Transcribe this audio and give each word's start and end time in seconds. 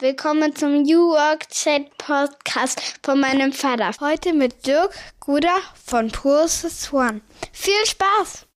Willkommen 0.00 0.56
zum 0.56 0.84
New 0.84 1.10
Work 1.10 1.50
Chat 1.50 1.94
Podcast 1.98 2.80
von 3.02 3.20
meinem 3.20 3.52
Vater. 3.52 3.90
Heute 4.00 4.32
mit 4.32 4.66
Dirk 4.66 4.94
Guder 5.20 5.58
von 5.74 6.10
Process 6.10 6.90
One. 6.90 7.20
Viel 7.52 7.84
Spaß! 7.84 8.46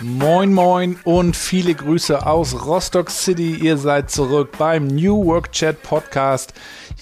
Moin 0.00 0.52
Moin 0.52 0.98
und 1.04 1.36
viele 1.36 1.74
Grüße 1.74 2.26
aus 2.26 2.66
Rostock 2.66 3.08
City. 3.10 3.54
Ihr 3.54 3.76
seid 3.76 4.10
zurück 4.10 4.50
beim 4.58 4.88
New 4.88 5.24
Work 5.24 5.52
Chat 5.52 5.82
Podcast. 5.82 6.52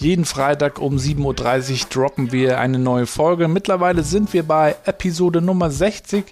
Jeden 0.01 0.25
Freitag 0.25 0.79
um 0.79 0.97
7.30 0.97 1.73
Uhr 1.73 1.89
droppen 1.91 2.33
wir 2.33 2.59
eine 2.59 2.79
neue 2.79 3.05
Folge. 3.05 3.49
Mittlerweile 3.49 4.03
sind 4.03 4.33
wir 4.33 4.45
bei 4.45 4.77
Episode 4.87 5.43
Nummer 5.43 5.71
60. 5.71 6.25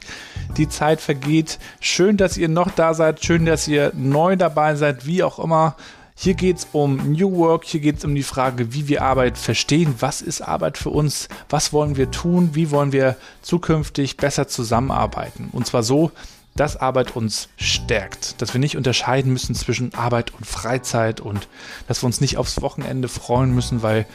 Die 0.57 0.71
Zeit 0.71 1.03
vergeht. 1.03 1.59
Schön, 1.79 2.17
dass 2.17 2.39
ihr 2.39 2.49
noch 2.49 2.71
da 2.71 2.95
seid. 2.95 3.23
Schön, 3.23 3.45
dass 3.45 3.69
ihr 3.69 3.93
neu 3.95 4.37
dabei 4.37 4.75
seid. 4.75 5.05
Wie 5.05 5.23
auch 5.23 5.39
immer. 5.39 5.77
Hier 6.17 6.33
geht 6.33 6.57
es 6.57 6.69
um 6.73 7.13
New 7.13 7.37
Work, 7.37 7.65
hier 7.65 7.81
geht 7.81 7.99
es 7.99 8.07
um 8.07 8.15
die 8.15 8.23
Frage, 8.23 8.73
wie 8.73 8.89
wir 8.89 9.03
Arbeit 9.03 9.37
verstehen, 9.37 9.95
was 10.01 10.21
ist 10.21 10.41
Arbeit 10.41 10.77
für 10.77 10.91
uns, 10.91 11.29
was 11.49 11.73
wollen 11.73 11.97
wir 11.97 12.11
tun, 12.11 12.51
wie 12.55 12.73
wollen 12.73 12.91
wir 12.91 13.17
zukünftig 13.43 14.17
besser 14.17 14.49
zusammenarbeiten. 14.49 15.51
Und 15.53 15.67
zwar 15.67 15.85
so, 15.85 16.11
dass 16.59 16.77
Arbeit 16.77 17.15
uns 17.15 17.49
stärkt, 17.57 18.43
dass 18.43 18.53
wir 18.53 18.59
nicht 18.59 18.77
unterscheiden 18.77 19.33
müssen 19.33 19.55
zwischen 19.55 19.95
Arbeit 19.95 20.35
und 20.35 20.45
Freizeit 20.45 21.21
und 21.21 21.47
dass 21.87 22.03
wir 22.03 22.07
uns 22.07 22.21
nicht 22.21 22.37
aufs 22.37 22.61
Wochenende 22.61 23.09
freuen 23.09 23.55
müssen, 23.55 23.83
weil 23.83 24.07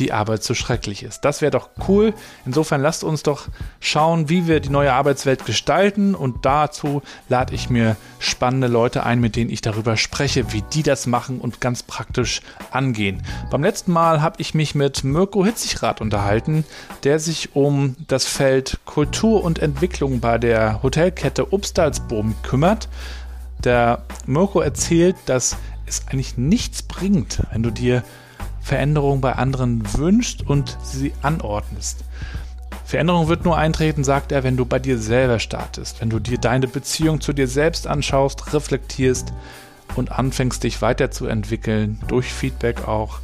die 0.00 0.12
Arbeit 0.12 0.42
so 0.42 0.54
schrecklich 0.54 1.02
ist. 1.02 1.20
Das 1.20 1.42
wäre 1.42 1.50
doch 1.50 1.68
cool. 1.88 2.14
Insofern 2.46 2.80
lasst 2.80 3.04
uns 3.04 3.22
doch 3.22 3.48
schauen, 3.78 4.28
wie 4.28 4.46
wir 4.46 4.60
die 4.60 4.70
neue 4.70 4.92
Arbeitswelt 4.92 5.44
gestalten 5.44 6.14
und 6.14 6.44
dazu 6.44 7.02
lade 7.28 7.54
ich 7.54 7.70
mir 7.70 7.96
spannende 8.18 8.66
Leute 8.66 9.04
ein, 9.04 9.20
mit 9.20 9.36
denen 9.36 9.50
ich 9.50 9.60
darüber 9.60 9.96
spreche, 9.96 10.52
wie 10.52 10.62
die 10.62 10.82
das 10.82 11.06
machen 11.06 11.40
und 11.40 11.60
ganz 11.60 11.82
praktisch 11.82 12.40
angehen. 12.70 13.22
Beim 13.50 13.62
letzten 13.62 13.92
Mal 13.92 14.22
habe 14.22 14.36
ich 14.38 14.54
mich 14.54 14.74
mit 14.74 15.04
Mirko 15.04 15.44
Hitzigrath 15.44 16.00
unterhalten, 16.00 16.64
der 17.04 17.18
sich 17.18 17.54
um 17.54 17.96
das 18.08 18.24
Feld 18.24 18.80
Kultur 18.86 19.44
und 19.44 19.58
Entwicklung 19.58 20.20
bei 20.20 20.38
der 20.38 20.82
Hotelkette 20.82 21.52
Obstalsboom 21.52 22.34
kümmert. 22.42 22.88
Der 23.62 24.04
Mirko 24.26 24.60
erzählt, 24.60 25.16
dass 25.26 25.56
es 25.86 26.06
eigentlich 26.08 26.38
nichts 26.38 26.82
bringt, 26.82 27.42
wenn 27.52 27.62
du 27.62 27.70
dir 27.70 28.02
Veränderung 28.70 29.20
bei 29.20 29.32
anderen 29.32 29.82
wünschst 29.94 30.46
und 30.46 30.78
sie 30.80 31.12
anordnest. 31.22 32.04
Veränderung 32.84 33.26
wird 33.26 33.44
nur 33.44 33.58
eintreten, 33.58 34.04
sagt 34.04 34.30
er, 34.30 34.44
wenn 34.44 34.56
du 34.56 34.64
bei 34.64 34.78
dir 34.78 34.96
selber 34.96 35.40
startest, 35.40 36.00
wenn 36.00 36.08
du 36.08 36.20
dir 36.20 36.38
deine 36.38 36.68
Beziehung 36.68 37.20
zu 37.20 37.32
dir 37.32 37.48
selbst 37.48 37.88
anschaust, 37.88 38.54
reflektierst 38.54 39.32
und 39.96 40.12
anfängst, 40.12 40.62
dich 40.62 40.80
weiterzuentwickeln, 40.82 41.98
durch 42.06 42.32
Feedback 42.32 42.86
auch. 42.86 43.18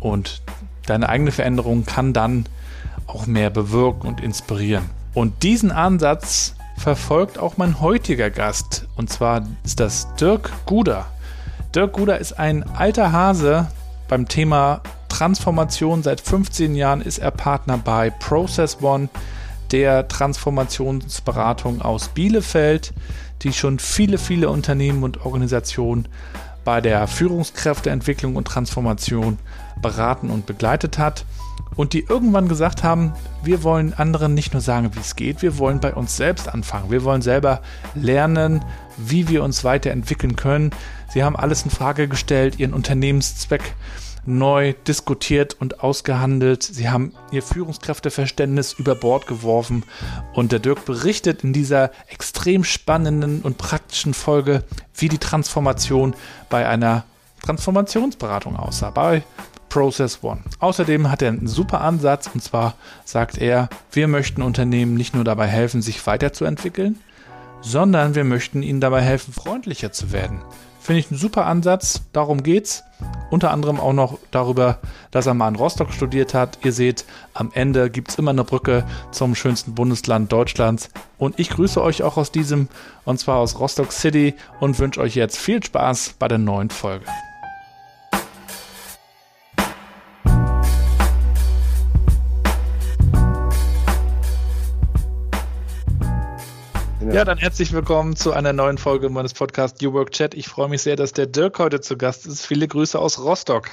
Und 0.00 0.40
deine 0.86 1.10
eigene 1.10 1.30
Veränderung 1.30 1.84
kann 1.84 2.14
dann 2.14 2.46
auch 3.06 3.26
mehr 3.26 3.50
bewirken 3.50 4.08
und 4.08 4.22
inspirieren. 4.22 4.88
Und 5.12 5.42
diesen 5.42 5.72
Ansatz 5.72 6.54
verfolgt 6.78 7.38
auch 7.38 7.58
mein 7.58 7.82
heutiger 7.82 8.30
Gast. 8.30 8.86
Und 8.96 9.10
zwar 9.10 9.46
ist 9.62 9.78
das 9.78 10.14
Dirk 10.14 10.50
Guder. 10.64 11.04
Dirk 11.74 11.92
Guder 11.92 12.18
ist 12.18 12.38
ein 12.38 12.62
alter 12.62 13.12
Hase 13.12 13.66
beim 14.08 14.28
Thema 14.28 14.80
Transformation. 15.08 16.02
Seit 16.02 16.20
15 16.20 16.74
Jahren 16.74 17.00
ist 17.00 17.18
er 17.18 17.30
Partner 17.30 17.78
bei 17.78 18.10
Process 18.10 18.78
One, 18.82 19.08
der 19.72 20.08
Transformationsberatung 20.08 21.82
aus 21.82 22.08
Bielefeld, 22.08 22.92
die 23.42 23.52
schon 23.52 23.78
viele, 23.78 24.18
viele 24.18 24.50
Unternehmen 24.50 25.02
und 25.02 25.24
Organisationen 25.24 26.08
bei 26.64 26.80
der 26.80 27.06
Führungskräfteentwicklung 27.06 28.36
und 28.36 28.46
Transformation 28.46 29.38
beraten 29.80 30.30
und 30.30 30.46
begleitet 30.46 30.98
hat 30.98 31.24
und 31.76 31.92
die 31.92 32.04
irgendwann 32.08 32.48
gesagt 32.48 32.82
haben, 32.82 33.12
wir 33.42 33.62
wollen 33.62 33.94
anderen 33.94 34.34
nicht 34.34 34.52
nur 34.52 34.62
sagen, 34.62 34.90
wie 34.94 35.00
es 35.00 35.14
geht, 35.14 35.42
wir 35.42 35.58
wollen 35.58 35.78
bei 35.78 35.94
uns 35.94 36.16
selbst 36.16 36.48
anfangen. 36.48 36.90
Wir 36.90 37.04
wollen 37.04 37.22
selber 37.22 37.60
lernen, 37.94 38.64
wie 38.96 39.28
wir 39.28 39.44
uns 39.44 39.62
weiterentwickeln 39.62 40.36
können. 40.36 40.70
Sie 41.12 41.22
haben 41.22 41.36
alles 41.36 41.62
in 41.62 41.70
Frage 41.70 42.08
gestellt, 42.08 42.58
ihren 42.58 42.72
Unternehmenszweck 42.72 43.74
neu 44.26 44.74
diskutiert 44.86 45.56
und 45.60 45.80
ausgehandelt. 45.80 46.62
Sie 46.62 46.88
haben 46.88 47.12
ihr 47.30 47.42
Führungskräfteverständnis 47.42 48.72
über 48.72 48.94
Bord 48.94 49.26
geworfen 49.26 49.84
und 50.34 50.52
der 50.52 50.58
Dirk 50.58 50.84
berichtet 50.84 51.44
in 51.44 51.52
dieser 51.52 51.90
extrem 52.08 52.64
spannenden 52.64 53.42
und 53.42 53.58
praktischen 53.58 54.14
Folge, 54.14 54.64
wie 54.94 55.08
die 55.08 55.18
Transformation 55.18 56.14
bei 56.48 56.68
einer 56.68 57.04
Transformationsberatung 57.42 58.56
aussah, 58.56 58.90
bei 58.90 59.22
Process 59.68 60.20
One. 60.22 60.40
Außerdem 60.58 61.10
hat 61.10 61.22
er 61.22 61.28
einen 61.28 61.46
super 61.46 61.80
Ansatz 61.80 62.30
und 62.32 62.42
zwar 62.42 62.74
sagt 63.04 63.38
er, 63.38 63.68
wir 63.92 64.08
möchten 64.08 64.42
Unternehmen 64.42 64.94
nicht 64.94 65.14
nur 65.14 65.24
dabei 65.24 65.46
helfen, 65.46 65.82
sich 65.82 66.06
weiterzuentwickeln, 66.06 66.98
sondern 67.60 68.14
wir 68.14 68.24
möchten 68.24 68.62
ihnen 68.62 68.80
dabei 68.80 69.02
helfen, 69.02 69.32
freundlicher 69.32 69.92
zu 69.92 70.12
werden. 70.12 70.40
Finde 70.86 71.00
ich 71.00 71.10
einen 71.10 71.18
super 71.18 71.46
Ansatz, 71.46 72.02
darum 72.12 72.44
geht's. 72.44 72.84
Unter 73.32 73.50
anderem 73.50 73.80
auch 73.80 73.92
noch 73.92 74.20
darüber, 74.30 74.78
dass 75.10 75.26
er 75.26 75.34
mal 75.34 75.48
in 75.48 75.56
Rostock 75.56 75.92
studiert 75.92 76.32
hat. 76.32 76.60
Ihr 76.62 76.70
seht, 76.70 77.04
am 77.34 77.50
Ende 77.52 77.90
gibt 77.90 78.10
es 78.10 78.18
immer 78.18 78.30
eine 78.30 78.44
Brücke 78.44 78.84
zum 79.10 79.34
schönsten 79.34 79.74
Bundesland 79.74 80.30
Deutschlands. 80.30 80.90
Und 81.18 81.40
ich 81.40 81.50
grüße 81.50 81.82
euch 81.82 82.04
auch 82.04 82.16
aus 82.16 82.30
diesem, 82.30 82.68
und 83.04 83.18
zwar 83.18 83.38
aus 83.38 83.58
Rostock 83.58 83.90
City, 83.90 84.36
und 84.60 84.78
wünsche 84.78 85.00
euch 85.00 85.16
jetzt 85.16 85.38
viel 85.38 85.60
Spaß 85.60 86.14
bei 86.20 86.28
der 86.28 86.38
neuen 86.38 86.70
Folge. 86.70 87.06
Ja, 97.12 97.24
dann 97.24 97.38
herzlich 97.38 97.72
willkommen 97.72 98.16
zu 98.16 98.32
einer 98.32 98.52
neuen 98.52 98.78
Folge 98.78 99.08
meines 99.08 99.32
Podcasts 99.32 99.80
New 99.80 99.92
Work 99.92 100.10
Chat. 100.10 100.34
Ich 100.34 100.48
freue 100.48 100.68
mich 100.68 100.82
sehr, 100.82 100.96
dass 100.96 101.12
der 101.12 101.26
Dirk 101.26 101.58
heute 101.58 101.80
zu 101.80 101.96
Gast 101.96 102.26
ist. 102.26 102.44
Viele 102.44 102.66
Grüße 102.66 102.98
aus 102.98 103.18
Rostock. 103.18 103.70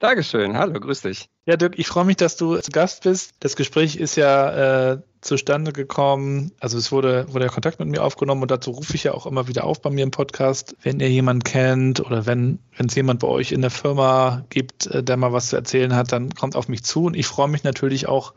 Dankeschön. 0.00 0.58
Hallo, 0.58 0.80
grüß 0.80 1.02
dich. 1.02 1.28
Ja, 1.46 1.56
Dirk, 1.56 1.78
ich 1.78 1.86
freue 1.86 2.04
mich, 2.04 2.16
dass 2.16 2.36
du 2.36 2.56
zu 2.58 2.72
Gast 2.72 3.04
bist. 3.04 3.34
Das 3.38 3.54
Gespräch 3.54 3.96
ist 3.96 4.16
ja 4.16 4.92
äh, 4.92 4.98
zustande 5.20 5.72
gekommen. 5.72 6.50
Also 6.58 6.76
es 6.76 6.90
wurde, 6.90 7.32
wurde 7.32 7.44
ja 7.44 7.52
Kontakt 7.52 7.78
mit 7.78 7.88
mir 7.88 8.02
aufgenommen 8.02 8.42
und 8.42 8.50
dazu 8.50 8.72
rufe 8.72 8.96
ich 8.96 9.04
ja 9.04 9.14
auch 9.14 9.26
immer 9.26 9.46
wieder 9.46 9.62
auf 9.62 9.80
bei 9.80 9.90
mir 9.90 10.02
im 10.02 10.10
Podcast. 10.10 10.76
Wenn 10.82 10.98
ihr 10.98 11.08
jemanden 11.08 11.44
kennt 11.44 12.00
oder 12.00 12.26
wenn 12.26 12.58
es 12.76 12.94
jemand 12.96 13.20
bei 13.20 13.28
euch 13.28 13.52
in 13.52 13.60
der 13.60 13.70
Firma 13.70 14.44
gibt, 14.50 14.88
äh, 14.88 15.04
der 15.04 15.16
mal 15.16 15.32
was 15.32 15.50
zu 15.50 15.56
erzählen 15.56 15.94
hat, 15.94 16.10
dann 16.10 16.34
kommt 16.34 16.56
auf 16.56 16.66
mich 16.66 16.82
zu. 16.82 17.04
Und 17.04 17.14
ich 17.14 17.28
freue 17.28 17.48
mich 17.48 17.62
natürlich 17.62 18.08
auch 18.08 18.34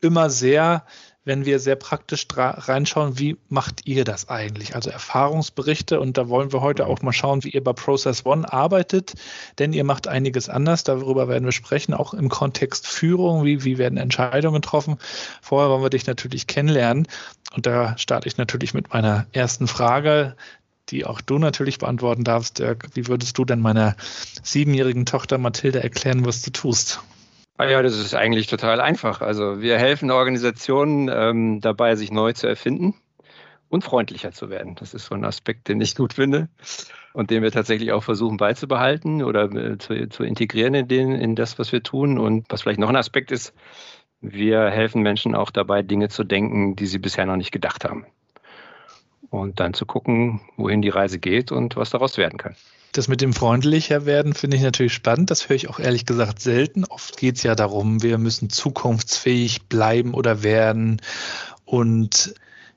immer 0.00 0.30
sehr, 0.30 0.84
wenn 1.24 1.44
wir 1.44 1.60
sehr 1.60 1.76
praktisch 1.76 2.26
reinschauen, 2.36 3.18
wie 3.18 3.36
macht 3.48 3.86
ihr 3.86 4.04
das 4.04 4.28
eigentlich? 4.28 4.74
Also 4.74 4.90
Erfahrungsberichte 4.90 6.00
und 6.00 6.18
da 6.18 6.28
wollen 6.28 6.52
wir 6.52 6.60
heute 6.60 6.86
auch 6.86 7.00
mal 7.02 7.12
schauen, 7.12 7.44
wie 7.44 7.50
ihr 7.50 7.62
bei 7.62 7.72
Process 7.72 8.26
One 8.26 8.50
arbeitet, 8.52 9.14
denn 9.58 9.72
ihr 9.72 9.84
macht 9.84 10.08
einiges 10.08 10.48
anders, 10.48 10.82
darüber 10.82 11.28
werden 11.28 11.44
wir 11.44 11.52
sprechen, 11.52 11.94
auch 11.94 12.12
im 12.12 12.28
Kontext 12.28 12.86
Führung, 12.86 13.44
wie, 13.44 13.64
wie 13.64 13.78
werden 13.78 13.98
Entscheidungen 13.98 14.60
getroffen. 14.60 14.98
Vorher 15.40 15.70
wollen 15.70 15.82
wir 15.82 15.90
dich 15.90 16.06
natürlich 16.06 16.46
kennenlernen 16.46 17.06
und 17.54 17.66
da 17.66 17.96
starte 17.98 18.26
ich 18.26 18.36
natürlich 18.36 18.74
mit 18.74 18.92
meiner 18.92 19.26
ersten 19.32 19.68
Frage, 19.68 20.34
die 20.88 21.06
auch 21.06 21.20
du 21.20 21.38
natürlich 21.38 21.78
beantworten 21.78 22.24
darfst. 22.24 22.60
Wie 22.94 23.06
würdest 23.06 23.38
du 23.38 23.44
denn 23.44 23.60
meiner 23.60 23.96
siebenjährigen 24.42 25.06
Tochter 25.06 25.38
Mathilde 25.38 25.82
erklären, 25.82 26.26
was 26.26 26.42
du 26.42 26.50
tust? 26.50 27.00
Ah 27.58 27.66
ja, 27.66 27.82
das 27.82 27.98
ist 27.98 28.14
eigentlich 28.14 28.46
total 28.46 28.80
einfach. 28.80 29.20
Also 29.20 29.60
wir 29.60 29.78
helfen 29.78 30.10
Organisationen 30.10 31.08
ähm, 31.12 31.60
dabei, 31.60 31.94
sich 31.96 32.10
neu 32.10 32.32
zu 32.32 32.46
erfinden 32.46 32.94
und 33.68 33.84
freundlicher 33.84 34.32
zu 34.32 34.50
werden. 34.50 34.74
Das 34.74 34.94
ist 34.94 35.06
so 35.06 35.14
ein 35.14 35.24
Aspekt, 35.24 35.68
den 35.68 35.80
ich 35.80 35.94
gut 35.94 36.14
finde 36.14 36.48
und 37.12 37.30
den 37.30 37.42
wir 37.42 37.50
tatsächlich 37.52 37.92
auch 37.92 38.02
versuchen 38.02 38.36
beizubehalten 38.36 39.22
oder 39.22 39.44
äh, 39.52 39.78
zu, 39.78 40.08
zu 40.08 40.24
integrieren 40.24 40.74
in, 40.74 40.88
den, 40.88 41.12
in 41.12 41.36
das, 41.36 41.58
was 41.58 41.72
wir 41.72 41.82
tun. 41.82 42.18
Und 42.18 42.46
was 42.48 42.62
vielleicht 42.62 42.80
noch 42.80 42.88
ein 42.88 42.96
Aspekt 42.96 43.30
ist, 43.30 43.54
wir 44.20 44.70
helfen 44.70 45.02
Menschen 45.02 45.34
auch 45.34 45.50
dabei, 45.50 45.82
Dinge 45.82 46.08
zu 46.08 46.24
denken, 46.24 46.76
die 46.76 46.86
sie 46.86 46.98
bisher 46.98 47.26
noch 47.26 47.36
nicht 47.36 47.52
gedacht 47.52 47.84
haben. 47.84 48.06
Und 49.30 49.60
dann 49.60 49.74
zu 49.74 49.86
gucken, 49.86 50.40
wohin 50.56 50.82
die 50.82 50.90
Reise 50.90 51.18
geht 51.18 51.52
und 51.52 51.76
was 51.76 51.90
daraus 51.90 52.18
werden 52.18 52.38
kann. 52.38 52.56
Das 52.92 53.08
mit 53.08 53.22
dem 53.22 53.32
freundlicher 53.32 54.04
werden 54.04 54.34
finde 54.34 54.58
ich 54.58 54.62
natürlich 54.62 54.92
spannend. 54.92 55.30
Das 55.30 55.48
höre 55.48 55.56
ich 55.56 55.68
auch 55.70 55.78
ehrlich 55.78 56.04
gesagt 56.04 56.40
selten. 56.40 56.84
Oft 56.84 57.16
geht 57.16 57.36
es 57.36 57.42
ja 57.42 57.54
darum, 57.54 58.02
wir 58.02 58.18
müssen 58.18 58.50
zukunftsfähig 58.50 59.62
bleiben 59.62 60.12
oder 60.12 60.42
werden 60.42 61.00
und 61.64 62.34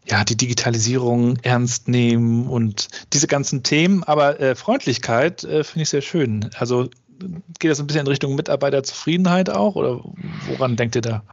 ja, 0.07 0.23
die 0.23 0.37
Digitalisierung 0.37 1.37
ernst 1.41 1.87
nehmen 1.87 2.47
und 2.47 2.87
diese 3.11 3.27
ganzen 3.27 3.63
Themen. 3.63 4.03
Aber 4.03 4.39
äh, 4.39 4.55
Freundlichkeit 4.55 5.43
äh, 5.43 5.63
finde 5.63 5.83
ich 5.83 5.89
sehr 5.89 6.01
schön. 6.01 6.49
Also 6.55 6.89
geht 7.59 7.71
das 7.71 7.79
ein 7.79 7.87
bisschen 7.87 8.01
in 8.01 8.07
Richtung 8.07 8.35
Mitarbeiterzufriedenheit 8.35 9.49
auch 9.49 9.75
oder 9.75 10.01
woran 10.47 10.75
denkt 10.75 10.95
ihr 10.95 11.01
da? 11.01 11.23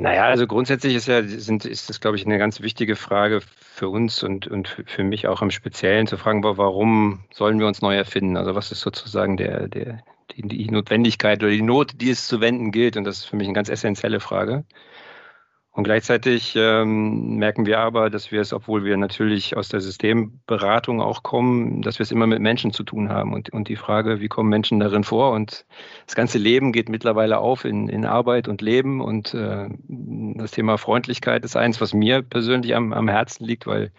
Naja, 0.00 0.26
also 0.26 0.46
grundsätzlich 0.46 0.94
ist 0.94 1.08
ja, 1.08 1.24
sind, 1.24 1.64
ist 1.64 1.88
das, 1.88 2.00
glaube 2.00 2.16
ich, 2.16 2.24
eine 2.24 2.38
ganz 2.38 2.60
wichtige 2.60 2.94
Frage 2.94 3.40
für 3.40 3.88
uns 3.88 4.22
und, 4.22 4.46
und 4.46 4.68
für 4.86 5.02
mich 5.02 5.26
auch 5.26 5.42
im 5.42 5.50
Speziellen 5.50 6.06
zu 6.06 6.16
fragen, 6.16 6.44
warum 6.44 7.24
sollen 7.32 7.58
wir 7.58 7.66
uns 7.66 7.82
neu 7.82 7.96
erfinden? 7.96 8.36
Also 8.36 8.54
was 8.54 8.70
ist 8.70 8.80
sozusagen 8.80 9.36
der, 9.36 9.66
der, 9.66 10.04
die, 10.30 10.42
die 10.42 10.70
Notwendigkeit 10.70 11.42
oder 11.42 11.50
die 11.50 11.62
Not, 11.62 12.00
die 12.00 12.10
es 12.10 12.28
zu 12.28 12.40
wenden 12.40 12.70
gilt? 12.70 12.96
Und 12.96 13.02
das 13.04 13.18
ist 13.18 13.24
für 13.24 13.34
mich 13.34 13.48
eine 13.48 13.54
ganz 13.54 13.68
essentielle 13.68 14.20
Frage. 14.20 14.64
Und 15.78 15.84
gleichzeitig 15.84 16.54
ähm, 16.56 17.36
merken 17.36 17.64
wir 17.64 17.78
aber, 17.78 18.10
dass 18.10 18.32
wir 18.32 18.40
es, 18.40 18.52
obwohl 18.52 18.82
wir 18.82 18.96
natürlich 18.96 19.56
aus 19.56 19.68
der 19.68 19.80
Systemberatung 19.80 21.00
auch 21.00 21.22
kommen, 21.22 21.82
dass 21.82 22.00
wir 22.00 22.02
es 22.02 22.10
immer 22.10 22.26
mit 22.26 22.40
Menschen 22.40 22.72
zu 22.72 22.82
tun 22.82 23.10
haben. 23.10 23.32
Und, 23.32 23.50
und 23.50 23.68
die 23.68 23.76
Frage, 23.76 24.20
wie 24.20 24.26
kommen 24.26 24.48
Menschen 24.48 24.80
darin 24.80 25.04
vor? 25.04 25.30
Und 25.30 25.66
das 26.04 26.16
ganze 26.16 26.38
Leben 26.38 26.72
geht 26.72 26.88
mittlerweile 26.88 27.38
auf 27.38 27.64
in, 27.64 27.88
in 27.88 28.04
Arbeit 28.04 28.48
und 28.48 28.60
Leben. 28.60 29.00
Und 29.00 29.34
äh, 29.34 29.68
das 29.86 30.50
Thema 30.50 30.78
Freundlichkeit 30.78 31.44
ist 31.44 31.54
eins, 31.54 31.80
was 31.80 31.94
mir 31.94 32.22
persönlich 32.22 32.74
am, 32.74 32.92
am 32.92 33.06
Herzen 33.06 33.44
liegt, 33.44 33.68
weil 33.68 33.92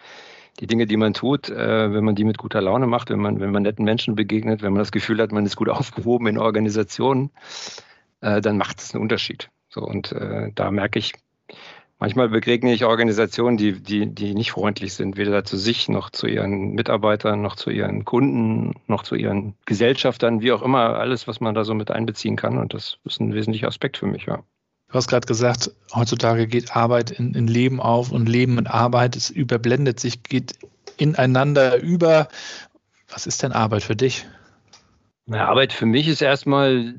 die 0.60 0.66
Dinge, 0.66 0.84
die 0.84 0.98
man 0.98 1.14
tut, 1.14 1.48
äh, 1.48 1.94
wenn 1.94 2.04
man 2.04 2.14
die 2.14 2.24
mit 2.24 2.36
guter 2.36 2.60
Laune 2.60 2.88
macht, 2.88 3.08
wenn 3.08 3.20
man, 3.20 3.40
wenn 3.40 3.52
man 3.52 3.62
netten 3.62 3.86
Menschen 3.86 4.16
begegnet, 4.16 4.60
wenn 4.60 4.74
man 4.74 4.80
das 4.80 4.92
Gefühl 4.92 5.18
hat, 5.22 5.32
man 5.32 5.46
ist 5.46 5.56
gut 5.56 5.68
aufgehoben 5.70 6.26
in 6.26 6.36
Organisationen, 6.36 7.30
äh, 8.20 8.42
dann 8.42 8.58
macht 8.58 8.80
es 8.80 8.94
einen 8.94 9.02
Unterschied. 9.02 9.48
So, 9.70 9.80
und 9.80 10.12
äh, 10.12 10.50
da 10.54 10.70
merke 10.70 10.98
ich, 10.98 11.14
Manchmal 12.00 12.30
begegne 12.30 12.72
ich 12.72 12.86
Organisationen, 12.86 13.58
die, 13.58 13.74
die, 13.74 14.06
die 14.06 14.34
nicht 14.34 14.52
freundlich 14.52 14.94
sind, 14.94 15.18
weder 15.18 15.44
zu 15.44 15.58
sich 15.58 15.90
noch 15.90 16.08
zu 16.08 16.26
ihren 16.26 16.72
Mitarbeitern, 16.72 17.42
noch 17.42 17.56
zu 17.56 17.68
ihren 17.68 18.06
Kunden, 18.06 18.72
noch 18.86 19.02
zu 19.02 19.16
ihren 19.16 19.54
Gesellschaftern, 19.66 20.40
wie 20.40 20.50
auch 20.52 20.62
immer, 20.62 20.96
alles, 20.98 21.28
was 21.28 21.40
man 21.40 21.54
da 21.54 21.62
so 21.62 21.74
mit 21.74 21.90
einbeziehen 21.90 22.36
kann. 22.36 22.56
Und 22.56 22.72
das 22.72 22.96
ist 23.04 23.20
ein 23.20 23.34
wesentlicher 23.34 23.68
Aspekt 23.68 23.98
für 23.98 24.06
mich, 24.06 24.24
ja. 24.24 24.42
Du 24.88 24.94
hast 24.94 25.08
gerade 25.08 25.26
gesagt, 25.26 25.72
heutzutage 25.94 26.46
geht 26.46 26.74
Arbeit 26.74 27.10
in, 27.10 27.34
in 27.34 27.46
Leben 27.46 27.80
auf 27.80 28.10
und 28.10 28.30
Leben 28.30 28.56
und 28.56 28.66
Arbeit, 28.66 29.14
es 29.14 29.28
überblendet 29.28 30.00
sich, 30.00 30.22
geht 30.22 30.54
ineinander 30.96 31.80
über. 31.80 32.28
Was 33.10 33.26
ist 33.26 33.42
denn 33.42 33.52
Arbeit 33.52 33.82
für 33.82 33.94
dich? 33.94 34.26
Na, 35.32 35.46
Arbeit 35.46 35.72
für 35.72 35.86
mich 35.86 36.08
ist 36.08 36.22
erstmal 36.22 36.92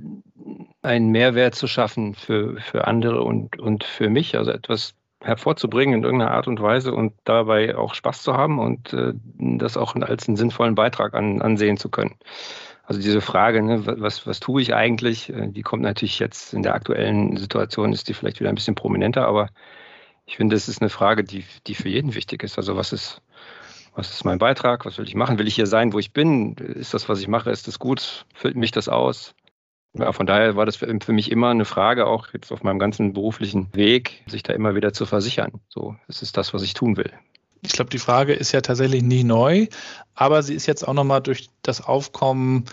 einen 0.81 1.09
Mehrwert 1.09 1.53
zu 1.53 1.67
schaffen 1.67 2.13
für, 2.13 2.61
für 2.61 2.87
andere 2.87 3.23
und, 3.23 3.59
und 3.59 3.83
für 3.83 4.09
mich, 4.09 4.37
also 4.37 4.51
etwas 4.51 4.95
hervorzubringen 5.19 5.95
in 5.95 6.03
irgendeiner 6.05 6.31
Art 6.31 6.47
und 6.47 6.61
Weise 6.61 6.93
und 6.93 7.11
dabei 7.25 7.75
auch 7.75 7.93
Spaß 7.93 8.23
zu 8.23 8.33
haben 8.33 8.57
und 8.57 8.93
äh, 8.93 9.11
das 9.37 9.75
auch 9.75 9.95
als 9.97 10.29
einen 10.29 10.37
sinnvollen 10.37 10.75
Beitrag 10.75 11.13
an, 11.13 11.41
ansehen 11.41 11.75
zu 11.75 11.89
können. 11.89 12.15
Also 12.85 13.01
diese 13.01 13.19
Frage, 13.19 13.61
ne, 13.61 13.83
was, 13.85 14.25
was 14.25 14.39
tue 14.39 14.61
ich 14.61 14.73
eigentlich, 14.73 15.29
äh, 15.29 15.49
die 15.49 15.61
kommt 15.61 15.83
natürlich 15.83 16.17
jetzt 16.19 16.53
in 16.53 16.63
der 16.63 16.73
aktuellen 16.73 17.35
Situation, 17.35 17.91
ist 17.91 18.07
die 18.07 18.13
vielleicht 18.13 18.39
wieder 18.39 18.47
ein 18.49 18.55
bisschen 18.55 18.75
prominenter, 18.75 19.27
aber 19.27 19.49
ich 20.25 20.37
finde, 20.37 20.55
es 20.55 20.69
ist 20.69 20.81
eine 20.81 20.89
Frage, 20.89 21.25
die, 21.25 21.43
die 21.67 21.75
für 21.75 21.89
jeden 21.89 22.15
wichtig 22.15 22.43
ist. 22.43 22.57
Also 22.57 22.77
was 22.77 22.93
ist, 22.93 23.21
was 23.93 24.11
ist 24.11 24.25
mein 24.25 24.39
Beitrag? 24.39 24.85
Was 24.85 24.97
will 24.97 25.07
ich 25.07 25.15
machen? 25.15 25.37
Will 25.37 25.47
ich 25.47 25.55
hier 25.55 25.67
sein, 25.67 25.93
wo 25.93 25.99
ich 25.99 26.13
bin? 26.13 26.53
Ist 26.55 26.93
das, 26.93 27.09
was 27.09 27.19
ich 27.19 27.27
mache, 27.27 27.51
ist 27.51 27.67
das 27.67 27.79
gut? 27.79 28.25
Füllt 28.33 28.55
mich 28.55 28.71
das 28.71 28.87
aus? 28.87 29.35
Ja, 29.93 30.13
von 30.13 30.25
daher 30.25 30.55
war 30.55 30.65
das 30.65 30.77
für, 30.77 31.11
mich 31.11 31.31
immer 31.31 31.49
eine 31.49 31.65
Frage, 31.65 32.07
auch 32.07 32.27
jetzt 32.33 32.51
auf 32.51 32.63
meinem 32.63 32.79
ganzen 32.79 33.11
beruflichen 33.11 33.67
Weg, 33.73 34.23
sich 34.27 34.41
da 34.41 34.53
immer 34.53 34.73
wieder 34.73 34.93
zu 34.93 35.05
versichern. 35.05 35.59
So, 35.67 35.97
es 36.07 36.21
ist 36.21 36.37
das, 36.37 36.53
was 36.53 36.63
ich 36.63 36.73
tun 36.73 36.95
will. 36.95 37.11
Ich 37.61 37.73
glaube, 37.73 37.89
die 37.89 37.99
Frage 37.99 38.33
ist 38.33 38.53
ja 38.53 38.61
tatsächlich 38.61 39.03
nie 39.03 39.25
neu, 39.25 39.67
aber 40.15 40.41
sie 40.43 40.55
ist 40.55 40.65
jetzt 40.65 40.87
auch 40.87 40.93
nochmal 40.93 41.21
durch 41.21 41.49
das 41.61 41.81
Aufkommen 41.81 42.65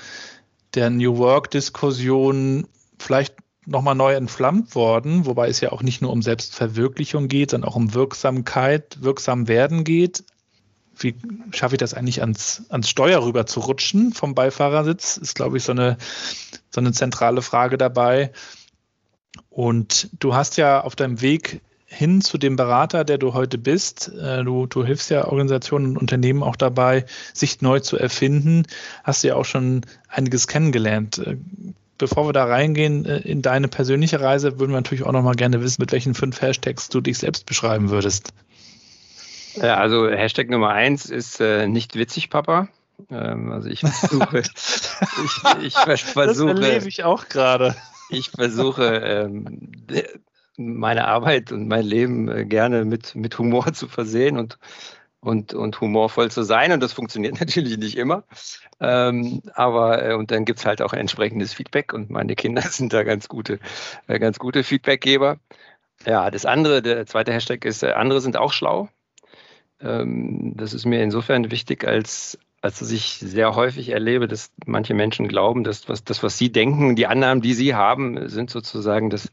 der 0.75 0.91
New 0.91 1.19
Work-Diskussion 1.19 2.69
vielleicht 2.99 3.35
nochmal 3.67 3.97
neu 3.97 4.15
entflammt 4.15 4.77
worden, 4.77 5.27
wobei 5.27 5.49
es 5.49 5.61
ja 5.61 5.73
auch 5.73 5.83
nicht 5.83 6.01
nur 6.01 6.13
um 6.13 6.23
Selbstverwirklichung 6.23 7.27
geht, 7.27 7.51
sondern 7.51 7.69
auch 7.69 7.77
um 7.77 7.95
Wirksamkeit, 7.95 9.03
wirksam 9.03 9.49
werden 9.49 9.83
geht 9.83 10.23
wie 10.99 11.15
schaffe 11.53 11.75
ich 11.75 11.79
das 11.79 11.95
eigentlich 11.95 12.21
ans, 12.21 12.65
ans 12.69 12.89
Steuer 12.89 13.23
rüber 13.23 13.47
zu 13.47 13.61
rutschen 13.61 14.13
vom 14.13 14.35
Beifahrersitz, 14.35 15.17
ist, 15.17 15.35
glaube 15.35 15.57
ich, 15.57 15.65
so 15.65 15.73
eine, 15.73 15.97
so 16.71 16.81
eine 16.81 16.93
zentrale 16.93 17.43
Frage 17.43 17.79
dabei. 17.79 18.33
Und 19.51 20.11
du 20.19 20.35
hast 20.35 20.57
ja 20.57 20.81
auf 20.83 20.97
deinem 20.97 21.21
Weg 21.21 21.61
hin 21.91 22.21
zu 22.21 22.37
dem 22.37 22.57
Berater, 22.57 23.05
der 23.05 23.17
du 23.17 23.33
heute 23.33 23.57
bist, 23.57 24.13
äh, 24.15 24.45
du, 24.45 24.67
du 24.67 24.85
hilfst 24.85 25.09
ja 25.11 25.27
Organisationen 25.27 25.87
und 25.87 25.97
Unternehmen 25.97 26.43
auch 26.43 26.57
dabei, 26.57 27.07
sich 27.33 27.63
neu 27.63 27.81
zu 27.81 27.97
erfinden, 27.97 28.65
hast 29.05 29.25
du 29.25 29.29
ja 29.29 29.37
auch 29.37 29.47
schon 29.47 29.87
einiges 30.09 30.49
kennengelernt. 30.49 31.19
Äh, 31.19 31.39
bevor 31.97 32.29
wir 32.29 32.35
da 32.35 32.45
reingehen 32.45 33.07
äh, 33.07 33.19
in 33.19 33.41
deine 33.41 33.69
persönliche 33.69 34.21
Reise, 34.21 34.59
würden 34.59 34.73
wir 34.73 34.79
natürlich 34.79 35.05
auch 35.05 35.13
noch 35.13 35.23
mal 35.23 35.35
gerne 35.35 35.63
wissen, 35.63 35.81
mit 35.81 35.93
welchen 35.93 36.15
fünf 36.15 36.41
Hashtags 36.43 36.91
du 36.91 37.01
dich 37.01 37.19
selbst 37.19 37.47
beschreiben 37.47 37.89
würdest. 37.89 38.35
Ja, 39.55 39.77
also 39.77 40.09
Hashtag 40.09 40.51
Nummer 40.51 40.71
eins 40.71 41.07
ist 41.07 41.41
äh, 41.41 41.67
nicht 41.67 41.97
witzig, 41.97 42.31
Papa. 42.31 42.69
Ähm, 43.11 43.53
also 43.53 43.69
ich 43.69 43.81
versuche, 43.81 44.39
ich, 45.63 45.63
ich 45.63 45.75
versuche. 46.05 46.55
Das 46.55 46.65
erlebe 46.65 46.89
ich 46.89 47.05
auch 47.05 47.29
gerade. 47.29 47.77
Ich 48.11 48.31
versuche 48.31 48.85
ähm, 48.85 49.71
meine 50.57 51.07
Arbeit 51.07 51.53
und 51.53 51.69
mein 51.69 51.85
Leben 51.85 52.29
äh, 52.29 52.45
gerne 52.45 52.85
mit, 52.85 53.15
mit 53.15 53.39
Humor 53.39 53.73
zu 53.73 53.87
versehen 53.87 54.39
und, 54.39 54.59
und, 55.21 55.55
und 55.55 55.81
humorvoll 55.81 56.31
zu 56.31 56.43
sein. 56.43 56.73
Und 56.73 56.83
das 56.83 56.93
funktioniert 56.93 57.41
natürlich 57.41 57.79
nicht 57.79 57.97
immer. 57.97 58.25
Ähm, 58.81 59.43
aber 59.55 60.05
äh, 60.05 60.15
und 60.15 60.31
dann 60.31 60.45
gibt 60.45 60.59
es 60.59 60.67
halt 60.67 60.83
auch 60.83 60.93
entsprechendes 60.93 61.55
Feedback 61.55 61.93
und 61.93 62.11
meine 62.11 62.35
Kinder 62.35 62.63
sind 62.71 62.93
da 62.93 63.05
ganz 63.05 63.29
gute, 63.29 63.61
äh, 64.07 64.19
ganz 64.19 64.39
gute 64.39 64.65
Feedbackgeber. 64.65 65.39
Ja, 66.07 66.31
das 66.31 66.47
andere, 66.47 66.81
der 66.81 67.07
zweite 67.07 67.33
Hashtag 67.33 67.65
ist, 67.65 67.83
äh, 67.83 67.93
andere 67.93 68.21
sind 68.21 68.37
auch 68.37 68.53
schlau. 68.53 68.89
Ähm, 69.81 70.55
das 70.57 70.75
ist 70.75 70.87
mir 70.87 71.03
insofern 71.03 71.51
wichtig, 71.51 71.87
als, 71.87 72.39
als 72.61 72.81
dass 72.81 72.91
ich 72.91 73.19
sehr 73.19 73.55
häufig 73.55 73.91
erlebe, 73.91 74.29
dass 74.29 74.53
manche 74.67 74.95
Menschen 74.95 75.29
glauben, 75.29 75.65
dass 75.65 75.89
was, 75.89 76.05
das, 76.05 76.23
was 76.23 76.39
sie 76.39 76.51
denken, 76.51 76.97
die 76.97 77.07
Annahmen, 77.07 77.43
die 77.43 77.55
sie 77.55 77.75
haben, 77.75 78.29
sind 78.29 78.51
sozusagen 78.51 79.11
das, 79.11 79.31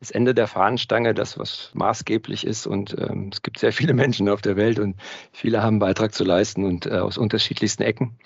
das 0.00 0.10
Ende 0.10 0.34
der 0.34 0.46
Fahnenstange, 0.46 1.14
das, 1.14 1.38
was 1.38 1.70
maßgeblich 1.74 2.46
ist. 2.46 2.66
Und 2.66 2.96
ähm, 2.98 3.30
es 3.32 3.42
gibt 3.42 3.58
sehr 3.58 3.72
viele 3.72 3.94
Menschen 3.94 4.28
auf 4.28 4.42
der 4.42 4.56
Welt 4.56 4.78
und 4.78 4.96
viele 5.32 5.58
haben 5.62 5.74
einen 5.74 5.78
Beitrag 5.80 6.14
zu 6.14 6.24
leisten 6.24 6.64
und 6.64 6.86
äh, 6.86 6.98
aus 6.98 7.18
unterschiedlichsten 7.18 7.82
Ecken. 7.82 8.18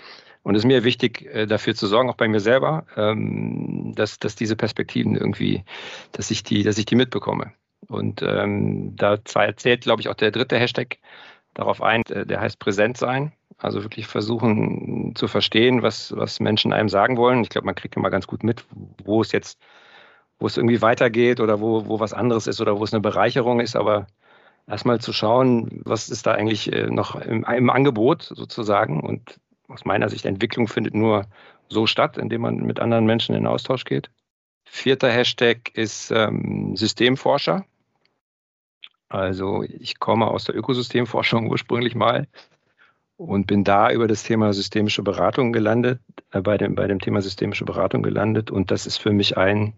Und 0.43 0.55
es 0.55 0.63
ist 0.63 0.67
mir 0.67 0.85
wichtig, 0.85 1.27
äh, 1.27 1.47
dafür 1.47 1.75
zu 1.75 1.87
sorgen, 1.87 2.09
auch 2.09 2.17
bei 2.17 2.29
mir 2.29 2.41
selber, 2.41 2.87
ähm, 2.97 3.93
dass, 3.95 4.19
dass 4.19 4.37
diese 4.37 4.57
Perspektiven 4.57 5.15
irgendwie, 5.17 5.65
dass 6.13 6.31
ich 6.31 6.43
die, 6.43 6.63
dass 6.63 6.79
ich 6.79 6.87
die 6.87 6.97
mitbekomme. 6.97 7.53
Und 7.89 8.23
ähm, 8.23 8.95
da 8.97 9.19
erzählt, 9.35 9.83
glaube 9.83 10.01
ich, 10.01 10.09
auch 10.09 10.15
der 10.15 10.31
dritte 10.31 10.59
Hashtag 10.59 10.99
darauf 11.55 11.83
ein, 11.83 12.05
äh, 12.07 12.27
der 12.27 12.41
heißt 12.41 12.59
präsent 12.59 12.97
sein. 12.97 13.33
Also 13.59 13.83
wirklich 13.83 14.07
versuchen 14.07 15.13
zu 15.15 15.29
verstehen, 15.29 15.83
was, 15.83 16.17
was 16.17 16.41
Menschen 16.41 16.73
einem 16.73 16.89
sagen 16.89 17.19
wollen. 17.19 17.43
Ich 17.43 17.51
glaube, 17.51 17.67
man 17.67 17.75
kriegt 17.75 17.97
immer 17.97 18.11
ganz 18.11 18.27
gut 18.27 18.43
mit, 18.43 18.65
wo 19.05 19.21
es 19.21 19.33
jetzt, 19.33 19.59
wo 20.39 20.47
es 20.47 20.57
irgendwie 20.57 20.81
weitergeht 20.81 21.41
oder 21.41 21.61
wo, 21.61 21.87
wo 21.87 22.01
was 22.01 22.15
anderes 22.15 22.47
ist 22.47 22.61
oder 22.61 22.79
wo 22.79 22.85
es 22.85 22.95
eine 22.95 23.03
Bereicherung 23.03 23.61
ist. 23.61 23.77
Aber 23.77 24.07
erstmal 24.67 25.01
zu 25.01 25.13
schauen, 25.13 25.83
was 25.85 26.09
ist 26.09 26.27
da 26.27 26.33
eigentlich 26.33 26.73
äh, 26.73 26.87
noch 26.87 27.17
im, 27.17 27.45
im 27.45 27.71
Angebot 27.71 28.23
sozusagen. 28.23 29.01
Und 29.01 29.39
aus 29.69 29.85
meiner 29.85 30.09
Sicht, 30.09 30.25
Entwicklung 30.25 30.67
findet 30.67 30.95
nur 30.95 31.27
so 31.69 31.87
statt, 31.87 32.19
indem 32.19 32.43
man 32.43 32.57
mit 32.57 32.81
anderen 32.81 33.05
Menschen 33.05 33.35
in 33.35 33.47
Austausch 33.47 33.85
geht. 33.85 34.11
Vierter 34.65 35.11
Hashtag 35.11 35.71
ist 35.75 36.11
ähm, 36.11 36.77
Systemforscher. 36.77 37.65
Also 39.11 39.65
ich 39.65 39.99
komme 39.99 40.29
aus 40.29 40.45
der 40.45 40.57
Ökosystemforschung 40.57 41.51
ursprünglich 41.51 41.97
mal 41.97 42.29
und 43.17 43.47
bin 43.49 43.65
da 43.65 43.91
über 43.91 44.07
das 44.07 44.23
Thema 44.23 44.53
systemische 44.53 45.03
Beratung 45.03 45.53
gelandet, 45.53 46.01
äh, 46.31 46.41
bei, 46.41 46.57
dem, 46.57 46.77
bei 46.77 46.87
dem 46.87 47.01
Thema 47.01 47.21
systemische 47.21 47.65
Beratung 47.65 48.03
gelandet. 48.03 48.51
Und 48.51 48.71
das 48.71 48.87
ist 48.87 48.99
für 48.99 49.13
mich 49.13 49.37
ein, 49.37 49.75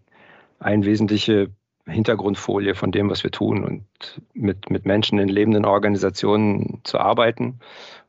ein 0.59 0.85
wesentliche 0.85 1.49
Hintergrundfolie 1.87 2.75
von 2.75 2.91
dem, 2.91 3.09
was 3.09 3.23
wir 3.23 3.31
tun 3.31 3.65
und 3.65 4.21
mit, 4.33 4.69
mit 4.69 4.85
Menschen 4.85 5.17
in 5.17 5.27
lebenden 5.27 5.65
Organisationen 5.65 6.79
zu 6.83 6.99
arbeiten 6.99 7.59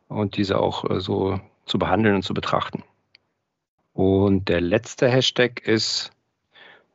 und 0.09 0.37
diese 0.37 0.61
auch 0.61 0.89
äh, 0.89 1.01
so 1.01 1.41
zu 1.65 1.79
behandeln 1.79 2.17
und 2.17 2.23
zu 2.23 2.35
betrachten. 2.35 2.85
Und 3.95 4.51
der 4.51 4.61
letzte 4.61 5.09
Hashtag 5.09 5.67
ist 5.67 6.13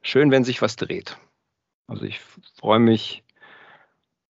schön, 0.03 0.29
wenn 0.29 0.43
sich 0.43 0.61
was 0.61 0.75
dreht. 0.75 1.17
Also 1.87 2.05
ich 2.05 2.19
freue 2.59 2.79
mich 2.79 3.23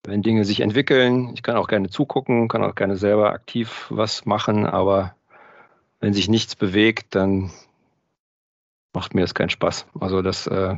wenn 0.09 0.21
Dinge 0.21 0.45
sich 0.45 0.61
entwickeln. 0.61 1.31
Ich 1.33 1.43
kann 1.43 1.57
auch 1.57 1.67
gerne 1.67 1.89
zugucken, 1.89 2.47
kann 2.47 2.63
auch 2.63 2.75
gerne 2.75 2.97
selber 2.97 3.31
aktiv 3.31 3.87
was 3.89 4.25
machen, 4.25 4.65
aber 4.65 5.15
wenn 5.99 6.13
sich 6.13 6.29
nichts 6.29 6.55
bewegt, 6.55 7.15
dann 7.15 7.51
macht 8.93 9.13
mir 9.13 9.21
das 9.21 9.33
keinen 9.33 9.49
Spaß. 9.49 9.85
Also 9.99 10.21
das 10.21 10.47
äh, 10.47 10.77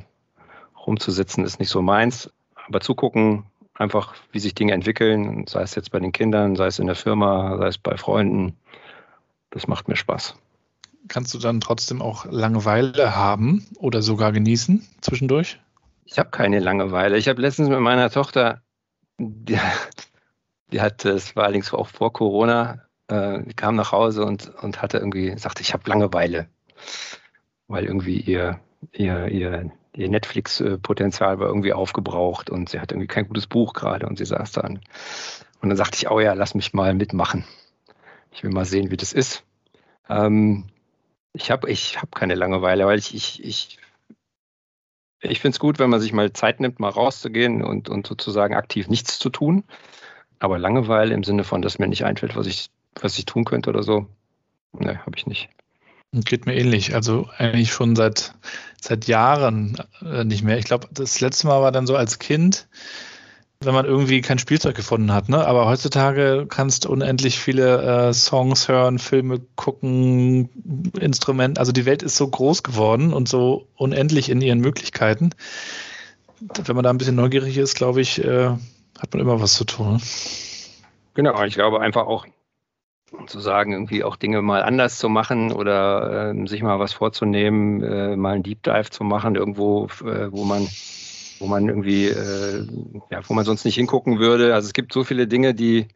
rumzusitzen 0.85 1.43
ist 1.45 1.59
nicht 1.59 1.69
so 1.69 1.81
meins, 1.81 2.31
aber 2.67 2.81
zugucken, 2.81 3.45
einfach 3.73 4.15
wie 4.31 4.39
sich 4.39 4.53
Dinge 4.55 4.73
entwickeln, 4.73 5.45
sei 5.47 5.61
es 5.61 5.75
jetzt 5.75 5.91
bei 5.91 6.00
den 6.00 6.11
Kindern, 6.11 6.55
sei 6.55 6.67
es 6.67 6.79
in 6.79 6.88
der 6.88 6.95
Firma, 6.95 7.57
sei 7.57 7.67
es 7.67 7.77
bei 7.77 7.97
Freunden, 7.97 8.57
das 9.50 9.67
macht 9.67 9.88
mir 9.88 9.95
Spaß. 9.95 10.35
kannst 11.07 11.33
du 11.33 11.39
dann 11.39 11.61
trotzdem 11.61 12.01
auch 12.01 12.25
Langeweile 12.25 13.15
haben 13.15 13.65
oder 13.77 14.01
sogar 14.01 14.31
genießen 14.31 14.88
zwischendurch? 15.01 15.59
Ich 16.05 16.19
habe 16.19 16.29
keine 16.29 16.59
Langeweile. 16.59 17.17
Ich 17.17 17.27
habe 17.27 17.41
letztens 17.41 17.69
mit 17.69 17.79
meiner 17.79 18.09
Tochter, 18.09 18.61
die, 19.18 19.60
die 20.72 20.82
hat, 20.82 21.06
es 21.06 21.36
war 21.36 21.46
allerdings 21.46 21.74
auch 21.74 21.88
vor 21.88 22.13
Corona, 22.13 22.86
äh, 23.08 23.44
kam 23.56 23.75
nach 23.75 23.91
Hause 23.91 24.25
und, 24.25 24.50
und 24.62 24.82
hatte 24.82 24.98
irgendwie, 24.98 25.38
sagte, 25.38 25.62
ich 25.62 25.74
habe 25.74 25.89
Langeweile, 25.89 26.48
weil 27.68 27.86
irgendwie 27.86 28.20
ihr, 28.20 28.60
ihr, 28.94 29.27
ihr, 29.27 29.72
ihr 29.94 30.10
Netflix-Potenzial 30.10 31.39
war 31.39 31.48
irgendwie 31.48 31.74
aufgebraucht 31.74 32.50
und 32.50 32.70
sie 32.70 32.80
hat 32.80 32.91
irgendwie 32.91 33.08
kein 33.08 33.27
gutes 33.27 33.48
Buch 33.48 33.74
gerade 33.74 34.08
und 34.08 34.18
sie 34.18 34.25
saß 34.25 34.51
dann. 34.53 34.80
Und 35.62 35.70
dann 35.70 35.77
sagte 35.77 35.98
ich, 35.98 36.10
oh 36.10 36.20
ja, 36.20 36.34
lass 36.34 36.56
mich 36.56 36.74
mal 36.74 36.94
mitmachen. 36.94 37.46
Ich 38.32 38.44
will 38.44 38.51
mal 38.51 38.65
sehen, 38.65 38.91
wie 38.91 38.98
das 38.98 39.13
ist. 39.13 39.44
Ähm, 40.10 40.65
ich 41.34 41.51
habe 41.51 41.70
ich 41.70 42.01
hab 42.01 42.15
keine 42.15 42.36
Langeweile, 42.36 42.86
weil 42.86 43.00
ich, 43.00 43.13
ich, 43.13 43.44
ich, 43.44 43.77
ich 45.22 45.40
finde 45.40 45.56
es 45.56 45.60
gut, 45.60 45.80
wenn 45.80 45.90
man 45.90 46.00
sich 46.00 46.13
mal 46.13 46.34
Zeit 46.34 46.60
nimmt, 46.60 46.80
mal 46.80 46.90
rauszugehen 46.90 47.63
und, 47.63 47.90
und 47.90 48.08
sozusagen 48.08 48.56
aktiv 48.56 48.88
nichts 48.88 49.20
zu 49.20 49.30
tun. 49.30 49.63
Aber 50.40 50.58
Langeweile 50.58 51.13
im 51.13 51.24
Sinne 51.24 51.44
von, 51.44 51.62
dass 51.62 51.80
mir 51.80 51.88
nicht 51.88 52.04
einfällt, 52.04 52.36
was 52.36 52.48
ich, 52.48 52.70
was 53.00 53.18
ich 53.18 53.25
tun 53.25 53.46
könnte 53.46 53.70
oder 53.70 53.84
so, 53.84 54.08
ne, 54.74 55.00
habe 55.06 55.16
ich 55.16 55.28
nicht. 55.28 55.50
Geht 56.12 56.46
mir 56.46 56.56
ähnlich. 56.56 56.96
Also 56.96 57.30
eigentlich 57.38 57.72
schon 57.72 57.96
seit, 57.96 58.34
seit 58.82 59.06
Jahren 59.06 59.78
äh, 60.01 60.25
nicht 60.25 60.44
mehr. 60.44 60.58
Ich 60.58 60.66
glaube, 60.66 60.90
das 60.92 61.22
letzte 61.22 61.48
Mal 61.48 61.62
war 61.62 61.72
dann 61.72 61.88
so 61.88 61.96
als 61.96 62.20
Kind, 62.20 62.68
wenn 63.63 63.74
man 63.74 63.86
irgendwie 63.86 64.22
kein 64.22 64.39
Spielzeug 64.39 64.75
gefunden 64.75 65.13
hat. 65.13 65.30
Ne? 65.30 65.46
Aber 65.46 65.68
heutzutage 65.68 66.46
kannst 66.50 66.86
du 66.86 66.89
unendlich 66.89 67.39
viele 67.39 68.10
äh, 68.10 68.13
Songs 68.13 68.68
hören, 68.68 68.98
Filme 68.98 69.39
gucken, 69.56 70.50
Instrumente. 71.00 71.60
Also 71.60 71.72
die 71.72 71.86
Welt 71.86 72.01
ist 72.01 72.15
so 72.15 72.27
groß 72.27 72.63
geworden 72.63 73.13
und 73.13 73.30
so 73.30 73.68
unendlich 73.75 74.30
in 74.30 74.41
ihren 74.41 74.60
Möglichkeiten. 74.60 75.32
Wenn 76.39 76.75
man 76.75 76.84
da 76.84 76.89
ein 76.89 76.98
bisschen 76.98 77.15
neugierig 77.15 77.58
ist, 77.58 77.75
glaube 77.75 78.01
ich, 78.01 78.24
äh, 78.24 78.50
hat 79.00 79.13
man 79.13 79.22
immer 79.22 79.39
was 79.39 79.53
zu 79.53 79.63
tun. 79.63 80.01
Genau, 81.13 81.44
ich 81.44 81.53
glaube 81.53 81.82
einfach 81.82 82.08
auch 82.08 82.25
zu 83.27 83.39
sagen, 83.39 83.74
irgendwie 83.74 84.03
auch 84.03 84.15
Dinge 84.15 84.41
mal 84.41 84.63
anders 84.63 84.98
zu 84.98 85.10
machen 85.10 85.51
oder 85.51 86.34
äh, 86.34 86.48
sich 86.48 86.63
mal 86.63 86.80
was 86.80 86.94
vorzunehmen, 86.94 87.84
äh, 87.84 88.15
mal 88.15 88.36
einen 88.36 88.44
Deep 88.44 88.63
Dive 88.63 88.89
zu 88.89 89.03
machen, 89.03 89.36
irgendwo, 89.36 89.88
äh, 90.03 90.32
wo 90.32 90.46
man 90.46 90.68
wo 91.41 91.48
man 91.48 91.67
irgendwie, 91.67 92.05
äh, 92.07 92.65
ja, 93.10 93.19
wo 93.27 93.33
man 93.33 93.43
sonst 93.43 93.65
nicht 93.65 93.75
hingucken 93.75 94.19
würde. 94.19 94.53
Also 94.53 94.67
es 94.67 94.74
gibt 94.74 94.93
so 94.93 95.03
viele 95.03 95.27
Dinge, 95.27 95.53
die, 95.53 95.88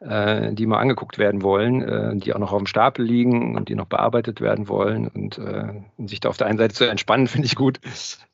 äh, 0.00 0.52
die 0.52 0.66
mal 0.66 0.78
angeguckt 0.78 1.18
werden 1.18 1.42
wollen, 1.42 1.82
äh, 1.82 2.16
die 2.16 2.34
auch 2.34 2.38
noch 2.38 2.52
auf 2.52 2.58
dem 2.58 2.66
Stapel 2.66 3.04
liegen 3.04 3.56
und 3.56 3.68
die 3.68 3.74
noch 3.74 3.86
bearbeitet 3.86 4.40
werden 4.40 4.68
wollen. 4.68 5.08
Und 5.08 5.38
äh, 5.38 5.72
sich 6.04 6.20
da 6.20 6.28
auf 6.28 6.36
der 6.36 6.48
einen 6.48 6.58
Seite 6.58 6.74
zu 6.74 6.84
entspannen, 6.84 7.26
finde 7.28 7.46
ich 7.46 7.54
gut, 7.54 7.80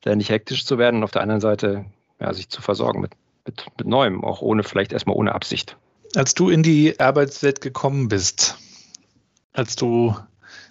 da 0.01 0.17
nicht 0.17 0.31
hektisch 0.31 0.65
zu 0.65 0.79
werden 0.79 0.97
und 0.97 1.05
auf 1.05 1.13
der 1.13 1.23
anderen 1.23 1.41
Seite 1.41 1.85
ja, 2.19 2.33
sich 2.33 2.49
zu 2.49 2.63
versorgen 2.63 3.01
mit, 3.01 3.13
mit, 3.47 3.67
mit 3.79 3.87
Neuem, 3.87 4.25
auch 4.25 4.41
ohne, 4.41 4.63
vielleicht 4.63 4.93
erstmal 4.93 5.17
ohne 5.17 5.35
Absicht. 5.35 5.77
Als 6.17 6.35
du 6.35 6.49
in 6.49 6.63
die 6.63 6.99
Arbeitswelt 7.01 7.61
gekommen 7.61 8.09
bist, 8.09 8.57
als 9.53 9.77
du 9.77 10.17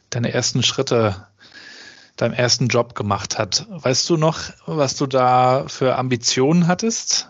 deine 0.09 0.33
ersten 0.33 0.63
Schritte 0.63 1.27
deinem 2.15 2.33
ersten 2.33 2.67
Job 2.67 2.95
gemacht 2.95 3.37
hat. 3.37 3.65
Weißt 3.69 4.09
du 4.09 4.17
noch, 4.17 4.39
was 4.65 4.95
du 4.95 5.07
da 5.07 5.65
für 5.67 5.95
Ambitionen 5.95 6.67
hattest? 6.67 7.29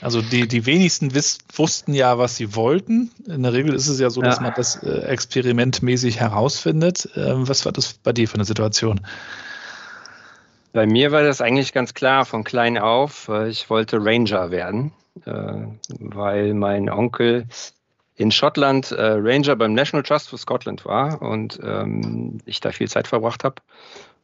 Also 0.00 0.22
die, 0.22 0.48
die 0.48 0.66
wenigsten 0.66 1.14
wiss, 1.14 1.38
wussten 1.54 1.94
ja, 1.94 2.18
was 2.18 2.36
sie 2.36 2.54
wollten. 2.54 3.10
In 3.26 3.42
der 3.42 3.52
Regel 3.52 3.74
ist 3.74 3.88
es 3.88 4.00
ja 4.00 4.10
so, 4.10 4.20
dass 4.20 4.40
man 4.40 4.52
das 4.54 4.82
äh, 4.82 5.00
experimentmäßig 5.06 6.20
herausfindet. 6.20 7.08
Ähm, 7.16 7.48
was 7.48 7.64
war 7.64 7.72
das 7.72 7.94
bei 7.94 8.12
dir 8.12 8.28
für 8.28 8.34
eine 8.34 8.44
Situation? 8.44 9.00
Bei 10.72 10.86
mir 10.86 11.12
war 11.12 11.22
das 11.22 11.40
eigentlich 11.40 11.72
ganz 11.72 11.94
klar 11.94 12.24
von 12.24 12.42
klein 12.42 12.76
auf. 12.78 13.30
Ich 13.48 13.70
wollte 13.70 13.98
Ranger 14.04 14.50
werden, 14.50 14.92
äh, 15.24 15.54
weil 16.00 16.54
mein 16.54 16.90
Onkel 16.90 17.46
in 18.16 18.30
Schottland 18.30 18.92
äh, 18.92 19.16
Ranger 19.18 19.56
beim 19.56 19.74
National 19.74 20.02
Trust 20.02 20.28
for 20.28 20.38
Scotland 20.38 20.84
war 20.84 21.20
und 21.20 21.58
ähm, 21.64 22.38
ich 22.44 22.60
da 22.60 22.70
viel 22.70 22.88
Zeit 22.88 23.08
verbracht 23.08 23.44
habe 23.44 23.56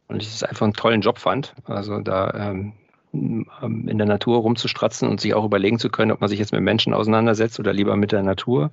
und 0.08 0.22
ich 0.22 0.28
es 0.28 0.42
einfach 0.42 0.64
einen 0.64 0.74
tollen 0.74 1.00
Job 1.00 1.18
fand. 1.18 1.54
Also 1.64 1.98
da 2.00 2.30
ähm, 2.32 2.72
in 3.12 3.98
der 3.98 4.06
Natur 4.06 4.38
rumzustratzen 4.38 5.08
und 5.08 5.20
sich 5.20 5.34
auch 5.34 5.44
überlegen 5.44 5.80
zu 5.80 5.90
können, 5.90 6.12
ob 6.12 6.20
man 6.20 6.28
sich 6.28 6.38
jetzt 6.38 6.52
mit 6.52 6.62
Menschen 6.62 6.94
auseinandersetzt 6.94 7.58
oder 7.58 7.72
lieber 7.72 7.96
mit 7.96 8.12
der 8.12 8.22
Natur. 8.22 8.70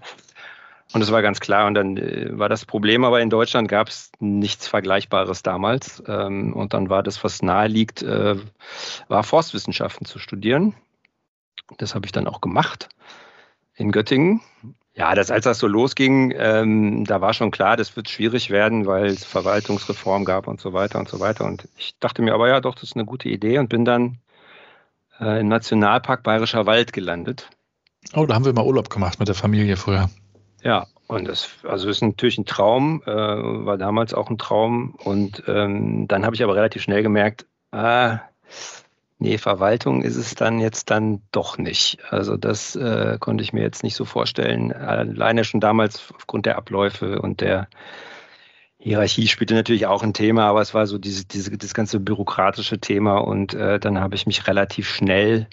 Und 0.93 1.01
das 1.01 1.11
war 1.11 1.21
ganz 1.21 1.39
klar. 1.39 1.67
Und 1.67 1.73
dann 1.73 1.97
äh, 1.97 2.29
war 2.37 2.49
das 2.49 2.65
Problem, 2.65 3.03
aber 3.03 3.19
in 3.21 3.29
Deutschland 3.29 3.67
gab 3.67 3.89
es 3.89 4.11
nichts 4.19 4.67
Vergleichbares 4.67 5.41
damals. 5.41 6.03
Ähm, 6.07 6.53
und 6.53 6.73
dann 6.73 6.89
war 6.89 7.03
das, 7.03 7.23
was 7.23 7.41
nahe 7.41 7.67
liegt, 7.67 8.03
äh, 8.03 8.35
war 9.07 9.23
Forstwissenschaften 9.23 10.05
zu 10.05 10.19
studieren. 10.19 10.75
Das 11.77 11.95
habe 11.95 12.05
ich 12.05 12.11
dann 12.11 12.27
auch 12.27 12.39
gemacht 12.39 12.89
in 13.75 13.91
Göttingen 13.91 14.41
ja, 14.97 15.13
das, 15.13 15.29
als 15.29 15.43
das 15.43 15.59
so 15.59 15.67
losging, 15.67 16.33
ähm, 16.35 17.05
da 17.05 17.21
war 17.21 17.33
schon 17.33 17.51
klar, 17.51 17.77
das 17.77 17.95
wird 17.95 18.09
schwierig 18.09 18.49
werden, 18.49 18.87
weil 18.87 19.05
es 19.05 19.23
Verwaltungsreform 19.23 20.25
gab 20.25 20.47
und 20.47 20.59
so 20.59 20.73
weiter 20.73 20.97
und 20.97 21.07
so 21.07 21.19
weiter. 21.19 21.45
Und 21.45 21.67
ich 21.77 21.93
dachte 21.99 22.23
mir 22.23 22.33
aber, 22.33 22.49
ja, 22.49 22.61
doch, 22.61 22.73
das 22.73 22.85
ist 22.85 22.95
eine 22.95 23.05
gute 23.05 23.29
Idee 23.29 23.59
und 23.59 23.69
bin 23.69 23.85
dann 23.85 24.17
äh, 25.19 25.39
im 25.41 25.49
Nationalpark 25.49 26.23
Bayerischer 26.23 26.65
Wald 26.65 26.93
gelandet. 26.93 27.47
Oh, 28.15 28.25
da 28.25 28.33
haben 28.33 28.45
wir 28.45 28.53
mal 28.53 28.65
Urlaub 28.65 28.89
gemacht 28.89 29.19
mit 29.19 29.27
der 29.27 29.35
Familie 29.35 29.77
früher. 29.77 30.09
Ja, 30.63 30.87
und 31.05 31.27
das 31.27 31.47
also 31.63 31.89
ist 31.89 32.01
natürlich 32.01 32.39
ein 32.39 32.45
Traum, 32.45 33.03
äh, 33.05 33.11
war 33.11 33.77
damals 33.77 34.15
auch 34.15 34.31
ein 34.31 34.39
Traum. 34.39 34.95
Und 35.03 35.43
ähm, 35.45 36.07
dann 36.07 36.25
habe 36.25 36.35
ich 36.35 36.43
aber 36.43 36.55
relativ 36.55 36.81
schnell 36.81 37.03
gemerkt, 37.03 37.45
ah, 37.71 38.21
Nee, 39.19 39.39
Verwaltung 39.39 40.03
ist 40.03 40.15
es 40.15 40.35
dann 40.35 40.59
jetzt 40.59 40.91
dann 40.91 41.23
doch 41.31 41.57
nicht. 41.57 41.97
Also 42.11 42.37
das 42.37 42.75
äh, 42.75 43.17
konnte 43.19 43.43
ich 43.43 43.51
mir 43.51 43.63
jetzt 43.63 43.81
nicht 43.83 43.95
so 43.95 44.05
vorstellen. 44.05 44.71
Alleine 44.71 45.43
schon 45.43 45.59
damals 45.59 46.13
aufgrund 46.15 46.45
der 46.45 46.57
Abläufe 46.57 47.19
und 47.19 47.41
der 47.41 47.67
Hierarchie 48.77 49.27
spielte 49.27 49.55
natürlich 49.55 49.87
auch 49.87 50.03
ein 50.03 50.13
Thema, 50.13 50.45
aber 50.45 50.61
es 50.61 50.75
war 50.75 50.85
so 50.85 50.99
diese, 50.99 51.25
diese, 51.25 51.57
das 51.57 51.73
ganze 51.73 51.99
bürokratische 51.99 52.79
Thema 52.79 53.17
und 53.17 53.55
äh, 53.55 53.79
dann 53.79 53.99
habe 53.99 54.13
ich 54.13 54.27
mich 54.27 54.45
relativ 54.47 54.87
schnell 54.87 55.47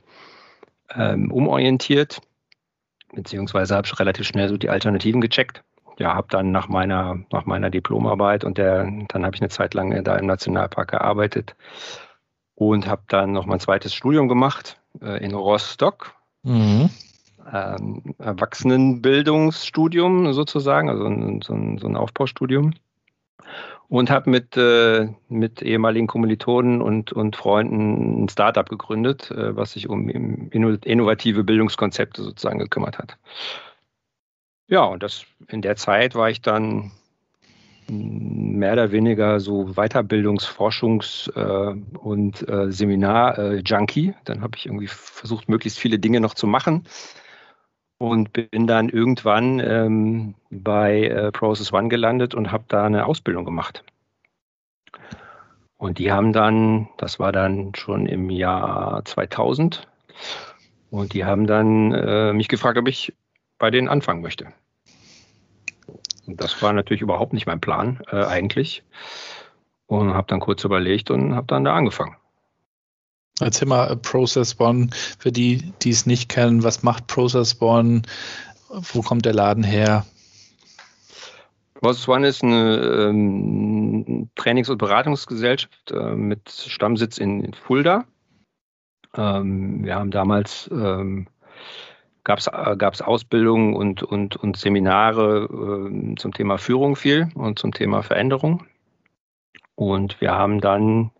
ähm, 0.94 1.33
umorientiert, 1.33 2.21
beziehungsweise 3.14 3.76
habe 3.76 3.87
ich 3.87 3.99
relativ 3.99 4.26
schnell 4.26 4.50
so 4.50 4.59
die 4.59 4.68
Alternativen 4.68 5.23
gecheckt. 5.23 5.64
Ja, 5.99 6.14
habe 6.14 6.26
dann 6.28 6.50
nach 6.50 6.68
meiner, 6.68 7.21
nach 7.33 7.47
meiner 7.47 7.71
Diplomarbeit 7.71 8.44
und 8.44 8.59
der, 8.59 8.85
dann 9.09 9.25
habe 9.25 9.35
ich 9.37 9.40
eine 9.40 9.49
Zeit 9.49 9.73
lang 9.75 10.04
da 10.04 10.16
im 10.16 10.26
Nationalpark 10.26 10.90
gearbeitet 10.90 11.54
und 12.54 12.87
habe 12.87 13.02
dann 13.08 13.32
noch 13.32 13.46
mein 13.46 13.58
zweites 13.61 13.94
Studium 13.94 14.28
gemacht 14.28 14.78
äh, 15.00 15.25
in 15.25 15.32
Rostock. 15.34 16.14
Mhm. 16.42 16.90
Ähm, 17.52 18.14
Erwachsenenbildungsstudium 18.18 20.32
sozusagen, 20.32 20.88
also 20.88 21.04
ein, 21.04 21.42
so, 21.42 21.52
ein, 21.54 21.78
so 21.78 21.87
ein 21.87 21.96
Aufbaustudium. 21.96 22.75
Und 23.88 24.11
habe 24.11 24.30
mit, 24.30 24.56
äh, 24.56 25.08
mit 25.28 25.61
ehemaligen 25.61 26.06
Kommilitonen 26.06 26.80
und, 26.80 27.12
und 27.12 27.37
Freunden 27.37 28.25
ein 28.25 28.30
Startup 28.30 28.66
gegründet, 28.68 29.30
äh, 29.30 29.54
was 29.54 29.73
sich 29.73 29.90
um 29.90 30.08
innovative 30.08 31.44
Bildungskonzepte 31.44 32.23
sozusagen 32.23 32.58
gekümmert 32.58 32.96
hat. 32.99 33.18
Ja, 34.66 34.84
und 34.84 35.02
das 35.02 35.26
in 35.49 35.61
der 35.61 35.76
Zeit 35.76 36.14
war 36.14 36.30
ich 36.30 36.40
dann 36.40 36.92
mehr 37.88 38.73
oder 38.73 38.93
weniger 38.93 39.41
so 39.41 39.67
Weiterbildungs-, 39.76 40.47
Forschungs- 40.47 41.31
äh, 41.37 41.81
und 41.99 42.49
äh, 42.49 42.71
Seminar-Junkie. 42.71 44.14
Dann 44.25 44.43
habe 44.43 44.57
ich 44.57 44.67
irgendwie 44.67 44.88
versucht, 44.88 45.49
möglichst 45.49 45.79
viele 45.79 45.99
Dinge 45.99 46.21
noch 46.21 46.35
zu 46.35 46.47
machen 46.47 46.85
und 47.99 48.33
bin 48.33 48.67
dann 48.67 48.88
irgendwann 48.88 49.61
ähm, 49.61 50.35
bei 50.50 51.05
äh, 51.05 51.33
Process 51.33 51.73
One 51.73 51.88
gelandet 51.88 52.35
und 52.35 52.53
habe 52.53 52.64
da 52.69 52.85
eine 52.85 53.07
Ausbildung 53.07 53.45
gemacht. 53.45 53.85
Und 55.76 55.99
die 55.99 56.12
haben 56.12 56.33
dann, 56.33 56.88
das 56.99 57.19
war 57.19 57.33
dann 57.33 57.75
schon 57.75 58.07
im 58.07 58.31
Jahr 58.31 59.05
2000, 59.05 59.87
und 60.95 61.12
die 61.12 61.25
haben 61.25 61.49
dann 61.49 61.93
äh, 61.93 62.33
mich 62.33 62.47
gefragt, 62.47 62.79
ob 62.79 62.87
ich 62.87 63.12
bei 63.59 63.71
denen 63.73 63.88
anfangen 63.88 64.23
möchte. 64.23 64.53
Das 66.26 66.62
war 66.62 66.73
natürlich 66.73 67.02
überhaupt 67.02 67.33
nicht 67.33 67.47
mein 67.47 67.61
Plan 67.61 68.00
äh, 68.11 68.25
eigentlich. 68.25 68.83
Und 69.87 70.14
habe 70.14 70.26
dann 70.28 70.40
kurz 70.40 70.64
überlegt 70.64 71.11
und 71.11 71.35
habe 71.35 71.47
dann 71.47 71.64
da 71.64 71.75
angefangen. 71.75 72.16
Erzähl 73.40 73.69
mal 73.69 73.90
äh, 73.90 73.97
Process 73.97 74.59
One 74.61 74.90
für 75.19 75.33
die, 75.33 75.73
die 75.83 75.90
es 75.90 76.07
nicht 76.07 76.28
kennen. 76.28 76.62
Was 76.62 76.83
macht 76.83 77.07
Process 77.07 77.61
One? 77.61 78.02
Wo 78.69 79.02
kommt 79.02 79.25
der 79.25 79.35
Laden 79.35 79.64
her? 79.64 80.07
Process 81.75 82.09
One 82.09 82.26
ist 82.26 82.43
eine 82.43 82.76
ähm, 83.11 84.31
Trainings- 84.37 84.71
und 84.71 84.78
Beratungsgesellschaft 84.78 85.90
äh, 85.90 86.14
mit 86.14 86.49
Stammsitz 86.50 87.19
in, 87.19 87.43
in 87.43 87.52
Fulda. 87.52 88.04
Ähm, 89.16 89.85
wir 89.85 89.97
haben 89.97 90.11
damals 90.11 90.71
ähm, 90.73 91.26
gab 92.25 92.38
es 92.38 92.47
äh, 92.47 93.04
Ausbildungen 93.04 93.75
und, 93.75 94.02
und, 94.02 94.37
und 94.37 94.57
Seminare 94.57 95.45
äh, 95.45 96.14
zum 96.16 96.33
Thema 96.33 96.59
Führung 96.59 96.97
viel 96.97 97.28
und 97.35 97.59
zum 97.59 97.73
Thema 97.73 98.02
Veränderung. 98.02 98.66
Und 99.76 100.21
wir 100.21 100.33
haben 100.33 100.61
dann 100.61 101.11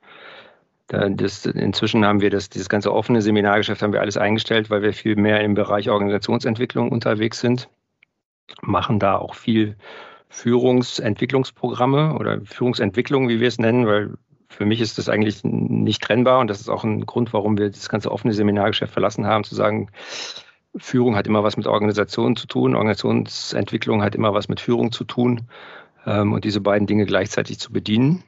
das, 0.87 1.47
inzwischen 1.47 2.05
haben 2.05 2.21
wir 2.21 2.29
das, 2.31 2.51
dieses 2.51 2.69
ganze 2.69 2.93
offene 2.93 3.23
Seminargeschäft 3.23 3.83
haben 3.83 3.93
wir 3.93 4.03
alles 4.03 4.19
eingestellt, 4.19 4.69
weil 4.71 4.83
wir 4.83 4.93
viel 4.93 5.17
mehr 5.17 5.41
im 5.41 5.55
Bereich 5.55 5.89
Organisationsentwicklung 5.89 6.93
unterwegs 6.93 7.41
sind. 7.41 7.69
Machen 8.61 8.99
da 8.99 9.17
auch 9.17 9.35
viel 9.35 9.77
Führungsentwicklungsprogramme 10.29 12.15
oder 12.19 12.41
Führungsentwicklung, 12.45 13.29
wie 13.29 13.41
wir 13.41 13.49
es 13.49 13.59
nennen, 13.59 13.87
weil 13.87 14.15
für 14.49 14.67
mich 14.67 14.81
ist 14.81 14.99
das 14.99 15.09
eigentlich 15.09 15.43
nicht 15.43 16.03
trennbar 16.03 16.39
und 16.41 16.49
das 16.49 16.61
ist 16.61 16.69
auch 16.69 16.85
ein 16.85 17.07
Grund, 17.07 17.33
warum 17.33 17.57
wir 17.57 17.71
das 17.71 17.89
ganze 17.89 18.13
offene 18.13 18.35
Seminargeschäft 18.35 18.93
verlassen 18.93 19.27
haben, 19.27 19.45
zu 19.45 19.55
sagen, 19.55 19.89
Führung 20.77 21.17
hat 21.17 21.27
immer 21.27 21.45
was 21.45 21.57
mit 21.57 21.67
Organisation 21.67 22.37
zu 22.37 22.47
tun, 22.47 22.75
Organisationsentwicklung 22.75 24.03
hat 24.03 24.15
immer 24.15 24.35
was 24.35 24.49
mit 24.49 24.61
Führung 24.61 24.93
zu 24.93 25.05
tun 25.05 25.43
ähm, 26.07 26.33
und 26.33 26.45
diese 26.45 26.61
beiden 26.61 26.87
Dinge 26.87 27.07
gleichzeitig 27.07 27.59
zu 27.59 27.73
bedienen. 27.73 28.25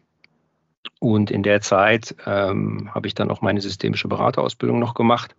Und 1.01 1.31
in 1.31 1.43
der 1.43 1.61
Zeit 1.61 2.15
ähm, 2.25 2.91
habe 2.95 3.09
ich 3.09 3.15
dann 3.15 3.31
auch 3.31 3.43
meine 3.43 3.61
systemische 3.61 4.09
Beraterausbildung 4.09 4.79
noch 4.79 4.95
gemacht, 4.95 5.35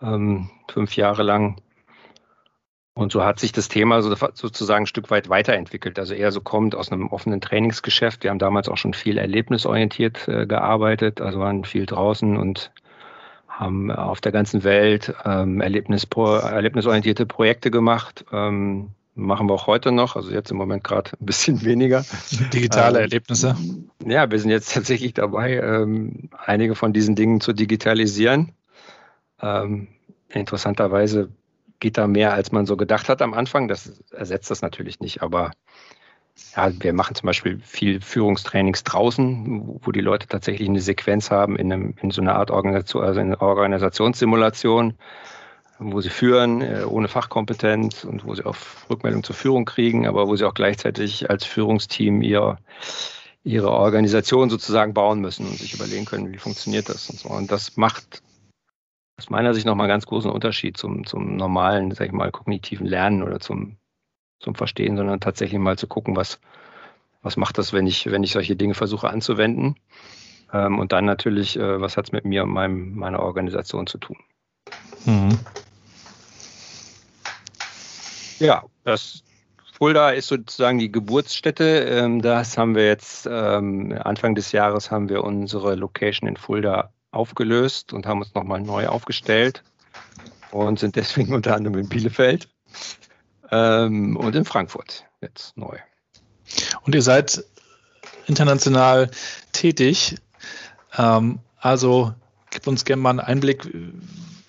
ähm, 0.00 0.50
fünf 0.70 0.96
Jahre 0.96 1.22
lang. 1.22 1.60
Und 2.94 3.12
so 3.12 3.24
hat 3.24 3.38
sich 3.38 3.52
das 3.52 3.68
Thema 3.68 4.00
so, 4.00 4.14
sozusagen 4.32 4.84
ein 4.84 4.86
Stück 4.86 5.10
weit 5.10 5.28
weiterentwickelt. 5.28 5.98
Also 5.98 6.14
eher 6.14 6.32
so 6.32 6.40
kommt 6.40 6.74
aus 6.74 6.90
einem 6.90 7.08
offenen 7.08 7.42
Trainingsgeschäft. 7.42 8.22
Wir 8.22 8.30
haben 8.30 8.38
damals 8.38 8.70
auch 8.70 8.78
schon 8.78 8.94
viel 8.94 9.18
erlebnisorientiert 9.18 10.28
äh, 10.28 10.46
gearbeitet, 10.46 11.20
also 11.20 11.40
waren 11.40 11.64
viel 11.64 11.84
draußen 11.84 12.38
und 12.38 12.70
haben 13.58 13.90
auf 13.90 14.20
der 14.20 14.32
ganzen 14.32 14.64
Welt 14.64 15.14
ähm, 15.24 15.60
Erlebnis, 15.60 16.06
erlebnisorientierte 16.14 17.24
Projekte 17.24 17.70
gemacht. 17.70 18.24
Ähm, 18.30 18.90
machen 19.14 19.48
wir 19.48 19.54
auch 19.54 19.66
heute 19.66 19.92
noch, 19.92 20.14
also 20.14 20.30
jetzt 20.30 20.50
im 20.50 20.58
Moment 20.58 20.84
gerade 20.84 21.12
ein 21.18 21.24
bisschen 21.24 21.62
weniger. 21.64 22.04
Digitale 22.52 22.98
ähm, 22.98 23.04
Erlebnisse? 23.04 23.56
Ja, 24.04 24.30
wir 24.30 24.38
sind 24.38 24.50
jetzt 24.50 24.74
tatsächlich 24.74 25.14
dabei, 25.14 25.54
ähm, 25.54 26.28
einige 26.44 26.74
von 26.74 26.92
diesen 26.92 27.14
Dingen 27.14 27.40
zu 27.40 27.54
digitalisieren. 27.54 28.52
Ähm, 29.40 29.88
interessanterweise 30.28 31.30
geht 31.80 31.96
da 31.96 32.06
mehr, 32.06 32.34
als 32.34 32.52
man 32.52 32.66
so 32.66 32.76
gedacht 32.76 33.08
hat 33.08 33.22
am 33.22 33.32
Anfang. 33.32 33.68
Das 33.68 34.02
ersetzt 34.10 34.50
das 34.50 34.60
natürlich 34.60 35.00
nicht, 35.00 35.22
aber 35.22 35.52
ja, 36.56 36.70
wir 36.80 36.92
machen 36.92 37.14
zum 37.14 37.26
Beispiel 37.26 37.60
viel 37.60 38.00
Führungstrainings 38.00 38.84
draußen, 38.84 39.80
wo 39.82 39.92
die 39.92 40.00
Leute 40.00 40.26
tatsächlich 40.26 40.68
eine 40.68 40.80
Sequenz 40.80 41.30
haben 41.30 41.56
in, 41.56 41.72
einem, 41.72 41.94
in 42.00 42.10
so 42.10 42.20
einer 42.20 42.36
Art 42.36 42.50
Organisation, 42.50 43.04
also 43.04 43.20
in 43.20 43.34
Organisationssimulation 43.34 44.94
wo 45.78 46.00
sie 46.00 46.10
führen, 46.10 46.62
äh, 46.62 46.84
ohne 46.84 47.08
Fachkompetenz 47.08 48.04
und 48.04 48.24
wo 48.24 48.34
sie 48.34 48.44
auch 48.44 48.56
Rückmeldung 48.88 49.22
zur 49.22 49.36
Führung 49.36 49.64
kriegen, 49.64 50.06
aber 50.06 50.26
wo 50.28 50.36
sie 50.36 50.44
auch 50.44 50.54
gleichzeitig 50.54 51.28
als 51.28 51.44
Führungsteam 51.44 52.22
ihr, 52.22 52.58
ihre 53.44 53.70
Organisation 53.70 54.50
sozusagen 54.50 54.94
bauen 54.94 55.20
müssen 55.20 55.46
und 55.46 55.58
sich 55.58 55.74
überlegen 55.74 56.06
können, 56.06 56.32
wie 56.32 56.38
funktioniert 56.38 56.88
das 56.88 57.10
und 57.10 57.18
so. 57.18 57.28
Und 57.28 57.50
das 57.50 57.76
macht 57.76 58.22
aus 59.18 59.30
meiner 59.30 59.54
Sicht 59.54 59.66
nochmal 59.66 59.84
einen 59.84 59.94
ganz 59.94 60.06
großen 60.06 60.30
Unterschied 60.30 60.76
zum, 60.76 61.06
zum 61.06 61.36
normalen, 61.36 61.92
sag 61.92 62.06
ich 62.06 62.12
mal, 62.12 62.30
kognitiven 62.30 62.86
Lernen 62.86 63.22
oder 63.22 63.40
zum, 63.40 63.76
zum 64.38 64.54
Verstehen, 64.54 64.96
sondern 64.96 65.20
tatsächlich 65.20 65.58
mal 65.58 65.78
zu 65.78 65.86
gucken, 65.86 66.16
was, 66.16 66.38
was 67.22 67.36
macht 67.36 67.58
das, 67.58 67.72
wenn 67.72 67.86
ich, 67.86 68.10
wenn 68.10 68.22
ich 68.22 68.32
solche 68.32 68.56
Dinge 68.56 68.74
versuche 68.74 69.10
anzuwenden. 69.10 69.76
Ähm, 70.52 70.78
und 70.78 70.92
dann 70.92 71.04
natürlich, 71.04 71.58
äh, 71.58 71.80
was 71.80 71.96
hat 71.96 72.06
es 72.06 72.12
mit 72.12 72.24
mir 72.24 72.44
und 72.44 72.50
meinem, 72.50 72.94
meiner 72.94 73.20
Organisation 73.20 73.86
zu 73.86 73.98
tun. 73.98 74.16
Mhm. 75.04 75.38
Ja, 78.38 78.64
das 78.84 79.22
Fulda 79.72 80.10
ist 80.10 80.28
sozusagen 80.28 80.78
die 80.78 80.92
Geburtsstätte. 80.92 81.64
Ähm, 81.64 82.22
das 82.22 82.56
haben 82.56 82.74
wir 82.74 82.86
jetzt 82.86 83.28
ähm, 83.30 83.98
Anfang 84.04 84.34
des 84.34 84.52
Jahres 84.52 84.90
haben 84.90 85.08
wir 85.08 85.24
unsere 85.24 85.74
Location 85.74 86.28
in 86.28 86.36
Fulda 86.36 86.92
aufgelöst 87.10 87.92
und 87.92 88.06
haben 88.06 88.20
uns 88.20 88.34
nochmal 88.34 88.60
neu 88.60 88.86
aufgestellt 88.88 89.62
und 90.50 90.78
sind 90.78 90.96
deswegen 90.96 91.34
unter 91.34 91.54
anderem 91.54 91.78
in 91.78 91.88
Bielefeld 91.88 92.48
ähm, 93.50 94.16
und 94.16 94.34
in 94.34 94.44
Frankfurt 94.44 95.04
jetzt 95.20 95.56
neu. 95.56 95.76
Und 96.82 96.94
ihr 96.94 97.02
seid 97.02 97.44
international 98.26 99.10
tätig. 99.52 100.16
also 100.90 102.14
gib 102.50 102.66
uns 102.66 102.84
gerne 102.84 103.02
mal 103.02 103.10
einen 103.10 103.20
Einblick, 103.20 103.68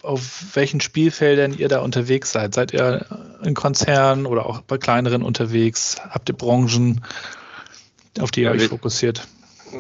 auf 0.03 0.55
welchen 0.55 0.79
Spielfeldern 0.79 1.53
ihr 1.53 1.67
da 1.67 1.81
unterwegs 1.81 2.31
seid. 2.31 2.53
Seid 2.53 2.73
ihr 2.73 3.05
in 3.43 3.53
Konzernen 3.53 4.25
oder 4.25 4.45
auch 4.45 4.61
bei 4.61 4.77
kleineren 4.77 5.23
unterwegs? 5.23 5.97
Habt 6.09 6.29
ihr 6.29 6.35
Branchen, 6.35 7.03
auf 8.19 8.31
die 8.31 8.41
ihr 8.41 8.47
ja, 8.47 8.51
euch 8.51 8.61
wir, 8.61 8.69
fokussiert? 8.69 9.27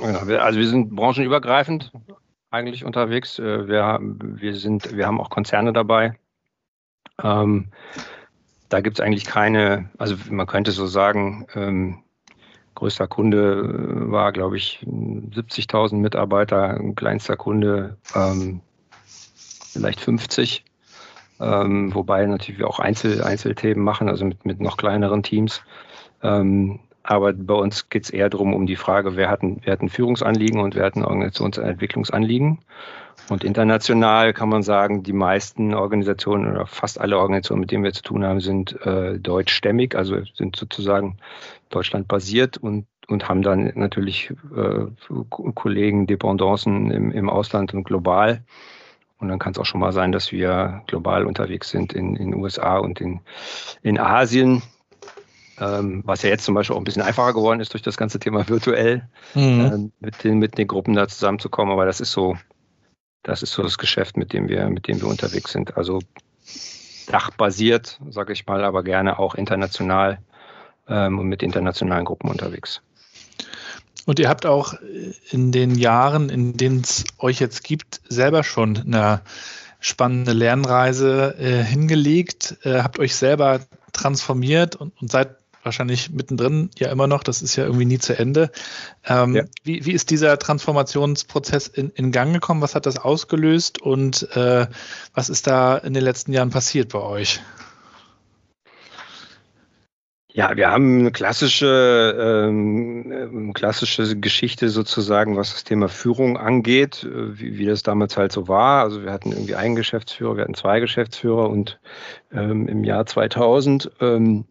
Ja, 0.01 0.19
also 0.39 0.59
wir 0.59 0.67
sind 0.67 0.95
branchenübergreifend 0.95 1.91
eigentlich 2.51 2.83
unterwegs. 2.83 3.39
Äh, 3.39 3.67
wir, 3.67 3.99
wir, 4.01 4.55
sind, 4.55 4.95
wir 4.95 5.05
haben 5.05 5.21
auch 5.21 5.29
Konzerne 5.29 5.73
dabei. 5.73 6.17
Ähm, 7.23 7.69
da 8.69 8.81
gibt 8.81 8.99
es 8.99 9.05
eigentlich 9.05 9.25
keine, 9.25 9.89
also 9.97 10.15
man 10.29 10.47
könnte 10.47 10.71
so 10.71 10.87
sagen, 10.87 11.47
ähm, 11.55 12.03
größter 12.75 13.07
Kunde 13.07 14.05
äh, 14.07 14.11
war, 14.11 14.31
glaube 14.31 14.57
ich, 14.57 14.85
70.000 14.85 15.95
Mitarbeiter, 15.95 16.79
kleinster 16.95 17.35
Kunde 17.35 17.97
ähm, 18.15 18.61
vielleicht 19.73 19.99
50. 19.99 20.63
Ähm, 21.39 21.93
wobei 21.93 22.25
natürlich 22.25 22.59
wir 22.59 22.67
auch 22.67 22.79
Einzel 22.79 23.21
Einzelthemen 23.23 23.83
machen, 23.83 24.09
also 24.09 24.25
mit, 24.25 24.45
mit 24.45 24.59
noch 24.59 24.77
kleineren 24.77 25.23
Teams. 25.23 25.61
Ähm, 26.23 26.79
aber 27.03 27.33
bei 27.33 27.53
uns 27.53 27.89
geht 27.89 28.03
es 28.03 28.09
eher 28.09 28.29
darum, 28.29 28.53
um 28.53 28.67
die 28.67 28.75
Frage, 28.75 29.15
wer 29.15 29.29
hat, 29.29 29.41
ein, 29.41 29.61
wer 29.63 29.73
hat 29.73 29.81
ein 29.81 29.89
Führungsanliegen 29.89 30.59
und 30.59 30.75
wer 30.75 30.85
hat 30.85 30.95
ein 30.95 31.05
Organisationsentwicklungsanliegen. 31.05 32.49
Und 32.49 32.59
international 33.43 34.33
kann 34.33 34.49
man 34.49 34.63
sagen, 34.63 35.03
die 35.03 35.13
meisten 35.13 35.73
Organisationen 35.73 36.49
oder 36.49 36.65
fast 36.65 36.99
alle 36.99 37.17
Organisationen, 37.17 37.61
mit 37.61 37.71
denen 37.71 37.83
wir 37.83 37.93
zu 37.93 38.03
tun 38.03 38.23
haben, 38.23 38.39
sind 38.39 38.79
äh, 38.85 39.19
deutschstämmig, 39.19 39.95
also 39.95 40.23
sind 40.33 40.55
sozusagen 40.55 41.17
Deutschland 41.69 42.07
basiert 42.07 42.57
und, 42.57 42.87
und 43.07 43.27
haben 43.27 43.41
dann 43.41 43.71
natürlich 43.75 44.31
äh, 44.55 44.85
Kollegen, 45.29 46.07
Dependancen 46.07 46.89
im, 46.91 47.11
im 47.11 47.29
Ausland 47.29 47.73
und 47.73 47.83
global. 47.83 48.43
Und 49.19 49.29
dann 49.29 49.39
kann 49.39 49.51
es 49.51 49.57
auch 49.57 49.65
schon 49.65 49.81
mal 49.81 49.91
sein, 49.91 50.11
dass 50.11 50.31
wir 50.31 50.83
global 50.87 51.25
unterwegs 51.25 51.69
sind 51.69 51.91
in 51.91 52.15
den 52.15 52.35
USA 52.35 52.77
und 52.77 53.01
in, 53.01 53.19
in 53.81 53.99
Asien. 53.99 54.61
Ähm, 55.59 56.03
was 56.05 56.21
ja 56.21 56.29
jetzt 56.29 56.45
zum 56.45 56.53
Beispiel 56.53 56.75
auch 56.75 56.79
ein 56.79 56.83
bisschen 56.83 57.01
einfacher 57.01 57.33
geworden 57.33 57.59
ist 57.59 57.73
durch 57.73 57.81
das 57.81 57.97
ganze 57.97 58.19
Thema 58.19 58.47
virtuell, 58.47 59.09
mhm. 59.33 59.41
ähm, 59.41 59.91
mit, 59.99 60.23
den, 60.23 60.37
mit 60.37 60.57
den 60.59 60.67
Gruppen 60.67 60.93
da 60.93 61.07
zusammenzukommen. 61.07 61.73
Aber 61.73 61.87
das 61.87 61.99
ist 61.99 62.11
so, 62.11 62.37
das 63.23 63.43
ist 63.43 63.51
so 63.51 63.63
das 63.63 63.77
Geschäft, 63.77 64.17
mit 64.17 64.33
dem 64.33 64.47
wir, 64.47 64.69
mit 64.69 64.87
dem 64.87 65.01
wir 65.01 65.07
unterwegs 65.07 65.51
sind. 65.51 65.77
Also 65.77 65.99
dachbasiert, 67.07 67.99
sage 68.09 68.33
ich 68.33 68.45
mal, 68.45 68.63
aber 68.63 68.83
gerne 68.83 69.19
auch 69.19 69.35
international 69.35 70.19
ähm, 70.87 71.19
und 71.19 71.27
mit 71.27 71.43
internationalen 71.43 72.05
Gruppen 72.05 72.29
unterwegs. 72.29 72.81
Und 74.05 74.19
ihr 74.19 74.29
habt 74.29 74.45
auch 74.45 74.73
in 75.31 75.51
den 75.51 75.75
Jahren, 75.75 76.29
in 76.29 76.55
denen 76.55 76.81
es 76.81 77.03
euch 77.17 77.39
jetzt 77.39 77.63
gibt, 77.63 77.99
selber 78.07 78.43
schon 78.43 78.77
eine 78.77 79.21
spannende 79.79 80.33
Lernreise 80.33 81.35
äh, 81.37 81.63
hingelegt, 81.63 82.57
äh, 82.63 82.81
habt 82.81 82.99
euch 82.99 83.15
selber 83.15 83.59
transformiert 83.93 84.75
und, 84.75 84.93
und, 85.01 85.11
seid 85.11 85.36
wahrscheinlich 85.67 86.09
mittendrin 86.09 86.71
ja 86.77 86.91
immer 86.91 87.05
noch, 87.05 87.21
das 87.21 87.41
ist 87.41 87.55
ja 87.55 87.65
irgendwie 87.65 87.85
nie 87.85 87.99
zu 87.99 88.17
Ende. 88.17 88.51
Ähm, 89.05 89.35
ja. 89.35 89.43
wie, 89.63 89.85
wie 89.85 89.91
ist 89.91 90.09
dieser 90.09 90.39
Transformationsprozess 90.39 91.67
in, 91.67 91.91
in 91.91 92.11
Gang 92.11 92.33
gekommen? 92.33 92.61
Was 92.61 92.73
hat 92.73 92.85
das 92.85 92.97
ausgelöst 92.97 93.81
und 93.81 94.27
äh, 94.35 94.67
was 95.13 95.29
ist 95.29 95.45
da 95.45 95.77
in 95.77 95.93
den 95.93 96.03
letzten 96.03 96.33
Jahren 96.33 96.49
passiert 96.49 96.89
bei 96.93 96.99
euch? 96.99 97.41
Ja, 100.37 100.55
wir 100.55 100.69
haben 100.69 100.99
eine 100.99 101.11
klassische, 101.11 102.45
ähm, 102.47 103.53
klassische 103.55 104.19
Geschichte 104.19 104.69
sozusagen, 104.69 105.35
was 105.35 105.53
das 105.53 105.63
Thema 105.63 105.89
Führung 105.89 106.37
angeht, 106.37 107.03
äh, 107.03 107.39
wie, 107.39 107.57
wie 107.57 107.65
das 107.65 107.81
damals 107.81 108.17
halt 108.17 108.31
so 108.31 108.47
war. 108.47 108.83
Also 108.83 109.01
wir 109.01 109.11
hatten 109.11 109.31
irgendwie 109.31 109.55
einen 109.55 109.75
Geschäftsführer, 109.75 110.35
wir 110.35 110.43
hatten 110.43 110.53
zwei 110.53 110.79
Geschäftsführer 110.79 111.49
und 111.49 111.79
ähm, 112.31 112.67
im 112.67 112.83
Jahr 112.83 113.07
2000 113.07 113.89
ähm, 113.99 114.45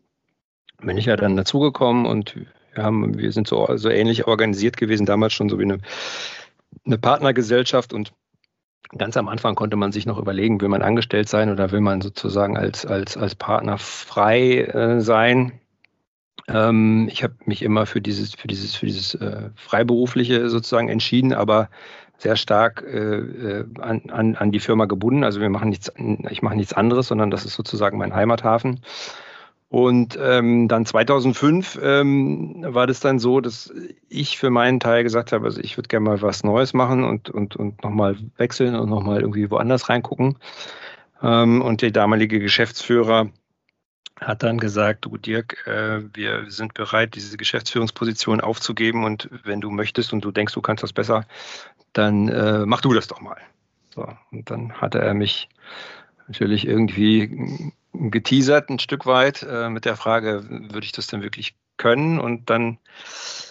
bin 0.83 0.97
ich 0.97 1.07
ja 1.07 1.17
dann 1.17 1.37
dazugekommen 1.37 2.07
und 2.07 2.37
wir 2.75 2.83
haben, 2.83 3.19
wir 3.19 3.33
sind 3.33 3.49
so, 3.49 3.67
so 3.77 3.89
ähnlich 3.89 4.27
organisiert 4.27 4.77
gewesen, 4.77 5.07
damals 5.07 5.33
schon 5.33 5.49
so 5.49 5.59
wie 5.59 5.65
eine, 5.65 5.79
eine 6.85 6.99
Partnergesellschaft 6.99 7.93
und 7.93 8.13
Ganz 8.97 9.17
am 9.17 9.29
Anfang 9.29 9.57
konnte 9.57 9.77
man 9.77 9.91
sich 9.91 10.07
noch 10.07 10.19
überlegen, 10.19 10.61
will 10.61 10.69
man 10.69 10.83
angestellt 10.83 11.29
sein 11.29 11.51
oder 11.51 11.73
will 11.73 11.81
man 11.81 12.01
sozusagen 12.01 12.57
als, 12.57 12.87
als, 12.87 13.17
als 13.17 13.35
Partner 13.35 13.79
frei 13.79 14.61
äh, 14.61 15.01
sein. 15.01 15.59
Ähm, 16.47 17.09
ich 17.11 17.25
habe 17.25 17.35
mich 17.47 17.63
immer 17.63 17.87
für 17.87 18.01
dieses, 18.01 18.35
für 18.35 18.47
dieses, 18.47 18.77
für 18.77 18.87
dieses 18.87 19.15
äh, 19.17 19.51
Freiberufliche 19.57 20.49
sozusagen 20.49 20.89
entschieden, 20.89 21.33
aber 21.33 21.69
sehr 22.19 22.37
stark 22.37 22.83
äh, 22.83 23.65
an, 23.81 24.03
an, 24.09 24.37
an 24.37 24.53
die 24.53 24.61
Firma 24.61 24.85
gebunden. 24.85 25.25
Also 25.25 25.41
wir 25.41 25.51
machen 25.51 25.69
nichts, 25.69 25.93
ich 26.31 26.43
mache 26.43 26.57
nichts 26.57 26.73
anderes, 26.73 27.09
sondern 27.09 27.33
das 27.33 27.45
ist 27.45 27.55
sozusagen 27.55 27.99
mein 27.99 28.15
Heimathafen. 28.15 28.81
Und 29.69 30.17
ähm, 30.21 30.69
dann 30.69 30.87
2005 30.87 31.79
ähm, 31.83 32.65
war 32.69 32.87
das 32.87 33.01
dann 33.01 33.19
so, 33.19 33.41
dass 33.41 33.73
ich 34.09 34.39
für 34.39 34.51
meinen 34.51 34.79
Teil 34.79 35.03
gesagt 35.03 35.33
habe, 35.33 35.47
also 35.47 35.61
ich 35.61 35.77
würde 35.77 35.89
gerne 35.89 36.05
mal 36.05 36.23
was 36.23 36.45
Neues 36.45 36.73
machen 36.73 37.03
und, 37.05 37.31
und, 37.31 37.57
und 37.57 37.83
nochmal 37.83 38.17
wechseln 38.37 38.77
und 38.77 38.89
nochmal 38.89 39.21
irgendwie 39.21 39.51
woanders 39.51 39.89
reingucken. 39.89 40.39
Ähm, 41.21 41.63
und 41.63 41.83
der 41.83 41.91
damalige 41.91 42.39
Geschäftsführer 42.39 43.31
hat 44.21 44.43
dann 44.43 44.59
gesagt, 44.59 45.05
du 45.05 45.17
Dirk, 45.17 45.67
äh, 45.67 46.03
wir 46.15 46.45
sind 46.49 46.75
bereit, 46.75 47.17
diese 47.17 47.37
Geschäftsführungsposition 47.37 48.41
aufzugeben 48.41 49.05
und 49.05 49.29
wenn 49.45 49.61
du 49.61 49.71
möchtest 49.71 50.13
und 50.13 50.25
du 50.25 50.31
denkst, 50.31 50.55
du 50.55 50.63
kannst 50.63 50.85
das 50.85 50.93
besser, 50.93 51.27
dann 51.93 52.29
äh, 52.29 52.65
mach 52.67 52.81
du 52.81 52.95
das 52.95 53.09
doch 53.09 53.21
mal. 53.21 53.41
So, 53.95 54.07
und 54.31 54.51
dann 54.51 54.75
hatte 54.75 55.01
er 55.01 55.15
mich 55.15 55.49
natürlich 56.29 56.67
irgendwie 56.67 57.73
geteasert 58.11 58.71
ein 58.71 58.79
Stück 58.79 59.07
weit 59.07 59.47
äh, 59.49 59.69
mit 59.69 59.85
der 59.85 59.97
Frage, 59.97 60.45
würde 60.49 60.85
ich 60.85 60.93
das 60.93 61.07
denn 61.07 61.23
wirklich 61.23 61.55
können? 61.77 62.19
Und 62.21 62.51
dann 62.51 62.79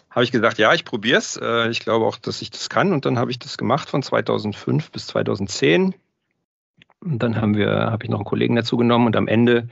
habe 0.10 0.24
ich 0.24 0.32
gesagt, 0.32 0.58
ja, 0.58 0.74
ich 0.74 0.86
probiere 0.86 1.18
es. 1.18 1.38
Äh, 1.38 1.70
ich 1.70 1.82
glaube 1.82 2.06
auch, 2.06 2.18
dass 2.18 2.42
ich 2.42 2.52
das 2.52 2.70
kann. 2.70 2.94
Und 2.94 3.06
dann 3.06 3.20
habe 3.20 3.32
ich 3.32 3.40
das 3.40 3.58
gemacht 3.58 3.90
von 3.90 4.02
2005 4.02 4.92
bis 4.92 5.08
2010. 5.08 5.94
Und 7.02 7.20
dann 7.20 7.40
haben 7.40 7.56
wir, 7.56 7.70
habe 7.70 8.04
ich 8.04 8.10
noch 8.10 8.20
einen 8.20 8.26
Kollegen 8.26 8.56
dazu 8.56 8.78
genommen 8.78 9.08
und 9.08 9.16
am 9.16 9.28
Ende 9.28 9.68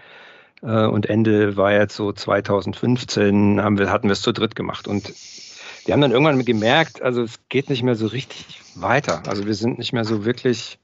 äh, 0.61 0.85
und 0.85 1.07
Ende 1.07 1.57
war 1.57 1.73
jetzt 1.73 1.95
so 1.95 2.11
2015 2.11 3.61
haben 3.61 3.77
wir, 3.77 3.91
hatten 3.91 4.07
wir 4.07 4.13
es 4.13 4.21
zu 4.21 4.31
dritt 4.31 4.55
gemacht 4.55 4.87
und 4.87 5.13
wir 5.85 5.93
haben 5.93 6.01
dann 6.01 6.11
irgendwann 6.11 6.45
gemerkt, 6.45 7.01
also 7.01 7.23
es 7.23 7.39
geht 7.49 7.69
nicht 7.69 7.83
mehr 7.83 7.95
so 7.95 8.07
richtig 8.07 8.61
weiter. 8.75 9.23
Also 9.27 9.45
wir 9.45 9.53
sind 9.53 9.77
nicht 9.77 9.91
mehr 9.91 10.05
so 10.05 10.23
wirklich 10.23 10.79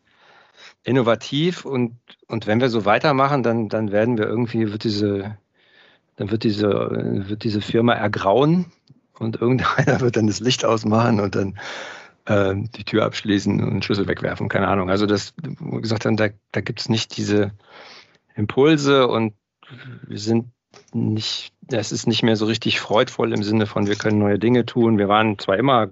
innovativ 0.84 1.66
und, 1.66 1.98
und 2.28 2.48
wenn 2.48 2.62
wir 2.62 2.70
so 2.70 2.86
weitermachen, 2.86 3.44
dann, 3.44 3.70
dann 3.70 3.92
werden 3.92 4.18
wir 4.18 4.26
irgendwie, 4.26 4.72
wird 4.72 4.84
diese, 4.84 5.38
dann 6.16 6.32
wird 6.32 6.44
diese, 6.44 6.68
wird 7.28 7.44
diese 7.44 7.62
Firma 7.62 7.94
ergrauen 7.94 8.66
und 9.18 9.40
irgendeiner 9.42 10.00
wird 10.02 10.16
dann 10.16 10.28
das 10.28 10.40
Licht 10.40 10.66
ausmachen 10.66 11.20
und 11.20 11.36
dann 11.36 11.60
äh, 12.26 12.56
die 12.76 12.84
Tür 12.86 13.06
abschließen 13.06 13.62
und 13.64 13.84
Schlüssel 13.84 14.08
wegwerfen, 14.08 14.50
keine 14.50 14.68
Ahnung. 14.68 14.90
Also 14.90 15.06
das, 15.06 15.34
wir 15.42 15.82
gesagt 15.82 16.06
haben, 16.06 16.18
da, 16.18 16.30
da 16.52 16.62
gibt 16.62 16.80
es 16.80 16.90
nicht 16.90 17.18
diese 17.18 17.52
Impulse 18.36 19.08
und 19.08 19.34
wir 20.08 20.20
sind 20.20 20.48
nicht, 20.94 21.52
es 21.68 21.92
ist 21.92 22.08
nicht 22.08 22.24
mehr 22.24 22.36
so 22.36 22.46
richtig 22.46 22.80
freudvoll 22.80 23.34
im 23.34 23.44
Sinne 23.44 23.66
von, 23.66 23.88
wir 23.88 23.96
können 23.96 24.20
neue 24.20 24.40
Dinge 24.40 24.66
tun. 24.66 24.98
Wir 24.98 25.08
waren 25.08 25.38
zwar 25.38 25.58
immer 25.58 25.90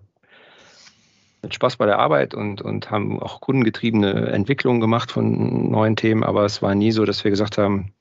mit 1.48 1.56
Spaß 1.56 1.78
bei 1.78 1.86
der 1.86 1.98
Arbeit 1.98 2.34
und, 2.34 2.62
und 2.62 2.92
haben 2.92 3.22
auch 3.22 3.40
kundengetriebene 3.40 4.28
Entwicklungen 4.32 4.82
gemacht 4.82 5.12
von 5.12 5.72
neuen 5.72 5.96
Themen, 5.96 6.26
aber 6.26 6.44
es 6.44 6.62
war 6.62 6.76
nie 6.76 6.92
so, 6.92 7.06
dass 7.06 7.24
wir 7.24 7.32
gesagt 7.32 7.58
haben, 7.58 7.94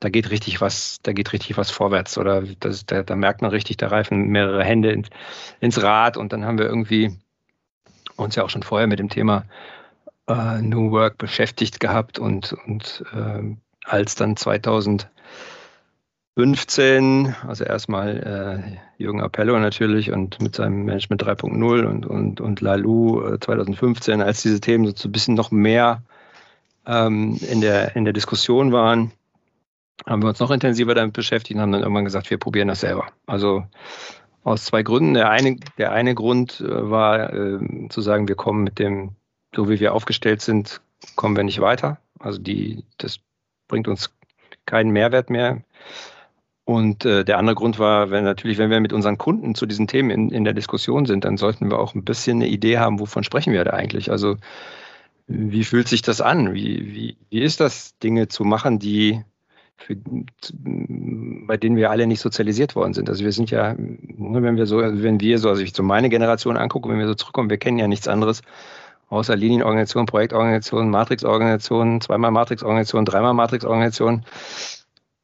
da 0.00 0.08
geht 0.08 0.30
richtig 0.30 0.60
was, 0.60 0.98
da 1.02 1.12
geht 1.12 1.32
richtig 1.32 1.56
was 1.56 1.70
vorwärts 1.70 2.18
oder 2.18 2.42
das, 2.58 2.86
da, 2.86 3.04
da 3.04 3.14
merkt 3.14 3.40
man 3.40 3.52
richtig, 3.52 3.76
da 3.76 3.86
reifen 3.86 4.28
mehrere 4.28 4.64
Hände 4.64 4.90
ins, 4.90 5.10
ins 5.60 5.80
Rad. 5.80 6.16
Und 6.16 6.32
dann 6.32 6.44
haben 6.44 6.58
wir 6.58 6.66
irgendwie 6.66 7.16
uns 8.16 8.34
ja 8.34 8.42
auch 8.42 8.50
schon 8.50 8.64
vorher 8.64 8.88
mit 8.88 8.98
dem 8.98 9.08
Thema 9.08 9.44
äh, 10.28 10.60
New 10.60 10.90
Work 10.90 11.18
beschäftigt 11.18 11.78
gehabt 11.78 12.18
und, 12.18 12.52
und 12.66 13.04
äh, 13.12 13.56
als 13.84 14.16
dann 14.16 14.36
2000 14.36 15.08
15, 16.38 17.34
also 17.48 17.64
erstmal 17.64 18.78
äh, 18.96 19.02
Jürgen 19.02 19.20
Appello 19.20 19.58
natürlich 19.58 20.12
und 20.12 20.40
mit 20.40 20.54
seinem 20.54 20.84
Management 20.84 21.24
3.0 21.24 21.84
und, 21.84 22.06
und, 22.06 22.40
und 22.40 22.60
Lalou 22.60 23.22
äh, 23.22 23.40
2015, 23.40 24.22
als 24.22 24.42
diese 24.42 24.60
Themen 24.60 24.94
so 24.94 25.08
ein 25.08 25.10
bisschen 25.10 25.34
noch 25.34 25.50
mehr 25.50 26.00
ähm, 26.86 27.40
in, 27.50 27.60
der, 27.60 27.96
in 27.96 28.04
der 28.04 28.12
Diskussion 28.12 28.70
waren, 28.70 29.10
haben 30.06 30.22
wir 30.22 30.28
uns 30.28 30.38
noch 30.38 30.52
intensiver 30.52 30.94
damit 30.94 31.12
beschäftigt 31.12 31.56
und 31.56 31.60
haben 31.60 31.72
dann 31.72 31.82
irgendwann 31.82 32.04
gesagt, 32.04 32.30
wir 32.30 32.38
probieren 32.38 32.68
das 32.68 32.82
selber. 32.82 33.08
Also 33.26 33.64
aus 34.44 34.64
zwei 34.64 34.84
Gründen. 34.84 35.14
Der 35.14 35.30
eine, 35.30 35.56
der 35.76 35.90
eine 35.90 36.14
Grund 36.14 36.60
äh, 36.60 36.88
war 36.88 37.32
äh, 37.32 37.88
zu 37.88 38.00
sagen, 38.00 38.28
wir 38.28 38.36
kommen 38.36 38.62
mit 38.62 38.78
dem, 38.78 39.16
so 39.56 39.68
wie 39.68 39.80
wir 39.80 39.92
aufgestellt 39.92 40.40
sind, 40.42 40.82
kommen 41.16 41.36
wir 41.36 41.42
nicht 41.42 41.60
weiter. 41.60 41.98
Also 42.20 42.38
die, 42.38 42.84
das 42.96 43.18
bringt 43.66 43.88
uns 43.88 44.14
keinen 44.66 44.92
Mehrwert 44.92 45.30
mehr. 45.30 45.64
Und 46.68 47.06
äh, 47.06 47.24
der 47.24 47.38
andere 47.38 47.54
Grund 47.54 47.78
war, 47.78 48.10
wenn 48.10 48.24
natürlich, 48.24 48.58
wenn 48.58 48.68
wir 48.68 48.78
mit 48.78 48.92
unseren 48.92 49.16
Kunden 49.16 49.54
zu 49.54 49.64
diesen 49.64 49.86
Themen 49.86 50.10
in, 50.10 50.30
in 50.30 50.44
der 50.44 50.52
Diskussion 50.52 51.06
sind, 51.06 51.24
dann 51.24 51.38
sollten 51.38 51.70
wir 51.70 51.78
auch 51.78 51.94
ein 51.94 52.04
bisschen 52.04 52.42
eine 52.42 52.48
Idee 52.48 52.76
haben, 52.76 53.00
wovon 53.00 53.24
sprechen 53.24 53.54
wir 53.54 53.64
da 53.64 53.70
eigentlich? 53.70 54.10
Also 54.10 54.36
wie 55.28 55.64
fühlt 55.64 55.88
sich 55.88 56.02
das 56.02 56.20
an? 56.20 56.52
Wie, 56.52 56.94
wie, 56.94 57.16
wie 57.30 57.40
ist 57.40 57.60
das, 57.60 57.96
Dinge 58.00 58.28
zu 58.28 58.44
machen, 58.44 58.78
die 58.78 59.22
für, 59.78 59.96
bei 61.46 61.56
denen 61.56 61.76
wir 61.76 61.90
alle 61.90 62.06
nicht 62.06 62.20
sozialisiert 62.20 62.76
worden 62.76 62.92
sind. 62.92 63.08
Also 63.08 63.24
wir 63.24 63.32
sind 63.32 63.50
ja, 63.50 63.74
wenn 63.78 64.58
wir 64.58 64.66
so, 64.66 64.76
wenn 64.82 65.20
wir 65.20 65.38
so, 65.38 65.48
also 65.48 65.62
ich 65.62 65.72
so 65.74 65.82
meine 65.82 66.10
Generation 66.10 66.58
angucke, 66.58 66.90
wenn 66.90 66.98
wir 66.98 67.08
so 67.08 67.14
zurückkommen, 67.14 67.48
wir 67.48 67.56
kennen 67.56 67.78
ja 67.78 67.88
nichts 67.88 68.08
anderes 68.08 68.42
außer 69.08 69.36
Linienorganisation, 69.36 70.04
Projektorganisation, 70.04 70.90
Matrixorganisation, 70.90 72.02
zweimal 72.02 72.30
Matrixorganisation, 72.30 73.06
dreimal 73.06 73.32
Matrixorganisation. 73.32 74.26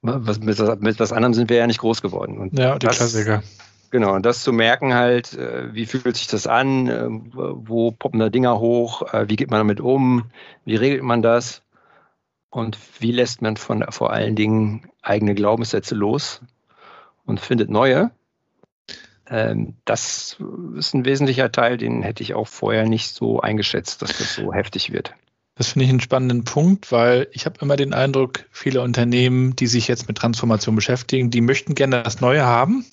Was, 0.06 0.38
mit, 0.38 0.82
mit 0.82 1.00
was 1.00 1.12
anderem 1.12 1.32
sind 1.32 1.48
wir 1.48 1.56
ja 1.56 1.66
nicht 1.66 1.80
groß 1.80 2.02
geworden. 2.02 2.36
Und 2.36 2.58
ja, 2.58 2.78
die 2.78 2.86
das, 2.86 2.98
Klassiker. 2.98 3.42
Genau, 3.90 4.14
und 4.14 4.26
das 4.26 4.42
zu 4.42 4.52
merken 4.52 4.92
halt, 4.92 5.32
äh, 5.32 5.72
wie 5.72 5.86
fühlt 5.86 6.16
sich 6.16 6.26
das 6.26 6.46
an, 6.46 6.88
äh, 6.88 7.06
wo 7.08 7.90
poppen 7.90 8.20
da 8.20 8.28
Dinger 8.28 8.60
hoch, 8.60 9.14
äh, 9.14 9.28
wie 9.28 9.36
geht 9.36 9.50
man 9.50 9.60
damit 9.60 9.80
um, 9.80 10.24
wie 10.66 10.76
regelt 10.76 11.02
man 11.02 11.22
das 11.22 11.62
und 12.50 12.76
wie 12.98 13.12
lässt 13.12 13.40
man 13.40 13.56
von 13.56 13.84
vor 13.90 14.12
allen 14.12 14.36
Dingen 14.36 14.90
eigene 15.00 15.34
Glaubenssätze 15.34 15.94
los 15.94 16.42
und 17.24 17.40
findet 17.40 17.70
neue. 17.70 18.10
Ähm, 19.26 19.74
das 19.86 20.36
ist 20.76 20.92
ein 20.92 21.06
wesentlicher 21.06 21.50
Teil, 21.50 21.78
den 21.78 22.02
hätte 22.02 22.22
ich 22.22 22.34
auch 22.34 22.48
vorher 22.48 22.86
nicht 22.86 23.14
so 23.14 23.40
eingeschätzt, 23.40 24.02
dass 24.02 24.18
das 24.18 24.34
so 24.34 24.52
heftig 24.52 24.92
wird. 24.92 25.14
Das 25.56 25.68
finde 25.68 25.84
ich 25.84 25.90
einen 25.90 26.00
spannenden 26.00 26.44
Punkt, 26.44 26.90
weil 26.90 27.28
ich 27.32 27.46
habe 27.46 27.56
immer 27.60 27.76
den 27.76 27.94
Eindruck, 27.94 28.44
viele 28.50 28.80
Unternehmen, 28.80 29.54
die 29.54 29.68
sich 29.68 29.86
jetzt 29.86 30.08
mit 30.08 30.18
Transformation 30.18 30.74
beschäftigen, 30.74 31.30
die 31.30 31.40
möchten 31.40 31.74
gerne 31.74 32.02
das 32.02 32.20
Neue 32.20 32.44
haben. 32.44 32.84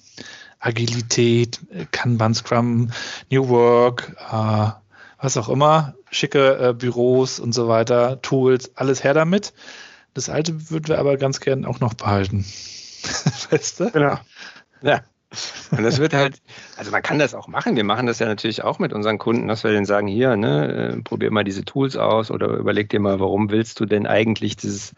Agilität, 0.60 1.60
Kanban, 1.92 2.36
Scrum, 2.36 2.92
New 3.32 3.50
Work, 3.50 4.16
äh, 4.32 4.70
was 5.18 5.38
auch 5.38 5.50
immer, 5.50 5.96
schicke 6.12 6.70
äh, 6.70 6.74
Büros 6.74 7.40
und 7.40 7.54
so 7.54 7.68
weiter, 7.68 8.22
Tools, 8.22 8.72
alles 8.76 9.04
her 9.04 9.16
damit. 9.16 9.54
Das 10.14 10.30
Alte 10.30 10.70
würden 10.70 10.88
wir 10.88 11.00
aber 11.00 11.18
ganz 11.18 11.40
gern 11.40 11.66
auch 11.66 11.80
noch 11.80 11.96
behalten. 11.96 12.46
weißt 13.50 13.80
du? 13.80 13.92
Genau. 13.92 14.20
Ja. 14.84 15.02
Und 15.72 15.84
das 15.84 16.00
wird 16.00 16.14
halt, 16.14 16.42
also 16.78 16.92
man 16.92 17.02
kann 17.02 17.18
das 17.18 17.34
auch 17.34 17.48
machen. 17.48 17.78
Wir 17.78 17.86
machen 17.86 18.06
das 18.06 18.20
ja 18.20 18.26
natürlich 18.26 18.64
auch 18.64 18.80
mit 18.80 18.92
unseren 18.92 19.18
Kunden, 19.18 19.48
dass 19.48 19.64
wir 19.64 19.72
denen 19.72 19.86
sagen, 19.86 20.08
hier, 20.08 20.36
ne, 20.36 20.96
äh, 20.98 21.02
probier 21.02 21.32
mal 21.32 21.46
diese 21.46 21.64
Tools 21.64 21.96
aus 21.96 22.32
oder 22.32 22.48
überleg 22.50 22.90
dir 22.90 23.00
mal, 23.00 23.20
warum 23.20 23.50
willst 23.50 23.80
du 23.80 23.86
denn 23.86 24.06
eigentlich 24.06 24.58
dieses, 24.58 24.94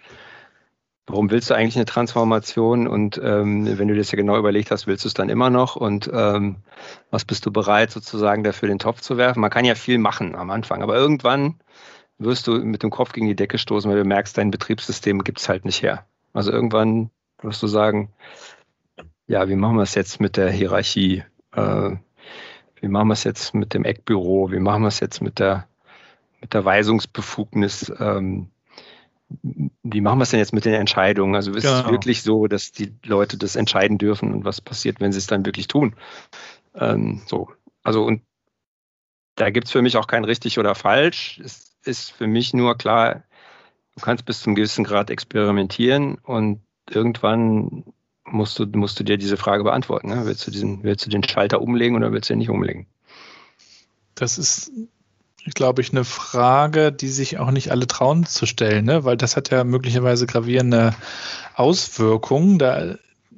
warum 1.06 1.30
willst 1.30 1.52
du 1.52 1.54
eigentlich 1.54 1.76
eine 1.76 1.86
Transformation? 1.86 2.88
Und 2.88 3.22
ähm, 3.24 3.78
wenn 3.78 3.88
du 3.88 3.96
das 3.96 4.12
ja 4.12 4.16
genau 4.16 4.38
überlegt 4.38 4.72
hast, 4.72 4.88
willst 4.88 5.04
du 5.04 5.08
es 5.08 5.14
dann 5.14 5.30
immer 5.30 5.52
noch? 5.52 5.76
Und 5.76 6.10
ähm, 6.12 6.56
was 7.12 7.26
bist 7.26 7.46
du 7.46 7.52
bereit, 7.52 7.92
sozusagen 7.92 8.44
dafür 8.44 8.70
den 8.70 8.80
Topf 8.80 9.02
zu 9.02 9.18
werfen? 9.18 9.40
Man 9.40 9.52
kann 9.52 9.66
ja 9.66 9.76
viel 9.76 10.00
machen 10.00 10.36
am 10.36 10.50
Anfang, 10.50 10.82
aber 10.82 10.96
irgendwann 10.96 11.60
wirst 12.18 12.48
du 12.48 12.54
mit 12.54 12.82
dem 12.82 12.90
Kopf 12.90 13.12
gegen 13.14 13.28
die 13.28 13.36
Decke 13.36 13.60
stoßen, 13.60 13.90
weil 13.90 14.00
du 14.00 14.06
merkst, 14.06 14.36
dein 14.36 14.50
Betriebssystem 14.50 15.24
gibt 15.24 15.40
es 15.40 15.50
halt 15.50 15.66
nicht 15.66 15.84
her. 15.84 16.06
Also 16.34 16.52
irgendwann 16.52 17.12
wirst 17.42 17.62
du 17.62 17.68
sagen, 17.68 18.10
ja, 19.34 19.50
wie 19.50 19.56
machen 19.56 19.78
wir 19.78 19.82
es 19.82 19.96
jetzt 19.96 20.22
mit 20.22 20.38
der 20.38 20.52
Hierarchie? 20.52 21.24
Äh, 21.54 21.96
wie 22.80 22.88
machen 22.88 23.08
wir 23.08 23.14
es 23.14 23.24
jetzt 23.24 23.56
mit 23.56 23.74
dem 23.74 23.84
Eckbüro? 23.84 24.52
Wie 24.52 24.60
machen 24.60 24.84
wir 24.84 24.90
es 24.90 25.00
jetzt 25.00 25.24
mit 25.24 25.40
der, 25.40 25.68
mit 26.40 26.54
der 26.54 26.64
Weisungsbefugnis? 26.64 27.92
Ähm, 28.00 28.52
wie 29.42 30.02
machen 30.02 30.20
wir 30.20 30.24
es 30.24 30.30
denn 30.30 30.40
jetzt 30.40 30.54
mit 30.54 30.66
den 30.66 30.76
Entscheidungen? 30.76 31.34
Also 31.34 31.52
ist 31.52 31.64
genau. 31.64 31.80
es 31.80 31.88
wirklich 31.88 32.22
so, 32.22 32.46
dass 32.46 32.72
die 32.72 32.94
Leute 33.04 33.40
das 33.40 33.56
entscheiden 33.56 33.98
dürfen 33.98 34.32
und 34.36 34.46
was 34.46 34.62
passiert, 34.62 35.02
wenn 35.02 35.12
sie 35.12 35.18
es 35.18 35.26
dann 35.26 35.48
wirklich 35.48 35.68
tun? 35.68 35.96
Ähm, 36.76 37.24
so, 37.26 37.50
also 37.82 38.04
und 38.06 38.22
da 39.34 39.50
gibt 39.50 39.66
es 39.66 39.72
für 39.72 39.82
mich 39.82 39.98
auch 39.98 40.06
kein 40.06 40.26
richtig 40.26 40.60
oder 40.60 40.76
falsch. 40.76 41.42
Es 41.44 41.76
ist 41.86 42.12
für 42.12 42.28
mich 42.28 42.54
nur 42.54 42.78
klar, 42.78 43.24
du 43.96 44.02
kannst 44.02 44.26
bis 44.26 44.42
zum 44.42 44.54
gewissen 44.54 44.84
Grad 44.84 45.10
experimentieren 45.10 46.20
und 46.20 46.62
irgendwann 46.88 47.84
musst 48.26 48.60
du, 48.60 48.66
musst 48.66 49.00
du 49.00 49.04
dir 49.04 49.18
diese 49.18 49.38
Frage 49.38 49.64
beantworten. 49.64 50.10
Ne? 50.10 50.26
Willst, 50.26 50.46
du 50.48 50.52
diesen, 50.52 50.84
willst 50.84 51.06
du 51.06 51.10
den 51.10 51.24
Schalter 51.24 51.62
umlegen 51.62 51.96
oder 51.96 52.12
willst 52.12 52.30
du 52.30 52.34
ihn 52.34 52.40
nicht 52.40 52.50
umlegen? 52.50 52.88
Das 54.16 54.38
ist, 54.38 54.72
glaube 55.54 55.82
ich, 55.82 55.92
eine 55.92 56.04
Frage, 56.04 56.92
die 56.92 57.10
sich 57.10 57.40
auch 57.40 57.52
nicht 57.52 57.72
alle 57.72 57.88
trauen 57.88 58.26
zu 58.26 58.46
stellen, 58.46 58.86
ne? 58.86 59.04
weil 59.04 59.18
das 59.18 59.36
hat 59.36 59.50
ja 59.50 59.64
möglicherweise 59.64 60.26
gravierende 60.26 60.96
Auswirkungen. 61.56 62.60
Da 62.60 62.96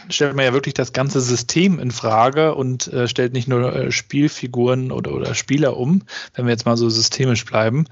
stellt 0.10 0.36
man 0.36 0.46
ja 0.46 0.54
wirklich 0.54 0.74
das 0.74 0.94
ganze 0.94 1.22
System 1.22 1.80
in 1.80 1.92
Frage 1.92 2.56
und 2.56 2.88
äh, 2.88 3.08
stellt 3.08 3.34
nicht 3.34 3.48
nur 3.48 3.74
äh, 3.74 3.92
Spielfiguren 3.92 4.92
oder, 4.92 5.14
oder 5.14 5.34
Spieler 5.34 5.78
um, 5.78 6.04
wenn 6.34 6.46
wir 6.46 6.52
jetzt 6.52 6.66
mal 6.66 6.78
so 6.78 6.90
systemisch 6.90 7.46
bleiben. 7.46 7.88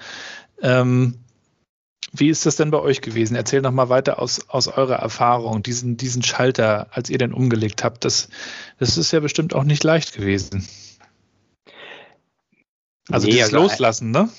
Ähm, 0.61 1.15
wie 2.15 2.29
ist 2.29 2.45
das 2.45 2.55
denn 2.55 2.69
bei 2.69 2.79
euch 2.79 3.01
gewesen? 3.01 3.35
Erzähl 3.35 3.61
noch 3.61 3.71
mal 3.71 3.89
weiter 3.89 4.21
aus, 4.21 4.47
aus 4.47 4.67
eurer 4.67 4.97
Erfahrung, 4.97 5.63
diesen, 5.63 5.97
diesen 5.97 6.21
Schalter, 6.21 6.87
als 6.91 7.09
ihr 7.09 7.17
den 7.17 7.33
umgelegt 7.33 7.83
habt. 7.83 8.05
Das, 8.05 8.29
das 8.77 8.97
ist 8.97 9.11
ja 9.11 9.19
bestimmt 9.19 9.55
auch 9.55 9.63
nicht 9.63 9.83
leicht 9.83 10.13
gewesen. 10.13 10.67
Also 13.09 13.25
nee, 13.25 13.33
dieses 13.33 13.53
also 13.53 13.63
Loslassen, 13.63 14.11
ne? 14.11 14.29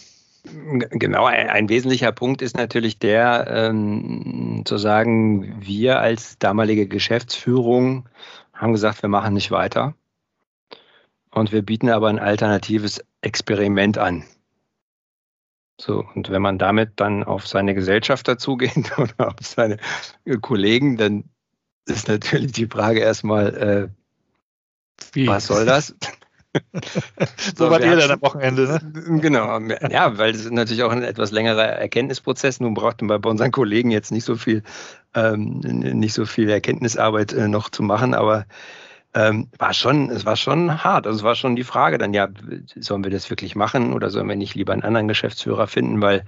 Genau, 0.90 1.24
ein, 1.24 1.48
ein, 1.48 1.68
wesentlicher 1.68 2.12
Punkt 2.12 2.42
ist 2.42 2.56
natürlich 2.56 2.98
der, 2.98 3.46
ähm, 3.48 4.62
zu 4.64 4.76
sagen, 4.76 5.56
wir 5.60 5.98
als 6.00 6.38
damalige 6.38 6.86
Geschäftsführung 6.86 8.08
haben 8.52 8.72
gesagt, 8.72 9.02
wir 9.02 9.08
machen 9.08 9.34
nicht 9.34 9.50
weiter. 9.50 9.94
Und 11.30 11.50
wir 11.50 11.62
bieten 11.62 11.88
aber 11.88 12.08
ein 12.08 12.18
alternatives 12.20 13.02
Experiment 13.20 13.98
an. 13.98 14.24
So, 15.80 16.04
und 16.14 16.30
wenn 16.30 16.42
man 16.42 16.58
damit 16.58 16.92
dann 16.96 17.24
auf 17.24 17.46
seine 17.46 17.74
Gesellschafter 17.74 18.38
zugeht 18.38 18.92
oder 18.98 19.28
auf 19.28 19.34
seine 19.40 19.78
Kollegen, 20.40 20.96
dann 20.96 21.24
ist 21.86 22.08
natürlich 22.08 22.52
die 22.52 22.66
Frage 22.66 23.00
erstmal, 23.00 23.90
äh, 25.14 25.26
was 25.26 25.46
soll 25.46 25.66
das? 25.66 25.94
so 27.56 27.68
wart 27.68 27.84
ihr 27.84 27.96
dann 27.96 28.12
am 28.12 28.22
Wochenende, 28.22 28.62
ne? 28.68 29.20
Genau, 29.20 29.58
ja, 29.90 30.16
weil 30.18 30.34
es 30.34 30.48
natürlich 30.48 30.84
auch 30.84 30.92
ein 30.92 31.02
etwas 31.02 31.32
längerer 31.32 31.64
Erkenntnisprozess. 31.64 32.60
Nun 32.60 32.74
brauchten 32.74 33.08
wir 33.08 33.18
bei 33.18 33.28
unseren 33.28 33.50
Kollegen 33.50 33.90
jetzt 33.90 34.12
nicht 34.12 34.24
so 34.24 34.36
viel, 34.36 34.62
ähm, 35.14 35.58
nicht 35.58 36.14
so 36.14 36.26
viel 36.26 36.48
Erkenntnisarbeit 36.48 37.32
äh, 37.32 37.48
noch 37.48 37.70
zu 37.70 37.82
machen, 37.82 38.14
aber 38.14 38.46
ähm, 39.14 39.48
war 39.58 39.72
schon, 39.72 40.10
es 40.10 40.26
war 40.26 40.36
schon 40.36 40.82
hart. 40.82 41.06
Also 41.06 41.18
es 41.18 41.22
war 41.24 41.34
schon 41.34 41.56
die 41.56 41.64
Frage 41.64 41.98
dann, 41.98 42.12
ja, 42.12 42.28
sollen 42.76 43.04
wir 43.04 43.10
das 43.10 43.30
wirklich 43.30 43.54
machen 43.54 43.92
oder 43.92 44.10
sollen 44.10 44.28
wir 44.28 44.36
nicht 44.36 44.54
lieber 44.54 44.72
einen 44.72 44.82
anderen 44.82 45.08
Geschäftsführer 45.08 45.66
finden? 45.66 46.02
Weil 46.02 46.24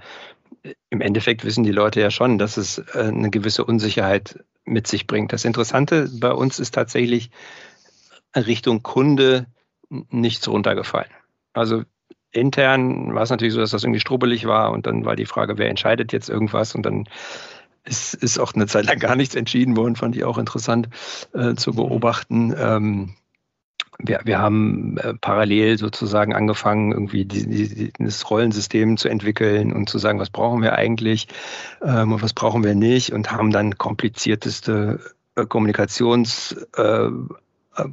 äh, 0.63 0.73
im 0.89 1.01
Endeffekt 1.01 1.43
wissen 1.43 1.63
die 1.63 1.71
Leute 1.71 1.99
ja 1.99 2.11
schon, 2.11 2.37
dass 2.37 2.57
es 2.57 2.79
äh, 2.93 2.99
eine 2.99 3.29
gewisse 3.29 3.65
Unsicherheit 3.65 4.43
mit 4.63 4.87
sich 4.87 5.05
bringt. 5.05 5.33
Das 5.33 5.45
Interessante 5.45 6.09
bei 6.19 6.31
uns 6.31 6.59
ist 6.59 6.73
tatsächlich 6.73 7.29
Richtung 8.35 8.83
Kunde 8.83 9.47
nichts 9.89 10.47
runtergefallen. 10.47 11.11
Also 11.53 11.83
intern 12.31 13.13
war 13.15 13.23
es 13.23 13.29
natürlich 13.29 13.53
so, 13.53 13.59
dass 13.59 13.71
das 13.71 13.83
irgendwie 13.83 13.99
strubbelig 13.99 14.45
war 14.45 14.71
und 14.71 14.85
dann 14.85 15.05
war 15.05 15.15
die 15.15 15.25
Frage, 15.25 15.57
wer 15.57 15.69
entscheidet 15.69 16.13
jetzt 16.13 16.29
irgendwas 16.29 16.75
und 16.75 16.85
dann 16.85 17.05
ist, 17.87 18.13
ist 18.13 18.39
auch 18.39 18.53
eine 18.53 18.67
Zeit 18.67 18.85
lang 18.85 18.99
gar 18.99 19.15
nichts 19.15 19.35
entschieden 19.35 19.75
worden, 19.77 19.95
fand 19.95 20.15
ich 20.15 20.23
auch 20.23 20.37
interessant 20.37 20.89
äh, 21.33 21.55
zu 21.55 21.73
beobachten. 21.73 22.53
Ähm, 22.57 23.13
wir, 23.99 24.21
wir 24.25 24.39
haben 24.39 24.97
äh, 24.97 25.13
parallel 25.15 25.77
sozusagen 25.77 26.33
angefangen, 26.33 26.91
irgendwie 26.91 27.25
die, 27.25 27.47
die, 27.47 27.93
das 27.97 28.29
Rollensystem 28.29 28.97
zu 28.97 29.09
entwickeln 29.09 29.73
und 29.73 29.89
zu 29.89 29.97
sagen, 29.97 30.19
was 30.19 30.29
brauchen 30.29 30.61
wir 30.61 30.73
eigentlich 30.73 31.27
ähm, 31.81 32.11
und 32.11 32.21
was 32.21 32.33
brauchen 32.33 32.63
wir 32.63 32.75
nicht 32.75 33.11
und 33.11 33.31
haben 33.31 33.51
dann 33.51 33.77
komplizierteste 33.77 34.99
äh, 35.35 35.45
Kommunikations 35.45 36.55
äh, 36.75 37.09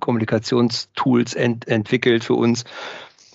Kommunikationstools 0.00 1.34
ent 1.34 1.68
entwickelt 1.68 2.24
für 2.24 2.34
uns. 2.34 2.64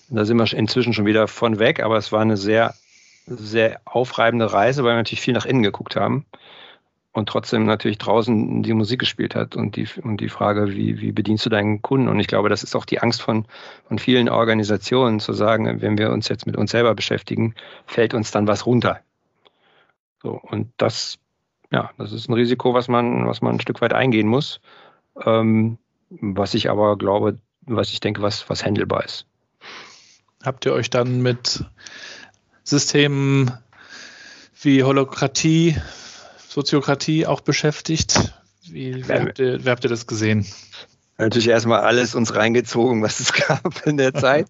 Da 0.09 0.25
sind 0.25 0.37
wir 0.37 0.51
inzwischen 0.53 0.93
schon 0.93 1.05
wieder 1.05 1.27
von 1.27 1.59
weg, 1.59 1.79
aber 1.79 1.97
es 1.97 2.11
war 2.11 2.21
eine 2.21 2.37
sehr, 2.37 2.73
sehr 3.27 3.81
aufreibende 3.85 4.51
Reise, 4.51 4.83
weil 4.83 4.93
wir 4.93 4.97
natürlich 4.97 5.21
viel 5.21 5.35
nach 5.35 5.45
innen 5.45 5.61
geguckt 5.61 5.95
haben 5.95 6.25
und 7.11 7.27
trotzdem 7.27 7.65
natürlich 7.65 7.97
draußen 7.97 8.61
die 8.61 8.73
Musik 8.73 8.99
gespielt 8.99 9.35
hat 9.35 9.55
und 9.55 9.75
die, 9.75 9.87
und 10.03 10.21
die 10.21 10.29
Frage, 10.29 10.67
wie, 10.75 11.01
wie 11.01 11.11
bedienst 11.11 11.45
du 11.45 11.49
deinen 11.49 11.81
Kunden? 11.81 12.07
Und 12.07 12.19
ich 12.19 12.27
glaube, 12.27 12.49
das 12.49 12.63
ist 12.63 12.75
auch 12.75 12.85
die 12.85 12.99
Angst 12.99 13.21
von, 13.21 13.45
von 13.87 13.97
vielen 13.97 14.29
Organisationen 14.29 15.19
zu 15.19 15.33
sagen, 15.33 15.81
wenn 15.81 15.97
wir 15.97 16.11
uns 16.11 16.27
jetzt 16.29 16.45
mit 16.45 16.55
uns 16.55 16.71
selber 16.71 16.93
beschäftigen, 16.93 17.55
fällt 17.87 18.13
uns 18.13 18.31
dann 18.31 18.47
was 18.47 18.65
runter. 18.65 18.99
So, 20.21 20.31
und 20.31 20.71
das, 20.77 21.17
ja, 21.71 21.91
das 21.97 22.11
ist 22.11 22.29
ein 22.29 22.33
Risiko, 22.33 22.73
was 22.73 22.87
man, 22.87 23.25
was 23.25 23.41
man 23.41 23.55
ein 23.55 23.61
Stück 23.61 23.81
weit 23.81 23.93
eingehen 23.93 24.27
muss. 24.27 24.61
Ähm, 25.25 25.77
was 26.09 26.53
ich 26.53 26.69
aber 26.69 26.97
glaube, 26.97 27.37
was 27.61 27.89
ich 27.89 27.99
denke, 27.99 28.21
was, 28.21 28.49
was 28.49 28.65
handelbar 28.65 29.03
ist. 29.03 29.25
Habt 30.43 30.65
ihr 30.65 30.73
euch 30.73 30.89
dann 30.89 31.21
mit 31.21 31.65
Systemen 32.63 33.51
wie 34.61 34.83
Holokratie, 34.83 35.75
Soziokratie 36.49 37.27
auch 37.27 37.41
beschäftigt? 37.41 38.33
Wie, 38.63 39.07
wie, 39.07 39.13
habt 39.13 39.37
ihr, 39.37 39.63
wie 39.63 39.69
habt 39.69 39.83
ihr 39.83 39.89
das 39.89 40.07
gesehen? 40.07 40.47
Natürlich 41.19 41.47
erstmal 41.47 41.81
alles 41.81 42.15
uns 42.15 42.35
reingezogen, 42.35 43.03
was 43.03 43.19
es 43.19 43.33
gab 43.47 43.85
in 43.85 43.97
der 43.97 44.15
Zeit. 44.15 44.47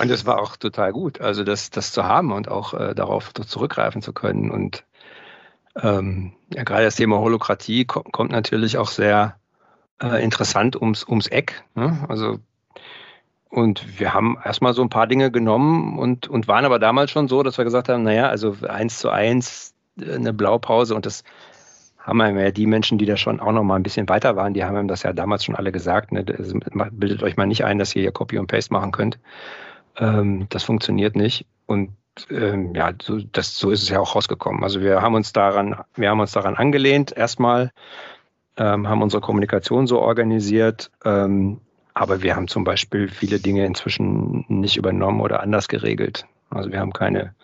Und 0.00 0.10
das 0.10 0.26
war 0.26 0.38
auch 0.38 0.56
total 0.56 0.92
gut, 0.92 1.20
also 1.22 1.42
das, 1.42 1.70
das 1.70 1.92
zu 1.92 2.04
haben 2.04 2.32
und 2.32 2.48
auch 2.48 2.74
äh, 2.74 2.94
darauf 2.94 3.32
zurückgreifen 3.32 4.02
zu 4.02 4.12
können. 4.12 4.50
Und 4.50 4.84
ähm, 5.80 6.32
ja, 6.52 6.62
gerade 6.62 6.84
das 6.84 6.96
Thema 6.96 7.18
Holokratie 7.18 7.86
kommt, 7.86 8.12
kommt 8.12 8.32
natürlich 8.32 8.76
auch 8.76 8.88
sehr 8.88 9.36
äh, 10.02 10.22
interessant 10.22 10.76
ums, 10.76 11.06
ums 11.08 11.26
Eck. 11.26 11.64
Ne? 11.74 12.04
Also 12.08 12.38
und 13.48 13.98
wir 13.98 14.12
haben 14.12 14.36
erstmal 14.44 14.74
so 14.74 14.82
ein 14.82 14.90
paar 14.90 15.06
Dinge 15.06 15.30
genommen 15.30 15.98
und, 15.98 16.28
und 16.28 16.48
waren 16.48 16.66
aber 16.66 16.78
damals 16.78 17.10
schon 17.10 17.28
so, 17.28 17.42
dass 17.42 17.56
wir 17.56 17.64
gesagt 17.64 17.88
haben, 17.88 18.02
naja, 18.02 18.28
also 18.28 18.56
eins 18.68 18.98
zu 18.98 19.08
eins 19.08 19.74
eine 20.02 20.32
Blaupause 20.32 20.94
und 20.94 21.06
das 21.06 21.24
haben 21.98 22.18
wir 22.18 22.42
ja 22.42 22.50
die 22.50 22.66
Menschen, 22.66 22.98
die 22.98 23.06
da 23.06 23.16
schon 23.16 23.40
auch 23.40 23.52
noch 23.52 23.62
mal 23.62 23.76
ein 23.76 23.82
bisschen 23.82 24.08
weiter 24.08 24.34
waren, 24.34 24.54
die 24.54 24.64
haben 24.64 24.76
ihm 24.76 24.88
das 24.88 25.02
ja 25.02 25.12
damals 25.12 25.44
schon 25.44 25.54
alle 25.54 25.70
gesagt. 25.70 26.12
Ne? 26.12 26.24
Bildet 26.24 27.22
euch 27.22 27.36
mal 27.36 27.46
nicht 27.46 27.64
ein, 27.64 27.78
dass 27.78 27.94
ihr 27.94 28.02
hier 28.02 28.12
Copy 28.12 28.38
und 28.38 28.46
Paste 28.46 28.72
machen 28.72 28.90
könnt. 28.90 29.18
Ähm, 29.98 30.46
das 30.48 30.64
funktioniert 30.64 31.14
nicht. 31.14 31.46
Und 31.66 31.90
ähm, 32.30 32.74
ja, 32.74 32.92
so, 33.00 33.18
das, 33.32 33.56
so 33.56 33.70
ist 33.70 33.82
es 33.82 33.90
ja 33.90 34.00
auch 34.00 34.14
rausgekommen. 34.14 34.64
Also 34.64 34.80
wir 34.80 35.02
haben 35.02 35.14
uns 35.14 35.32
daran, 35.32 35.76
wir 35.94 36.10
haben 36.10 36.20
uns 36.20 36.32
daran 36.32 36.56
angelehnt, 36.56 37.16
erstmal 37.16 37.70
ähm, 38.56 38.88
haben 38.88 39.02
unsere 39.02 39.20
Kommunikation 39.20 39.86
so 39.86 40.00
organisiert. 40.00 40.90
Ähm, 41.04 41.60
aber 41.94 42.22
wir 42.22 42.36
haben 42.36 42.48
zum 42.48 42.64
Beispiel 42.64 43.08
viele 43.08 43.40
Dinge 43.40 43.66
inzwischen 43.66 44.44
nicht 44.48 44.76
übernommen 44.76 45.20
oder 45.20 45.40
anders 45.42 45.68
geregelt. 45.68 46.26
Also 46.48 46.72
wir 46.72 46.80
haben 46.80 46.92
keine, 46.92 47.34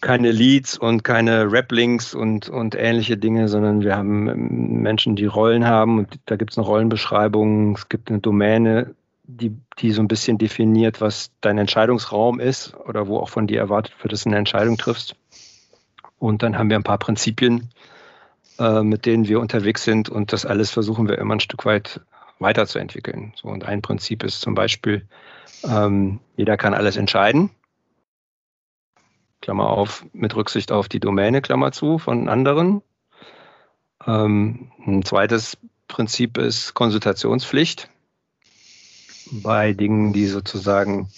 keine 0.00 0.32
Leads 0.32 0.78
und 0.78 1.04
keine 1.04 1.50
Rap-Links 1.50 2.14
und, 2.14 2.48
und 2.48 2.74
ähnliche 2.74 3.16
Dinge, 3.16 3.48
sondern 3.48 3.82
wir 3.82 3.96
haben 3.96 4.28
ähm, 4.28 4.82
Menschen, 4.82 5.16
die 5.16 5.26
Rollen 5.26 5.66
haben 5.66 5.98
und 5.98 6.18
da 6.26 6.36
gibt 6.36 6.52
es 6.52 6.58
eine 6.58 6.66
Rollenbeschreibung, 6.66 7.76
es 7.76 7.88
gibt 7.88 8.10
eine 8.10 8.20
Domäne, 8.20 8.94
die, 9.24 9.56
die 9.78 9.92
so 9.92 10.02
ein 10.02 10.08
bisschen 10.08 10.38
definiert, 10.38 11.00
was 11.00 11.30
dein 11.40 11.58
Entscheidungsraum 11.58 12.40
ist 12.40 12.74
oder 12.76 13.06
wo 13.06 13.18
auch 13.18 13.28
von 13.28 13.46
dir 13.46 13.60
erwartet 13.60 13.94
wird, 14.02 14.12
dass 14.12 14.24
du 14.24 14.30
eine 14.30 14.38
Entscheidung 14.38 14.76
triffst. 14.76 15.14
Und 16.18 16.42
dann 16.42 16.58
haben 16.58 16.68
wir 16.68 16.76
ein 16.76 16.84
paar 16.84 16.98
Prinzipien, 16.98 17.70
äh, 18.58 18.82
mit 18.82 19.06
denen 19.06 19.28
wir 19.28 19.40
unterwegs 19.40 19.84
sind. 19.84 20.08
Und 20.08 20.32
das 20.32 20.44
alles 20.44 20.70
versuchen 20.70 21.08
wir 21.08 21.18
immer 21.18 21.36
ein 21.36 21.40
Stück 21.40 21.64
weit 21.64 22.00
weiterzuentwickeln. 22.38 23.32
So, 23.36 23.48
und 23.48 23.64
ein 23.64 23.82
Prinzip 23.82 24.22
ist 24.24 24.40
zum 24.40 24.54
Beispiel, 24.54 25.06
ähm, 25.64 26.20
jeder 26.36 26.56
kann 26.56 26.74
alles 26.74 26.96
entscheiden. 26.96 27.50
Klammer 29.40 29.70
auf, 29.70 30.04
mit 30.12 30.36
Rücksicht 30.36 30.72
auf 30.72 30.88
die 30.88 31.00
Domäne, 31.00 31.40
Klammer 31.42 31.72
zu, 31.72 31.98
von 31.98 32.28
anderen. 32.28 32.82
Ähm, 34.06 34.70
ein 34.86 35.04
zweites 35.04 35.58
Prinzip 35.88 36.38
ist 36.38 36.74
Konsultationspflicht 36.74 37.90
bei 39.30 39.72
Dingen, 39.72 40.12
die 40.12 40.26
sozusagen 40.26 41.08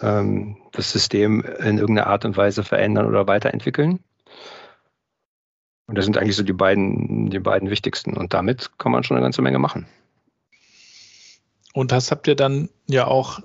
ähm, 0.00 0.56
das 0.72 0.92
System 0.92 1.42
in 1.42 1.78
irgendeiner 1.78 2.06
Art 2.06 2.24
und 2.24 2.36
Weise 2.36 2.64
verändern 2.64 3.06
oder 3.06 3.26
weiterentwickeln. 3.26 4.00
Und 5.86 5.98
das 5.98 6.04
sind 6.04 6.18
eigentlich 6.18 6.36
so 6.36 6.44
die 6.44 6.52
beiden, 6.52 7.30
die 7.30 7.40
beiden 7.40 7.68
wichtigsten. 7.68 8.16
Und 8.16 8.32
damit 8.32 8.78
kann 8.78 8.92
man 8.92 9.02
schon 9.02 9.16
eine 9.16 9.24
ganze 9.24 9.42
Menge 9.42 9.58
machen. 9.58 9.86
Und 11.72 11.92
das 11.92 12.10
habt 12.10 12.28
ihr 12.28 12.36
dann 12.36 12.68
ja 12.86 13.06
auch 13.06 13.40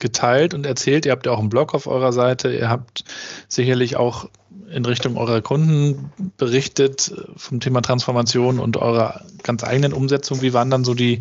geteilt 0.00 0.54
und 0.54 0.66
erzählt. 0.66 1.06
Ihr 1.06 1.12
habt 1.12 1.26
ja 1.26 1.32
auch 1.32 1.38
einen 1.38 1.48
Blog 1.48 1.74
auf 1.74 1.86
eurer 1.86 2.12
Seite. 2.12 2.52
Ihr 2.52 2.68
habt 2.68 3.04
sicherlich 3.48 3.96
auch 3.96 4.28
in 4.70 4.84
Richtung 4.84 5.16
eurer 5.16 5.42
Kunden 5.42 6.12
berichtet 6.36 7.12
vom 7.36 7.60
Thema 7.60 7.82
Transformation 7.82 8.58
und 8.58 8.76
eurer 8.76 9.22
ganz 9.42 9.64
eigenen 9.64 9.92
Umsetzung. 9.92 10.42
Wie 10.42 10.52
waren 10.52 10.70
dann 10.70 10.84
so 10.84 10.94
die, 10.94 11.20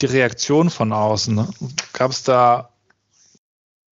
die 0.00 0.06
Reaktionen 0.06 0.70
von 0.70 0.92
außen? 0.92 1.46
Gab 1.92 2.10
es 2.10 2.22
da, 2.22 2.70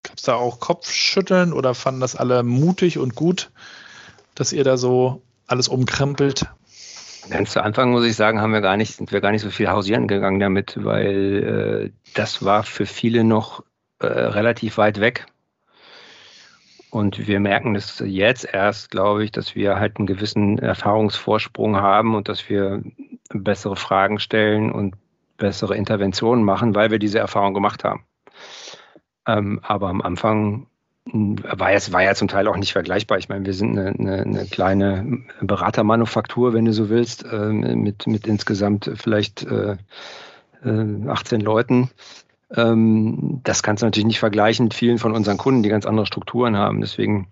gab's 0.02 0.22
da 0.22 0.34
auch 0.34 0.60
Kopfschütteln 0.60 1.52
oder 1.52 1.74
fanden 1.74 2.00
das 2.00 2.16
alle 2.16 2.42
mutig 2.42 2.98
und 2.98 3.14
gut, 3.14 3.50
dass 4.34 4.52
ihr 4.52 4.64
da 4.64 4.76
so 4.76 5.22
alles 5.46 5.68
umkrempelt? 5.68 6.46
Ganz 7.28 7.52
zu 7.52 7.62
Anfang 7.62 7.90
muss 7.90 8.04
ich 8.04 8.16
sagen, 8.16 8.40
haben 8.40 8.52
wir 8.52 8.62
gar 8.62 8.76
nicht, 8.76 8.96
sind 8.96 9.12
wir 9.12 9.20
gar 9.20 9.30
nicht 9.30 9.42
so 9.42 9.50
viel 9.50 9.68
hausieren 9.68 10.08
gegangen 10.08 10.40
damit, 10.40 10.76
weil 10.82 11.92
äh, 11.92 12.10
das 12.14 12.44
war 12.44 12.64
für 12.64 12.86
viele 12.86 13.24
noch 13.24 13.62
äh, 14.00 14.06
relativ 14.06 14.78
weit 14.78 15.00
weg. 15.00 15.26
Und 16.90 17.28
wir 17.28 17.38
merken 17.38 17.74
das 17.74 18.02
jetzt 18.04 18.44
erst, 18.52 18.90
glaube 18.90 19.24
ich, 19.24 19.30
dass 19.30 19.54
wir 19.54 19.78
halt 19.78 19.98
einen 19.98 20.08
gewissen 20.08 20.58
Erfahrungsvorsprung 20.58 21.76
haben 21.76 22.16
und 22.16 22.28
dass 22.28 22.48
wir 22.48 22.82
bessere 23.32 23.76
Fragen 23.76 24.18
stellen 24.18 24.72
und 24.72 24.96
bessere 25.36 25.76
Interventionen 25.76 26.44
machen, 26.44 26.74
weil 26.74 26.90
wir 26.90 26.98
diese 26.98 27.20
Erfahrung 27.20 27.54
gemacht 27.54 27.84
haben. 27.84 28.04
Ähm, 29.26 29.60
aber 29.62 29.88
am 29.88 30.02
Anfang 30.02 30.66
war 31.04 31.72
ja, 31.72 31.78
war 31.92 32.02
ja 32.02 32.14
zum 32.14 32.28
Teil 32.28 32.46
auch 32.48 32.56
nicht 32.56 32.72
vergleichbar. 32.72 33.18
Ich 33.18 33.28
meine, 33.28 33.46
wir 33.46 33.54
sind 33.54 33.78
eine, 33.78 33.90
eine, 33.90 34.22
eine 34.22 34.46
kleine 34.46 35.22
Beratermanufaktur, 35.40 36.52
wenn 36.52 36.64
du 36.64 36.72
so 36.72 36.88
willst, 36.88 37.24
äh, 37.24 37.48
mit, 37.52 38.06
mit 38.06 38.26
insgesamt 38.26 38.90
vielleicht 38.94 39.44
äh, 39.44 39.76
18 40.62 41.40
äh, 41.40 41.44
Leuten. 41.44 41.90
Ähm, 42.54 43.40
das 43.44 43.62
kannst 43.62 43.82
du 43.82 43.86
natürlich 43.86 44.06
nicht 44.06 44.18
vergleichen 44.18 44.64
mit 44.64 44.74
vielen 44.74 44.98
von 44.98 45.14
unseren 45.14 45.38
Kunden, 45.38 45.62
die 45.62 45.68
ganz 45.68 45.86
andere 45.86 46.06
Strukturen 46.06 46.56
haben. 46.56 46.80
Deswegen 46.80 47.28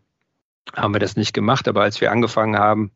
haben 0.75 0.95
wir 0.95 1.01
das 1.01 1.17
nicht 1.17 1.33
gemacht. 1.33 1.69
Aber 1.69 1.83
als 1.83 2.01
wir 2.01 2.13
angefangen 2.13 2.59
haben, 2.59 2.93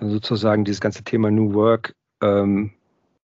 sozusagen 0.00 0.64
dieses 0.64 0.80
ganze 0.80 1.04
Thema 1.04 1.30
New 1.30 1.54
Work 1.54 1.94
ähm, 2.22 2.72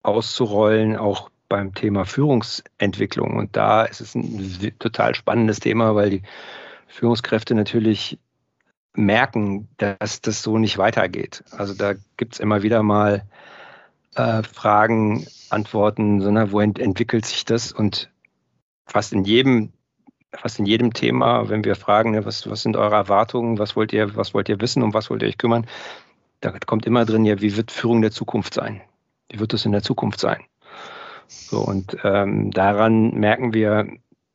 auszurollen, 0.03 0.97
auch 0.97 1.31
beim 1.49 1.75
Thema 1.75 2.05
Führungsentwicklung. 2.05 3.37
Und 3.37 3.57
da 3.57 3.85
ist 3.85 4.01
es 4.01 4.15
ein 4.15 4.73
total 4.79 5.15
spannendes 5.15 5.61
Thema, 5.61 5.95
weil 5.95 6.11
die 6.11 6.23
Führungskräfte 6.87 7.55
natürlich 7.55 8.19
merken, 8.95 9.69
dass 9.77 10.21
das 10.21 10.43
so 10.43 10.59
nicht 10.59 10.79
weitergeht. 10.79 11.45
Also 11.51 11.75
da 11.75 11.95
gibt 12.17 12.35
es 12.35 12.41
immer 12.41 12.63
wieder 12.63 12.83
mal 12.83 13.25
äh, 14.15 14.43
Fragen, 14.43 15.27
Antworten, 15.51 16.21
sondern 16.21 16.53
wo 16.53 16.61
ent 16.61 16.79
entwickelt 16.79 17.27
sich 17.27 17.45
das? 17.45 17.73
Und 17.73 18.11
fast 18.87 19.13
in 19.13 19.25
jedem, 19.25 19.73
fast 20.33 20.59
in 20.59 20.67
jedem 20.67 20.93
Thema, 20.93 21.49
wenn 21.49 21.65
wir 21.65 21.77
fragen, 21.77 22.25
was, 22.25 22.49
was 22.49 22.63
sind 22.63 22.77
eure 22.77 22.95
Erwartungen, 22.95 23.59
was 23.59 23.77
wollt 23.77 23.93
ihr, 23.93 24.17
was 24.17 24.35
wollt 24.35 24.49
ihr 24.49 24.61
wissen, 24.61 24.83
um 24.83 24.95
was 24.95 25.11
wollt 25.11 25.23
ihr 25.23 25.29
euch 25.29 25.39
kümmern, 25.39 25.67
da 26.41 26.53
kommt 26.67 26.87
immer 26.87 27.05
drin, 27.05 27.25
ja, 27.25 27.41
wie 27.41 27.57
wird 27.57 27.71
Führung 27.71 28.03
der 28.03 28.11
Zukunft 28.11 28.55
sein? 28.55 28.83
Wie 29.31 29.41
wird 29.41 29.55
es 29.55 29.65
in 29.65 29.73
der 29.73 29.83
Zukunft 29.83 30.21
sein? 30.21 30.43
So, 31.27 31.61
und 31.61 31.97
ähm, 32.05 32.51
daran 32.51 33.13
merken 33.15 33.55
wir, 33.55 33.87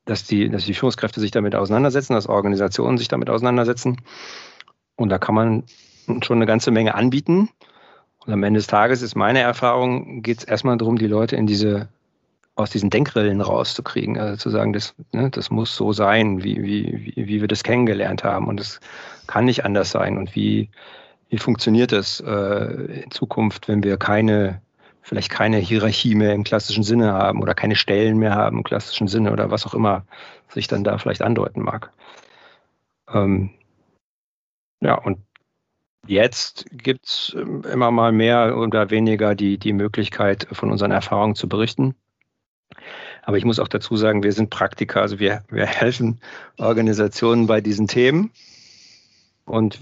dass 0.05 0.23
die, 0.23 0.49
dass 0.49 0.65
die 0.65 0.73
Führungskräfte 0.73 1.19
sich 1.19 1.31
damit 1.31 1.55
auseinandersetzen, 1.55 2.13
dass 2.13 2.27
Organisationen 2.27 2.97
sich 2.97 3.07
damit 3.07 3.29
auseinandersetzen. 3.29 4.01
Und 4.95 5.09
da 5.09 5.19
kann 5.19 5.35
man 5.35 5.63
schon 6.23 6.38
eine 6.38 6.47
ganze 6.47 6.71
Menge 6.71 6.95
anbieten. 6.95 7.49
Und 8.25 8.33
am 8.33 8.43
Ende 8.43 8.57
des 8.57 8.67
Tages 8.67 9.01
ist 9.01 9.15
meine 9.15 9.39
Erfahrung, 9.39 10.23
geht 10.23 10.39
es 10.39 10.43
erstmal 10.43 10.77
darum, 10.77 10.97
die 10.97 11.07
Leute 11.07 11.35
in 11.35 11.45
diese, 11.45 11.89
aus 12.59 12.69
diesen 12.69 12.89
Denkrillen 12.89 13.41
rauszukriegen. 13.41 14.17
Also 14.17 14.37
zu 14.37 14.49
sagen, 14.49 14.73
das, 14.73 14.93
ne, 15.11 15.29
das 15.29 15.49
muss 15.49 15.75
so 15.75 15.93
sein, 15.93 16.43
wie, 16.43 16.61
wie, 16.63 17.13
wie, 17.15 17.41
wir 17.41 17.47
das 17.47 17.63
kennengelernt 17.63 18.23
haben. 18.23 18.47
Und 18.47 18.59
es 18.59 18.79
kann 19.27 19.45
nicht 19.45 19.65
anders 19.65 19.91
sein. 19.91 20.17
Und 20.17 20.35
wie, 20.35 20.69
wie 21.29 21.37
funktioniert 21.37 21.91
das 21.91 22.19
äh, 22.19 23.01
in 23.03 23.11
Zukunft, 23.11 23.67
wenn 23.67 23.83
wir 23.83 23.97
keine 23.97 24.61
vielleicht 25.01 25.31
keine 25.31 25.57
Hierarchie 25.57 26.13
mehr 26.13 26.33
im 26.33 26.43
klassischen 26.43 26.83
Sinne 26.83 27.13
haben 27.13 27.41
oder 27.41 27.55
keine 27.55 27.75
Stellen 27.75 28.19
mehr 28.19 28.35
haben 28.35 28.57
im 28.57 28.63
klassischen 28.63 29.07
Sinne 29.07 29.31
oder 29.31 29.49
was 29.49 29.65
auch 29.65 29.73
immer 29.73 30.05
sich 30.49 30.67
dann 30.67 30.83
da 30.83 30.99
vielleicht 30.99 31.23
andeuten 31.23 31.63
mag. 31.63 31.91
Ähm, 33.11 33.49
ja, 34.81 34.95
und 34.95 35.17
jetzt 36.05 36.65
gibt 36.71 37.05
es 37.07 37.35
ähm, 37.35 37.63
immer 37.63 37.89
mal 37.89 38.11
mehr 38.11 38.55
oder 38.57 38.91
weniger 38.91 39.33
die, 39.33 39.57
die 39.57 39.73
Möglichkeit, 39.73 40.47
von 40.51 40.69
unseren 40.69 40.91
Erfahrungen 40.91 41.35
zu 41.35 41.49
berichten. 41.49 41.95
Aber 43.23 43.38
ich 43.38 43.45
muss 43.45 43.60
auch 43.60 43.67
dazu 43.67 43.95
sagen, 43.95 44.23
wir 44.23 44.34
sind 44.34 44.49
Praktiker, 44.49 45.01
also 45.01 45.19
wir, 45.19 45.43
wir 45.49 45.65
helfen 45.65 46.19
Organisationen 46.58 47.47
bei 47.47 47.62
diesen 47.62 47.88
Themen. 47.88 48.32
Und 49.45 49.79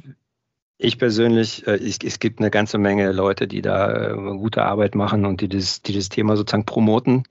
ich 0.78 1.00
persönlich, 1.00 1.66
äh, 1.68 1.78
ich, 1.78 2.04
es 2.04 2.20
gibt 2.20 2.40
eine 2.40 2.52
ganze 2.52 2.78
Menge 2.78 3.12
Leute, 3.12 3.48
die 3.48 3.62
da 3.62 4.12
äh, 4.12 4.14
gute 4.16 4.64
Arbeit 4.64 4.96
machen 4.96 5.26
und 5.26 5.42
die 5.42 5.50
das, 5.50 5.82
die 5.82 5.94
das 5.94 6.10
Thema 6.10 6.38
sozusagen 6.38 6.66
promoten 6.66 7.24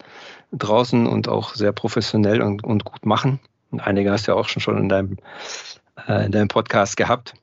draußen 0.53 1.07
und 1.07 1.29
auch 1.29 1.55
sehr 1.55 1.73
professionell 1.73 2.43
und, 2.43 2.65
und 2.65 2.85
gut 2.85 3.07
machen. 3.07 3.41
Und 3.71 3.81
einige 3.81 4.11
hast 4.11 4.27
du 4.27 4.33
ja 4.33 4.39
auch 4.39 4.49
schon, 4.49 4.63
schon 4.63 4.79
in, 4.79 4.89
deinem, 4.89 5.17
äh, 6.09 6.27
in 6.27 6.33
deinem 6.33 6.49
Podcast 6.49 6.97
gehabt. 6.97 7.35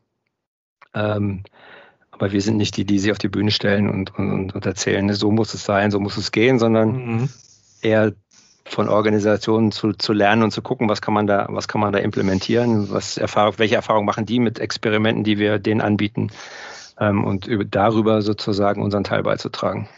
Ähm, 0.93 1.43
aber 2.11 2.31
wir 2.31 2.41
sind 2.41 2.57
nicht 2.57 2.77
die, 2.77 2.85
die 2.85 2.99
sich 2.99 3.11
auf 3.11 3.17
die 3.17 3.29
Bühne 3.29 3.51
stellen 3.51 3.89
und, 3.89 4.17
und, 4.17 4.53
und 4.53 4.65
erzählen, 4.65 5.11
so 5.13 5.31
muss 5.31 5.53
es 5.53 5.65
sein, 5.65 5.89
so 5.89 5.99
muss 5.99 6.17
es 6.17 6.31
gehen, 6.31 6.59
sondern 6.59 6.91
mhm. 6.91 7.29
eher 7.81 8.13
von 8.65 8.89
Organisationen 8.89 9.71
zu, 9.71 9.93
zu 9.93 10.13
lernen 10.13 10.43
und 10.43 10.51
zu 10.51 10.61
gucken, 10.61 10.89
was 10.89 11.01
kann 11.01 11.13
man 11.13 11.27
da, 11.27 11.47
was 11.49 11.67
kann 11.67 11.81
man 11.81 11.93
da 11.93 11.99
implementieren, 11.99 12.89
was 12.89 13.17
Erfahrung, 13.17 13.55
welche 13.57 13.75
Erfahrungen 13.75 14.05
machen 14.05 14.25
die 14.25 14.39
mit 14.39 14.59
Experimenten, 14.59 15.23
die 15.23 15.37
wir 15.37 15.59
denen 15.59 15.81
anbieten 15.81 16.31
ähm, 16.99 17.23
und 17.23 17.47
über, 17.47 17.65
darüber 17.65 18.21
sozusagen 18.21 18.81
unseren 18.81 19.03
Teil 19.03 19.23
beizutragen. 19.23 19.89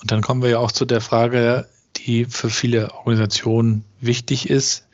Und 0.00 0.10
dann 0.10 0.22
kommen 0.22 0.42
wir 0.42 0.50
ja 0.50 0.58
auch 0.58 0.72
zu 0.72 0.86
der 0.86 1.00
Frage, 1.00 1.66
die 1.96 2.24
für 2.24 2.50
viele 2.50 2.94
Organisationen 2.94 3.84
wichtig 4.00 4.48
ist. 4.48 4.88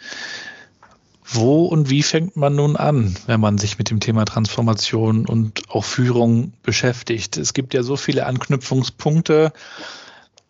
Wo 1.29 1.67
und 1.67 1.91
wie 1.91 2.03
fängt 2.03 2.37
man 2.37 2.55
nun 2.55 2.77
an, 2.77 3.17
wenn 3.27 3.41
man 3.41 3.59
sich 3.59 3.79
mit 3.79 3.91
dem 3.91 3.99
Thema 3.99 4.25
Transformation 4.25 5.27
und 5.27 5.71
auch 5.71 5.85
Führung 5.85 6.53
beschäftigt? 6.63 7.37
Es 7.37 7.53
gibt 7.53 7.75
ja 7.75 7.83
so 7.83 7.97
viele 7.97 8.27
Anknüpfungspunkte 8.27 9.53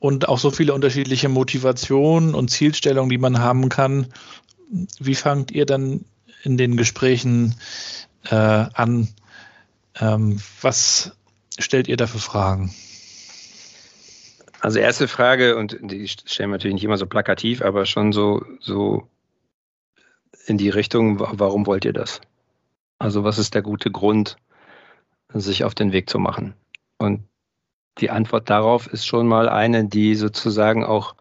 und 0.07 0.29
auch 0.29 0.39
so 0.39 0.53
viele 0.53 0.73
unterschiedliche 0.73 1.29
Motivationen 1.29 2.35
und 2.35 2.49
Zielstellungen, 2.49 3.11
die 3.11 3.19
man 3.19 3.41
haben 3.41 3.69
kann. 3.69 4.07
Wie 5.01 5.17
fangt 5.17 5.51
ihr 5.51 5.67
dann 5.67 6.05
in 6.45 6.57
den 6.57 6.77
Gesprächen 6.77 7.57
äh, 8.25 8.35
an? 8.37 9.09
Ähm, 9.99 10.41
was 10.63 11.17
stellt 11.59 11.89
ihr 11.89 11.97
da 11.97 12.07
für 12.07 12.21
Fragen? 12.21 12.73
Also 14.61 14.79
erste 14.79 15.09
Frage, 15.09 15.57
und 15.57 15.77
die 15.81 16.07
stellen 16.09 16.51
wir 16.51 16.55
natürlich 16.55 16.75
nicht 16.75 16.85
immer 16.85 16.99
so 16.99 17.07
plakativ, 17.07 17.61
aber 17.63 17.85
schon 17.85 18.13
so, 18.13 18.45
so 18.61 19.09
in 20.47 20.57
die 20.57 20.71
Richtung, 20.71 21.19
warum 21.19 21.67
wollt 21.67 21.85
ihr 21.85 21.93
das? 21.93 22.21
Also 22.99 23.25
was 23.25 23.39
ist 23.39 23.55
der 23.55 23.63
gute 23.63 23.91
Grund, 23.91 24.37
sich 25.33 25.65
auf 25.65 25.75
den 25.75 25.93
Weg 25.93 26.09
zu 26.09 26.19
machen? 26.19 26.55
Und 26.97 27.25
die 27.99 28.11
Antwort 28.11 28.51
darauf 28.51 28.87
ist 28.87 29.07
schon 29.07 29.27
mal 29.27 29.49
eine, 29.49 29.85
die 29.85 30.15
sozusagen 30.15 30.85
auch 30.85 31.15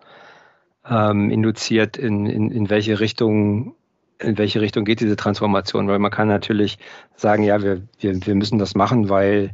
ähm, 0.90 1.32
induziert, 1.32 1.98
in, 1.98 2.26
in, 2.26 2.52
in 2.52 2.70
welche 2.70 3.00
Richtung 3.00 3.76
in 4.18 4.38
welche 4.38 4.62
Richtung 4.62 4.86
geht 4.86 5.02
diese 5.02 5.16
Transformation? 5.16 5.88
Weil 5.88 6.00
man 6.00 6.12
kann 6.12 6.28
natürlich 6.28 6.78
sagen, 7.16 7.44
ja, 7.44 7.62
wir, 7.62 7.82
wir, 8.00 8.26
wir 8.26 8.36
müssen 8.36 8.60
das 8.60 8.74
machen, 8.74 9.10
weil 9.10 9.52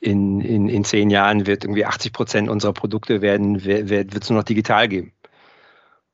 in, 0.00 0.40
in, 0.40 0.68
in 0.68 0.84
zehn 0.84 1.10
Jahren 1.10 1.46
wird 1.46 1.64
irgendwie 1.64 1.86
80 1.86 2.12
Prozent 2.12 2.48
unserer 2.50 2.74
Produkte 2.74 3.22
werden, 3.22 3.64
wird 3.64 4.14
es 4.14 4.28
nur 4.28 4.38
noch 4.38 4.44
digital 4.44 4.88
geben. 4.88 5.12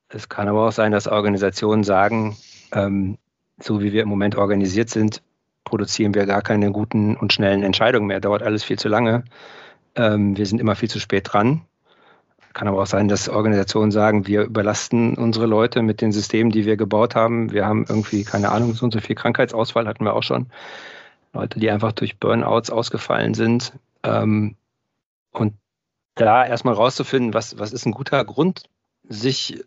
Es 0.09 0.29
kann 0.29 0.49
aber 0.49 0.69
auch 0.69 0.73
sein, 0.73 0.93
dass 0.93 1.09
Organisationen 1.09 1.85
sagen, 1.85 2.37
ähm, 2.73 3.19
so 3.61 3.83
wie 3.83 3.93
wir 3.93 4.03
im 4.03 4.09
Moment 4.09 4.37
organisiert 4.37 4.91
sind, 4.91 5.23
produzieren 5.65 6.15
wir 6.15 6.27
gar 6.27 6.43
keine 6.43 6.73
guten 6.73 7.17
und 7.17 7.33
schnellen 7.33 7.63
Entscheidungen 7.63 8.07
mehr. 8.07 8.21
Dauert 8.21 8.43
alles 8.43 8.65
viel 8.65 8.79
zu 8.79 8.89
lange. 8.89 9.25
Ähm, 9.96 10.37
wir 10.37 10.46
sind 10.46 10.61
immer 10.61 10.76
viel 10.76 10.90
zu 10.90 11.00
spät 11.00 11.33
dran. 11.33 11.62
Kann 12.53 12.66
aber 12.66 12.83
auch 12.83 12.87
sein, 12.87 13.07
dass 13.07 13.29
Organisationen 13.29 13.92
sagen, 13.92 14.26
wir 14.26 14.42
überlasten 14.42 15.14
unsere 15.14 15.46
Leute 15.46 15.83
mit 15.83 16.00
den 16.00 16.11
Systemen, 16.11 16.50
die 16.50 16.64
wir 16.64 16.76
gebaut 16.76 17.14
haben. 17.14 17.53
Wir 17.53 17.64
haben 17.64 17.85
irgendwie, 17.88 18.24
keine 18.24 18.50
Ahnung, 18.50 18.74
so 18.74 18.85
und 18.85 18.92
so 18.92 19.00
viel 19.00 19.14
Krankheitsausfall 19.14 19.87
hatten 19.87 20.05
wir 20.05 20.14
auch 20.14 20.24
schon. 20.24 20.46
Leute, 21.33 21.61
die 21.61 21.70
einfach 21.70 21.92
durch 21.92 22.18
Burnouts 22.18 22.70
ausgefallen 22.70 23.35
sind. 23.35 23.72
Ähm, 24.03 24.57
und 25.31 25.55
da 26.16 26.44
erstmal 26.44 26.74
rauszufinden, 26.74 27.35
was, 27.35 27.59
was 27.59 27.72
ist 27.72 27.87
ein 27.87 27.92
guter 27.92 28.24
Grund, 28.24 28.64
sich 29.09 29.64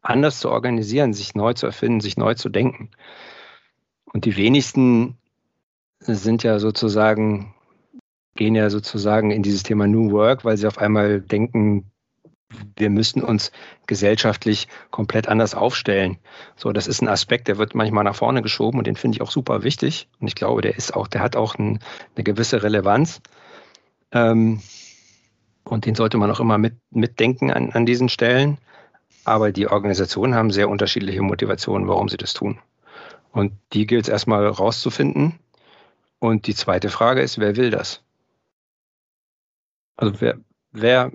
anders 0.00 0.40
zu 0.40 0.50
organisieren, 0.50 1.12
sich 1.12 1.34
neu 1.34 1.52
zu 1.54 1.66
erfinden, 1.66 2.00
sich 2.00 2.16
neu 2.16 2.34
zu 2.34 2.48
denken. 2.48 2.90
Und 4.06 4.24
die 4.24 4.36
wenigsten 4.36 5.18
sind 6.00 6.42
ja 6.42 6.58
sozusagen 6.58 7.54
gehen 8.34 8.54
ja 8.54 8.70
sozusagen 8.70 9.30
in 9.30 9.42
dieses 9.42 9.62
Thema 9.62 9.86
New 9.86 10.10
Work, 10.10 10.44
weil 10.44 10.56
sie 10.56 10.66
auf 10.66 10.78
einmal 10.78 11.20
denken, 11.20 11.90
wir 12.76 12.90
müssen 12.90 13.22
uns 13.22 13.52
gesellschaftlich 13.86 14.68
komplett 14.90 15.28
anders 15.28 15.54
aufstellen. 15.54 16.18
So, 16.56 16.72
das 16.72 16.86
ist 16.86 17.02
ein 17.02 17.08
Aspekt, 17.08 17.48
der 17.48 17.58
wird 17.58 17.74
manchmal 17.74 18.04
nach 18.04 18.14
vorne 18.14 18.42
geschoben 18.42 18.78
und 18.78 18.86
den 18.86 18.96
finde 18.96 19.16
ich 19.16 19.22
auch 19.22 19.30
super 19.30 19.62
wichtig. 19.62 20.08
Und 20.20 20.28
ich 20.28 20.34
glaube, 20.34 20.62
der 20.62 20.76
ist 20.76 20.94
auch, 20.94 21.08
der 21.08 21.20
hat 21.20 21.36
auch 21.36 21.56
ein, 21.56 21.80
eine 22.14 22.24
gewisse 22.24 22.62
Relevanz. 22.62 23.20
Ähm, 24.12 24.60
und 25.64 25.86
den 25.86 25.94
sollte 25.94 26.18
man 26.18 26.30
auch 26.30 26.40
immer 26.40 26.58
mit, 26.58 26.74
mitdenken 26.90 27.50
an, 27.50 27.70
an 27.70 27.86
diesen 27.86 28.08
Stellen. 28.08 28.58
Aber 29.24 29.52
die 29.52 29.68
Organisationen 29.68 30.34
haben 30.34 30.50
sehr 30.50 30.68
unterschiedliche 30.68 31.22
Motivationen, 31.22 31.88
warum 31.88 32.08
sie 32.08 32.18
das 32.18 32.34
tun. 32.34 32.58
Und 33.32 33.52
die 33.72 33.86
gilt 33.86 34.04
es 34.04 34.10
erstmal 34.10 34.46
rauszufinden. 34.46 35.38
Und 36.18 36.46
die 36.46 36.54
zweite 36.54 36.90
Frage 36.90 37.22
ist, 37.22 37.38
wer 37.38 37.56
will 37.56 37.70
das? 37.70 38.03
Also 39.96 40.20
wer, 40.20 40.38
wer, 40.72 41.12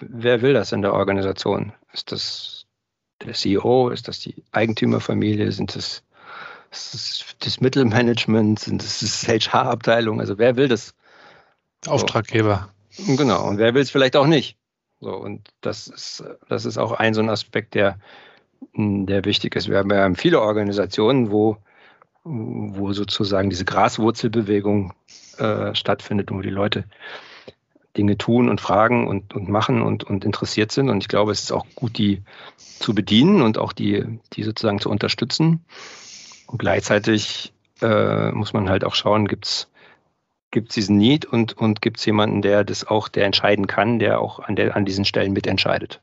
wer 0.00 0.42
will 0.42 0.54
das 0.54 0.72
in 0.72 0.82
der 0.82 0.92
Organisation? 0.92 1.72
Ist 1.92 2.12
das 2.12 2.66
der 3.22 3.34
CEO? 3.34 3.90
Ist 3.90 4.08
das 4.08 4.20
die 4.20 4.44
Eigentümerfamilie? 4.52 5.50
Sind 5.52 5.74
das, 5.74 6.02
das, 6.70 7.24
das 7.40 7.60
Mittelmanagement? 7.60 8.58
Sind 8.60 8.82
das, 8.82 9.00
das 9.00 9.26
HR-Abteilung? 9.26 10.20
Also 10.20 10.38
wer 10.38 10.56
will 10.56 10.68
das? 10.68 10.94
Auftraggeber. 11.86 12.68
Genau, 12.98 13.48
und 13.48 13.58
wer 13.58 13.72
will 13.74 13.82
es 13.82 13.90
vielleicht 13.90 14.16
auch 14.16 14.26
nicht? 14.26 14.58
So, 15.00 15.14
und 15.14 15.48
das 15.62 15.86
ist, 15.86 16.24
das 16.48 16.66
ist 16.66 16.76
auch 16.76 16.92
ein 16.92 17.14
so 17.14 17.22
ein 17.22 17.30
Aspekt, 17.30 17.74
der, 17.74 17.98
der 18.74 19.24
wichtig 19.24 19.56
ist. 19.56 19.68
Wir 19.68 19.78
haben 19.78 19.90
ja 19.90 20.12
viele 20.14 20.40
Organisationen, 20.40 21.30
wo, 21.30 21.56
wo 22.24 22.92
sozusagen 22.92 23.48
diese 23.48 23.64
Graswurzelbewegung 23.64 24.92
äh, 25.38 25.74
stattfindet, 25.74 26.30
wo 26.30 26.42
die 26.42 26.50
Leute 26.50 26.84
Dinge 27.96 28.16
tun 28.16 28.48
und 28.48 28.60
fragen 28.60 29.06
und, 29.06 29.34
und 29.34 29.48
machen 29.48 29.82
und, 29.82 30.04
und 30.04 30.24
interessiert 30.24 30.72
sind. 30.72 30.88
Und 30.88 31.02
ich 31.02 31.08
glaube, 31.08 31.32
es 31.32 31.42
ist 31.42 31.52
auch 31.52 31.66
gut, 31.74 31.98
die 31.98 32.22
zu 32.56 32.94
bedienen 32.94 33.42
und 33.42 33.58
auch 33.58 33.72
die, 33.72 34.04
die 34.32 34.42
sozusagen 34.42 34.80
zu 34.80 34.90
unterstützen. 34.90 35.64
Und 36.46 36.58
gleichzeitig 36.58 37.52
äh, 37.82 38.30
muss 38.32 38.52
man 38.52 38.68
halt 38.68 38.84
auch 38.84 38.94
schauen, 38.94 39.26
gibt 39.26 39.46
es 39.46 39.70
gibt 40.50 40.70
es 40.70 40.74
diesen 40.74 40.96
Need 40.96 41.26
und, 41.26 41.52
und 41.56 41.80
gibt 41.80 41.98
es 41.98 42.04
jemanden, 42.06 42.42
der 42.42 42.64
das 42.64 42.84
auch, 42.84 43.08
der 43.08 43.24
entscheiden 43.24 43.66
kann, 43.66 43.98
der 43.98 44.20
auch 44.20 44.40
an, 44.40 44.56
der, 44.56 44.76
an 44.76 44.84
diesen 44.84 45.04
Stellen 45.04 45.32
mitentscheidet. 45.32 46.00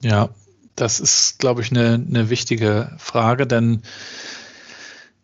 Ja, 0.00 0.30
das 0.74 1.00
ist, 1.00 1.38
glaube 1.38 1.60
ich, 1.60 1.70
eine, 1.70 1.94
eine 1.94 2.30
wichtige 2.30 2.94
Frage, 2.98 3.46
denn 3.46 3.82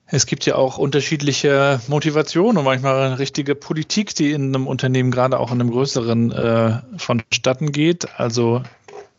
es 0.07 0.27
gibt 0.27 0.45
ja 0.47 0.57
auch 0.57 0.79
unterschiedliche 0.79 1.81
Motivationen 1.89 2.59
und 2.59 2.65
manchmal 2.65 3.15
richtige 3.15 3.55
Politik, 3.55 4.15
die 4.15 4.33
in 4.33 4.55
einem 4.55 4.67
Unternehmen, 4.67 5.11
gerade 5.11 5.39
auch 5.41 5.51
in 5.51 5.61
einem 5.61 5.71
größeren, 5.71 6.33
äh, 6.33 6.79
vonstatten 6.99 7.73
geht. 7.73 8.19
Also 8.19 8.63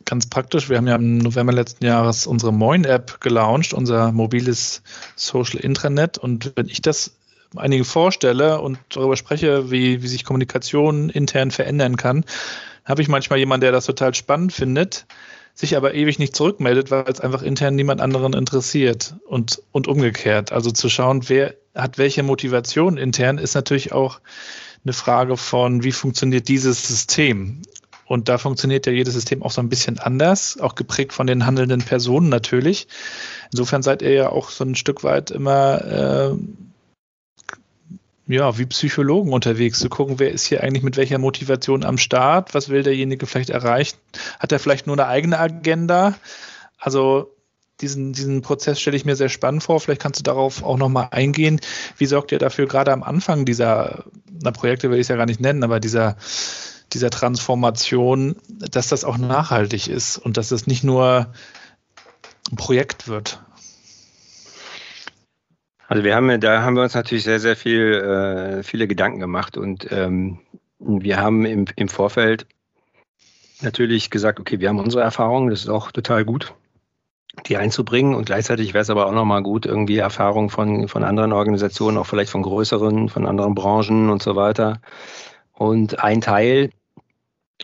ganz 0.06 0.28
praktisch, 0.30 0.70
wir 0.70 0.78
haben 0.78 0.88
ja 0.88 0.96
im 0.96 1.18
November 1.18 1.54
letzten 1.54 1.86
Jahres 1.86 2.28
unsere 2.28 2.54
Moin-App 2.54 3.20
gelauncht, 3.20 3.74
unser 3.74 4.12
mobiles 4.12 4.84
Social 5.16 5.60
Intranet. 5.60 6.20
Und 6.20 6.54
wenn 6.56 6.68
ich 6.68 6.82
das 6.82 7.16
einigen 7.56 7.86
vorstelle 7.86 8.62
und 8.62 8.78
darüber 8.90 9.18
spreche, 9.18 9.72
wie, 9.72 10.04
wie 10.04 10.08
sich 10.08 10.24
Kommunikation 10.24 11.10
intern 11.10 11.50
verändern 11.50 11.98
kann, 11.98 12.26
habe 12.84 13.02
ich 13.02 13.08
manchmal 13.08 13.40
jemanden, 13.40 13.62
der 13.62 13.72
das 13.72 13.86
total 13.86 14.14
spannend 14.14 14.54
findet 14.54 15.08
sich 15.56 15.78
aber 15.78 15.94
ewig 15.94 16.20
nicht 16.20 16.36
zurückmeldet, 16.36 16.92
weil 16.92 17.06
es 17.08 17.22
einfach 17.22 17.42
intern 17.42 17.76
niemand 17.76 18.02
anderen 18.02 18.34
interessiert 18.34 19.16
und, 19.26 19.62
und 19.72 19.88
umgekehrt. 19.88 20.52
Also 20.52 20.70
zu 20.70 20.90
schauen, 20.90 21.28
wer 21.30 21.56
hat 21.74 21.98
welche 21.98 22.24
Motivation 22.24 22.98
intern, 22.98 23.38
ist 23.38 23.56
natürlich 23.56 23.94
auch 23.94 24.20
eine 24.84 24.94
Frage 24.94 25.38
von, 25.38 25.84
wie 25.84 25.94
funktioniert 25.94 26.50
dieses 26.50 26.88
System? 26.88 27.62
Und 28.06 28.30
da 28.30 28.38
funktioniert 28.38 28.86
ja 28.86 28.92
jedes 28.92 29.16
System 29.16 29.42
auch 29.42 29.50
so 29.50 29.62
ein 29.62 29.70
bisschen 29.70 29.98
anders, 29.98 30.60
auch 30.60 30.76
geprägt 30.76 31.14
von 31.14 31.26
den 31.26 31.46
handelnden 31.46 31.82
Personen 31.82 32.30
natürlich. 32.30 32.88
Insofern 33.52 33.82
seid 33.82 34.02
ihr 34.02 34.12
ja 34.12 34.30
auch 34.30 34.50
so 34.50 34.64
ein 34.64 34.76
Stück 34.76 35.04
weit 35.04 35.32
immer 35.32 35.84
äh, 35.84 36.36
ja, 38.28 38.58
wie 38.58 38.66
Psychologen 38.66 39.34
unterwegs, 39.34 39.80
zu 39.80 39.90
gucken, 39.90 40.20
wer 40.20 40.32
ist 40.32 40.46
hier 40.46 40.64
eigentlich 40.64 40.84
mit 40.84 40.98
welcher 40.98 41.20
Motivation 41.20 41.84
am 41.84 41.98
Start, 41.98 42.54
was 42.54 42.70
will 42.70 42.84
derjenige 42.84 43.28
vielleicht 43.28 43.52
erreichen, 43.52 43.98
hat 44.40 44.52
er 44.52 44.60
vielleicht 44.60 44.88
nur 44.88 44.96
eine 44.96 45.08
eigene 45.08 45.40
Agenda? 45.40 46.16
Also 46.78 47.36
diesen, 47.82 48.14
diesen 48.14 48.42
Prozess 48.42 48.80
stelle 48.80 48.96
ich 48.96 49.06
mir 49.06 49.16
sehr 49.16 49.30
spannend 49.30 49.64
vor. 49.64 49.80
Vielleicht 49.80 50.02
kannst 50.02 50.20
du 50.20 50.24
darauf 50.24 50.64
auch 50.64 50.78
nochmal 50.78 51.10
eingehen. 51.12 51.60
Wie 51.98 52.06
sorgt 52.06 52.32
ihr 52.32 52.40
dafür 52.40 52.68
gerade 52.68 52.94
am 52.94 53.04
Anfang 53.04 53.46
dieser, 53.46 54.06
na 54.42 54.52
Projekte 54.52 54.90
will 54.90 54.98
ich 54.98 55.04
es 55.04 55.08
ja 55.10 55.18
gar 55.18 55.26
nicht 55.26 55.42
nennen, 55.42 55.64
aber 55.64 55.80
dieser, 55.80 56.16
dieser 56.94 57.10
Transformation, 57.10 58.38
dass 58.48 58.88
das 58.88 59.04
auch 59.04 59.18
nachhaltig 59.18 59.88
ist 59.88 60.18
und 60.18 60.38
dass 60.38 60.50
das 60.50 60.68
nicht 60.68 60.84
nur 60.84 61.34
ein 62.50 62.56
Projekt 62.56 63.08
wird? 63.08 63.42
Also 65.88 66.04
wir 66.04 66.16
haben, 66.16 66.40
da 66.40 66.64
haben 66.64 66.76
wir 66.76 66.84
uns 66.84 66.96
natürlich 66.96 67.24
sehr, 67.24 67.40
sehr 67.40 67.56
viel, 67.56 67.94
äh, 67.94 68.64
viele 68.64 68.88
Gedanken 68.88 69.20
gemacht 69.20 69.58
und 69.58 69.88
ähm, 69.92 70.40
wir 70.80 71.18
haben 71.18 71.46
im, 71.46 71.66
im 71.76 71.90
Vorfeld 71.90 72.48
natürlich 73.62 74.10
gesagt, 74.10 74.40
okay, 74.40 74.60
wir 74.60 74.70
haben 74.70 74.80
unsere 74.80 75.04
Erfahrungen, 75.04 75.50
das 75.50 75.62
ist 75.62 75.70
auch 75.70 75.92
total 75.92 76.26
gut, 76.26 76.54
die 77.48 77.58
einzubringen 77.58 78.16
und 78.16 78.26
gleichzeitig 78.26 78.74
wäre 78.74 78.82
es 78.82 78.90
aber 78.90 79.06
auch 79.06 79.12
nochmal 79.12 79.44
gut, 79.44 79.66
irgendwie 79.66 79.98
Erfahrungen 79.98 80.50
von, 80.50 80.88
von 80.88 81.04
anderen 81.04 81.34
Organisationen, 81.34 81.98
auch 81.98 82.08
vielleicht 82.08 82.32
von 82.32 82.42
größeren, 82.42 83.10
von 83.10 83.28
anderen 83.28 83.54
Branchen 83.54 84.10
und 84.10 84.24
so 84.24 84.36
weiter. 84.36 84.82
Und 85.54 86.04
ein 86.04 86.22
Teil 86.22 86.72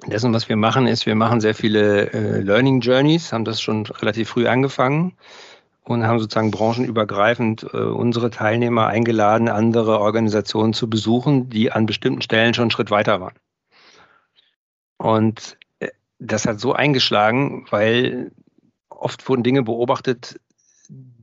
dessen, 0.06 0.34
was 0.34 0.48
wir 0.48 0.58
machen, 0.58 0.88
ist, 0.88 1.06
wir 1.06 1.16
machen 1.16 1.42
sehr 1.42 1.56
viele 1.56 2.12
äh, 2.14 2.42
Learning 2.42 2.82
Journeys, 2.82 3.34
haben 3.34 3.46
das 3.46 3.62
schon 3.62 3.86
relativ 3.86 4.30
früh 4.30 4.48
angefangen 4.48 5.18
und 5.84 6.06
haben 6.06 6.20
sozusagen 6.20 6.52
branchenübergreifend 6.52 7.64
äh, 7.74 7.78
unsere 7.78 8.30
Teilnehmer 8.30 8.88
eingeladen, 8.88 9.50
andere 9.50 10.00
Organisationen 10.00 10.74
zu 10.74 10.90
besuchen, 10.90 11.50
die 11.50 11.72
an 11.72 11.86
bestimmten 11.86 12.22
Stellen 12.22 12.54
schon 12.54 12.64
einen 12.64 12.72
Schritt 12.72 12.92
weiter 12.92 13.22
waren. 13.22 13.36
Und 14.98 15.58
äh, 15.80 15.90
das 16.20 16.46
hat 16.46 16.60
so 16.60 16.74
eingeschlagen, 16.74 17.66
weil 17.70 18.32
oft 18.90 19.28
wurden 19.28 19.44
Dinge 19.44 19.64
beobachtet, 19.64 20.40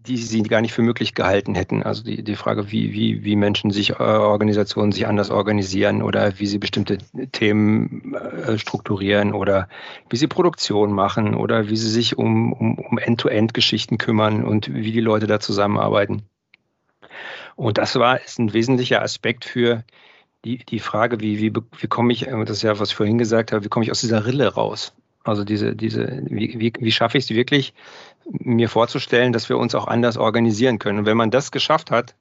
die 0.09 0.17
sie 0.17 0.43
gar 0.43 0.61
nicht 0.61 0.73
für 0.73 0.83
möglich 0.83 1.15
gehalten 1.15 1.55
hätten. 1.55 1.83
Also 1.83 2.03
die, 2.03 2.23
die 2.23 2.37
Frage, 2.37 2.73
wie, 2.73 2.93
wie, 2.93 3.25
wie 3.25 3.37
Menschen 3.37 3.71
sich, 3.71 3.91
äh, 3.91 4.03
Organisationen 4.03 4.93
sich 4.93 5.07
anders 5.07 5.31
organisieren 5.31 6.03
oder 6.03 6.39
wie 6.39 6.47
sie 6.47 6.59
bestimmte 6.59 6.99
Themen 7.33 8.15
äh, 8.15 8.59
strukturieren 8.59 9.35
oder 9.35 9.69
wie 10.09 10.17
sie 10.17 10.27
Produktion 10.27 10.93
machen 10.93 11.35
oder 11.35 11.69
wie 11.69 11.77
sie 11.77 11.91
sich 11.91 12.17
um, 12.17 12.53
um, 12.53 12.79
um 12.79 12.99
End-to-End-Geschichten 12.99 13.99
kümmern 13.99 14.45
und 14.45 14.73
wie 14.73 14.93
die 14.93 15.01
Leute 15.01 15.27
da 15.27 15.41
zusammenarbeiten. 15.41 16.23
Und 17.55 17.79
das 17.79 17.97
war 17.97 18.21
ist 18.23 18.39
ein 18.39 18.53
wesentlicher 18.53 19.03
Aspekt 19.03 19.45
für 19.45 19.85
die, 20.45 20.59
die 20.59 20.79
Frage, 20.79 21.21
wie, 21.21 21.41
wie, 21.41 21.53
wie 21.79 21.87
komme 21.89 22.13
ich, 22.13 22.21
das 22.21 22.51
ist 22.51 22.63
ja, 22.63 22.79
was 22.79 22.91
ich 22.91 22.97
vorhin 22.97 23.19
gesagt 23.19 23.53
habe, 23.53 23.65
wie 23.65 23.69
komme 23.69 23.85
ich 23.85 23.91
aus 23.91 24.01
dieser 24.01 24.25
Rille 24.25 24.55
raus? 24.55 24.95
Also 25.29 25.45
diese, 25.45 25.77
diese, 25.77 26.23
wie, 26.27 26.59
wie, 26.59 26.73
wie 26.79 26.93
schaffe 26.93 27.19
ich 27.19 27.25
es 27.25 27.31
wirklich, 27.31 27.75
mir 28.31 28.69
vorzustellen, 28.69 29.33
dass 29.33 29.49
wir 29.49 29.59
uns 29.59 29.75
auch 29.75 29.87
anders 29.87 30.17
organisieren 30.17 30.79
können. 30.79 31.01
Und 31.01 31.07
wenn 31.07 31.17
man 31.17 31.31
das 31.31 31.51
geschafft 31.51 31.91
hat, 31.91 32.15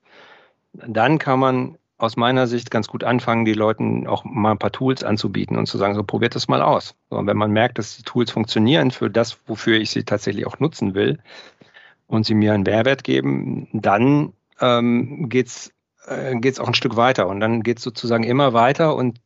dann 0.74 1.18
kann 1.18 1.40
man 1.40 1.78
aus 1.98 2.16
meiner 2.16 2.46
Sicht 2.46 2.70
ganz 2.70 2.88
gut 2.88 3.04
anfangen, 3.04 3.46
die 3.46 3.54
Leuten 3.54 4.06
auch 4.06 4.24
mal 4.24 4.52
ein 4.52 4.60
paar 4.60 4.72
Tools 4.72 5.04
anzubieten 5.04 5.58
und 5.58 5.66
zu 5.66 5.78
sagen, 5.78 5.96
so 5.96 6.04
probiert 6.04 6.36
das 6.36 6.48
mal 6.48 6.62
aus. 6.62 6.96
Und 7.10 7.26
wenn 7.26 7.38
man 7.38 7.52
merkt, 7.52 7.80
dass 7.80 7.98
die 7.98 8.04
Tools 8.04 8.30
funktionieren 8.30 8.92
für 8.92 9.10
das, 9.10 9.40
wofür 9.48 9.78
ich 9.78 9.90
sie 9.90 10.04
tatsächlich 10.04 10.46
auch 10.46 10.60
nutzen 10.60 10.94
will 10.94 11.18
und 12.06 12.26
sie 12.26 12.36
mir 12.36 12.54
einen 12.54 12.64
Mehrwert 12.64 13.04
geben, 13.04 13.68
dann 13.74 14.34
ähm, 14.62 15.28
geht's 15.30 15.72
äh, 16.06 16.36
geht's 16.36 16.60
auch 16.60 16.68
ein 16.68 16.76
Stück 16.76 16.96
weiter 16.96 17.28
und 17.28 17.40
dann 17.40 17.64
geht's 17.64 17.84
sozusagen 17.84 18.24
immer 18.24 18.54
weiter 18.54 18.96
und 18.96 19.20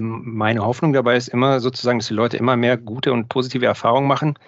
meine 0.00 0.64
Hoffnung 0.64 0.92
dabei 0.92 1.16
ist 1.16 1.28
immer 1.28 1.60
sozusagen, 1.60 1.98
dass 1.98 2.08
die 2.08 2.14
Leute 2.14 2.36
immer 2.36 2.56
mehr 2.56 2.76
gute 2.76 3.12
und 3.12 3.28
positive 3.28 3.66
Erfahrungen 3.66 4.08
machen 4.08 4.38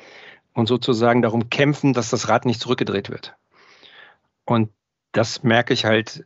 und 0.55 0.66
sozusagen 0.66 1.22
darum 1.22 1.51
kämpfen, 1.51 1.92
dass 1.92 2.11
das 2.11 2.28
Rad 2.28 2.44
nicht 2.44 2.61
zurückgedreht 2.61 3.11
wird. 3.11 3.34
Und 4.44 4.70
das 5.12 5.42
merke 5.42 5.74
ich 5.74 5.84
halt 5.84 6.24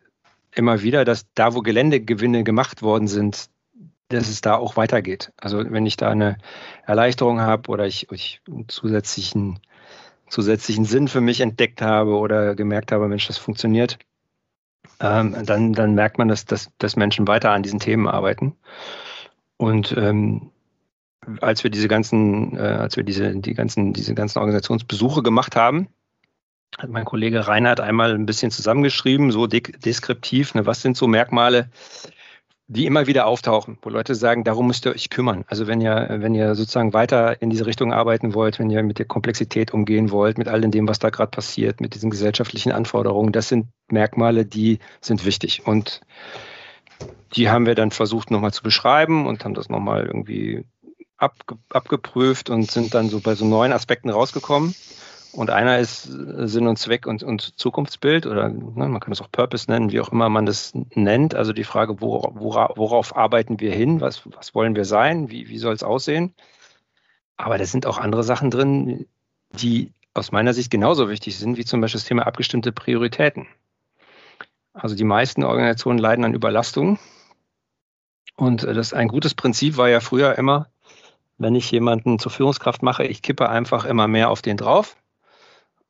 immer 0.54 0.82
wieder, 0.82 1.04
dass 1.04 1.26
da, 1.34 1.54
wo 1.54 1.62
Geländegewinne 1.62 2.44
gemacht 2.44 2.82
worden 2.82 3.08
sind, 3.08 3.48
dass 4.08 4.28
es 4.28 4.40
da 4.40 4.56
auch 4.56 4.76
weitergeht. 4.76 5.32
Also 5.36 5.64
wenn 5.70 5.86
ich 5.86 5.96
da 5.96 6.10
eine 6.10 6.38
Erleichterung 6.86 7.40
habe 7.40 7.70
oder 7.70 7.86
ich, 7.86 8.10
ich 8.12 8.40
einen 8.48 8.68
zusätzlichen, 8.68 9.58
zusätzlichen 10.28 10.84
Sinn 10.84 11.08
für 11.08 11.20
mich 11.20 11.40
entdeckt 11.40 11.82
habe 11.82 12.16
oder 12.16 12.54
gemerkt 12.54 12.92
habe, 12.92 13.08
Mensch, 13.08 13.26
das 13.26 13.38
funktioniert, 13.38 13.98
ähm, 15.00 15.36
dann, 15.44 15.72
dann 15.72 15.94
merkt 15.94 16.18
man, 16.18 16.28
dass, 16.28 16.44
dass, 16.44 16.70
dass 16.78 16.96
Menschen 16.96 17.26
weiter 17.26 17.50
an 17.50 17.62
diesen 17.62 17.80
Themen 17.80 18.06
arbeiten. 18.06 18.56
Und 19.56 19.94
ähm, 19.96 20.50
als 21.40 21.64
wir 21.64 21.70
diese 21.70 21.88
ganzen, 21.88 22.56
äh, 22.56 22.60
als 22.60 22.96
wir 22.96 23.04
diese, 23.04 23.34
die 23.36 23.54
ganzen, 23.54 23.92
diese 23.92 24.14
ganzen 24.14 24.38
Organisationsbesuche 24.38 25.22
gemacht 25.22 25.56
haben, 25.56 25.88
hat 26.78 26.90
mein 26.90 27.04
Kollege 27.04 27.46
Reinhard 27.46 27.80
einmal 27.80 28.14
ein 28.14 28.26
bisschen 28.26 28.50
zusammengeschrieben, 28.50 29.30
so 29.30 29.46
de 29.46 29.60
deskriptiv, 29.60 30.54
ne, 30.54 30.66
was 30.66 30.82
sind 30.82 30.96
so 30.96 31.06
Merkmale, 31.06 31.70
die 32.66 32.86
immer 32.86 33.06
wieder 33.06 33.26
auftauchen, 33.26 33.78
wo 33.82 33.90
Leute 33.90 34.14
sagen, 34.14 34.42
darum 34.42 34.66
müsst 34.66 34.86
ihr 34.86 34.92
euch 34.92 35.10
kümmern. 35.10 35.44
Also 35.48 35.66
wenn 35.66 35.80
ihr, 35.80 36.08
wenn 36.10 36.34
ihr 36.34 36.54
sozusagen 36.54 36.94
weiter 36.94 37.40
in 37.42 37.50
diese 37.50 37.66
Richtung 37.66 37.92
arbeiten 37.92 38.34
wollt, 38.34 38.58
wenn 38.58 38.70
ihr 38.70 38.82
mit 38.82 38.98
der 38.98 39.06
Komplexität 39.06 39.74
umgehen 39.74 40.10
wollt, 40.10 40.38
mit 40.38 40.48
all 40.48 40.62
dem, 40.62 40.88
was 40.88 40.98
da 40.98 41.10
gerade 41.10 41.30
passiert, 41.30 41.80
mit 41.80 41.94
diesen 41.94 42.10
gesellschaftlichen 42.10 42.72
Anforderungen, 42.72 43.32
das 43.32 43.48
sind 43.48 43.66
Merkmale, 43.90 44.46
die 44.46 44.78
sind 45.02 45.26
wichtig. 45.26 45.66
Und 45.66 46.00
die 47.36 47.50
haben 47.50 47.66
wir 47.66 47.74
dann 47.74 47.90
versucht 47.90 48.30
nochmal 48.30 48.52
zu 48.52 48.62
beschreiben 48.62 49.26
und 49.26 49.44
haben 49.44 49.54
das 49.54 49.68
nochmal 49.68 50.06
irgendwie 50.06 50.64
abge 51.16 51.56
abgeprüft 51.70 52.50
und 52.50 52.70
sind 52.70 52.94
dann 52.94 53.08
so 53.08 53.20
bei 53.20 53.34
so 53.34 53.44
neuen 53.44 53.72
Aspekten 53.72 54.10
rausgekommen. 54.10 54.74
Und 55.32 55.50
einer 55.50 55.80
ist 55.80 56.04
Sinn 56.04 56.68
und 56.68 56.78
Zweck 56.78 57.06
und, 57.06 57.24
und 57.24 57.58
Zukunftsbild 57.58 58.26
oder 58.26 58.48
ne, 58.48 58.88
man 58.88 59.00
kann 59.00 59.12
es 59.12 59.20
auch 59.20 59.32
Purpose 59.32 59.68
nennen, 59.68 59.90
wie 59.90 60.00
auch 60.00 60.12
immer 60.12 60.28
man 60.28 60.46
das 60.46 60.72
nennt. 60.94 61.34
Also 61.34 61.52
die 61.52 61.64
Frage, 61.64 62.00
wora, 62.00 62.38
wora, 62.38 62.72
worauf 62.76 63.16
arbeiten 63.16 63.58
wir 63.58 63.74
hin? 63.74 64.00
Was, 64.00 64.22
was 64.26 64.54
wollen 64.54 64.76
wir 64.76 64.84
sein? 64.84 65.30
Wie, 65.30 65.48
wie 65.48 65.58
soll 65.58 65.74
es 65.74 65.82
aussehen? 65.82 66.34
Aber 67.36 67.58
da 67.58 67.64
sind 67.64 67.84
auch 67.86 67.98
andere 67.98 68.22
Sachen 68.22 68.52
drin, 68.52 69.06
die 69.50 69.92
aus 70.14 70.30
meiner 70.30 70.54
Sicht 70.54 70.70
genauso 70.70 71.08
wichtig 71.08 71.36
sind, 71.36 71.56
wie 71.56 71.64
zum 71.64 71.80
Beispiel 71.80 71.98
das 71.98 72.06
Thema 72.06 72.28
abgestimmte 72.28 72.70
Prioritäten. 72.70 73.48
Also 74.72 74.94
die 74.94 75.04
meisten 75.04 75.42
Organisationen 75.42 75.98
leiden 75.98 76.24
an 76.24 76.34
Überlastung 76.34 77.00
Und 78.36 78.64
äh, 78.64 78.74
das 78.74 78.92
ein 78.92 79.08
gutes 79.08 79.34
Prinzip 79.34 79.76
war 79.76 79.88
ja 79.88 80.00
früher 80.00 80.36
immer, 80.38 80.68
wenn 81.38 81.54
ich 81.54 81.70
jemanden 81.70 82.18
zur 82.18 82.30
Führungskraft 82.30 82.82
mache, 82.82 83.04
ich 83.04 83.22
kippe 83.22 83.48
einfach 83.48 83.84
immer 83.84 84.08
mehr 84.08 84.30
auf 84.30 84.42
den 84.42 84.56
drauf. 84.56 84.96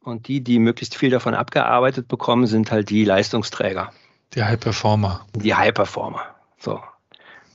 Und 0.00 0.28
die, 0.28 0.42
die 0.42 0.58
möglichst 0.58 0.96
viel 0.96 1.10
davon 1.10 1.34
abgearbeitet 1.34 2.08
bekommen, 2.08 2.46
sind 2.46 2.70
halt 2.70 2.90
die 2.90 3.04
Leistungsträger. 3.04 3.90
Die 4.34 4.42
High 4.42 4.60
Performer. 4.60 5.24
Die 5.34 5.54
High 5.54 5.72
Performer. 5.72 6.22
So. 6.58 6.80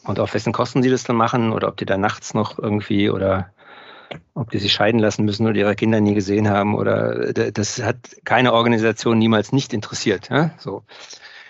Und 0.03 0.19
auf 0.19 0.33
wessen 0.33 0.53
Kosten 0.53 0.81
sie 0.81 0.89
das 0.89 1.03
dann 1.03 1.15
machen 1.15 1.51
oder 1.51 1.67
ob 1.67 1.77
die 1.77 1.85
da 1.85 1.97
nachts 1.97 2.33
noch 2.33 2.57
irgendwie 2.57 3.09
oder 3.09 3.51
ob 4.33 4.49
die 4.49 4.57
sich 4.57 4.73
scheiden 4.73 4.99
lassen 4.99 5.25
müssen 5.25 5.45
oder 5.45 5.55
ihre 5.57 5.75
Kinder 5.75 6.01
nie 6.01 6.15
gesehen 6.15 6.49
haben 6.49 6.73
oder 6.73 7.33
das 7.33 7.83
hat 7.83 7.97
keine 8.23 8.53
Organisation 8.53 9.19
niemals 9.19 9.51
nicht 9.51 9.73
interessiert. 9.73 10.29
Ja? 10.29 10.51
So. 10.57 10.83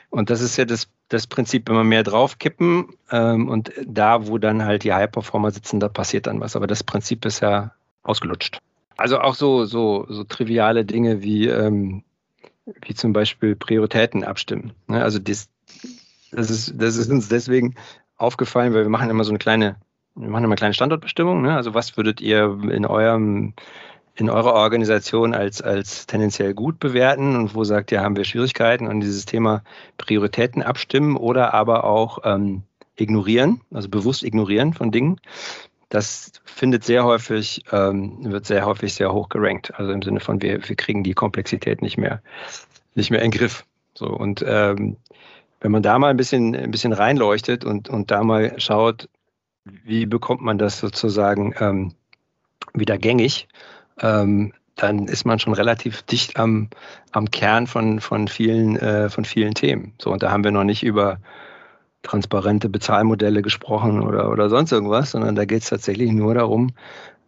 Und 0.09 0.29
das 0.29 0.41
ist 0.41 0.57
ja 0.57 0.65
das, 0.65 0.89
das 1.09 1.25
Prinzip, 1.27 1.67
wir 1.67 1.83
mehr 1.83 2.03
draufkippen 2.03 2.87
ähm, 3.11 3.49
und 3.49 3.71
da, 3.85 4.27
wo 4.27 4.37
dann 4.37 4.63
halt 4.63 4.83
die 4.83 4.93
High-Performer 4.93 5.51
sitzen, 5.51 5.79
da 5.79 5.89
passiert 5.89 6.27
dann 6.27 6.39
was. 6.39 6.55
Aber 6.55 6.67
das 6.67 6.83
Prinzip 6.83 7.25
ist 7.25 7.41
ja 7.41 7.71
ausgelutscht. 8.03 8.59
Also 8.95 9.19
auch 9.19 9.35
so, 9.35 9.65
so, 9.65 10.05
so 10.09 10.23
triviale 10.23 10.85
Dinge 10.85 11.21
wie, 11.23 11.47
ähm, 11.47 12.03
wie 12.81 12.93
zum 12.93 13.11
Beispiel 13.11 13.55
Prioritäten 13.55 14.23
abstimmen. 14.23 14.73
Ne? 14.87 15.03
Also 15.03 15.19
das, 15.19 15.49
das, 16.31 16.49
ist, 16.51 16.73
das 16.77 16.95
ist 16.95 17.09
uns 17.09 17.27
deswegen 17.27 17.75
aufgefallen, 18.17 18.73
weil 18.73 18.83
wir 18.83 18.89
machen 18.89 19.09
immer 19.09 19.23
so 19.23 19.31
eine 19.31 19.39
kleine, 19.39 19.77
wir 20.15 20.29
machen 20.29 20.43
immer 20.43 20.53
eine 20.53 20.57
kleine 20.57 20.73
Standortbestimmung. 20.75 21.41
Ne? 21.41 21.55
Also 21.55 21.73
was 21.73 21.97
würdet 21.97 22.21
ihr 22.21 22.59
in 22.69 22.85
eurem 22.85 23.53
in 24.19 24.29
eurer 24.29 24.53
Organisation 24.53 25.33
als, 25.33 25.61
als 25.61 26.05
tendenziell 26.05 26.53
gut 26.53 26.79
bewerten 26.79 27.35
und 27.35 27.55
wo 27.55 27.63
sagt 27.63 27.91
ihr, 27.91 28.01
haben 28.01 28.17
wir 28.17 28.25
Schwierigkeiten 28.25 28.87
und 28.87 28.99
dieses 28.99 29.25
Thema 29.25 29.63
Prioritäten 29.97 30.61
abstimmen 30.61 31.15
oder 31.15 31.53
aber 31.53 31.85
auch 31.85 32.19
ähm, 32.23 32.63
ignorieren, 32.97 33.61
also 33.71 33.89
bewusst 33.89 34.23
ignorieren 34.23 34.73
von 34.73 34.91
Dingen. 34.91 35.19
Das 35.87 36.33
findet 36.45 36.83
sehr 36.83 37.03
häufig, 37.03 37.63
ähm, 37.71 38.17
wird 38.31 38.45
sehr 38.45 38.65
häufig 38.65 38.93
sehr 38.93 39.11
hoch 39.11 39.29
gerankt. 39.29 39.73
Also 39.75 39.91
im 39.91 40.01
Sinne 40.01 40.19
von, 40.19 40.41
wir, 40.41 40.67
wir 40.67 40.75
kriegen 40.75 41.03
die 41.03 41.13
Komplexität 41.13 41.81
nicht 41.81 41.97
mehr, 41.97 42.21
nicht 42.95 43.09
mehr 43.09 43.21
in 43.21 43.31
den 43.31 43.39
Griff. 43.39 43.65
So, 43.95 44.07
und 44.07 44.43
ähm, 44.45 44.97
wenn 45.61 45.71
man 45.71 45.81
da 45.81 45.97
mal 45.97 46.09
ein 46.09 46.17
bisschen, 46.17 46.55
ein 46.55 46.71
bisschen 46.71 46.93
reinleuchtet 46.93 47.65
und, 47.65 47.89
und 47.89 48.11
da 48.11 48.23
mal 48.23 48.59
schaut, 48.59 49.09
wie 49.65 50.05
bekommt 50.05 50.41
man 50.41 50.57
das 50.57 50.79
sozusagen 50.79 51.53
ähm, 51.59 51.93
wieder 52.73 52.97
gängig, 52.97 53.47
ähm, 54.01 54.53
dann 54.75 55.07
ist 55.07 55.25
man 55.25 55.39
schon 55.39 55.53
relativ 55.53 56.03
dicht 56.03 56.37
am, 56.37 56.69
am 57.11 57.29
Kern 57.29 57.67
von, 57.67 57.99
von, 57.99 58.27
vielen, 58.27 58.77
äh, 58.77 59.09
von 59.09 59.25
vielen 59.25 59.53
Themen. 59.53 59.93
So, 60.01 60.11
und 60.11 60.23
da 60.23 60.31
haben 60.31 60.43
wir 60.43 60.51
noch 60.51 60.63
nicht 60.63 60.83
über 60.83 61.19
transparente 62.01 62.69
Bezahlmodelle 62.69 63.41
gesprochen 63.41 64.01
oder, 64.01 64.31
oder 64.31 64.49
sonst 64.49 64.71
irgendwas, 64.71 65.11
sondern 65.11 65.35
da 65.35 65.45
geht 65.45 65.63
es 65.63 65.69
tatsächlich 65.69 66.11
nur 66.11 66.33
darum, 66.33 66.71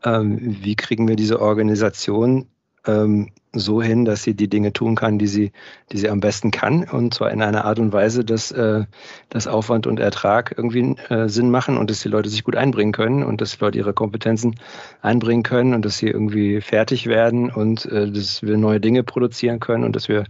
ähm, 0.03 0.37
wie 0.39 0.75
kriegen 0.75 1.07
wir 1.07 1.17
diese 1.17 1.41
Organisation 1.41 2.47
ähm, 2.87 3.31
so 3.53 3.81
hin, 3.81 4.05
dass 4.05 4.23
sie 4.23 4.33
die 4.33 4.47
Dinge 4.47 4.71
tun 4.71 4.95
kann, 4.95 5.19
die 5.19 5.27
sie, 5.27 5.51
die 5.91 5.97
sie 5.97 6.09
am 6.09 6.21
besten 6.21 6.51
kann. 6.51 6.83
Und 6.83 7.13
zwar 7.13 7.31
in 7.31 7.41
einer 7.41 7.65
Art 7.65 7.79
und 7.79 7.91
Weise, 7.91 8.23
dass, 8.23 8.51
äh, 8.51 8.85
dass 9.29 9.47
Aufwand 9.47 9.87
und 9.87 9.99
Ertrag 9.99 10.53
irgendwie 10.55 10.95
äh, 11.09 11.27
Sinn 11.27 11.51
machen 11.51 11.77
und 11.77 11.89
dass 11.89 12.01
die 12.01 12.09
Leute 12.09 12.29
sich 12.29 12.43
gut 12.43 12.55
einbringen 12.55 12.93
können 12.93 13.23
und 13.23 13.41
dass 13.41 13.57
die 13.57 13.63
Leute 13.63 13.77
ihre 13.77 13.93
Kompetenzen 13.93 14.55
einbringen 15.01 15.43
können 15.43 15.73
und 15.73 15.83
dass 15.83 15.97
sie 15.97 16.07
irgendwie 16.07 16.61
fertig 16.61 17.07
werden 17.07 17.49
und 17.51 17.85
äh, 17.85 18.09
dass 18.09 18.41
wir 18.41 18.57
neue 18.57 18.79
Dinge 18.79 19.03
produzieren 19.03 19.59
können 19.59 19.83
und 19.83 19.95
dass 19.95 20.07
wir 20.07 20.23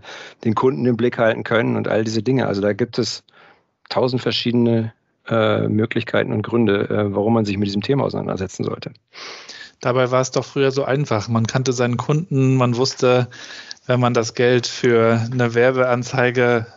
den 0.44 0.56
Kunden 0.56 0.86
im 0.86 0.98
Blick 0.98 1.20
halten 1.20 1.44
können 1.44 1.76
und 1.76 1.88
all 1.88 2.04
diese 2.04 2.24
Dinge. 2.24 2.48
Also 2.48 2.62
da 2.62 2.74
gibt 2.74 2.98
es 2.98 3.24
tausend 3.90 4.22
verschiedene 4.22 4.94
Möglichkeiten 5.30 6.34
und 6.34 6.42
Gründe, 6.42 7.10
warum 7.14 7.36
man 7.36 7.46
sich 7.46 7.56
mit 7.58 7.68
diesem 7.68 7.84
Thema 7.84 8.06
auseinandersetzen 8.06 8.64
sollte. 8.64 8.92
Dabei 9.82 10.12
war 10.12 10.22
es 10.22 10.32
doch 10.32 10.46
früher 10.46 10.72
so 10.72 10.86
einfach. 10.86 11.28
Man 11.28 11.48
kannte 11.48 11.74
seinen 11.74 11.98
Kunden, 11.98 12.56
man 12.56 12.78
wusste, 12.78 13.28
wenn 13.88 14.00
man 14.00 14.14
das 14.14 14.36
Geld 14.36 14.68
für 14.68 15.20
eine 15.32 15.56
Werbeanzeige 15.56 16.68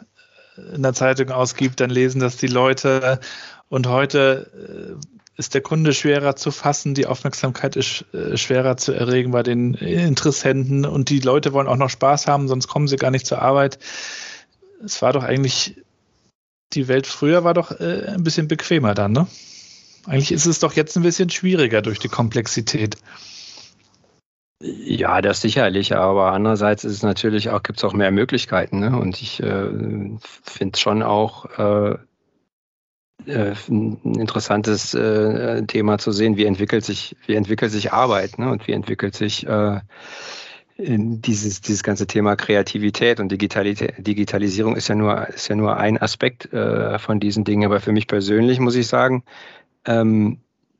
in 0.74 0.82
der 0.82 0.94
Zeitung 0.94 1.30
ausgibt, 1.30 1.80
dann 1.80 1.90
lesen 1.90 2.20
das 2.20 2.36
die 2.36 2.46
Leute. 2.46 3.20
Und 3.68 3.86
heute 3.88 4.96
äh, 4.98 5.14
ist 5.36 5.54
der 5.54 5.60
Kunde 5.60 5.92
schwerer 5.92 6.36
zu 6.36 6.50
fassen, 6.50 6.94
die 6.94 7.06
Aufmerksamkeit 7.06 7.76
ist 7.76 8.04
äh, 8.14 8.36
schwerer 8.36 8.76
zu 8.76 8.92
erregen 8.92 9.32
bei 9.32 9.42
den 9.42 9.74
Interessenten 9.74 10.86
und 10.86 11.10
die 11.10 11.20
Leute 11.20 11.52
wollen 11.52 11.66
auch 11.66 11.76
noch 11.76 11.90
Spaß 11.90 12.26
haben, 12.26 12.48
sonst 12.48 12.68
kommen 12.68 12.88
sie 12.88 12.96
gar 12.96 13.10
nicht 13.10 13.26
zur 13.26 13.42
Arbeit. 13.42 13.78
Es 14.84 15.02
war 15.02 15.12
doch 15.12 15.24
eigentlich, 15.24 15.82
die 16.72 16.88
Welt 16.88 17.06
früher 17.06 17.44
war 17.44 17.54
doch 17.54 17.72
äh, 17.80 18.06
ein 18.06 18.22
bisschen 18.22 18.48
bequemer 18.48 18.94
dann, 18.94 19.12
ne? 19.12 19.26
Eigentlich 20.06 20.32
ist 20.32 20.46
es 20.46 20.58
doch 20.58 20.74
jetzt 20.74 20.96
ein 20.96 21.02
bisschen 21.02 21.30
schwieriger 21.30 21.82
durch 21.82 21.98
die 21.98 22.08
Komplexität. 22.08 22.96
Ja, 24.60 25.20
das 25.20 25.40
sicherlich, 25.40 25.94
aber 25.94 26.32
andererseits 26.32 26.84
ist 26.84 26.92
es 26.92 27.02
natürlich 27.02 27.50
auch, 27.50 27.62
gibt 27.62 27.78
es 27.78 27.84
auch 27.84 27.92
mehr 27.92 28.10
Möglichkeiten. 28.10 28.80
Ne? 28.80 28.98
Und 28.98 29.20
ich 29.20 29.42
äh, 29.42 29.68
finde 30.42 30.78
schon 30.78 31.02
auch 31.02 31.46
äh, 31.58 31.96
äh, 33.26 33.54
ein 33.68 33.98
interessantes 34.18 34.94
äh, 34.94 35.64
Thema 35.66 35.98
zu 35.98 36.12
sehen, 36.12 36.36
wie 36.36 36.44
entwickelt 36.44 36.84
sich, 36.84 37.16
wie 37.26 37.34
entwickelt 37.34 37.72
sich 37.72 37.92
Arbeit 37.92 38.38
ne? 38.38 38.50
und 38.50 38.66
wie 38.66 38.72
entwickelt 38.72 39.14
sich 39.14 39.46
äh, 39.46 39.80
dieses, 40.76 41.60
dieses 41.60 41.82
ganze 41.82 42.06
Thema 42.06 42.36
Kreativität 42.36 43.20
und 43.20 43.30
Digitalität, 43.30 43.94
Digitalisierung 43.98 44.76
ist 44.76 44.88
ja 44.88 44.94
nur, 44.94 45.28
ist 45.28 45.48
ja 45.48 45.56
nur 45.56 45.76
ein 45.76 45.98
Aspekt 45.98 46.52
äh, 46.52 46.98
von 46.98 47.20
diesen 47.20 47.44
Dingen. 47.44 47.64
Aber 47.64 47.80
für 47.80 47.92
mich 47.92 48.06
persönlich 48.06 48.58
muss 48.60 48.74
ich 48.74 48.86
sagen, 48.88 49.24
ähm, 49.86 50.38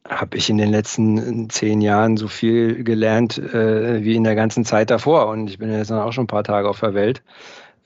habe 0.09 0.37
ich 0.37 0.51
in 0.51 0.59
den 0.59 0.71
letzten 0.71 1.49
zehn 1.49 1.81
Jahren 1.81 2.17
so 2.17 2.29
viel 2.29 2.85
gelernt 2.85 3.39
äh, 3.39 4.05
wie 4.05 4.17
in 4.17 4.25
der 4.25 4.35
ganzen 4.35 4.65
Zeit 4.65 4.91
davor. 4.91 5.29
Und 5.29 5.49
ich 5.49 5.59
bin 5.59 5.73
jetzt 5.73 5.91
auch 5.91 6.13
schon 6.13 6.25
ein 6.25 6.29
paar 6.29 6.45
Tage 6.45 6.69
auf 6.69 6.81
der 6.81 6.95
Welt. 6.95 7.23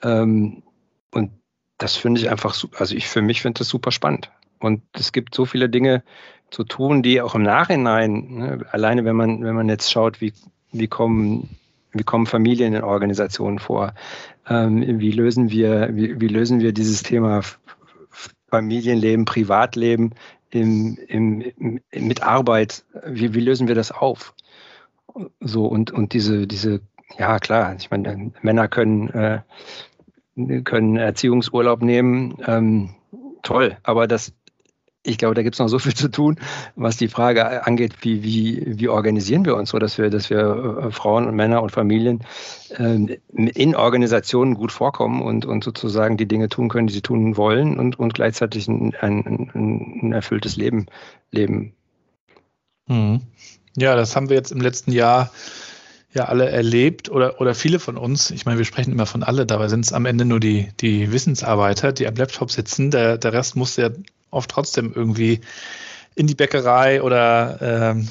Ähm, 0.02 0.62
und 1.12 1.30
das 1.78 1.96
finde 1.96 2.20
ich 2.20 2.30
einfach, 2.30 2.56
also 2.76 2.94
ich 2.94 3.06
für 3.08 3.22
mich 3.22 3.42
finde 3.42 3.58
das 3.58 3.68
super 3.68 3.92
spannend. 3.92 4.30
Und 4.58 4.82
es 4.92 5.12
gibt 5.12 5.34
so 5.34 5.44
viele 5.44 5.68
Dinge 5.68 6.02
zu 6.50 6.64
tun, 6.64 7.02
die 7.02 7.20
auch 7.20 7.36
im 7.36 7.42
Nachhinein, 7.42 8.26
ne, 8.30 8.66
alleine 8.72 9.04
wenn 9.04 9.14
man, 9.14 9.44
wenn 9.44 9.54
man 9.54 9.68
jetzt 9.68 9.92
schaut, 9.92 10.20
wie, 10.20 10.32
wie 10.72 10.88
kommen, 10.88 11.50
wie 11.92 12.02
kommen 12.02 12.26
Familien 12.26 12.74
in 12.74 12.82
Organisationen 12.82 13.60
vor, 13.60 13.94
ähm, 14.48 14.98
wie 14.98 15.12
lösen 15.12 15.50
wir, 15.50 15.90
wie, 15.92 16.20
wie 16.20 16.28
lösen 16.28 16.58
wir 16.60 16.72
dieses 16.72 17.04
Thema 17.04 17.42
Familienleben, 18.50 19.24
Privatleben 19.24 20.14
im, 20.50 20.96
im, 21.08 21.80
mit 21.92 22.22
Arbeit, 22.22 22.84
wie, 23.06 23.34
wie 23.34 23.40
lösen 23.40 23.68
wir 23.68 23.74
das 23.74 23.92
auf? 23.92 24.34
So, 25.40 25.66
und, 25.66 25.90
und 25.90 26.12
diese, 26.12 26.46
diese, 26.46 26.80
ja 27.18 27.38
klar, 27.38 27.74
ich 27.76 27.90
meine, 27.90 28.32
Männer 28.42 28.68
können, 28.68 29.08
äh, 29.08 29.40
können 30.64 30.96
Erziehungsurlaub 30.96 31.82
nehmen, 31.82 32.36
ähm, 32.46 32.90
toll, 33.42 33.76
aber 33.82 34.06
das 34.06 34.32
ich 35.08 35.18
glaube, 35.18 35.34
da 35.34 35.42
gibt 35.42 35.54
es 35.54 35.58
noch 35.58 35.68
so 35.68 35.78
viel 35.78 35.94
zu 35.94 36.08
tun, 36.08 36.36
was 36.76 36.96
die 36.96 37.08
Frage 37.08 37.66
angeht, 37.66 37.94
wie, 38.02 38.22
wie, 38.22 38.62
wie 38.78 38.88
organisieren 38.88 39.44
wir 39.44 39.56
uns 39.56 39.70
so, 39.70 39.78
dass 39.78 39.98
wir, 39.98 40.10
dass 40.10 40.30
wir 40.30 40.82
äh, 40.82 40.90
Frauen 40.90 41.26
und 41.26 41.34
Männer 41.34 41.62
und 41.62 41.70
Familien 41.70 42.20
äh, 42.70 43.18
in 43.34 43.74
Organisationen 43.74 44.54
gut 44.54 44.70
vorkommen 44.70 45.22
und, 45.22 45.46
und 45.46 45.64
sozusagen 45.64 46.16
die 46.16 46.28
Dinge 46.28 46.48
tun 46.48 46.68
können, 46.68 46.86
die 46.86 46.94
sie 46.94 47.02
tun 47.02 47.36
wollen 47.36 47.78
und, 47.78 47.98
und 47.98 48.14
gleichzeitig 48.14 48.68
ein, 48.68 48.94
ein, 49.00 49.50
ein 49.54 50.12
erfülltes 50.12 50.56
Leben 50.56 50.86
leben. 51.30 51.72
Mhm. 52.86 53.22
Ja, 53.76 53.96
das 53.96 54.14
haben 54.14 54.28
wir 54.28 54.36
jetzt 54.36 54.52
im 54.52 54.60
letzten 54.60 54.92
Jahr 54.92 55.30
ja 56.12 56.24
alle 56.24 56.48
erlebt 56.48 57.10
oder, 57.10 57.40
oder 57.40 57.54
viele 57.54 57.78
von 57.78 57.96
uns. 57.96 58.30
Ich 58.30 58.44
meine, 58.46 58.58
wir 58.58 58.64
sprechen 58.64 58.92
immer 58.92 59.06
von 59.06 59.22
alle, 59.22 59.46
dabei 59.46 59.68
sind 59.68 59.84
es 59.84 59.92
am 59.92 60.06
Ende 60.06 60.24
nur 60.24 60.40
die, 60.40 60.68
die 60.80 61.12
Wissensarbeiter, 61.12 61.92
die 61.92 62.06
am 62.06 62.14
Laptop 62.14 62.50
sitzen. 62.50 62.90
Der, 62.90 63.18
der 63.18 63.32
Rest 63.32 63.56
muss 63.56 63.76
ja 63.76 63.90
oft 64.30 64.50
trotzdem 64.50 64.92
irgendwie 64.94 65.40
in 66.14 66.26
die 66.26 66.34
Bäckerei 66.34 67.02
oder 67.02 67.58
ähm, 67.60 68.08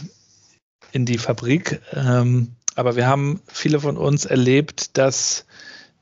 in 0.91 1.05
die 1.05 1.17
Fabrik. 1.17 1.81
Ähm, 1.93 2.55
aber 2.75 2.95
wir 2.95 3.07
haben 3.07 3.41
viele 3.47 3.79
von 3.79 3.97
uns 3.97 4.25
erlebt, 4.25 4.97
dass 4.97 5.45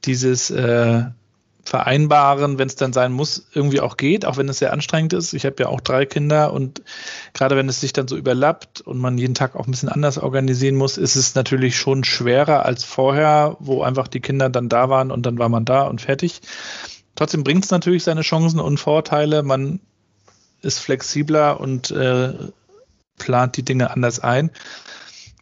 dieses 0.03 0.51
äh, 0.51 1.03
Vereinbaren, 1.63 2.59
wenn 2.59 2.67
es 2.67 2.75
dann 2.75 2.93
sein 2.93 3.11
muss, 3.11 3.47
irgendwie 3.53 3.79
auch 3.79 3.97
geht, 3.97 4.25
auch 4.25 4.37
wenn 4.37 4.47
es 4.47 4.59
sehr 4.59 4.71
anstrengend 4.71 5.13
ist. 5.13 5.33
Ich 5.33 5.45
habe 5.45 5.55
ja 5.63 5.67
auch 5.67 5.81
drei 5.81 6.05
Kinder 6.05 6.53
und 6.53 6.83
gerade 7.33 7.55
wenn 7.55 7.67
es 7.67 7.81
sich 7.81 7.91
dann 7.91 8.07
so 8.07 8.15
überlappt 8.15 8.81
und 8.81 8.99
man 8.99 9.17
jeden 9.17 9.33
Tag 9.33 9.55
auch 9.55 9.65
ein 9.65 9.71
bisschen 9.71 9.89
anders 9.89 10.19
organisieren 10.19 10.75
muss, 10.75 10.97
ist 10.97 11.15
es 11.15 11.33
natürlich 11.33 11.75
schon 11.75 12.03
schwerer 12.03 12.65
als 12.65 12.83
vorher, 12.83 13.57
wo 13.59 13.81
einfach 13.81 14.07
die 14.07 14.19
Kinder 14.19 14.49
dann 14.49 14.69
da 14.69 14.89
waren 14.89 15.09
und 15.09 15.25
dann 15.25 15.39
war 15.39 15.49
man 15.49 15.65
da 15.65 15.87
und 15.87 16.01
fertig. 16.01 16.41
Trotzdem 17.15 17.43
bringt 17.43 17.65
es 17.65 17.71
natürlich 17.71 18.03
seine 18.03 18.21
Chancen 18.21 18.59
und 18.59 18.79
Vorteile. 18.79 19.41
Man 19.41 19.79
ist 20.65 20.79
flexibler 20.79 21.59
und 21.59 21.91
äh, 21.91 22.33
plant 23.17 23.57
die 23.57 23.63
Dinge 23.63 23.91
anders 23.91 24.19
ein. 24.19 24.51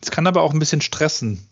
Es 0.02 0.12
kann 0.12 0.28
aber 0.28 0.42
auch 0.42 0.54
ein 0.54 0.60
bisschen 0.60 0.82
stressen, 0.82 1.48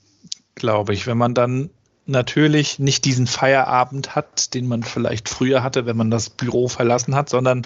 glaube 0.55 0.93
ich, 0.93 1.07
wenn 1.07 1.17
man 1.17 1.33
dann 1.33 1.69
natürlich 2.05 2.79
nicht 2.79 3.05
diesen 3.05 3.27
Feierabend 3.27 4.15
hat, 4.15 4.53
den 4.53 4.67
man 4.67 4.83
vielleicht 4.83 5.29
früher 5.29 5.63
hatte, 5.63 5.85
wenn 5.85 5.97
man 5.97 6.11
das 6.11 6.29
Büro 6.29 6.67
verlassen 6.67 7.15
hat, 7.15 7.29
sondern 7.29 7.65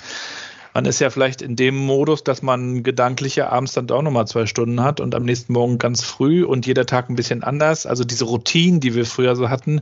man 0.76 0.86
ist 0.86 1.00
ja 1.00 1.10
vielleicht 1.10 1.42
in 1.42 1.56
dem 1.56 1.78
Modus, 1.78 2.24
dass 2.26 2.42
man 2.42 2.84
gedanklich 2.84 3.38
ja 3.38 3.50
abends 3.50 3.74
dann 3.74 3.88
doch 3.88 4.02
nochmal 4.02 4.28
zwei 4.28 4.46
Stunden 4.46 4.84
hat 4.84 5.00
und 5.00 5.16
am 5.16 5.24
nächsten 5.24 5.54
Morgen 5.54 5.78
ganz 5.78 6.04
früh 6.04 6.44
und 6.44 6.68
jeder 6.68 6.86
Tag 6.86 7.10
ein 7.10 7.16
bisschen 7.16 7.44
anders. 7.44 7.86
Also 7.86 8.04
diese 8.04 8.26
Routinen, 8.26 8.82
die 8.82 8.94
wir 8.94 9.06
früher 9.06 9.38
so 9.38 9.50
hatten, 9.50 9.82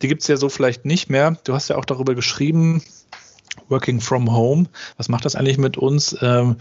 die 0.00 0.08
gibt 0.08 0.22
es 0.22 0.28
ja 0.28 0.38
so 0.38 0.48
vielleicht 0.48 0.86
nicht 0.86 1.10
mehr. 1.10 1.36
Du 1.44 1.52
hast 1.52 1.68
ja 1.68 1.76
auch 1.76 1.84
darüber 1.84 2.14
geschrieben, 2.14 2.82
Working 3.68 4.00
from 4.00 4.32
Home. 4.32 4.66
Was 4.96 5.08
macht 5.08 5.24
das 5.24 5.36
eigentlich 5.36 5.58
mit 5.58 5.76
uns? 5.76 6.16
Ähm, 6.20 6.56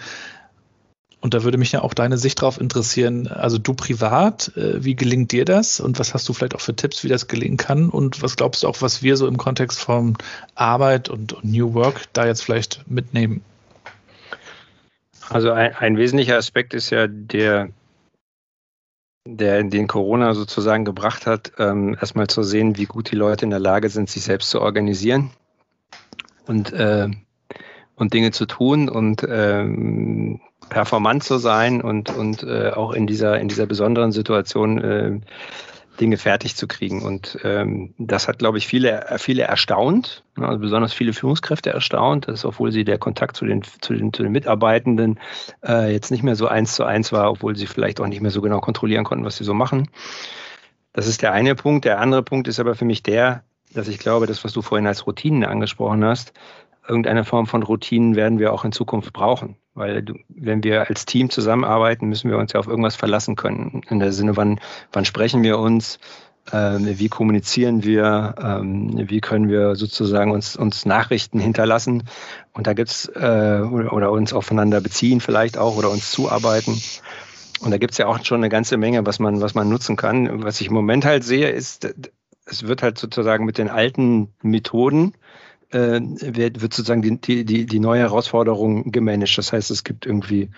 und 1.22 1.36
da 1.36 1.44
würde 1.44 1.60
mich 1.60 1.72
ja 1.72 1.84
auch 1.84 1.94
deine 1.94 2.18
Sicht 2.18 2.42
darauf 2.42 2.60
interessieren. 2.60 3.28
Also 3.28 3.60
du 3.60 3.76
privat, 3.76 4.58
äh, 4.58 4.84
wie 4.84 4.96
gelingt 4.96 5.32
dir 5.32 5.46
das? 5.46 5.80
Und 5.80 6.00
was 6.00 6.16
hast 6.16 6.28
du 6.28 6.34
vielleicht 6.34 6.56
auch 6.56 6.62
für 6.62 6.76
Tipps, 6.76 7.04
wie 7.04 7.10
das 7.10 7.28
gelingen 7.28 7.58
kann? 7.58 7.90
Und 7.90 8.24
was 8.24 8.36
glaubst 8.36 8.64
du 8.64 8.68
auch, 8.68 8.82
was 8.82 9.04
wir 9.04 9.16
so 9.18 9.28
im 9.28 9.38
Kontext 9.38 9.80
von 9.80 10.18
Arbeit 10.56 11.10
und, 11.10 11.34
und 11.34 11.46
New 11.46 11.76
Work 11.76 12.12
da 12.14 12.26
jetzt 12.26 12.44
vielleicht 12.44 12.84
mitnehmen? 12.90 13.44
Also 15.30 15.52
ein, 15.52 15.76
ein 15.76 15.98
wesentlicher 15.98 16.38
Aspekt 16.38 16.74
ist 16.74 16.90
ja 16.90 17.06
der, 17.08 17.70
der 19.28 19.64
den 19.64 19.88
Corona 19.88 20.34
sozusagen 20.34 20.86
gebracht 20.86 21.28
hat, 21.28 21.52
ähm, 21.60 21.96
erstmal 22.02 22.28
zu 22.28 22.42
sehen, 22.42 22.78
wie 22.78 22.86
gut 22.86 23.12
die 23.12 23.16
Leute 23.16 23.46
in 23.46 23.52
der 23.52 23.60
Lage 23.60 23.90
sind, 23.90 24.10
sich 24.10 24.24
selbst 24.24 24.50
zu 24.50 24.60
organisieren 24.60 25.30
und, 26.48 26.74
äh, 26.74 27.10
und 27.96 28.14
Dinge 28.14 28.32
zu 28.32 28.46
tun 28.46 28.90
und 28.90 29.26
ähm, 29.30 30.42
performant 30.70 31.24
zu 31.24 31.38
sein 31.38 31.82
und, 31.82 32.10
und 32.10 32.44
äh, 32.44 32.72
auch 32.72 32.94
in 32.94 33.08
dieser, 33.08 33.40
in 33.40 33.48
dieser 33.48 33.66
besonderen 33.66 34.12
Situation 34.12 34.78
äh, 34.80 35.20
Dinge 36.00 36.18
fertig 36.18 36.56
zu 36.56 36.68
kriegen. 36.68 37.04
Und 37.04 37.38
ähm, 37.44 37.94
das 37.98 38.28
hat, 38.28 38.40
glaube 38.40 38.58
ich, 38.58 38.66
viele, 38.68 39.06
viele 39.18 39.44
erstaunt, 39.44 40.24
ne, 40.38 40.48
also 40.48 40.60
besonders 40.60 40.94
viele 40.94 41.14
Führungskräfte 41.14 41.70
erstaunt, 41.70 42.28
dass 42.28 42.46
obwohl 42.46 42.72
sie 42.72 42.84
der 42.86 42.98
Kontakt 42.98 43.36
zu 43.36 43.46
den, 43.46 43.62
zu 43.64 43.94
den, 43.94 44.12
zu 44.14 44.24
den 44.24 44.32
Mitarbeitenden 44.32 45.20
äh, 45.64 45.92
jetzt 45.92 46.10
nicht 46.10 46.24
mehr 46.24 46.36
so 46.36 46.48
eins 46.48 46.74
zu 46.74 46.86
eins 46.86 47.12
war, 47.12 47.30
obwohl 47.30 47.56
sie 47.56 47.68
vielleicht 47.68 48.00
auch 48.02 48.08
nicht 48.08 48.22
mehr 48.22 48.32
so 48.32 48.42
genau 48.42 48.60
kontrollieren 48.62 49.04
konnten, 49.04 49.26
was 49.26 49.38
sie 49.38 49.44
so 49.44 49.54
machen. 49.54 49.90
Das 50.94 51.08
ist 51.08 51.22
der 51.22 51.34
eine 51.34 51.56
Punkt. 51.56 51.86
Der 51.86 52.00
andere 52.00 52.24
Punkt 52.24 52.48
ist 52.48 52.60
aber 52.60 52.76
für 52.76 52.86
mich 52.86 53.04
der, 53.04 53.44
dass 53.74 53.88
ich 53.88 54.00
glaube, 54.00 54.28
das, 54.28 54.44
was 54.44 54.54
du 54.54 54.62
vorhin 54.62 54.88
als 54.88 55.06
Routinen 55.08 55.44
angesprochen 55.44 56.04
hast, 56.04 56.34
irgendeine 56.88 57.24
Form 57.24 57.48
von 57.48 57.64
Routinen 57.64 58.16
werden 58.16 58.40
wir 58.40 58.54
auch 58.54 58.66
in 58.66 58.72
Zukunft 58.72 59.14
brauchen. 59.14 59.56
Weil 59.74 60.02
du, 60.02 60.16
wenn 60.28 60.64
wir 60.64 60.90
als 60.90 61.06
Team 61.06 61.30
zusammenarbeiten, 61.30 62.08
müssen 62.08 62.30
wir 62.30 62.38
uns 62.38 62.54
ja 62.54 62.60
auf 62.60 62.68
irgendwas 62.68 62.96
verlassen 62.96 63.36
können. 63.36 63.82
In 63.90 64.00
der 64.00 64.12
Sinne, 64.12 64.36
wann, 64.36 64.60
wann 64.92 65.06
sprechen 65.06 65.44
wir 65.44 65.60
uns, 65.60 66.00
äh, 66.52 66.78
wie 66.80 67.08
kommunizieren 67.08 67.84
wir, 67.84 68.36
ähm, 68.42 69.10
wie 69.10 69.22
können 69.22 69.48
wir 69.48 69.76
sozusagen 69.76 70.32
uns, 70.32 70.58
uns 70.58 70.86
Nachrichten 70.86 71.40
hinterlassen. 71.40 72.04
Und 72.54 72.68
da 72.68 72.74
gibt's 72.74 73.08
äh, 73.16 73.62
oder, 73.62 73.94
oder 73.94 74.12
uns 74.12 74.34
aufeinander 74.34 74.82
beziehen 74.82 75.22
vielleicht 75.22 75.58
auch 75.58 75.78
oder 75.78 75.90
uns 75.90 76.12
zuarbeiten. 76.12 76.82
Und 77.62 77.72
da 77.72 77.78
gibt's 77.78 77.98
ja 77.98 78.08
auch 78.08 78.26
schon 78.26 78.38
eine 78.38 78.50
ganze 78.50 78.76
Menge, 78.76 79.06
was 79.06 79.20
man, 79.20 79.40
was 79.40 79.54
man 79.54 79.70
nutzen 79.70 79.96
kann. 79.96 80.44
Was 80.44 80.60
ich 80.60 80.68
im 80.68 80.74
Moment 80.74 81.06
halt 81.06 81.24
sehe, 81.24 81.50
ist, 81.50 81.94
es 82.46 82.68
wird 82.68 82.84
halt 82.84 82.98
sozusagen 82.98 83.46
mit 83.46 83.58
den 83.58 83.70
alten 83.70 84.34
Methoden 84.42 85.14
äh, 85.72 86.00
wird, 86.02 86.62
wird 86.62 86.74
sozusagen 86.74 87.02
die, 87.02 87.46
die, 87.46 87.66
die 87.66 87.80
neue 87.80 88.02
Herausforderung 88.02 88.92
gemanagt. 88.92 89.38
Das 89.38 89.54
heißt, 89.54 89.72
es 89.72 89.84
gibt 89.84 90.06
irgendwie 90.06 90.50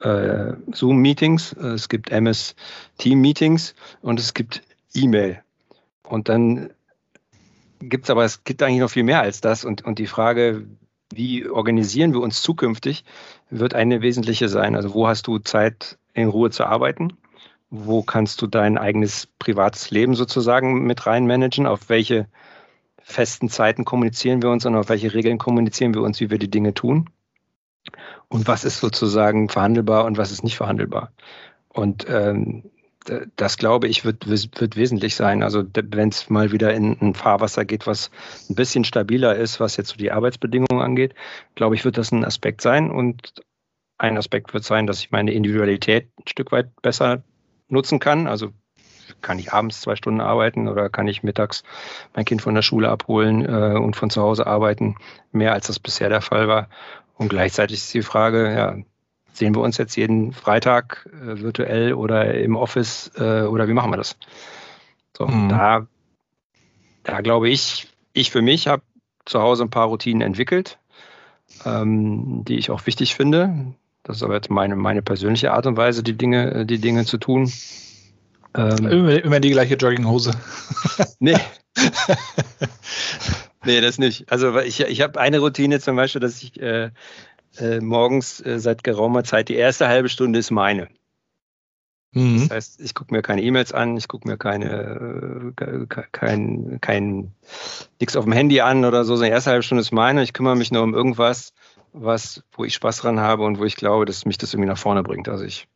äh, 0.00 0.52
Zoom-Meetings, 0.72 1.52
es 1.52 1.88
gibt 1.88 2.10
MS-Team-Meetings 2.10 3.74
und 4.00 4.20
es 4.20 4.34
gibt 4.34 4.62
E-Mail. 4.94 5.42
Und 6.02 6.28
dann 6.28 6.70
gibt 7.80 8.04
es 8.04 8.10
aber, 8.10 8.24
es 8.24 8.44
gibt 8.44 8.62
eigentlich 8.62 8.80
noch 8.80 8.90
viel 8.90 9.04
mehr 9.04 9.20
als 9.20 9.40
das. 9.40 9.64
Und, 9.64 9.84
und 9.84 9.98
die 9.98 10.06
Frage, 10.06 10.66
wie 11.12 11.48
organisieren 11.48 12.12
wir 12.12 12.20
uns 12.20 12.42
zukünftig, 12.42 13.04
wird 13.50 13.74
eine 13.74 14.02
wesentliche 14.02 14.48
sein. 14.48 14.76
Also 14.76 14.94
wo 14.94 15.08
hast 15.08 15.26
du 15.26 15.38
Zeit, 15.38 15.98
in 16.12 16.28
Ruhe 16.28 16.50
zu 16.50 16.64
arbeiten? 16.64 17.16
Wo 17.70 18.02
kannst 18.02 18.42
du 18.42 18.46
dein 18.46 18.78
eigenes 18.78 19.26
privates 19.38 19.90
Leben 19.90 20.14
sozusagen 20.14 20.82
mit 20.82 21.06
rein 21.06 21.26
managen? 21.26 21.66
Auf 21.66 21.88
welche 21.88 22.26
festen 23.02 23.48
Zeiten 23.48 23.84
kommunizieren 23.84 24.42
wir 24.42 24.50
uns 24.50 24.66
und 24.66 24.74
auf 24.74 24.88
welche 24.88 25.14
Regeln 25.14 25.38
kommunizieren 25.38 25.94
wir 25.94 26.02
uns, 26.02 26.20
wie 26.20 26.30
wir 26.30 26.38
die 26.38 26.50
Dinge 26.50 26.74
tun. 26.74 27.08
Und 28.28 28.46
was 28.46 28.64
ist 28.64 28.80
sozusagen 28.80 29.48
verhandelbar 29.48 30.04
und 30.04 30.18
was 30.18 30.32
ist 30.32 30.44
nicht 30.44 30.56
verhandelbar. 30.56 31.12
Und 31.68 32.06
ähm, 32.08 32.70
das 33.36 33.56
glaube 33.56 33.88
ich 33.88 34.04
wird, 34.04 34.28
wird 34.28 34.76
wesentlich 34.76 35.14
sein. 35.14 35.42
Also 35.42 35.64
wenn 35.72 36.10
es 36.10 36.28
mal 36.28 36.52
wieder 36.52 36.74
in 36.74 36.96
ein 37.00 37.14
Fahrwasser 37.14 37.64
geht, 37.64 37.86
was 37.86 38.10
ein 38.48 38.54
bisschen 38.54 38.84
stabiler 38.84 39.36
ist, 39.36 39.58
was 39.58 39.76
jetzt 39.76 39.90
so 39.90 39.96
die 39.96 40.12
Arbeitsbedingungen 40.12 40.82
angeht, 40.82 41.14
glaube 41.54 41.74
ich, 41.74 41.84
wird 41.84 41.96
das 41.96 42.12
ein 42.12 42.24
Aspekt 42.24 42.60
sein. 42.60 42.90
Und 42.90 43.42
ein 43.98 44.18
Aspekt 44.18 44.52
wird 44.54 44.64
sein, 44.64 44.86
dass 44.86 45.00
ich 45.00 45.10
meine 45.10 45.32
Individualität 45.32 46.10
ein 46.18 46.28
Stück 46.28 46.52
weit 46.52 46.70
besser 46.82 47.22
nutzen 47.70 47.98
kann. 47.98 48.26
Also 48.26 48.50
kann 49.20 49.38
ich 49.38 49.52
abends 49.52 49.80
zwei 49.80 49.96
Stunden 49.96 50.20
arbeiten 50.20 50.68
oder 50.68 50.88
kann 50.88 51.08
ich 51.08 51.22
mittags 51.22 51.62
mein 52.14 52.24
Kind 52.24 52.42
von 52.42 52.54
der 52.54 52.62
Schule 52.62 52.88
abholen 52.88 53.44
äh, 53.44 53.78
und 53.78 53.96
von 53.96 54.10
zu 54.10 54.22
Hause 54.22 54.46
arbeiten, 54.46 54.96
mehr 55.32 55.52
als 55.52 55.66
das 55.66 55.78
bisher 55.78 56.08
der 56.08 56.20
Fall 56.20 56.48
war. 56.48 56.68
Und 57.16 57.28
gleichzeitig 57.28 57.78
ist 57.78 57.94
die 57.94 58.02
Frage, 58.02 58.54
ja, 58.54 58.76
sehen 59.32 59.54
wir 59.54 59.62
uns 59.62 59.78
jetzt 59.78 59.96
jeden 59.96 60.32
Freitag 60.32 61.08
äh, 61.12 61.40
virtuell 61.40 61.92
oder 61.94 62.34
im 62.34 62.56
Office 62.56 63.10
äh, 63.16 63.42
oder 63.42 63.68
wie 63.68 63.74
machen 63.74 63.90
wir 63.90 63.96
das? 63.96 64.16
So, 65.16 65.26
mhm. 65.26 65.48
da, 65.48 65.86
da 67.02 67.20
glaube 67.20 67.48
ich, 67.48 67.88
ich 68.12 68.30
für 68.30 68.42
mich 68.42 68.68
habe 68.68 68.82
zu 69.24 69.40
Hause 69.40 69.64
ein 69.64 69.70
paar 69.70 69.86
Routinen 69.86 70.22
entwickelt, 70.22 70.78
ähm, 71.64 72.44
die 72.44 72.56
ich 72.56 72.70
auch 72.70 72.86
wichtig 72.86 73.14
finde. 73.14 73.74
Das 74.02 74.16
ist 74.16 74.22
aber 74.22 74.34
jetzt 74.34 74.50
meine, 74.50 74.76
meine 74.76 75.02
persönliche 75.02 75.52
Art 75.52 75.66
und 75.66 75.76
Weise, 75.76 76.02
die 76.02 76.16
Dinge, 76.16 76.64
die 76.64 76.78
Dinge 76.78 77.04
zu 77.04 77.18
tun. 77.18 77.52
Ähm, 78.54 78.86
immer, 78.86 79.24
immer, 79.24 79.40
die 79.40 79.50
gleiche 79.50 79.74
Jogginghose. 79.74 80.32
nee. 81.20 81.36
nee, 83.64 83.80
das 83.80 83.98
nicht. 83.98 84.30
Also 84.32 84.58
ich, 84.58 84.80
ich 84.80 85.00
habe 85.02 85.20
eine 85.20 85.38
Routine 85.38 85.78
zum 85.80 85.96
Beispiel, 85.96 86.20
dass 86.20 86.42
ich 86.42 86.60
äh, 86.60 86.90
äh, 87.58 87.80
morgens 87.80 88.40
äh, 88.40 88.58
seit 88.58 88.82
geraumer 88.82 89.24
Zeit, 89.24 89.48
die 89.48 89.54
erste 89.54 89.88
halbe 89.88 90.08
Stunde 90.08 90.38
ist 90.38 90.50
meine. 90.50 90.88
Mhm. 92.12 92.40
Das 92.40 92.50
heißt, 92.50 92.80
ich 92.80 92.94
gucke 92.94 93.14
mir 93.14 93.22
keine 93.22 93.42
E-Mails 93.42 93.72
an, 93.72 93.96
ich 93.96 94.08
gucke 94.08 94.26
mir 94.26 94.36
keine, 94.36 95.52
äh, 95.56 95.86
kein, 96.10 96.78
kein, 96.80 97.32
nichts 98.00 98.16
auf 98.16 98.24
dem 98.24 98.32
Handy 98.32 98.60
an 98.60 98.84
oder 98.84 99.04
so. 99.04 99.20
Die 99.20 99.28
erste 99.28 99.50
halbe 99.50 99.62
Stunde 99.62 99.82
ist 99.82 99.92
meine. 99.92 100.22
Ich 100.22 100.32
kümmere 100.32 100.56
mich 100.56 100.72
nur 100.72 100.82
um 100.82 100.94
irgendwas, 100.94 101.52
was, 101.92 102.42
wo 102.52 102.64
ich 102.64 102.74
Spaß 102.74 102.98
dran 102.98 103.20
habe 103.20 103.44
und 103.44 103.58
wo 103.58 103.64
ich 103.64 103.76
glaube, 103.76 104.04
dass 104.04 104.24
mich 104.24 104.38
das 104.38 104.54
irgendwie 104.54 104.68
nach 104.68 104.78
vorne 104.78 105.02
bringt. 105.02 105.28
Also 105.28 105.44
ich 105.44 105.68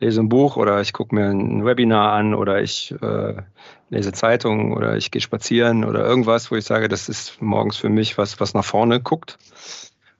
lese 0.00 0.20
ein 0.20 0.28
Buch 0.28 0.56
oder 0.56 0.80
ich 0.80 0.92
gucke 0.92 1.14
mir 1.14 1.30
ein 1.30 1.64
Webinar 1.64 2.12
an 2.12 2.34
oder 2.34 2.60
ich 2.60 2.94
äh, 3.00 3.42
lese 3.88 4.12
Zeitungen 4.12 4.72
oder 4.72 4.96
ich 4.96 5.10
gehe 5.10 5.22
spazieren 5.22 5.84
oder 5.84 6.04
irgendwas, 6.04 6.50
wo 6.50 6.56
ich 6.56 6.64
sage, 6.64 6.88
das 6.88 7.08
ist 7.08 7.40
morgens 7.40 7.76
für 7.76 7.88
mich 7.88 8.18
was, 8.18 8.40
was 8.40 8.54
nach 8.54 8.64
vorne 8.64 9.00
guckt. 9.00 9.38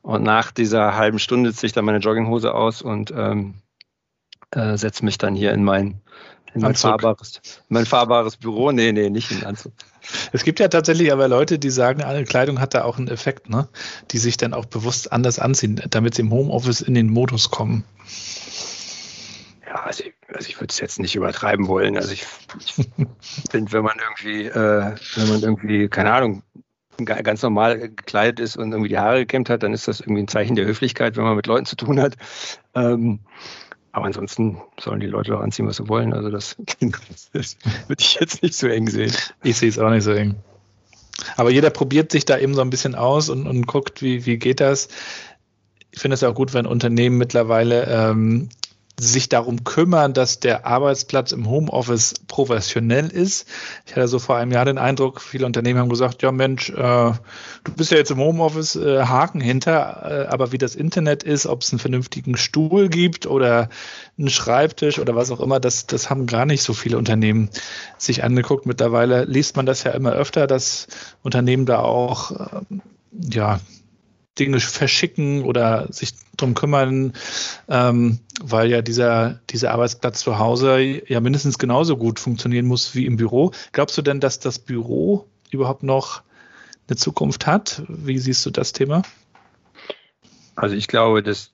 Und 0.03 0.23
nach 0.23 0.53
dieser 0.53 0.97
halben 0.97 1.19
Stunde 1.19 1.53
ziehe 1.53 1.67
ich 1.67 1.73
dann 1.73 1.85
meine 1.85 1.99
Jogginghose 1.99 2.55
aus 2.55 2.81
und 2.81 3.11
ähm, 3.11 3.55
äh, 4.53 4.77
setze 4.77 5.05
mich 5.05 5.19
dann 5.19 5.35
hier 5.35 5.53
in 5.53 5.65
mein, 5.65 5.87
in 5.87 6.01
mein 6.61 6.75
fahrbares, 6.75 7.41
mein 7.69 7.87
fahrbares 7.87 8.37
Büro. 8.37 8.73
Nee, 8.73 8.93
nee, 8.93 9.11
nicht 9.11 9.31
in 9.31 9.45
Anzug. 9.45 9.73
Es 10.33 10.45
gibt 10.45 10.61
ja 10.61 10.69
tatsächlich 10.69 11.13
aber 11.13 11.27
Leute, 11.29 11.59
die 11.59 11.71
sagen, 11.71 12.03
alle 12.03 12.25
Kleidung 12.25 12.61
hat 12.61 12.75
da 12.75 12.85
auch 12.85 12.99
einen 12.99 13.09
Effekt, 13.09 13.49
ne? 13.49 13.69
Die 14.13 14.19
sich 14.19 14.37
dann 14.37 14.55
auch 14.55 14.65
bewusst 14.65 15.13
anders 15.13 15.39
anziehen, 15.39 15.83
damit 15.91 16.15
sie 16.15 16.23
im 16.23 16.31
Homeoffice 16.31 16.81
in 16.81 16.95
den 16.95 17.09
Modus 17.09 17.51
kommen 17.51 17.85
ja, 19.67 19.83
also 19.83 20.05
ich, 20.05 20.15
also 20.33 20.49
ich 20.49 20.61
würde 20.61 20.71
es 20.71 20.81
jetzt 20.81 20.99
nicht 20.99 21.15
übertreiben 21.15 21.69
wollen. 21.69 21.97
Also 21.97 22.13
ich, 22.13 22.25
ich 22.59 22.75
finde, 23.51 23.73
wenn 23.73 23.85
man 23.85 23.99
irgendwie, 23.99 24.47
äh, 24.47 24.95
wenn 25.17 25.29
man 25.29 25.43
irgendwie, 25.43 25.89
keine 25.89 26.13
Ahnung, 26.13 26.43
ganz 27.05 27.43
normal 27.43 27.79
gekleidet 27.79 28.41
ist 28.41 28.57
und 28.57 28.73
irgendwie 28.73 28.89
die 28.89 28.99
Haare 28.99 29.19
gekämmt 29.21 29.51
hat, 29.51 29.63
dann 29.63 29.75
ist 29.75 29.87
das 29.87 30.01
irgendwie 30.01 30.23
ein 30.23 30.29
Zeichen 30.29 30.57
der 30.57 30.65
Höflichkeit, 30.65 31.17
wenn 31.17 31.25
man 31.25 31.37
mit 31.37 31.47
Leuten 31.47 31.67
zu 31.67 31.77
tun 31.77 32.01
hat. 32.01 32.15
Ähm, 32.75 33.21
aber 33.97 34.05
ansonsten 34.05 34.61
sollen 34.79 35.01
die 35.01 35.07
Leute 35.07 35.31
doch 35.31 35.41
anziehen, 35.41 35.67
was 35.67 35.79
sie 35.79 35.89
wollen. 35.89 36.13
Also 36.13 36.29
das, 36.29 36.55
das 37.33 37.57
würde 37.89 38.03
ich 38.03 38.17
jetzt 38.21 38.43
nicht 38.43 38.55
so 38.55 38.67
eng 38.67 38.91
sehen. 38.91 39.11
Ich 39.43 39.57
sehe 39.57 39.71
es 39.71 39.79
auch 39.79 39.89
nicht 39.89 40.03
so 40.03 40.13
eng. 40.13 40.35
Aber 41.39 41.51
jeder 41.51 41.71
probiert 41.71 42.13
sich 42.13 42.27
da 42.27 42.37
eben 42.37 42.53
so 42.53 42.61
ein 42.61 42.69
bisschen 42.69 42.95
aus 42.95 43.31
und, 43.31 43.47
und 43.47 43.67
guckt, 43.67 44.03
wie, 44.03 44.27
wie 44.27 44.37
geht 44.37 44.61
das. 44.61 44.89
Ich 45.93 46.01
finde 46.01 46.13
es 46.13 46.23
auch 46.23 46.35
gut, 46.35 46.53
wenn 46.53 46.67
Unternehmen 46.67 47.17
mittlerweile 47.17 47.87
ähm, 47.87 48.51
sich 48.99 49.29
darum 49.29 49.65
kümmern, 49.65 50.15
dass 50.15 50.41
der 50.41 50.67
Arbeitsplatz 50.67 51.33
im 51.33 51.49
Homeoffice 51.51 52.15
professionell 52.29 53.09
ist. 53.09 53.47
Ich 53.85 53.95
hatte 53.95 54.09
so 54.09 54.19
vor 54.19 54.37
einem 54.37 54.53
Jahr 54.53 54.65
den 54.65 54.79
Eindruck, 54.79 55.21
viele 55.21 55.45
Unternehmen 55.45 55.79
haben 55.79 55.91
gesagt, 55.91 56.23
ja 56.23 56.33
Mensch, 56.33 56.71
äh, 56.71 56.75
du 56.75 57.73
bist 57.77 57.91
ja 57.91 57.99
jetzt 57.99 58.11
im 58.11 58.19
Homeoffice, 58.19 58.77
äh, 58.77 59.03
Haken 59.05 59.43
hinter, 59.43 60.27
äh, 60.27 60.27
aber 60.29 60.51
wie 60.53 60.59
das 60.59 60.75
Internet 60.75 61.25
ist, 61.25 61.47
ob 61.47 61.61
es 61.61 61.73
einen 61.73 61.79
vernünftigen 61.79 62.39
Stuhl 62.39 62.89
gibt 62.89 63.27
oder 63.27 63.69
einen 64.19 64.31
Schreibtisch 64.31 64.99
oder 64.99 65.15
was 65.15 65.31
auch 65.31 65.41
immer, 65.41 65.61
das, 65.61 65.87
das 65.87 66.09
haben 66.09 66.27
gar 66.27 66.47
nicht 66.47 66.63
so 66.63 66.73
viele 66.73 66.97
Unternehmen 66.97 67.51
sich 67.99 68.25
angeguckt. 68.25 68.65
Mittlerweile 68.65 69.25
liest 69.25 69.57
man 69.57 69.67
das 69.67 69.85
ja 69.85 69.91
immer 69.91 70.13
öfter, 70.13 70.47
dass 70.47 70.87
Unternehmen 71.23 71.67
da 71.67 71.81
auch, 71.81 72.31
ähm, 72.71 72.81
ja, 73.13 73.61
Dinge 74.39 74.61
verschicken 74.61 75.43
oder 75.45 75.93
sich 75.93 76.13
drum 76.37 76.55
kümmern, 76.55 77.13
ähm, 77.69 78.21
weil 78.41 78.71
ja 78.71 78.83
dieser, 78.83 79.41
dieser 79.51 79.73
Arbeitsplatz 79.73 80.21
zu 80.21 80.39
Hause 80.39 81.03
ja 81.07 81.21
mindestens 81.21 81.59
genauso 81.59 81.97
gut 81.97 82.21
funktionieren 82.21 82.67
muss 82.67 82.95
wie 82.95 83.07
im 83.07 83.17
Büro. 83.17 83.53
Glaubst 83.73 83.97
du 83.97 84.03
denn, 84.03 84.21
dass 84.21 84.39
das 84.39 84.59
Büro 84.59 85.27
überhaupt 85.51 85.83
noch 85.83 86.23
eine 86.89 86.97
Zukunft 86.97 87.47
hat? 87.47 87.83
Wie 87.89 88.19
siehst 88.19 88.45
du 88.47 88.51
das 88.51 88.73
Thema? 88.73 89.03
Also 90.55 90.75
ich 90.75 90.89
glaube, 90.89 91.23
das 91.23 91.53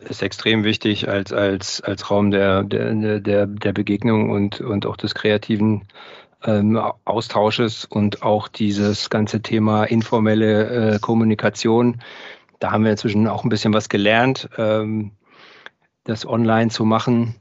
ist 0.00 0.22
extrem 0.22 0.64
wichtig 0.64 1.08
als, 1.08 1.32
als, 1.32 1.80
als 1.80 2.10
Raum 2.10 2.30
der, 2.30 2.62
der, 2.64 3.20
der, 3.20 3.46
der 3.46 3.72
Begegnung 3.72 4.30
und, 4.30 4.60
und 4.60 4.86
auch 4.86 4.96
des 4.96 5.14
kreativen 5.14 5.82
ähm, 6.44 6.80
Austausches 7.04 7.84
und 7.84 8.22
auch 8.22 8.48
dieses 8.48 9.10
ganze 9.10 9.42
Thema 9.42 9.84
informelle 9.84 10.94
äh, 10.94 10.98
Kommunikation. 10.98 12.02
Da 12.60 12.70
haben 12.72 12.84
wir 12.84 12.92
inzwischen 12.92 13.26
auch 13.28 13.44
ein 13.44 13.48
bisschen 13.48 13.74
was 13.74 13.88
gelernt, 13.88 14.48
ähm, 14.56 15.12
das 16.04 16.26
online 16.26 16.70
zu 16.70 16.84
machen. 16.84 17.34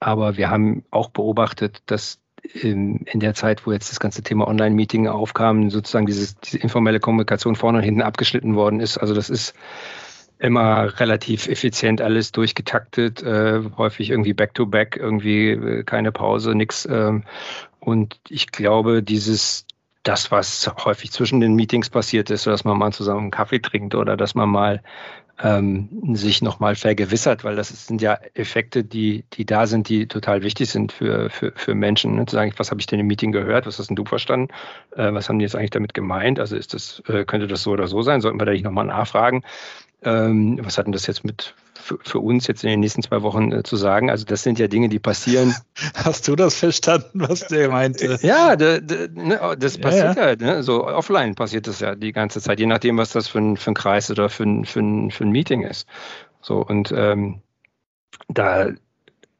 Aber 0.00 0.36
wir 0.36 0.50
haben 0.50 0.84
auch 0.90 1.10
beobachtet, 1.10 1.82
dass 1.86 2.18
in, 2.42 2.98
in 3.06 3.20
der 3.20 3.34
Zeit, 3.34 3.66
wo 3.66 3.72
jetzt 3.72 3.90
das 3.90 4.00
ganze 4.00 4.22
Thema 4.22 4.48
Online-Meeting 4.48 5.06
aufkam, 5.06 5.70
sozusagen 5.70 6.06
dieses, 6.06 6.36
diese 6.40 6.58
informelle 6.58 6.98
Kommunikation 6.98 7.54
vorne 7.54 7.78
und 7.78 7.84
hinten 7.84 8.02
abgeschnitten 8.02 8.56
worden 8.56 8.80
ist. 8.80 8.98
Also 8.98 9.14
das 9.14 9.30
ist 9.30 9.54
immer 10.40 10.98
relativ 10.98 11.46
effizient 11.46 12.00
alles 12.00 12.32
durchgetaktet, 12.32 13.22
äh, 13.22 13.60
häufig 13.76 14.10
irgendwie 14.10 14.34
back-to-back, 14.34 14.96
-back, 14.96 15.00
irgendwie 15.00 15.50
äh, 15.50 15.82
keine 15.84 16.10
Pause, 16.10 16.56
nix. 16.56 16.84
Ähm, 16.90 17.22
und 17.84 18.20
ich 18.28 18.52
glaube, 18.52 19.02
dieses, 19.02 19.66
das, 20.04 20.30
was 20.30 20.70
häufig 20.84 21.10
zwischen 21.10 21.40
den 21.40 21.54
Meetings 21.54 21.90
passiert 21.90 22.30
ist, 22.30 22.46
dass 22.46 22.62
man 22.62 22.78
mal 22.78 22.92
zusammen 22.92 23.22
einen 23.22 23.30
Kaffee 23.32 23.58
trinkt 23.58 23.96
oder 23.96 24.16
dass 24.16 24.36
man 24.36 24.48
mal 24.48 24.82
ähm, 25.42 25.88
sich 26.14 26.42
nochmal 26.42 26.76
vergewissert, 26.76 27.42
weil 27.42 27.56
das 27.56 27.70
sind 27.88 28.00
ja 28.00 28.20
Effekte, 28.34 28.84
die, 28.84 29.24
die 29.32 29.44
da 29.44 29.66
sind, 29.66 29.88
die 29.88 30.06
total 30.06 30.44
wichtig 30.44 30.70
sind 30.70 30.92
für, 30.92 31.28
für, 31.28 31.52
für 31.56 31.74
Menschen. 31.74 32.14
Ne? 32.14 32.26
Zu 32.26 32.36
sagen, 32.36 32.52
was 32.56 32.70
habe 32.70 32.80
ich 32.80 32.86
denn 32.86 33.00
im 33.00 33.08
Meeting 33.08 33.32
gehört, 33.32 33.66
was 33.66 33.80
hast 33.80 33.88
denn 33.88 33.96
du 33.96 34.04
verstanden, 34.04 34.54
äh, 34.94 35.12
was 35.12 35.28
haben 35.28 35.40
die 35.40 35.44
jetzt 35.44 35.56
eigentlich 35.56 35.70
damit 35.70 35.92
gemeint? 35.92 36.38
Also 36.38 36.54
ist 36.54 36.74
das, 36.74 37.02
äh, 37.08 37.24
könnte 37.24 37.48
das 37.48 37.64
so 37.64 37.72
oder 37.72 37.88
so 37.88 38.02
sein? 38.02 38.20
Sollten 38.20 38.40
wir 38.40 38.46
da 38.46 38.52
nicht 38.52 38.64
nochmal 38.64 38.86
nachfragen? 38.86 39.42
Ähm, 40.04 40.60
was 40.62 40.78
hat 40.78 40.86
denn 40.86 40.92
das 40.92 41.08
jetzt 41.08 41.24
mit 41.24 41.56
für, 41.82 41.98
für, 42.02 42.18
uns 42.20 42.46
jetzt 42.46 42.64
in 42.64 42.70
den 42.70 42.80
nächsten 42.80 43.02
zwei 43.02 43.22
Wochen 43.22 43.52
äh, 43.52 43.62
zu 43.62 43.76
sagen? 43.76 44.10
Also 44.10 44.24
das 44.24 44.42
sind 44.42 44.58
ja 44.58 44.68
Dinge, 44.68 44.88
die 44.88 44.98
passieren. 44.98 45.54
Hast 45.94 46.28
du 46.28 46.36
das 46.36 46.54
verstanden, 46.54 47.20
was 47.20 47.46
der 47.48 47.68
meinte? 47.70 48.18
Ja, 48.22 48.56
de, 48.56 48.80
de, 48.80 49.08
ne, 49.12 49.40
oh, 49.42 49.54
das 49.54 49.78
passiert 49.78 50.16
ja, 50.16 50.30
ja. 50.30 50.36
Ne? 50.36 50.62
So 50.62 50.86
offline 50.86 51.34
passiert 51.34 51.66
das 51.66 51.80
ja 51.80 51.94
die 51.94 52.12
ganze 52.12 52.40
Zeit, 52.40 52.60
je 52.60 52.66
nachdem, 52.66 52.98
was 52.98 53.10
das 53.10 53.28
für 53.28 53.38
ein, 53.38 53.56
für 53.56 53.72
ein 53.72 53.74
Kreis 53.74 54.10
oder 54.10 54.28
für 54.28 54.44
ein, 54.44 54.64
für, 54.64 54.80
ein, 54.80 55.10
für 55.10 55.24
ein 55.24 55.30
Meeting 55.30 55.62
ist. 55.62 55.86
So 56.40 56.64
und 56.64 56.92
ähm, 56.96 57.42
da 58.28 58.70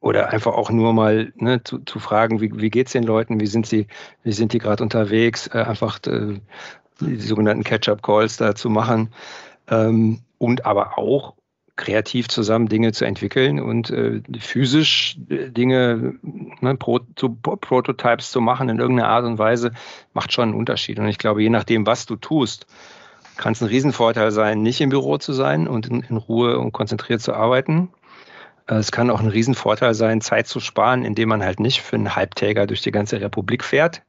oder 0.00 0.30
einfach 0.30 0.52
auch 0.52 0.70
nur 0.70 0.92
mal 0.92 1.32
ne, 1.36 1.62
zu, 1.62 1.78
zu 1.78 2.00
fragen, 2.00 2.40
wie, 2.40 2.50
wie 2.60 2.70
geht 2.70 2.88
es 2.88 2.92
den 2.92 3.04
Leuten, 3.04 3.38
wie 3.38 3.46
sind 3.46 3.66
sie, 3.66 3.86
wie 4.24 4.32
sind 4.32 4.52
die 4.52 4.58
gerade 4.58 4.82
unterwegs, 4.82 5.46
äh, 5.46 5.62
einfach 5.62 6.00
äh, 6.06 6.40
die 7.00 7.16
sogenannten 7.16 7.64
Catch-up-Calls 7.64 8.36
da 8.36 8.54
zu 8.54 8.68
machen 8.68 9.12
ähm, 9.68 10.20
und 10.38 10.66
aber 10.66 10.98
auch 10.98 11.34
kreativ 11.76 12.28
zusammen 12.28 12.68
Dinge 12.68 12.92
zu 12.92 13.04
entwickeln 13.04 13.58
und 13.58 13.90
äh, 13.90 14.22
physisch 14.38 15.16
äh, 15.28 15.48
Dinge 15.50 16.14
ne, 16.60 16.76
Pro, 16.76 17.00
zu 17.16 17.30
Prototypes 17.30 18.30
zu 18.30 18.40
machen 18.40 18.68
in 18.68 18.78
irgendeiner 18.78 19.08
Art 19.08 19.24
und 19.24 19.38
Weise, 19.38 19.72
macht 20.12 20.32
schon 20.32 20.50
einen 20.50 20.58
Unterschied. 20.58 20.98
Und 20.98 21.08
ich 21.08 21.18
glaube, 21.18 21.42
je 21.42 21.48
nachdem, 21.48 21.86
was 21.86 22.06
du 22.06 22.16
tust, 22.16 22.66
kann 23.36 23.52
es 23.54 23.62
ein 23.62 23.68
Riesenvorteil 23.68 24.30
sein, 24.30 24.62
nicht 24.62 24.80
im 24.80 24.90
Büro 24.90 25.16
zu 25.16 25.32
sein 25.32 25.66
und 25.66 25.86
in, 25.86 26.02
in 26.02 26.16
Ruhe 26.16 26.58
und 26.58 26.72
konzentriert 26.72 27.22
zu 27.22 27.32
arbeiten. 27.32 27.90
Äh, 28.66 28.74
es 28.74 28.92
kann 28.92 29.10
auch 29.10 29.20
ein 29.20 29.28
Riesenvorteil 29.28 29.94
sein, 29.94 30.20
Zeit 30.20 30.46
zu 30.46 30.60
sparen, 30.60 31.04
indem 31.04 31.30
man 31.30 31.42
halt 31.42 31.58
nicht 31.58 31.80
für 31.80 31.96
einen 31.96 32.14
Halbtäger 32.14 32.66
durch 32.66 32.82
die 32.82 32.92
ganze 32.92 33.20
Republik 33.20 33.64
fährt. 33.64 34.02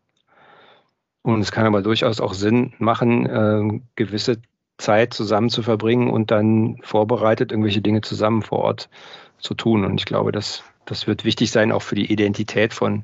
Und 1.22 1.40
es 1.40 1.54
kann 1.54 1.66
aber 1.66 1.82
durchaus 1.82 2.20
auch 2.20 2.34
Sinn 2.34 2.74
machen, 2.80 3.26
äh, 3.26 3.82
gewisse 3.96 4.42
Zeit 4.78 5.14
zusammen 5.14 5.50
zu 5.50 5.64
verbringen 5.64 6.10
und 6.10 6.32
dann 6.32 6.78
vorbereitet, 6.82 7.52
irgendwelche 7.52 7.82
Dinge 7.82 8.02
zusammen 8.02 8.42
vor 8.42 8.60
Ort 8.60 8.90
zu 9.38 9.54
tun. 9.54 9.86
Und 9.86 10.00
ich 10.00 10.06
glaube, 10.06 10.32
das, 10.32 10.64
das 10.86 11.08
wird 11.08 11.26
wichtig 11.26 11.52
sein, 11.52 11.72
auch 11.72 11.82
für 11.82 11.96
die 11.96 12.12
Identität 12.12 12.74
von, 12.74 13.04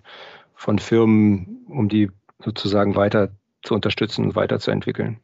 von 0.55 0.80
Firmen, 0.80 1.65
um 1.70 1.89
die 1.89 2.09
sozusagen 2.43 2.95
weiter 2.95 3.30
zu 3.61 3.76
unterstützen 3.76 4.26
und 4.26 4.36
weiterzuentwickeln. 4.36 5.20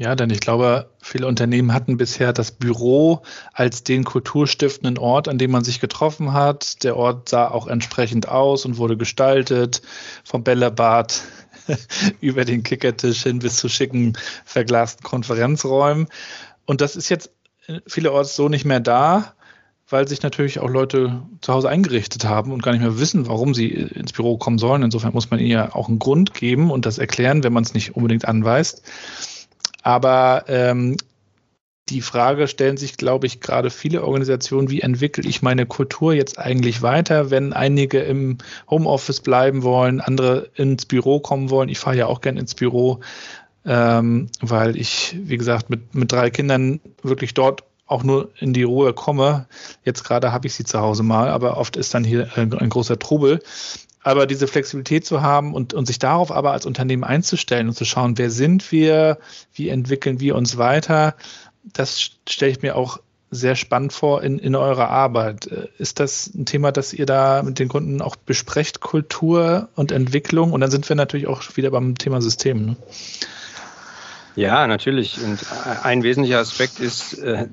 Ja, 0.00 0.14
denn 0.14 0.30
ich 0.30 0.40
glaube, 0.40 0.88
viele 1.02 1.26
Unternehmen 1.26 1.74
hatten 1.74 1.98
bisher 1.98 2.32
das 2.32 2.52
Büro 2.52 3.20
als 3.52 3.84
den 3.84 4.04
kulturstiftenden 4.04 4.96
Ort, 4.96 5.28
an 5.28 5.36
dem 5.36 5.50
man 5.50 5.62
sich 5.62 5.78
getroffen 5.78 6.32
hat. 6.32 6.84
Der 6.84 6.96
Ort 6.96 7.28
sah 7.28 7.48
auch 7.50 7.66
entsprechend 7.66 8.26
aus 8.26 8.64
und 8.64 8.78
wurde 8.78 8.96
gestaltet 8.96 9.82
vom 10.24 10.42
Bällebad 10.42 11.22
über 12.20 12.44
den 12.44 12.62
Kickertisch 12.62 13.22
hin 13.22 13.40
bis 13.40 13.56
zu 13.56 13.68
schicken 13.68 14.16
verglasten 14.44 15.04
Konferenzräumen. 15.04 16.06
Und 16.66 16.80
das 16.80 16.96
ist 16.96 17.08
jetzt 17.08 17.30
vielerorts 17.86 18.36
so 18.36 18.48
nicht 18.48 18.64
mehr 18.64 18.80
da, 18.80 19.34
weil 19.88 20.06
sich 20.06 20.22
natürlich 20.22 20.60
auch 20.60 20.68
Leute 20.68 21.22
zu 21.40 21.52
Hause 21.52 21.68
eingerichtet 21.68 22.24
haben 22.24 22.52
und 22.52 22.62
gar 22.62 22.72
nicht 22.72 22.80
mehr 22.80 22.98
wissen, 22.98 23.26
warum 23.26 23.54
sie 23.54 23.68
ins 23.68 24.12
Büro 24.12 24.38
kommen 24.38 24.58
sollen. 24.58 24.82
Insofern 24.82 25.12
muss 25.12 25.30
man 25.30 25.40
ihnen 25.40 25.50
ja 25.50 25.74
auch 25.74 25.88
einen 25.88 25.98
Grund 25.98 26.34
geben 26.34 26.70
und 26.70 26.86
das 26.86 26.98
erklären, 26.98 27.42
wenn 27.42 27.52
man 27.52 27.64
es 27.64 27.74
nicht 27.74 27.96
unbedingt 27.96 28.26
anweist. 28.26 28.82
Aber 29.82 30.44
ähm, 30.48 30.96
die 31.90 32.00
Frage 32.00 32.46
stellen 32.46 32.76
sich, 32.76 32.96
glaube 32.96 33.26
ich, 33.26 33.40
gerade 33.40 33.70
viele 33.70 34.04
Organisationen, 34.04 34.70
wie 34.70 34.80
entwickle 34.80 35.28
ich 35.28 35.42
meine 35.42 35.66
Kultur 35.66 36.14
jetzt 36.14 36.38
eigentlich 36.38 36.82
weiter, 36.82 37.30
wenn 37.30 37.52
einige 37.52 37.98
im 37.98 38.38
Homeoffice 38.70 39.20
bleiben 39.20 39.64
wollen, 39.64 40.00
andere 40.00 40.50
ins 40.54 40.86
Büro 40.86 41.18
kommen 41.18 41.50
wollen. 41.50 41.68
Ich 41.68 41.80
fahre 41.80 41.96
ja 41.96 42.06
auch 42.06 42.20
gern 42.20 42.36
ins 42.36 42.54
Büro, 42.54 43.00
ähm, 43.66 44.28
weil 44.40 44.76
ich, 44.76 45.16
wie 45.20 45.36
gesagt, 45.36 45.68
mit, 45.68 45.94
mit 45.94 46.12
drei 46.12 46.30
Kindern 46.30 46.80
wirklich 47.02 47.34
dort 47.34 47.64
auch 47.86 48.04
nur 48.04 48.30
in 48.38 48.52
die 48.52 48.62
Ruhe 48.62 48.92
komme. 48.94 49.46
Jetzt 49.84 50.04
gerade 50.04 50.32
habe 50.32 50.46
ich 50.46 50.54
sie 50.54 50.64
zu 50.64 50.80
Hause 50.80 51.02
mal, 51.02 51.28
aber 51.28 51.56
oft 51.56 51.76
ist 51.76 51.92
dann 51.92 52.04
hier 52.04 52.28
ein, 52.36 52.54
ein 52.54 52.70
großer 52.70 53.00
Trubel. 53.00 53.40
Aber 54.02 54.26
diese 54.26 54.46
Flexibilität 54.46 55.04
zu 55.04 55.20
haben 55.20 55.52
und, 55.52 55.74
und 55.74 55.86
sich 55.86 55.98
darauf 55.98 56.32
aber 56.32 56.52
als 56.52 56.64
Unternehmen 56.64 57.04
einzustellen 57.04 57.68
und 57.68 57.74
zu 57.74 57.84
schauen, 57.84 58.16
wer 58.16 58.30
sind 58.30 58.72
wir, 58.72 59.18
wie 59.52 59.68
entwickeln 59.68 60.20
wir 60.20 60.36
uns 60.36 60.56
weiter 60.56 61.16
das 61.62 62.10
stelle 62.28 62.52
ich 62.52 62.62
mir 62.62 62.76
auch 62.76 62.98
sehr 63.30 63.54
spannend 63.54 63.92
vor 63.92 64.22
in, 64.22 64.38
in 64.38 64.56
eurer 64.56 64.88
Arbeit. 64.88 65.46
Ist 65.78 66.00
das 66.00 66.26
ein 66.34 66.46
Thema, 66.46 66.72
das 66.72 66.92
ihr 66.92 67.06
da 67.06 67.42
mit 67.42 67.58
den 67.58 67.68
Kunden 67.68 68.02
auch 68.02 68.16
besprecht, 68.16 68.80
Kultur 68.80 69.68
und 69.76 69.92
Entwicklung? 69.92 70.52
Und 70.52 70.60
dann 70.60 70.70
sind 70.70 70.88
wir 70.88 70.96
natürlich 70.96 71.28
auch 71.28 71.42
wieder 71.56 71.70
beim 71.70 71.96
Thema 71.96 72.20
System. 72.20 72.66
Ne? 72.66 72.76
Ja, 74.34 74.66
natürlich. 74.66 75.22
Und 75.22 75.38
ein 75.84 76.02
wesentlicher 76.02 76.40
Aspekt 76.40 76.80
ist, 76.80 77.18
äh, 77.18 77.46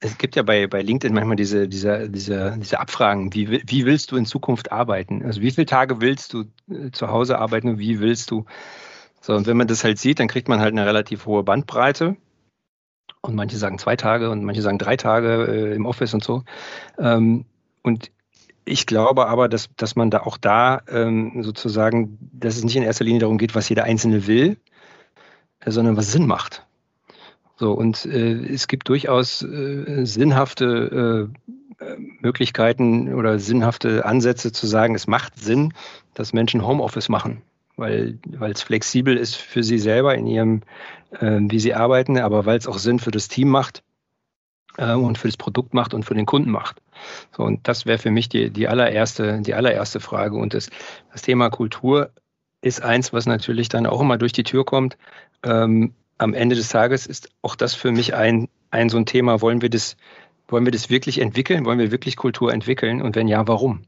es 0.00 0.18
gibt 0.18 0.36
ja 0.36 0.42
bei, 0.42 0.66
bei 0.66 0.82
LinkedIn 0.82 1.14
manchmal 1.14 1.36
diese, 1.36 1.68
diese, 1.68 2.10
diese, 2.10 2.56
diese 2.58 2.80
Abfragen, 2.80 3.32
wie, 3.32 3.62
wie 3.66 3.86
willst 3.86 4.10
du 4.10 4.16
in 4.16 4.26
Zukunft 4.26 4.70
arbeiten? 4.70 5.24
Also 5.24 5.40
wie 5.40 5.50
viele 5.50 5.66
Tage 5.66 6.00
willst 6.00 6.34
du 6.34 6.44
äh, 6.68 6.90
zu 6.90 7.08
Hause 7.08 7.38
arbeiten 7.38 7.68
und 7.68 7.78
wie 7.78 8.00
willst 8.00 8.30
du? 8.30 8.44
So, 9.20 9.34
und 9.34 9.46
wenn 9.46 9.56
man 9.56 9.68
das 9.68 9.84
halt 9.84 9.98
sieht, 9.98 10.18
dann 10.18 10.28
kriegt 10.28 10.48
man 10.48 10.60
halt 10.60 10.72
eine 10.72 10.84
relativ 10.84 11.24
hohe 11.24 11.42
Bandbreite 11.42 12.16
und 13.22 13.34
manche 13.34 13.56
sagen 13.56 13.78
zwei 13.78 13.96
Tage 13.96 14.30
und 14.30 14.44
manche 14.44 14.62
sagen 14.62 14.78
drei 14.78 14.96
Tage 14.96 15.46
äh, 15.46 15.74
im 15.74 15.86
Office 15.86 16.12
und 16.12 16.24
so. 16.24 16.42
Ähm, 16.98 17.44
und 17.82 18.10
ich 18.64 18.86
glaube 18.86 19.26
aber, 19.28 19.48
dass, 19.48 19.70
dass 19.76 19.96
man 19.96 20.10
da 20.10 20.20
auch 20.20 20.36
da 20.36 20.82
ähm, 20.88 21.42
sozusagen, 21.42 22.18
dass 22.32 22.56
es 22.56 22.64
nicht 22.64 22.76
in 22.76 22.82
erster 22.82 23.04
Linie 23.04 23.20
darum 23.20 23.38
geht, 23.38 23.54
was 23.54 23.68
jeder 23.68 23.84
Einzelne 23.84 24.26
will, 24.26 24.56
äh, 25.60 25.70
sondern 25.70 25.96
was 25.96 26.12
Sinn 26.12 26.26
macht. 26.26 26.66
So, 27.56 27.72
und 27.72 28.04
äh, 28.06 28.32
es 28.52 28.66
gibt 28.66 28.88
durchaus 28.88 29.42
äh, 29.42 30.04
sinnhafte 30.04 31.30
äh, 31.80 31.96
Möglichkeiten 32.20 33.14
oder 33.14 33.38
sinnhafte 33.38 34.04
Ansätze 34.04 34.52
zu 34.52 34.66
sagen, 34.66 34.94
es 34.94 35.06
macht 35.06 35.38
Sinn, 35.38 35.74
dass 36.14 36.32
Menschen 36.32 36.66
Homeoffice 36.66 37.08
machen 37.08 37.42
weil 37.76 38.18
weil 38.26 38.52
es 38.52 38.62
flexibel 38.62 39.16
ist 39.16 39.36
für 39.36 39.62
sie 39.62 39.78
selber 39.78 40.14
in 40.14 40.26
ihrem, 40.26 40.62
äh, 41.18 41.38
wie 41.40 41.60
sie 41.60 41.74
arbeiten, 41.74 42.18
aber 42.18 42.46
weil 42.46 42.58
es 42.58 42.66
auch 42.66 42.78
Sinn 42.78 42.98
für 42.98 43.10
das 43.10 43.28
Team 43.28 43.48
macht 43.48 43.82
äh, 44.76 44.94
und 44.94 45.18
für 45.18 45.28
das 45.28 45.36
Produkt 45.36 45.74
macht 45.74 45.94
und 45.94 46.04
für 46.04 46.14
den 46.14 46.26
Kunden 46.26 46.50
macht. 46.50 46.80
So, 47.36 47.42
und 47.42 47.66
das 47.68 47.86
wäre 47.86 47.98
für 47.98 48.10
mich 48.10 48.28
die, 48.28 48.50
die 48.50 48.68
allererste, 48.68 49.40
die 49.40 49.54
allererste 49.54 50.00
Frage. 50.00 50.36
Und 50.36 50.54
das, 50.54 50.70
das 51.12 51.22
Thema 51.22 51.50
Kultur 51.50 52.10
ist 52.60 52.82
eins, 52.82 53.12
was 53.12 53.26
natürlich 53.26 53.68
dann 53.68 53.86
auch 53.86 54.00
immer 54.00 54.18
durch 54.18 54.32
die 54.32 54.44
Tür 54.44 54.64
kommt. 54.64 54.96
Ähm, 55.42 55.94
am 56.18 56.34
Ende 56.34 56.54
des 56.54 56.68
Tages 56.68 57.06
ist 57.06 57.30
auch 57.42 57.56
das 57.56 57.74
für 57.74 57.90
mich 57.90 58.14
ein, 58.14 58.48
ein 58.70 58.88
so 58.88 58.96
ein 58.96 59.06
Thema. 59.06 59.40
Wollen 59.40 59.60
wir 59.60 59.70
das, 59.70 59.96
wollen 60.48 60.64
wir 60.64 60.72
das 60.72 60.88
wirklich 60.88 61.20
entwickeln? 61.20 61.64
Wollen 61.64 61.80
wir 61.80 61.90
wirklich 61.90 62.16
Kultur 62.16 62.52
entwickeln? 62.52 63.02
Und 63.02 63.16
wenn 63.16 63.26
ja, 63.26 63.46
warum? 63.48 63.84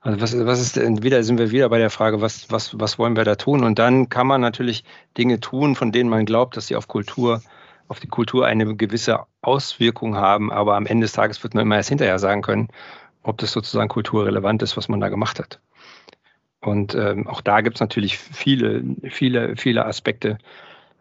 Also 0.00 0.20
was, 0.20 0.46
was 0.46 0.60
ist 0.60 1.02
wieder, 1.02 1.22
sind 1.22 1.38
wir 1.38 1.50
wieder 1.50 1.68
bei 1.68 1.78
der 1.78 1.90
Frage, 1.90 2.20
was, 2.20 2.50
was, 2.50 2.78
was 2.78 2.98
wollen 2.98 3.16
wir 3.16 3.24
da 3.24 3.34
tun? 3.36 3.64
Und 3.64 3.78
dann 3.78 4.08
kann 4.08 4.26
man 4.26 4.40
natürlich 4.40 4.84
Dinge 5.18 5.40
tun, 5.40 5.74
von 5.76 5.92
denen 5.92 6.08
man 6.08 6.24
glaubt, 6.24 6.56
dass 6.56 6.68
sie 6.68 6.76
auf 6.76 6.88
Kultur 6.88 7.42
auf 7.90 7.98
die 7.98 8.06
Kultur 8.06 8.46
eine 8.46 8.76
gewisse 8.76 9.26
Auswirkung 9.42 10.14
haben, 10.14 10.52
aber 10.52 10.76
am 10.76 10.86
Ende 10.86 11.06
des 11.06 11.12
Tages 11.12 11.42
wird 11.42 11.54
man 11.54 11.62
immer 11.62 11.74
erst 11.74 11.88
hinterher 11.88 12.20
sagen 12.20 12.40
können, 12.40 12.68
ob 13.24 13.38
das 13.38 13.50
sozusagen 13.50 13.88
kulturrelevant 13.88 14.62
ist, 14.62 14.76
was 14.76 14.88
man 14.88 15.00
da 15.00 15.08
gemacht 15.08 15.40
hat. 15.40 15.58
Und 16.60 16.94
ähm, 16.94 17.26
auch 17.26 17.40
da 17.40 17.62
gibt 17.62 17.76
es 17.76 17.80
natürlich 17.80 18.16
viele, 18.16 18.84
viele, 19.10 19.56
viele 19.56 19.86
Aspekte. 19.86 20.38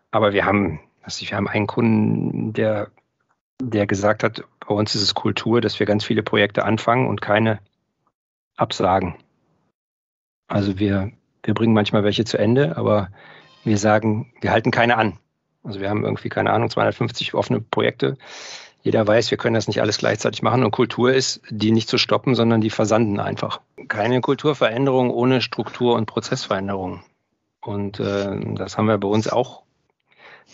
Aber 0.10 0.34
wir 0.34 0.46
haben, 0.46 0.80
also 1.04 1.30
wir 1.30 1.38
haben 1.38 1.48
einen 1.48 1.68
Kunden, 1.68 2.54
der, 2.54 2.90
der 3.62 3.86
gesagt 3.86 4.24
hat, 4.24 4.44
bei 4.68 4.74
uns 4.74 4.96
ist 4.96 5.04
es 5.04 5.14
Kultur, 5.14 5.62
dass 5.62 5.80
wir 5.80 5.86
ganz 5.86 6.04
viele 6.04 6.24
Projekte 6.24 6.66
anfangen 6.66 7.08
und 7.08 7.22
keine 7.22 7.60
absagen. 8.60 9.16
Also 10.48 10.80
wir, 10.80 11.12
wir 11.44 11.54
bringen 11.54 11.74
manchmal 11.74 12.04
welche 12.04 12.26
zu 12.26 12.38
Ende, 12.38 12.78
aber 12.78 13.10
wir 13.64 13.78
sagen, 13.78 14.34
wir 14.42 14.52
halten 14.52 14.72
keine 14.72 14.98
an. 14.98 15.20
Also 15.64 15.80
wir 15.80 15.90
haben 15.90 16.04
irgendwie, 16.04 16.30
keine 16.30 16.52
Ahnung, 16.52 16.70
250 16.70 17.34
offene 17.34 17.62
Projekte. 17.62 18.18
Jeder 18.82 19.06
weiß, 19.06 19.30
wir 19.30 19.38
können 19.38 19.56
das 19.56 19.68
nicht 19.68 19.82
alles 19.82 19.98
gleichzeitig 19.98 20.42
machen. 20.42 20.64
Und 20.64 20.72
Kultur 20.72 21.14
ist, 21.14 21.42
die 21.50 21.72
nicht 21.72 21.90
zu 21.90 21.98
stoppen, 21.98 22.34
sondern 22.34 22.62
die 22.62 22.70
versanden 22.70 23.20
einfach. 23.20 23.60
Keine 23.90 24.22
Kulturveränderung 24.22 25.12
ohne 25.12 25.42
Struktur- 25.42 25.96
und 25.96 26.06
Prozessveränderung. 26.06 27.04
Und 27.62 28.00
äh, 28.00 28.40
das 28.56 28.78
haben 28.78 28.88
wir 28.88 28.98
bei 28.98 29.08
uns 29.08 29.28
auch 29.28 29.64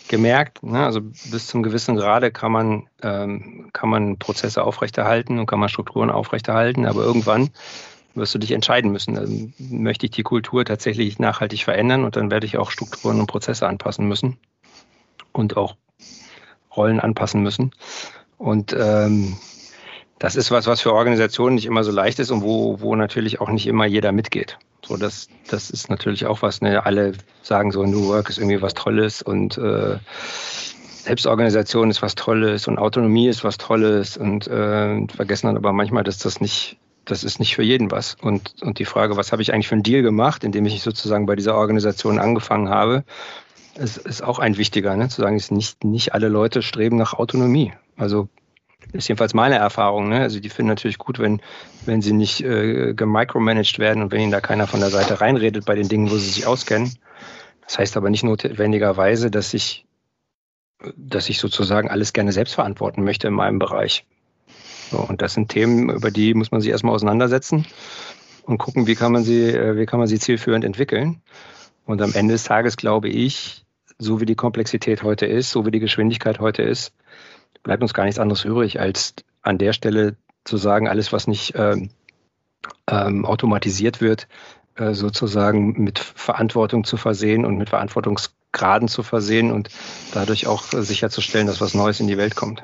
gemerkt. 0.08 0.62
Ne? 0.62 0.84
Also 0.84 1.00
bis 1.02 1.46
zum 1.46 1.62
gewissen 1.62 1.96
Grade 1.96 2.32
kann 2.32 2.50
man, 2.50 2.88
ähm, 3.00 3.70
kann 3.72 3.88
man 3.88 4.18
Prozesse 4.18 4.64
aufrechterhalten 4.64 5.38
und 5.38 5.46
kann 5.46 5.60
man 5.60 5.68
Strukturen 5.68 6.10
aufrechterhalten. 6.10 6.84
Aber 6.84 7.02
irgendwann 7.02 7.50
wirst 8.16 8.34
du 8.34 8.38
dich 8.38 8.52
entscheiden 8.52 8.90
müssen. 8.90 9.14
Dann 9.14 9.54
möchte 9.58 10.06
ich 10.06 10.12
die 10.12 10.22
Kultur 10.22 10.64
tatsächlich 10.64 11.18
nachhaltig 11.18 11.64
verändern 11.64 12.04
und 12.04 12.16
dann 12.16 12.30
werde 12.30 12.46
ich 12.46 12.58
auch 12.58 12.70
Strukturen 12.70 13.20
und 13.20 13.26
Prozesse 13.26 13.66
anpassen 13.66 14.06
müssen 14.06 14.38
und 15.32 15.56
auch 15.56 15.76
Rollen 16.74 17.00
anpassen 17.00 17.42
müssen. 17.42 17.72
Und 18.38 18.74
ähm, 18.78 19.36
das 20.18 20.36
ist 20.36 20.50
was, 20.50 20.66
was 20.66 20.80
für 20.80 20.92
Organisationen 20.92 21.56
nicht 21.56 21.66
immer 21.66 21.84
so 21.84 21.92
leicht 21.92 22.18
ist 22.18 22.30
und 22.30 22.42
wo, 22.42 22.80
wo 22.80 22.96
natürlich 22.96 23.40
auch 23.40 23.50
nicht 23.50 23.66
immer 23.66 23.86
jeder 23.86 24.12
mitgeht. 24.12 24.58
So, 24.84 24.96
das, 24.96 25.28
das 25.48 25.70
ist 25.70 25.90
natürlich 25.90 26.26
auch 26.26 26.42
was, 26.42 26.60
ne? 26.60 26.86
Alle 26.86 27.12
sagen 27.42 27.72
so, 27.72 27.84
New 27.84 28.08
Work 28.08 28.30
ist 28.30 28.38
irgendwie 28.38 28.62
was 28.62 28.74
Tolles 28.74 29.20
und 29.20 29.58
äh, 29.58 29.98
Selbstorganisation 31.06 31.90
ist 31.90 32.02
was 32.02 32.14
Tolles 32.14 32.66
und 32.66 32.78
Autonomie 32.78 33.28
ist 33.28 33.44
was 33.44 33.58
Tolles 33.58 34.16
und 34.16 34.46
äh, 34.46 35.06
vergessen 35.08 35.46
dann 35.46 35.56
aber 35.56 35.72
manchmal, 35.72 36.04
dass 36.04 36.18
das 36.18 36.40
nicht 36.40 36.78
das 37.06 37.24
ist 37.24 37.38
nicht 37.38 37.54
für 37.54 37.62
jeden 37.62 37.90
was. 37.90 38.16
Und, 38.20 38.54
und 38.60 38.78
die 38.78 38.84
Frage, 38.84 39.16
was 39.16 39.32
habe 39.32 39.40
ich 39.40 39.54
eigentlich 39.54 39.68
für 39.68 39.76
einen 39.76 39.82
Deal 39.82 40.02
gemacht, 40.02 40.44
indem 40.44 40.66
ich 40.66 40.82
sozusagen 40.82 41.24
bei 41.24 41.36
dieser 41.36 41.54
Organisation 41.54 42.18
angefangen 42.18 42.68
habe, 42.68 43.04
ist, 43.76 43.96
ist 43.98 44.22
auch 44.22 44.38
ein 44.38 44.58
wichtiger, 44.58 44.96
ne? 44.96 45.08
zu 45.08 45.22
sagen, 45.22 45.36
ist 45.36 45.52
nicht, 45.52 45.84
nicht 45.84 46.14
alle 46.14 46.28
Leute 46.28 46.62
streben 46.62 46.96
nach 46.96 47.14
Autonomie. 47.14 47.72
Also 47.96 48.28
ist 48.92 49.08
jedenfalls 49.08 49.34
meine 49.34 49.56
Erfahrung. 49.56 50.08
Ne? 50.08 50.20
Also 50.20 50.40
die 50.40 50.48
finden 50.48 50.68
natürlich 50.68 50.98
gut, 50.98 51.18
wenn, 51.18 51.40
wenn 51.84 52.02
sie 52.02 52.12
nicht 52.12 52.42
äh, 52.42 52.92
gemicromanaged 52.94 53.78
werden 53.78 54.02
und 54.02 54.12
wenn 54.12 54.20
ihnen 54.20 54.32
da 54.32 54.40
keiner 54.40 54.66
von 54.66 54.80
der 54.80 54.90
Seite 54.90 55.20
reinredet 55.20 55.64
bei 55.64 55.74
den 55.74 55.88
Dingen, 55.88 56.10
wo 56.10 56.16
sie 56.16 56.28
sich 56.28 56.46
auskennen. 56.46 56.92
Das 57.64 57.78
heißt 57.78 57.96
aber 57.96 58.10
nicht 58.10 58.24
notwendigerweise, 58.24 59.30
dass 59.30 59.54
ich, 59.54 59.86
dass 60.96 61.28
ich 61.28 61.38
sozusagen 61.38 61.88
alles 61.88 62.12
gerne 62.12 62.32
selbst 62.32 62.54
verantworten 62.54 63.04
möchte 63.04 63.28
in 63.28 63.34
meinem 63.34 63.58
Bereich. 63.58 64.04
So, 64.90 64.98
und 64.98 65.22
das 65.22 65.34
sind 65.34 65.48
Themen, 65.48 65.90
über 65.90 66.10
die 66.10 66.34
muss 66.34 66.50
man 66.50 66.60
sich 66.60 66.70
erstmal 66.70 66.94
auseinandersetzen 66.94 67.66
und 68.44 68.58
gucken, 68.58 68.86
wie 68.86 68.94
kann 68.94 69.12
man 69.12 69.24
sie, 69.24 69.50
äh, 69.50 69.76
wie 69.76 69.86
kann 69.86 69.98
man 69.98 70.08
sie 70.08 70.18
zielführend 70.18 70.64
entwickeln. 70.64 71.20
Und 71.84 72.02
am 72.02 72.12
Ende 72.14 72.34
des 72.34 72.44
Tages 72.44 72.76
glaube 72.76 73.08
ich, 73.08 73.64
so 73.98 74.20
wie 74.20 74.26
die 74.26 74.34
Komplexität 74.34 75.02
heute 75.02 75.26
ist, 75.26 75.50
so 75.50 75.66
wie 75.66 75.70
die 75.70 75.80
Geschwindigkeit 75.80 76.40
heute 76.40 76.62
ist, 76.62 76.92
bleibt 77.62 77.82
uns 77.82 77.94
gar 77.94 78.04
nichts 78.04 78.18
anderes 78.18 78.44
übrig, 78.44 78.80
als 78.80 79.14
an 79.42 79.58
der 79.58 79.72
Stelle 79.72 80.16
zu 80.44 80.56
sagen, 80.56 80.88
alles, 80.88 81.12
was 81.12 81.26
nicht 81.26 81.54
ähm, 81.56 81.90
ähm, 82.88 83.24
automatisiert 83.24 84.00
wird, 84.00 84.28
äh, 84.76 84.92
sozusagen 84.92 85.82
mit 85.82 85.98
Verantwortung 85.98 86.84
zu 86.84 86.96
versehen 86.96 87.44
und 87.44 87.56
mit 87.56 87.70
Verantwortungsgraden 87.70 88.88
zu 88.88 89.02
versehen 89.02 89.50
und 89.50 89.70
dadurch 90.12 90.46
auch 90.46 90.64
sicherzustellen, 90.64 91.46
dass 91.46 91.60
was 91.60 91.74
Neues 91.74 92.00
in 92.00 92.06
die 92.06 92.18
Welt 92.18 92.36
kommt. 92.36 92.62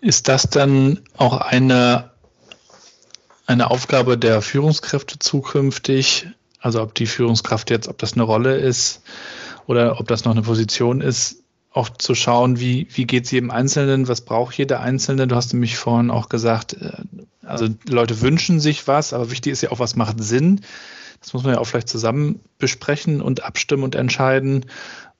Ist 0.00 0.28
das 0.28 0.44
dann 0.44 1.00
auch 1.16 1.36
eine, 1.36 2.10
eine 3.46 3.70
Aufgabe 3.70 4.16
der 4.16 4.40
Führungskräfte 4.42 5.18
zukünftig? 5.18 6.28
Also 6.58 6.82
ob 6.82 6.94
die 6.94 7.06
Führungskraft 7.06 7.70
jetzt, 7.70 7.88
ob 7.88 7.98
das 7.98 8.14
eine 8.14 8.22
Rolle 8.22 8.56
ist 8.56 9.02
oder 9.66 10.00
ob 10.00 10.08
das 10.08 10.24
noch 10.24 10.32
eine 10.32 10.42
Position 10.42 11.00
ist, 11.00 11.42
auch 11.72 11.88
zu 11.88 12.14
schauen, 12.14 12.58
wie, 12.58 12.88
wie 12.90 13.06
geht 13.06 13.24
es 13.26 13.30
jedem 13.30 13.50
Einzelnen, 13.50 14.08
was 14.08 14.22
braucht 14.22 14.56
jeder 14.56 14.80
Einzelne. 14.80 15.28
Du 15.28 15.36
hast 15.36 15.52
nämlich 15.52 15.76
vorhin 15.76 16.10
auch 16.10 16.28
gesagt, 16.28 16.74
äh, 16.74 16.92
also 17.44 17.68
Leute 17.88 18.20
wünschen 18.20 18.60
sich 18.60 18.88
was, 18.88 19.12
aber 19.12 19.30
wichtig 19.30 19.52
ist 19.52 19.62
ja 19.62 19.70
auch, 19.70 19.78
was 19.78 19.96
macht 19.96 20.22
Sinn. 20.22 20.62
Das 21.20 21.32
muss 21.32 21.44
man 21.44 21.54
ja 21.54 21.60
auch 21.60 21.66
vielleicht 21.66 21.88
zusammen 21.88 22.40
besprechen 22.58 23.20
und 23.20 23.44
abstimmen 23.44 23.84
und 23.84 23.94
entscheiden 23.94 24.66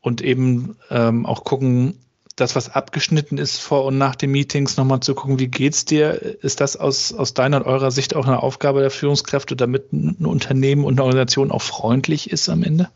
und 0.00 0.22
eben 0.22 0.76
ähm, 0.90 1.26
auch 1.26 1.44
gucken, 1.44 1.98
das, 2.40 2.56
was 2.56 2.70
abgeschnitten 2.70 3.38
ist 3.38 3.58
vor 3.58 3.84
und 3.84 3.98
nach 3.98 4.16
den 4.16 4.30
Meetings, 4.30 4.76
nochmal 4.76 5.00
zu 5.00 5.14
gucken, 5.14 5.38
wie 5.38 5.48
geht's 5.48 5.84
dir? 5.84 6.12
Ist 6.42 6.60
das 6.60 6.76
aus, 6.76 7.12
aus 7.12 7.34
deiner 7.34 7.58
und 7.58 7.66
eurer 7.66 7.90
Sicht 7.90 8.16
auch 8.16 8.26
eine 8.26 8.42
Aufgabe 8.42 8.80
der 8.80 8.90
Führungskräfte, 8.90 9.56
damit 9.56 9.92
ein 9.92 10.26
Unternehmen 10.26 10.84
und 10.84 10.94
eine 10.94 11.02
Organisation 11.02 11.50
auch 11.50 11.62
freundlich 11.62 12.30
ist 12.30 12.48
am 12.48 12.62
Ende? 12.62 12.88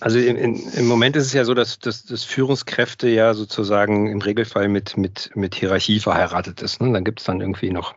Also 0.00 0.18
in, 0.18 0.36
in, 0.36 0.72
im 0.72 0.86
Moment 0.86 1.14
ist 1.14 1.26
es 1.26 1.32
ja 1.32 1.44
so, 1.44 1.54
dass, 1.54 1.78
dass, 1.78 2.04
dass 2.04 2.24
Führungskräfte 2.24 3.08
ja 3.08 3.34
sozusagen 3.34 4.08
im 4.08 4.20
Regelfall 4.20 4.68
mit, 4.68 4.96
mit, 4.96 5.30
mit 5.36 5.54
Hierarchie 5.54 6.00
verheiratet 6.00 6.60
ist. 6.60 6.80
Ne? 6.82 6.92
Dann 6.92 7.04
gibt 7.04 7.20
es 7.20 7.26
dann 7.26 7.40
irgendwie 7.40 7.70
noch 7.70 7.94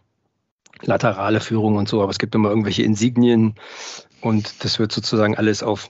laterale 0.83 1.39
Führung 1.39 1.77
und 1.77 1.89
so, 1.89 2.03
aber 2.03 2.11
es 2.11 2.19
gibt 2.19 2.35
immer 2.35 2.49
irgendwelche 2.49 2.83
Insignien 2.83 3.55
und 4.21 4.63
das 4.63 4.77
wird 4.77 4.91
sozusagen 4.91 5.35
alles 5.35 5.63
auf 5.63 5.89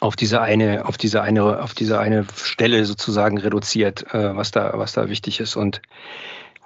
auf 0.00 0.16
diese 0.16 0.40
eine, 0.40 0.86
auf 0.86 0.96
diese 0.96 1.22
eine, 1.22 1.62
auf 1.62 1.74
diese 1.74 1.98
eine 1.98 2.26
Stelle 2.34 2.84
sozusagen 2.84 3.38
reduziert, 3.38 4.12
äh, 4.12 4.34
was 4.36 4.50
da, 4.50 4.72
was 4.76 4.92
da 4.92 5.08
wichtig 5.08 5.40
ist. 5.40 5.56
Und 5.56 5.82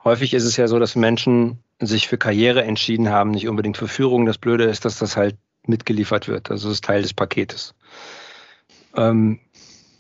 häufig 0.05 0.35
ist 0.35 0.45
es 0.45 0.57
ja 0.57 0.69
so, 0.69 0.79
dass 0.79 0.97
Menschen 0.97 1.59
sich 1.81 2.09
für 2.09 2.19
Karriere 2.19 2.65
entschieden 2.65 3.11
haben, 3.11 3.31
nicht 3.31 3.49
unbedingt 3.49 3.77
für 3.77 3.89
Führung. 3.89 4.27
Das 4.27 4.39
Blöde 4.39 4.65
ist, 4.65 4.85
dass 4.85 4.99
das 4.99 5.17
halt 5.17 5.37
mitgeliefert 5.67 6.29
wird. 6.29 6.51
Also 6.51 6.69
das 6.69 6.77
ist 6.77 6.85
Teil 6.85 7.03
des 7.03 7.13
Paketes. 7.13 7.75
Ähm, 8.97 9.41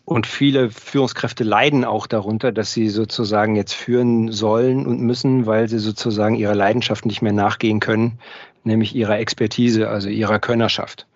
und 0.07 0.29
viele 0.29 0.70
Führungskräfte 0.70 1.43
leiden 1.43 1.85
auch 1.85 2.07
darunter, 2.07 2.53
dass 2.53 2.72
sie 2.72 2.89
sozusagen 2.91 3.57
jetzt 3.57 3.74
führen 3.74 4.31
sollen 4.31 4.87
und 4.87 5.01
müssen, 5.01 5.47
weil 5.47 5.68
sie 5.68 5.81
sozusagen 5.81 6.37
ihrer 6.37 6.55
Leidenschaft 6.55 7.07
nicht 7.07 7.22
mehr 7.22 7.33
nachgehen 7.33 7.81
können, 7.81 8.20
nämlich 8.62 8.95
ihrer 8.95 9.18
Expertise, 9.18 9.89
also 9.89 10.09
ihrer 10.09 10.39
Könnerschaft. 10.39 11.09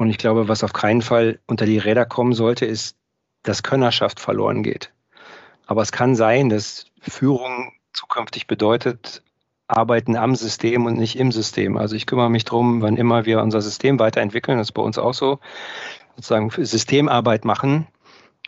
Und 0.00 0.08
ich 0.08 0.16
glaube, 0.16 0.48
was 0.48 0.64
auf 0.64 0.72
keinen 0.72 1.02
Fall 1.02 1.40
unter 1.46 1.66
die 1.66 1.76
Räder 1.76 2.06
kommen 2.06 2.32
sollte, 2.32 2.64
ist, 2.64 2.96
dass 3.42 3.62
Könnerschaft 3.62 4.18
verloren 4.18 4.62
geht. 4.62 4.94
Aber 5.66 5.82
es 5.82 5.92
kann 5.92 6.14
sein, 6.14 6.48
dass 6.48 6.86
Führung 7.02 7.74
zukünftig 7.92 8.46
bedeutet, 8.46 9.22
arbeiten 9.66 10.16
am 10.16 10.34
System 10.36 10.86
und 10.86 10.96
nicht 10.96 11.18
im 11.18 11.32
System. 11.32 11.76
Also 11.76 11.96
ich 11.96 12.06
kümmere 12.06 12.30
mich 12.30 12.46
darum, 12.46 12.80
wann 12.80 12.96
immer 12.96 13.26
wir 13.26 13.42
unser 13.42 13.60
System 13.60 13.98
weiterentwickeln, 13.98 14.56
das 14.56 14.68
ist 14.68 14.72
bei 14.72 14.80
uns 14.80 14.96
auch 14.96 15.12
so, 15.12 15.38
sozusagen 16.16 16.48
Systemarbeit 16.48 17.44
machen, 17.44 17.86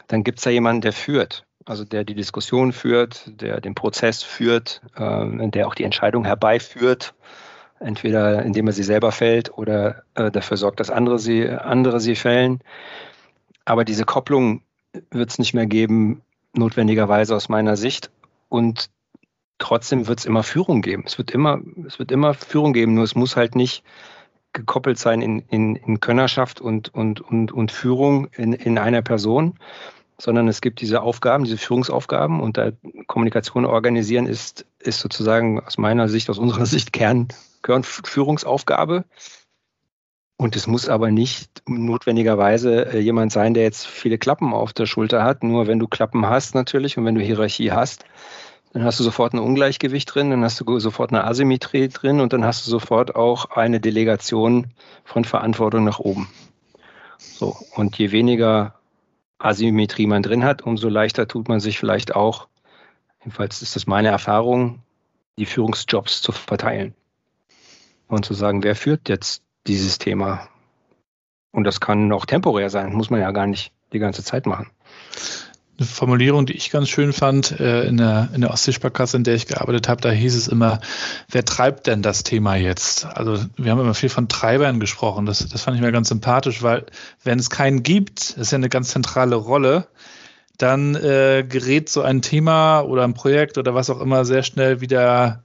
dann 0.09 0.25
gibt 0.25 0.39
es 0.39 0.45
da 0.45 0.51
jemanden, 0.51 0.81
der 0.81 0.95
führt. 0.95 1.45
Also 1.67 1.85
der 1.85 2.05
die 2.05 2.15
Diskussion 2.15 2.73
führt, 2.73 3.31
der 3.43 3.61
den 3.61 3.75
Prozess 3.75 4.23
führt, 4.23 4.81
äh, 4.97 5.49
der 5.51 5.69
auch 5.69 5.75
die 5.75 5.85
Entscheidung 5.85 6.25
herbeiführt 6.25 7.13
entweder 7.83 8.43
indem 8.43 8.67
er 8.67 8.73
sie 8.73 8.83
selber 8.83 9.13
fällt 9.13 9.57
oder 9.57 10.03
äh, 10.15 10.31
dafür 10.31 10.57
sorgt, 10.57 10.81
dass 10.81 10.91
andere 10.91 11.19
sie, 11.19 11.49
andere 11.49 12.01
sie 12.01 12.17
fällen. 12.17 12.61
Aber 13.65 13.85
diese 13.85 14.05
Kopplung 14.05 14.63
wird 15.11 15.31
es 15.31 15.39
nicht 15.39 15.55
mehr 15.55 15.67
geben, 15.67 16.23
notwendigerweise 16.55 17.35
aus 17.35 17.49
meiner 17.49 17.77
Sicht. 17.77 18.11
Und 18.49 18.91
trotzdem 19.59 20.07
wird 20.07 20.19
es 20.19 20.27
immer 20.27 20.43
Führung 20.43 20.83
geben. 20.83 21.05
Es 21.07 21.19
wird 21.19 21.31
immer, 21.31 21.61
es 21.87 21.99
wird 21.99 22.13
immer 22.13 22.35
Führung 22.35 22.73
geben, 22.73 22.95
nur 22.95 23.05
es 23.05 23.15
muss 23.15 23.37
halt 23.37 23.55
nicht 23.55 23.85
gekoppelt 24.53 24.99
sein 24.99 25.23
in, 25.23 25.39
in, 25.49 25.77
in 25.77 26.01
Könnerschaft 26.01 26.61
und, 26.61 26.93
und, 26.95 27.21
und, 27.21 27.53
und 27.53 27.73
Führung 27.73 28.27
in, 28.37 28.53
in 28.53 28.79
einer 28.79 29.01
Person, 29.01 29.59
sondern 30.23 30.47
es 30.47 30.61
gibt 30.61 30.81
diese 30.81 31.03
Aufgaben, 31.03 31.43
diese 31.43 31.59
Führungsaufgaben 31.59 32.41
und 32.41 32.57
da 32.57 32.71
Kommunikation 33.09 33.65
organisieren 33.65 34.27
ist, 34.27 34.65
ist 34.79 35.01
sozusagen 35.01 35.59
aus 35.59 35.79
meiner 35.79 36.09
Sicht, 36.09 36.31
aus 36.31 36.39
unserer 36.39 36.65
Sicht 36.75 36.93
Kern, 36.93 37.27
Führungsaufgabe. 37.65 39.05
Und 40.37 40.55
es 40.55 40.69
muss 40.69 40.89
aber 40.89 41.11
nicht 41.11 41.63
notwendigerweise 41.67 42.93
äh, 42.95 42.99
jemand 43.01 43.33
sein, 43.33 43.53
der 43.53 43.65
jetzt 43.65 43.85
viele 43.85 44.17
Klappen 44.17 44.55
auf 44.55 44.73
der 44.73 44.87
Schulter 44.87 45.25
hat. 45.25 45.43
Nur 45.43 45.67
wenn 45.67 45.81
du 45.81 45.89
Klappen 45.89 46.25
hast 46.27 46.55
natürlich 46.55 46.97
und 46.97 47.05
wenn 47.05 47.17
du 47.17 47.21
Hierarchie 47.21 47.73
hast, 47.73 48.05
dann 48.73 48.85
hast 48.85 49.01
du 49.01 49.05
sofort 49.05 49.35
ein 49.35 49.41
Ungleichgewicht 49.41 50.15
drin, 50.15 50.31
dann 50.31 50.45
hast 50.45 50.61
du 50.61 50.79
sofort 50.79 51.11
eine 51.11 51.25
Asymmetrie 51.25 51.89
drin 51.89 52.21
und 52.21 52.33
dann 52.33 52.45
hast 52.45 52.65
du 52.65 52.71
sofort 52.71 53.17
auch 53.17 53.51
eine 53.51 53.81
Delegation 53.81 54.69
von 55.03 55.25
Verantwortung 55.25 55.83
nach 55.83 55.99
oben. 55.99 56.29
So, 57.19 57.57
und 57.75 57.99
je 57.99 58.13
weniger 58.13 58.77
Asymmetrie 59.45 60.07
man 60.07 60.23
drin 60.23 60.45
hat, 60.45 60.63
umso 60.63 60.89
leichter 60.89 61.27
tut 61.27 61.49
man 61.49 61.61
sich 61.61 61.79
vielleicht 61.79 62.15
auch, 62.15 62.49
jedenfalls 63.21 63.63
ist 63.63 63.77
das 63.77 63.87
meine 63.87 64.09
Erfahrung, 64.09 64.81
die 65.39 65.47
Führungsjobs 65.47 66.23
zu 66.23 66.33
verteilen. 66.33 66.95
Und 68.09 68.25
zu 68.25 68.35
sagen, 68.35 68.63
wer 68.63 68.77
führt 68.77 69.09
jetzt 69.09 69.43
dieses 69.67 69.99
Thema? 69.99 70.49
Und 71.51 71.65
das 71.65 71.81
kann 71.81 72.13
auch 72.13 72.27
temporär 72.27 72.71
sein, 72.71 72.93
muss 72.93 73.11
man 73.11 73.21
ja 73.21 73.31
gar 73.31 73.47
nicht 73.47 73.73
die 73.93 73.99
ganze 73.99 74.23
Zeit 74.23 74.47
machen. 74.47 74.71
Eine 75.83 75.89
Formulierung, 75.89 76.47
die 76.47 76.53
ich 76.53 76.71
ganz 76.71 76.89
schön 76.89 77.13
fand, 77.13 77.59
äh, 77.59 77.83
in 77.83 77.97
der, 77.97 78.29
in 78.33 78.41
der 78.41 78.53
Ostseesparkasse, 78.53 79.17
in 79.17 79.25
der 79.25 79.35
ich 79.35 79.49
gearbeitet 79.49 79.89
habe, 79.89 80.01
da 80.01 80.13
hieß 80.13 80.37
es 80.37 80.47
immer, 80.47 80.79
wer 81.29 81.45
treibt 81.45 81.89
denn 81.89 82.03
das 82.03 82.23
Thema 82.23 82.55
jetzt? 82.55 83.05
Also 83.05 83.45
wir 83.57 83.73
haben 83.73 83.81
immer 83.81 83.95
viel 83.95 84.09
von 84.09 84.29
Treibern 84.29 84.79
gesprochen. 84.79 85.27
Das, 85.27 85.49
das 85.49 85.63
fand 85.63 85.77
ich 85.77 85.83
mir 85.83 85.91
ganz 85.91 86.09
sympathisch, 86.09 86.63
weil 86.63 86.87
wenn 87.25 87.41
es 87.41 87.51
keinen 87.51 87.83
gibt, 87.83 88.31
ist 88.31 88.53
ja 88.53 88.59
eine 88.59 88.69
ganz 88.69 88.91
zentrale 88.91 89.35
Rolle, 89.35 89.89
dann 90.57 90.95
äh, 90.95 91.45
gerät 91.49 91.89
so 91.89 92.03
ein 92.03 92.23
Thema 92.23 92.83
oder 92.83 93.03
ein 93.03 93.15
Projekt 93.15 93.59
oder 93.59 93.75
was 93.75 93.91
auch 93.91 94.01
immer 94.01 94.25
sehr 94.25 94.45
schnell 94.45 94.81
wieder 94.81 95.43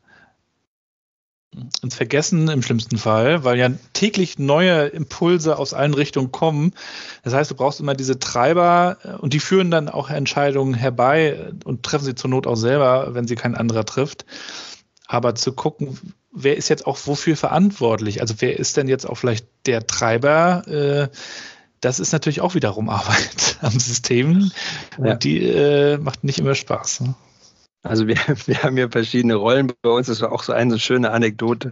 ins 1.81 1.95
Vergessen 1.95 2.49
im 2.49 2.61
schlimmsten 2.61 2.97
Fall, 2.97 3.43
weil 3.43 3.57
ja 3.57 3.69
täglich 3.93 4.37
neue 4.37 4.87
Impulse 4.87 5.57
aus 5.57 5.73
allen 5.73 5.93
Richtungen 5.93 6.31
kommen. 6.31 6.73
Das 7.23 7.33
heißt, 7.33 7.49
du 7.51 7.55
brauchst 7.55 7.79
immer 7.79 7.93
diese 7.95 8.19
Treiber 8.19 8.97
äh, 9.03 9.11
und 9.13 9.33
die 9.33 9.39
führen 9.39 9.71
dann 9.71 9.89
auch 9.89 10.09
Entscheidungen 10.09 10.73
herbei 10.73 11.51
und 11.63 11.83
treffen 11.83 12.05
sie 12.05 12.15
zur 12.15 12.29
Not 12.29 12.47
auch 12.47 12.55
selber, 12.55 13.13
wenn 13.13 13.27
sie 13.27 13.35
kein 13.35 13.55
anderer 13.55 13.85
trifft. 13.85 14.25
Aber 15.07 15.35
zu 15.35 15.53
gucken, 15.53 15.97
wer 16.31 16.57
ist 16.57 16.69
jetzt 16.69 16.85
auch 16.85 16.99
wofür 17.05 17.37
verantwortlich? 17.37 18.21
Also 18.21 18.35
wer 18.39 18.57
ist 18.59 18.77
denn 18.77 18.87
jetzt 18.87 19.05
auch 19.05 19.15
vielleicht 19.15 19.47
der 19.65 19.87
Treiber? 19.87 20.67
Äh, 20.67 21.09
das 21.79 21.99
ist 21.99 22.11
natürlich 22.11 22.41
auch 22.41 22.55
wiederum 22.55 22.89
Arbeit 22.89 23.57
am 23.61 23.79
System 23.79 24.51
ja. 24.97 25.11
und 25.11 25.23
die 25.23 25.43
äh, 25.43 25.97
macht 25.97 26.23
nicht 26.23 26.39
immer 26.39 26.55
Spaß. 26.55 27.03
Also 27.83 28.07
wir, 28.07 28.15
wir 28.45 28.63
haben 28.63 28.77
hier 28.77 28.89
verschiedene 28.91 29.35
Rollen 29.35 29.71
bei 29.81 29.89
uns. 29.89 30.07
Das 30.07 30.21
war 30.21 30.31
auch 30.31 30.43
so 30.43 30.53
eine 30.53 30.79
schöne 30.79 31.11
Anekdote, 31.11 31.71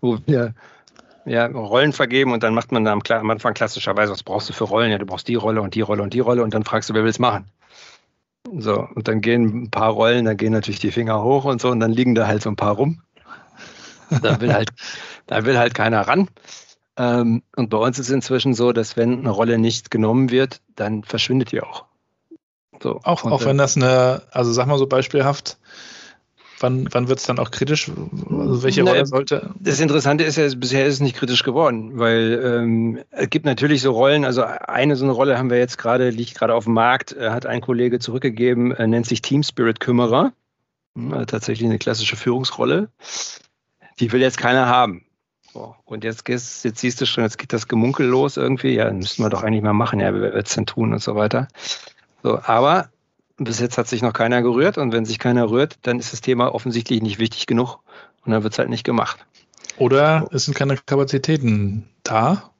wo 0.00 0.18
wir 0.26 0.54
ja, 1.24 1.46
Rollen 1.46 1.92
vergeben 1.92 2.32
und 2.32 2.42
dann 2.42 2.54
macht 2.54 2.72
man 2.72 2.86
am, 2.86 3.00
am 3.08 3.30
Anfang 3.30 3.54
klassischerweise, 3.54 4.12
was 4.12 4.22
brauchst 4.22 4.48
du 4.48 4.52
für 4.52 4.64
Rollen? 4.64 4.90
Ja, 4.90 4.98
du 4.98 5.06
brauchst 5.06 5.28
die 5.28 5.36
Rolle 5.36 5.62
und 5.62 5.74
die 5.74 5.80
Rolle 5.80 6.02
und 6.02 6.14
die 6.14 6.20
Rolle 6.20 6.42
und 6.42 6.52
dann 6.54 6.64
fragst 6.64 6.90
du, 6.90 6.94
wer 6.94 7.02
will 7.02 7.10
es 7.10 7.18
machen? 7.18 7.46
So, 8.58 8.88
und 8.94 9.06
dann 9.06 9.20
gehen 9.20 9.64
ein 9.64 9.70
paar 9.70 9.90
Rollen, 9.90 10.24
dann 10.24 10.36
gehen 10.36 10.52
natürlich 10.52 10.80
die 10.80 10.90
Finger 10.90 11.22
hoch 11.22 11.44
und 11.44 11.60
so 11.60 11.70
und 11.70 11.80
dann 11.80 11.92
liegen 11.92 12.14
da 12.14 12.26
halt 12.26 12.42
so 12.42 12.50
ein 12.50 12.56
paar 12.56 12.74
rum. 12.74 13.02
Da 14.20 14.40
will 14.40 14.52
halt, 14.52 14.70
da 15.26 15.44
will 15.44 15.58
halt 15.58 15.74
keiner 15.74 16.00
ran. 16.00 16.28
Ähm, 16.96 17.42
und 17.56 17.70
bei 17.70 17.78
uns 17.78 17.98
ist 17.98 18.08
es 18.08 18.12
inzwischen 18.12 18.52
so, 18.52 18.72
dass 18.72 18.96
wenn 18.96 19.20
eine 19.20 19.30
Rolle 19.30 19.58
nicht 19.58 19.90
genommen 19.90 20.30
wird, 20.30 20.60
dann 20.74 21.04
verschwindet 21.04 21.52
die 21.52 21.62
auch. 21.62 21.86
So, 22.82 23.00
auch, 23.04 23.24
auch 23.24 23.44
wenn 23.44 23.58
das 23.58 23.76
eine, 23.76 24.22
also 24.32 24.52
sag 24.52 24.66
mal 24.66 24.78
so 24.78 24.86
beispielhaft, 24.86 25.58
wann, 26.62 26.88
wann 26.90 27.08
wird 27.08 27.18
es 27.18 27.26
dann 27.26 27.38
auch 27.38 27.50
kritisch? 27.50 27.90
Also 27.90 28.62
welche 28.62 28.82
Rolle 28.82 29.06
sollte? 29.06 29.50
Das 29.60 29.80
Interessante 29.80 30.24
ist 30.24 30.36
ja, 30.36 30.48
bisher 30.56 30.86
ist 30.86 30.94
es 30.94 31.00
nicht 31.00 31.16
kritisch 31.16 31.42
geworden, 31.42 31.98
weil 31.98 32.40
ähm, 32.44 32.98
es 33.10 33.30
gibt 33.30 33.44
natürlich 33.44 33.82
so 33.82 33.92
Rollen, 33.92 34.24
also 34.24 34.42
eine 34.42 34.96
so 34.96 35.04
eine 35.04 35.12
Rolle 35.12 35.38
haben 35.38 35.50
wir 35.50 35.58
jetzt 35.58 35.78
gerade, 35.78 36.10
liegt 36.10 36.34
gerade 36.34 36.54
auf 36.54 36.64
dem 36.64 36.74
Markt, 36.74 37.12
äh, 37.12 37.30
hat 37.30 37.46
ein 37.46 37.60
Kollege 37.60 37.98
zurückgegeben, 37.98 38.72
äh, 38.72 38.86
nennt 38.86 39.06
sich 39.06 39.22
Team 39.22 39.42
Spirit 39.42 39.80
Kümmerer. 39.80 40.32
Hm, 40.96 41.26
tatsächlich 41.26 41.68
eine 41.68 41.78
klassische 41.78 42.16
Führungsrolle. 42.16 42.88
Die 44.00 44.12
will 44.12 44.20
jetzt 44.20 44.38
keiner 44.38 44.66
haben. 44.66 45.04
So, 45.52 45.74
und 45.84 46.02
jetzt, 46.02 46.26
jetzt 46.28 46.78
siehst 46.78 47.00
du 47.00 47.06
schon, 47.06 47.24
jetzt 47.24 47.38
geht 47.38 47.52
das 47.52 47.68
Gemunkel 47.68 48.06
los 48.06 48.36
irgendwie. 48.36 48.74
Ja, 48.74 48.90
müssten 48.90 49.22
wir 49.22 49.28
doch 49.28 49.42
eigentlich 49.42 49.62
mal 49.62 49.74
machen. 49.74 50.00
Ja, 50.00 50.12
wer 50.14 50.32
wird 50.32 50.48
es 50.48 50.54
denn 50.54 50.66
tun 50.66 50.92
und 50.92 51.02
so 51.02 51.14
weiter. 51.14 51.48
So, 52.22 52.40
aber 52.44 52.88
bis 53.36 53.60
jetzt 53.60 53.78
hat 53.78 53.88
sich 53.88 54.02
noch 54.02 54.12
keiner 54.12 54.42
gerührt 54.42 54.78
und 54.78 54.92
wenn 54.92 55.04
sich 55.04 55.18
keiner 55.18 55.50
rührt, 55.50 55.78
dann 55.82 55.98
ist 55.98 56.12
das 56.12 56.20
Thema 56.20 56.54
offensichtlich 56.54 57.02
nicht 57.02 57.18
wichtig 57.18 57.46
genug 57.46 57.80
und 58.24 58.32
dann 58.32 58.42
wird 58.42 58.52
es 58.52 58.58
halt 58.58 58.68
nicht 58.68 58.84
gemacht. 58.84 59.26
Oder 59.78 60.28
es 60.32 60.44
sind 60.44 60.54
keine 60.54 60.76
Kapazitäten 60.76 61.88
da. 62.02 62.50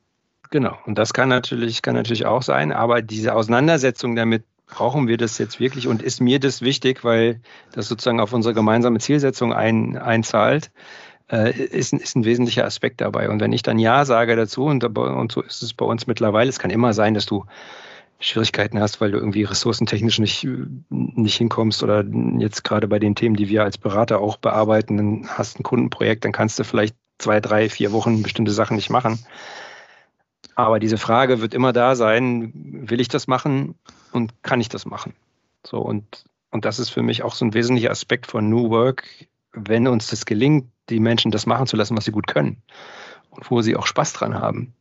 Genau, 0.50 0.76
und 0.86 0.98
das 0.98 1.12
kann 1.12 1.28
natürlich, 1.28 1.82
kann 1.82 1.94
natürlich 1.94 2.26
auch 2.26 2.42
sein, 2.42 2.72
aber 2.72 3.00
diese 3.00 3.34
Auseinandersetzung 3.34 4.16
damit, 4.16 4.44
brauchen 4.72 5.06
wir 5.06 5.18
das 5.18 5.38
jetzt 5.38 5.60
wirklich 5.60 5.86
und 5.86 6.02
ist 6.02 6.20
mir 6.20 6.40
das 6.40 6.62
wichtig, 6.62 7.04
weil 7.04 7.40
das 7.72 7.88
sozusagen 7.88 8.20
auf 8.20 8.32
unsere 8.32 8.54
gemeinsame 8.54 8.98
Zielsetzung 8.98 9.52
ein, 9.52 9.98
einzahlt, 9.98 10.70
äh, 11.30 11.52
ist, 11.52 11.92
ist 11.92 12.16
ein 12.16 12.24
wesentlicher 12.24 12.64
Aspekt 12.64 13.00
dabei. 13.00 13.28
Und 13.28 13.40
wenn 13.40 13.52
ich 13.52 13.62
dann 13.62 13.78
Ja 13.78 14.04
sage 14.04 14.34
dazu, 14.34 14.64
und, 14.64 14.84
und 14.84 15.32
so 15.32 15.42
ist 15.42 15.62
es 15.62 15.74
bei 15.74 15.84
uns 15.84 16.06
mittlerweile, 16.06 16.48
es 16.48 16.58
kann 16.58 16.70
immer 16.70 16.94
sein, 16.94 17.14
dass 17.14 17.26
du 17.26 17.44
Schwierigkeiten 18.22 18.80
hast, 18.80 19.00
weil 19.00 19.10
du 19.10 19.18
irgendwie 19.18 19.42
ressourcentechnisch 19.42 20.18
nicht, 20.18 20.46
nicht 20.90 21.36
hinkommst 21.36 21.82
oder 21.82 22.04
jetzt 22.38 22.62
gerade 22.62 22.86
bei 22.86 22.98
den 22.98 23.14
Themen, 23.14 23.36
die 23.36 23.48
wir 23.48 23.64
als 23.64 23.78
Berater 23.78 24.20
auch 24.20 24.36
bearbeiten, 24.36 24.96
dann 24.96 25.28
hast 25.28 25.58
ein 25.58 25.64
Kundenprojekt, 25.64 26.24
dann 26.24 26.32
kannst 26.32 26.58
du 26.58 26.64
vielleicht 26.64 26.94
zwei, 27.18 27.40
drei, 27.40 27.68
vier 27.68 27.92
Wochen 27.92 28.22
bestimmte 28.22 28.52
Sachen 28.52 28.76
nicht 28.76 28.90
machen. 28.90 29.18
Aber 30.54 30.78
diese 30.78 30.98
Frage 30.98 31.40
wird 31.40 31.54
immer 31.54 31.72
da 31.72 31.96
sein, 31.96 32.52
will 32.54 33.00
ich 33.00 33.08
das 33.08 33.26
machen 33.26 33.74
und 34.12 34.42
kann 34.42 34.60
ich 34.60 34.68
das 34.68 34.86
machen? 34.86 35.14
So, 35.66 35.78
und, 35.78 36.24
und 36.50 36.64
das 36.64 36.78
ist 36.78 36.90
für 36.90 37.02
mich 37.02 37.22
auch 37.22 37.34
so 37.34 37.44
ein 37.44 37.54
wesentlicher 37.54 37.90
Aspekt 37.90 38.26
von 38.26 38.48
New 38.48 38.70
Work, 38.70 39.04
wenn 39.52 39.88
uns 39.88 40.08
das 40.08 40.26
gelingt, 40.26 40.70
die 40.90 41.00
Menschen 41.00 41.30
das 41.30 41.46
machen 41.46 41.66
zu 41.66 41.76
lassen, 41.76 41.96
was 41.96 42.04
sie 42.04 42.12
gut 42.12 42.26
können 42.26 42.62
und 43.30 43.50
wo 43.50 43.62
sie 43.62 43.76
auch 43.76 43.86
Spaß 43.86 44.12
dran 44.12 44.34
haben 44.34 44.74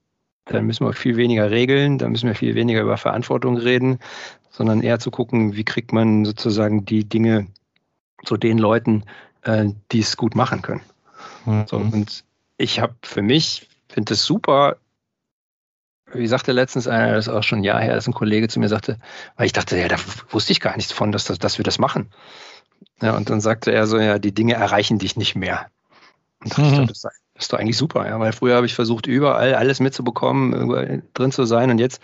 dann 0.52 0.66
müssen 0.66 0.86
wir 0.86 0.94
viel 0.94 1.18
weniger 1.18 1.50
regeln, 1.52 1.98
dann 1.98 2.12
müssen 2.12 2.28
wir 2.28 2.36
viel 2.36 2.56
weniger 2.56 2.82
über 2.82 2.98
Verantwortung 2.98 3.58
reden, 3.58 4.00
sondern 4.50 4.82
eher 4.82 5.00
zu 5.00 5.12
gucken, 5.12 5.56
wie 5.56 5.64
kriegt 5.64 5.94
man 5.94 6.26
sozusagen 6.26 6.86
die 6.86 7.06
Dinge 7.06 7.48
zu 8.26 8.38
den 8.38 8.58
Leuten, 8.58 9.04
äh, 9.44 9.70
die 9.92 10.00
es 10.00 10.18
gut 10.18 10.36
machen 10.36 10.62
können. 10.62 10.82
Mhm. 11.46 11.66
So, 11.68 11.78
und 11.78 12.24
ich 12.58 12.80
habe 12.80 12.96
für 13.04 13.22
mich, 13.22 13.68
finde 13.90 14.14
es 14.14 14.24
super, 14.24 14.78
wie 16.14 16.28
sagte 16.28 16.52
letztens 16.52 16.88
einer, 16.88 17.14
das 17.14 17.28
ist 17.28 17.34
auch 17.34 17.44
schon 17.44 17.60
ein 17.60 17.64
Jahr 17.64 17.82
her, 17.82 17.96
dass 17.96 18.08
ein 18.08 18.14
Kollege 18.14 18.48
zu 18.48 18.60
mir 18.60 18.68
sagte, 18.68 18.98
weil 19.38 19.46
ich 19.46 19.54
dachte, 19.54 19.78
ja, 19.78 19.88
da 19.88 19.96
wusste 20.30 20.52
ich 20.52 20.60
gar 20.60 20.76
nichts 20.76 20.92
von, 20.92 21.12
dass, 21.12 21.24
dass, 21.26 21.40
dass 21.40 21.58
wir 21.58 21.64
das 21.64 21.80
machen. 21.80 22.10
Ja, 23.02 23.16
und 23.16 23.30
dann 23.30 23.42
sagte 23.42 23.72
er 23.72 23.88
so, 23.88 23.98
ja, 23.98 24.20
die 24.20 24.34
Dinge 24.34 24.54
erreichen 24.54 25.00
dich 25.00 25.16
nicht 25.16 25.36
mehr. 25.36 25.68
Und 26.44 26.58
mhm. 26.58 26.64
ich 26.64 26.72
dachte, 26.72 26.88
das 26.88 27.02
sei 27.02 27.10
ist 27.42 27.54
doch 27.54 27.60
eigentlich 27.60 27.78
super, 27.78 28.08
ja, 28.08 28.20
weil 28.20 28.34
früher 28.34 28.56
habe 28.56 28.66
ich 28.66 28.76
versucht, 28.76 29.08
überall 29.08 29.56
alles 29.56 29.80
mitzubekommen, 29.80 31.04
drin 31.14 31.32
zu 31.32 31.46
sein 31.46 31.72
und 31.72 31.80
jetzt 31.80 32.02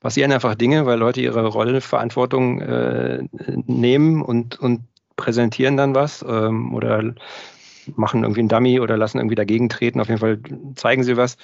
passieren 0.00 0.32
einfach 0.32 0.54
Dinge, 0.54 0.84
weil 0.86 0.98
Leute 0.98 1.20
ihre 1.20 1.46
Rolle, 1.46 1.80
Verantwortung 1.80 2.60
äh, 2.60 3.22
nehmen 3.66 4.22
und, 4.22 4.58
und 4.58 4.80
präsentieren 5.16 5.76
dann 5.76 5.94
was 5.94 6.24
ähm, 6.28 6.74
oder 6.74 7.14
machen 7.96 8.22
irgendwie 8.22 8.40
einen 8.40 8.48
Dummy 8.48 8.80
oder 8.80 8.96
lassen 8.96 9.18
irgendwie 9.18 9.36
dagegen 9.36 9.68
treten. 9.68 10.00
Auf 10.00 10.08
jeden 10.08 10.20
Fall 10.20 10.40
zeigen 10.74 11.04
sie 11.04 11.16
was, 11.16 11.36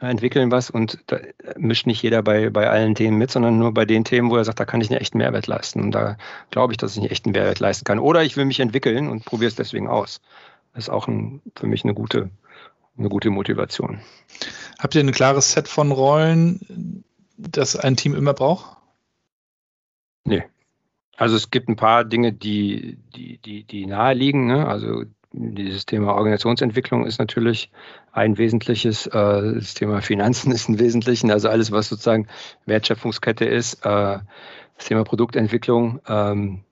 entwickeln 0.00 0.50
was 0.50 0.70
und 0.70 0.98
da 1.08 1.18
mischt 1.58 1.86
nicht 1.86 2.02
jeder 2.02 2.22
bei, 2.22 2.48
bei 2.48 2.70
allen 2.70 2.94
Themen 2.94 3.18
mit, 3.18 3.30
sondern 3.30 3.58
nur 3.58 3.74
bei 3.74 3.84
den 3.84 4.04
Themen, 4.04 4.30
wo 4.30 4.36
er 4.36 4.44
sagt, 4.44 4.60
da 4.60 4.64
kann 4.64 4.80
ich 4.80 4.90
einen 4.90 5.00
echten 5.00 5.18
Mehrwert 5.18 5.46
leisten. 5.46 5.82
Und 5.82 5.90
da 5.92 6.16
glaube 6.50 6.72
ich, 6.72 6.78
dass 6.78 6.92
ich 6.92 6.98
einen 6.98 7.10
echten 7.10 7.32
Mehrwert 7.32 7.60
leisten 7.60 7.84
kann. 7.84 7.98
Oder 7.98 8.22
ich 8.22 8.36
will 8.36 8.46
mich 8.46 8.60
entwickeln 8.60 9.08
und 9.08 9.24
probiere 9.24 9.48
es 9.48 9.56
deswegen 9.56 9.88
aus. 9.88 10.20
Das 10.72 10.84
ist 10.84 10.90
auch 10.90 11.08
ein, 11.08 11.42
für 11.56 11.66
mich 11.66 11.84
eine 11.84 11.94
gute 11.94 12.30
eine 13.00 13.08
gute 13.08 13.30
Motivation. 13.30 14.00
Habt 14.78 14.94
ihr 14.94 15.02
ein 15.02 15.12
klares 15.12 15.52
Set 15.52 15.68
von 15.68 15.90
Rollen, 15.90 17.04
das 17.36 17.76
ein 17.76 17.96
Team 17.96 18.14
immer 18.14 18.34
braucht? 18.34 18.76
Nee. 20.24 20.44
Also 21.16 21.36
es 21.36 21.50
gibt 21.50 21.68
ein 21.68 21.76
paar 21.76 22.04
Dinge, 22.04 22.32
die, 22.32 22.98
die, 23.14 23.38
die, 23.38 23.64
die 23.64 23.86
naheliegen. 23.86 24.46
Ne? 24.46 24.66
Also 24.66 25.04
dieses 25.32 25.86
Thema 25.86 26.14
Organisationsentwicklung 26.14 27.06
ist 27.06 27.18
natürlich 27.18 27.70
ein 28.12 28.38
wesentliches, 28.38 29.06
äh, 29.06 29.10
das 29.54 29.74
Thema 29.74 30.02
Finanzen 30.02 30.52
ist 30.52 30.68
ein 30.68 30.78
wesentliches, 30.78 31.28
also 31.30 31.48
alles, 31.48 31.72
was 31.72 31.88
sozusagen 31.88 32.28
Wertschöpfungskette 32.66 33.44
ist, 33.44 33.84
äh, 33.84 34.18
das 34.76 34.86
Thema 34.86 35.04
Produktentwicklung. 35.04 36.00
Ähm, 36.06 36.64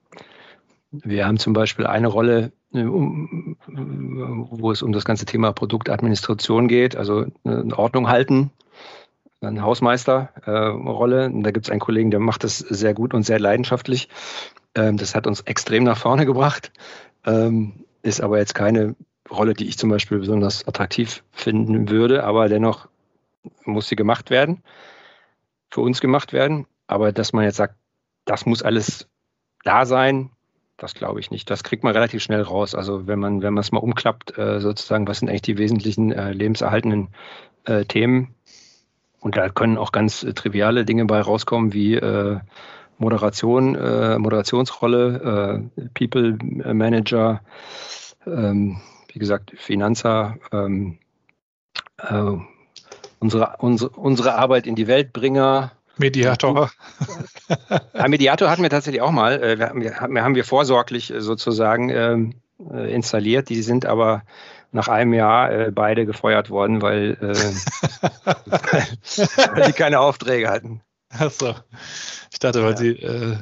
wir 0.91 1.27
haben 1.27 1.37
zum 1.37 1.53
Beispiel 1.53 1.85
eine 1.85 2.07
Rolle, 2.07 2.51
wo 2.71 4.71
es 4.71 4.83
um 4.83 4.91
das 4.91 5.05
ganze 5.05 5.25
Thema 5.25 5.53
Produktadministration 5.53 6.67
geht, 6.67 6.95
also 6.95 7.25
eine 7.43 7.77
Ordnung 7.77 8.09
halten, 8.09 8.51
eine 9.41 9.63
Hausmeisterrolle. 9.63 11.25
Äh, 11.25 11.41
da 11.41 11.51
gibt 11.51 11.65
es 11.65 11.71
einen 11.71 11.79
Kollegen, 11.79 12.11
der 12.11 12.19
macht 12.19 12.43
das 12.43 12.59
sehr 12.59 12.93
gut 12.93 13.13
und 13.13 13.23
sehr 13.23 13.39
leidenschaftlich. 13.39 14.09
Ähm, 14.75 14.97
das 14.97 15.15
hat 15.15 15.27
uns 15.27 15.41
extrem 15.41 15.83
nach 15.83 15.97
vorne 15.97 16.25
gebracht, 16.25 16.71
ähm, 17.25 17.85
ist 18.03 18.21
aber 18.21 18.37
jetzt 18.37 18.53
keine 18.53 18.95
Rolle, 19.29 19.53
die 19.53 19.67
ich 19.67 19.77
zum 19.77 19.89
Beispiel 19.89 20.19
besonders 20.19 20.67
attraktiv 20.67 21.23
finden 21.31 21.89
würde, 21.89 22.23
aber 22.23 22.49
dennoch 22.49 22.87
muss 23.65 23.87
sie 23.87 23.95
gemacht 23.95 24.29
werden, 24.29 24.63
für 25.69 25.81
uns 25.81 26.01
gemacht 26.01 26.33
werden. 26.33 26.65
Aber 26.87 27.11
dass 27.11 27.33
man 27.33 27.43
jetzt 27.43 27.57
sagt, 27.57 27.75
das 28.25 28.45
muss 28.45 28.63
alles 28.63 29.07
da 29.63 29.85
sein, 29.85 30.31
das 30.79 30.93
glaube 30.93 31.19
ich 31.19 31.31
nicht. 31.31 31.49
Das 31.49 31.63
kriegt 31.63 31.83
man 31.83 31.93
relativ 31.93 32.23
schnell 32.23 32.41
raus. 32.41 32.75
Also 32.75 33.07
wenn 33.07 33.19
man, 33.19 33.41
wenn 33.41 33.53
man 33.53 33.61
es 33.61 33.71
mal 33.71 33.79
umklappt, 33.79 34.37
äh, 34.37 34.59
sozusagen, 34.59 35.07
was 35.07 35.19
sind 35.19 35.29
eigentlich 35.29 35.41
die 35.43 35.57
wesentlichen 35.57 36.11
äh, 36.11 36.31
lebenserhaltenden 36.31 37.09
äh, 37.65 37.85
Themen, 37.85 38.35
und 39.21 39.35
da 39.35 39.49
können 39.49 39.77
auch 39.77 39.91
ganz 39.91 40.23
äh, 40.23 40.33
triviale 40.33 40.85
Dinge 40.85 41.05
bei 41.05 41.19
rauskommen, 41.19 41.73
wie 41.73 41.95
äh, 41.95 42.39
Moderation, 42.97 43.75
äh, 43.75 44.17
Moderationsrolle, 44.17 45.69
People 45.93 46.37
Manager, 46.73 47.41
ähm, 48.25 48.81
wie 49.13 49.19
gesagt, 49.19 49.53
Finanzer, 49.57 50.37
ähm, 50.51 50.97
äh, 51.97 52.37
unsere, 53.19 53.55
unsere, 53.59 53.91
unsere 53.91 54.35
Arbeit 54.35 54.67
in 54.67 54.75
die 54.75 54.87
Weltbringer. 54.87 55.71
Mediator. 55.99 56.71
ja, 57.69 57.87
Mediator 58.07 58.49
hatten 58.49 58.63
wir 58.63 58.69
tatsächlich 58.69 59.01
auch 59.01 59.11
mal. 59.11 59.41
Äh, 59.41 59.59
wir 59.59 59.67
haben, 59.99 60.15
wir 60.15 60.23
haben 60.23 60.35
wir 60.35 60.45
vorsorglich 60.45 61.13
sozusagen 61.17 61.89
ähm, 61.89 62.35
äh, 62.71 62.93
installiert. 62.93 63.49
Die 63.49 63.61
sind 63.61 63.85
aber 63.85 64.23
nach 64.71 64.87
einem 64.87 65.13
Jahr 65.13 65.51
äh, 65.51 65.71
beide 65.71 66.05
gefeuert 66.05 66.49
worden, 66.49 66.81
weil, 66.81 67.17
äh, 67.21 67.25
weil 69.55 69.67
die 69.67 69.73
keine 69.73 69.99
Aufträge 69.99 70.49
hatten. 70.49 70.81
Achso. 71.09 71.55
Ich 72.31 72.39
dachte, 72.39 72.63
weil 72.63 72.71
ja. 72.71 72.77
sie 72.77 72.91
äh, 72.91 73.35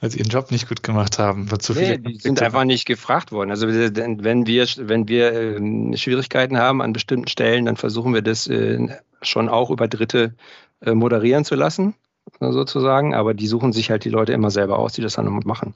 weil 0.00 0.10
sie 0.10 0.18
ihren 0.18 0.28
Job 0.28 0.50
nicht 0.50 0.68
gut 0.68 0.82
gemacht 0.82 1.18
haben. 1.18 1.48
Zu 1.60 1.74
nee, 1.74 1.98
die 1.98 2.18
sind 2.18 2.40
einfach 2.42 2.64
nicht 2.64 2.86
gefragt 2.86 3.32
worden. 3.32 3.50
Also 3.50 3.68
wenn 3.68 4.46
wir, 4.46 4.66
wenn 4.78 5.08
wir 5.08 5.32
äh, 5.32 5.96
Schwierigkeiten 5.96 6.58
haben 6.58 6.80
an 6.80 6.92
bestimmten 6.92 7.28
Stellen, 7.28 7.66
dann 7.66 7.76
versuchen 7.76 8.14
wir 8.14 8.22
das 8.22 8.46
äh, 8.46 8.88
schon 9.22 9.48
auch 9.48 9.70
über 9.70 9.88
Dritte 9.88 10.34
äh, 10.80 10.94
moderieren 10.94 11.44
zu 11.44 11.54
lassen 11.54 11.94
sozusagen, 12.38 13.12
aber 13.12 13.34
die 13.34 13.48
suchen 13.48 13.72
sich 13.72 13.90
halt 13.90 14.04
die 14.04 14.10
Leute 14.10 14.32
immer 14.32 14.50
selber 14.50 14.78
aus, 14.78 14.92
die 14.92 15.02
das 15.02 15.14
dann 15.14 15.26
machen. 15.44 15.74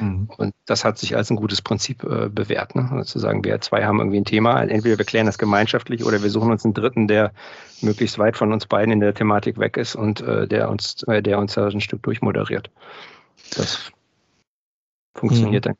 Mhm. 0.00 0.28
Und 0.36 0.54
das 0.66 0.84
hat 0.84 0.98
sich 0.98 1.16
als 1.16 1.30
ein 1.30 1.36
gutes 1.36 1.62
Prinzip 1.62 2.04
äh, 2.04 2.28
bewährt. 2.28 2.76
Ne? 2.76 2.88
Also 2.92 3.04
zu 3.04 3.18
sagen, 3.18 3.42
wir 3.44 3.60
zwei 3.60 3.84
haben 3.84 3.98
irgendwie 3.98 4.18
ein 4.18 4.24
Thema, 4.24 4.62
entweder 4.62 4.98
wir 4.98 5.04
klären 5.04 5.26
das 5.26 5.36
gemeinschaftlich 5.36 6.04
oder 6.04 6.22
wir 6.22 6.30
suchen 6.30 6.52
uns 6.52 6.64
einen 6.64 6.74
Dritten, 6.74 7.08
der 7.08 7.32
möglichst 7.80 8.18
weit 8.18 8.36
von 8.36 8.52
uns 8.52 8.66
beiden 8.66 8.92
in 8.92 9.00
der 9.00 9.14
Thematik 9.14 9.58
weg 9.58 9.76
ist 9.76 9.96
und 9.96 10.20
der 10.20 10.70
uns, 10.70 11.04
der 11.06 11.38
uns 11.38 11.54
da 11.54 11.66
ein 11.66 11.80
Stück 11.80 12.02
durchmoderiert. 12.04 12.70
Das 13.56 13.78
funktioniert 15.14 15.64
mhm. 15.64 15.70
dann. 15.70 15.76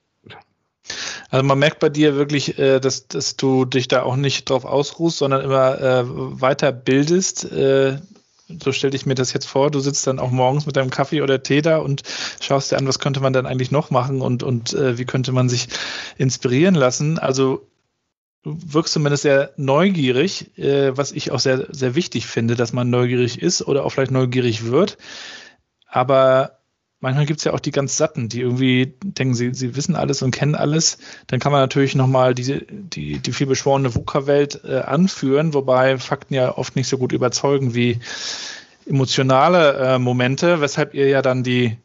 Also 1.31 1.45
man 1.45 1.59
merkt 1.59 1.81
bei 1.81 1.89
dir 1.89 2.17
wirklich, 2.17 2.59
äh, 2.59 2.81
dass, 2.81 3.09
dass 3.09 3.37
du 3.37 3.65
dich 3.65 3.89
da 3.89 4.03
auch 4.03 4.17
nicht 4.17 4.49
drauf 4.49 4.65
ausruhst, 4.65 5.19
sondern 5.19 5.43
immer 5.43 5.81
äh, 5.81 6.05
weiter 6.07 6.73
bildest. 6.73 7.51
Äh, 7.51 7.99
so 8.61 8.71
stelle 8.71 8.95
ich 8.95 9.07
mir 9.07 9.17
das 9.17 9.33
jetzt 9.33 9.47
vor, 9.47 9.73
du 9.73 9.81
sitzt 9.81 10.07
dann 10.07 10.21
auch 10.21 10.31
morgens 10.31 10.67
mit 10.67 10.77
deinem 10.77 10.91
Kaffee 10.91 11.23
oder 11.23 11.43
Tee 11.43 11.63
da 11.63 11.79
und 11.79 12.03
schaust 12.41 12.71
dir 12.71 12.79
an, 12.79 12.87
was 12.87 13.01
könnte 13.01 13.21
man 13.21 13.33
dann 13.33 13.45
eigentlich 13.45 13.73
noch 13.73 13.91
machen 13.91 14.21
und, 14.23 14.45
und 14.45 14.73
wie 14.73 15.05
könnte 15.05 15.33
man 15.33 15.49
sich 15.49 15.67
inspirieren 16.17 16.77
lassen. 16.77 17.19
Also 17.19 17.67
du 18.45 18.57
wirkst 18.65 18.93
zumindest 18.93 19.25
sehr 19.25 19.51
neugierig, 19.57 20.53
was 20.57 21.11
ich 21.11 21.33
auch 21.33 21.41
sehr, 21.41 21.67
sehr 21.71 21.97
wichtig 21.97 22.29
finde, 22.29 22.55
dass 22.55 22.73
man 22.73 22.89
neugierig 22.89 23.43
ist 23.43 23.67
oder 23.67 23.85
auch 23.85 23.91
vielleicht 23.91 24.13
neugierig 24.13 24.67
wird. 24.67 24.97
Aber 25.89 26.56
manchmal 27.01 27.27
gibt 27.27 27.39
es 27.39 27.45
ja 27.45 27.53
auch 27.53 27.61
die 27.61 27.71
ganz 27.71 27.97
Satten, 27.97 28.29
die 28.29 28.41
irgendwie 28.41 28.95
denken, 29.03 29.35
sie, 29.35 29.53
sie 29.55 29.77
wissen 29.77 29.97
alles 29.97 30.23
und 30.23 30.31
kennen 30.31 30.55
alles. 30.55 30.99
Dann 31.27 31.41
kann 31.41 31.53
man 31.53 31.61
natürlich 31.61 31.95
nochmal 31.95 32.35
die, 32.35 32.67
die, 32.69 33.19
die 33.19 33.33
vielbeschworene 33.33 33.95
VUCA-Welt 33.95 34.63
äh, 34.65 34.79
anführen, 34.79 35.55
wobei 35.55 35.99
Fakten 35.99 36.35
ja 36.35 36.57
oft 36.57 36.77
nicht 36.77 36.89
so 36.89 36.99
gut 36.99 37.13
überzeugen 37.13 37.75
wie 37.75 38.01
emotionale 38.87 39.75
äh, 39.75 39.99
Momente, 39.99 40.61
weshalb 40.61 40.95
ihr 40.95 41.09
ja 41.09 41.23
dann 41.23 41.43
die 41.43 41.77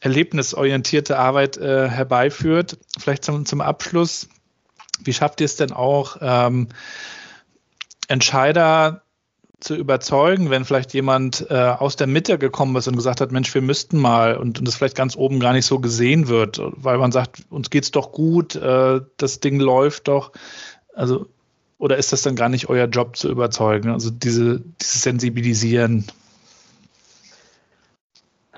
erlebnisorientierte 0.00 1.18
Arbeit 1.18 1.56
äh, 1.56 1.88
herbeiführt. 1.88 2.78
Vielleicht 2.98 3.24
zum, 3.24 3.46
zum 3.46 3.60
Abschluss, 3.60 4.28
wie 5.02 5.12
schafft 5.12 5.40
ihr 5.40 5.46
es 5.46 5.56
denn 5.56 5.72
auch, 5.72 6.18
ähm, 6.20 6.68
Entscheider 8.08 9.02
zu 9.60 9.74
überzeugen, 9.74 10.50
wenn 10.50 10.64
vielleicht 10.64 10.94
jemand 10.94 11.46
äh, 11.50 11.54
aus 11.54 11.96
der 11.96 12.06
Mitte 12.06 12.38
gekommen 12.38 12.76
ist 12.76 12.86
und 12.86 12.96
gesagt 12.96 13.20
hat, 13.20 13.32
Mensch, 13.32 13.52
wir 13.54 13.62
müssten 13.62 13.98
mal 13.98 14.36
und, 14.36 14.58
und 14.58 14.68
das 14.68 14.76
vielleicht 14.76 14.96
ganz 14.96 15.16
oben 15.16 15.40
gar 15.40 15.52
nicht 15.52 15.66
so 15.66 15.80
gesehen 15.80 16.28
wird, 16.28 16.60
weil 16.62 16.98
man 16.98 17.10
sagt, 17.10 17.42
uns 17.50 17.70
geht's 17.70 17.90
doch 17.90 18.12
gut, 18.12 18.54
äh, 18.54 19.00
das 19.16 19.40
Ding 19.40 19.58
läuft 19.58 20.08
doch. 20.08 20.32
Also, 20.94 21.26
oder 21.78 21.96
ist 21.96 22.12
das 22.12 22.22
dann 22.22 22.36
gar 22.36 22.48
nicht 22.48 22.68
euer 22.68 22.86
Job 22.86 23.16
zu 23.16 23.28
überzeugen? 23.28 23.90
Also 23.90 24.10
diese, 24.10 24.60
dieses 24.80 25.02
Sensibilisieren. 25.02 26.06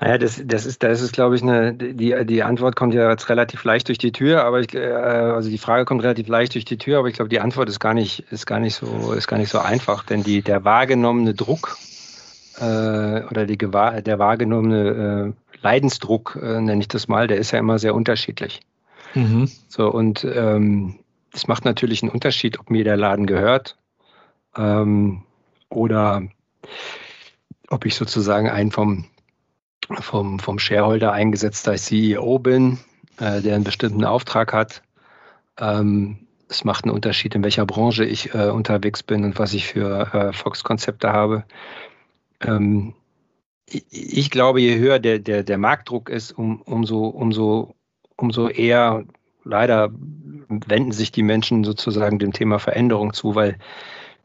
Naja, 0.01 0.17
das, 0.17 0.41
das 0.43 0.65
ist, 0.65 0.81
das 0.81 0.99
ist, 0.99 1.13
glaube 1.13 1.35
ich, 1.35 1.43
eine, 1.43 1.75
die, 1.75 2.15
die 2.25 2.41
Antwort 2.41 2.75
kommt 2.75 2.95
ja 2.95 3.11
jetzt 3.11 3.29
relativ 3.29 3.63
leicht 3.63 3.87
durch 3.87 3.99
die 3.99 4.11
Tür, 4.11 4.43
aber 4.43 4.59
ich, 4.59 4.73
äh, 4.73 4.91
also 4.91 5.47
die 5.47 5.59
Frage 5.59 5.85
kommt 5.85 6.01
relativ 6.01 6.27
leicht 6.27 6.55
durch 6.55 6.65
die 6.65 6.79
Tür, 6.79 6.97
aber 6.97 7.07
ich 7.07 7.13
glaube, 7.13 7.29
die 7.29 7.39
Antwort 7.39 7.69
ist 7.69 7.79
gar 7.79 7.93
nicht, 7.93 8.25
ist 8.31 8.47
gar 8.47 8.59
nicht 8.59 8.73
so, 8.73 9.13
ist 9.13 9.27
gar 9.27 9.37
nicht 9.37 9.51
so 9.51 9.59
einfach, 9.59 10.03
denn 10.03 10.23
die, 10.23 10.41
der 10.41 10.65
wahrgenommene 10.65 11.35
Druck 11.35 11.77
äh, 12.59 12.63
oder 12.63 13.45
die, 13.45 13.59
der 13.59 14.19
wahrgenommene 14.19 15.33
äh, 15.35 15.57
Leidensdruck, 15.61 16.39
äh, 16.41 16.59
nenne 16.59 16.81
ich 16.81 16.87
das 16.87 17.07
mal, 17.07 17.27
der 17.27 17.37
ist 17.37 17.51
ja 17.51 17.59
immer 17.59 17.77
sehr 17.77 17.93
unterschiedlich. 17.93 18.61
Mhm. 19.13 19.51
So, 19.67 19.87
und 19.91 20.23
ähm, 20.23 20.95
es 21.31 21.47
macht 21.47 21.63
natürlich 21.63 22.01
einen 22.01 22.11
Unterschied, 22.11 22.59
ob 22.59 22.71
mir 22.71 22.83
der 22.83 22.97
Laden 22.97 23.27
gehört 23.27 23.77
ähm, 24.57 25.21
oder 25.69 26.23
ob 27.69 27.85
ich 27.85 27.93
sozusagen 27.93 28.49
einen 28.49 28.71
vom 28.71 29.05
vom, 29.99 30.39
vom 30.39 30.59
Shareholder 30.59 31.11
eingesetzter 31.11 31.75
CEO 31.75 32.39
bin, 32.39 32.79
äh, 33.19 33.41
der 33.41 33.55
einen 33.55 33.63
bestimmten 33.63 34.05
Auftrag 34.05 34.53
hat. 34.53 34.81
Ähm, 35.59 36.27
es 36.49 36.63
macht 36.63 36.85
einen 36.85 36.93
Unterschied, 36.93 37.33
in 37.35 37.43
welcher 37.43 37.65
Branche 37.65 38.03
ich 38.03 38.33
äh, 38.33 38.49
unterwegs 38.49 39.03
bin 39.03 39.23
und 39.23 39.39
was 39.39 39.53
ich 39.53 39.67
für 39.67 40.13
äh, 40.13 40.33
Fox-Konzepte 40.33 41.11
habe. 41.11 41.45
Ähm, 42.41 42.93
ich, 43.65 43.85
ich, 43.89 44.29
glaube, 44.31 44.59
je 44.59 44.77
höher 44.77 44.99
der, 44.99 45.19
der, 45.19 45.43
der 45.43 45.57
Marktdruck 45.57 46.09
ist, 46.09 46.31
um, 46.31 46.61
umso, 46.61 47.05
umso, 47.05 47.75
umso 48.17 48.49
eher 48.49 49.05
leider 49.43 49.91
wenden 50.49 50.91
sich 50.91 51.11
die 51.11 51.23
Menschen 51.23 51.63
sozusagen 51.63 52.19
dem 52.19 52.33
Thema 52.33 52.59
Veränderung 52.59 53.13
zu, 53.13 53.35
weil 53.35 53.57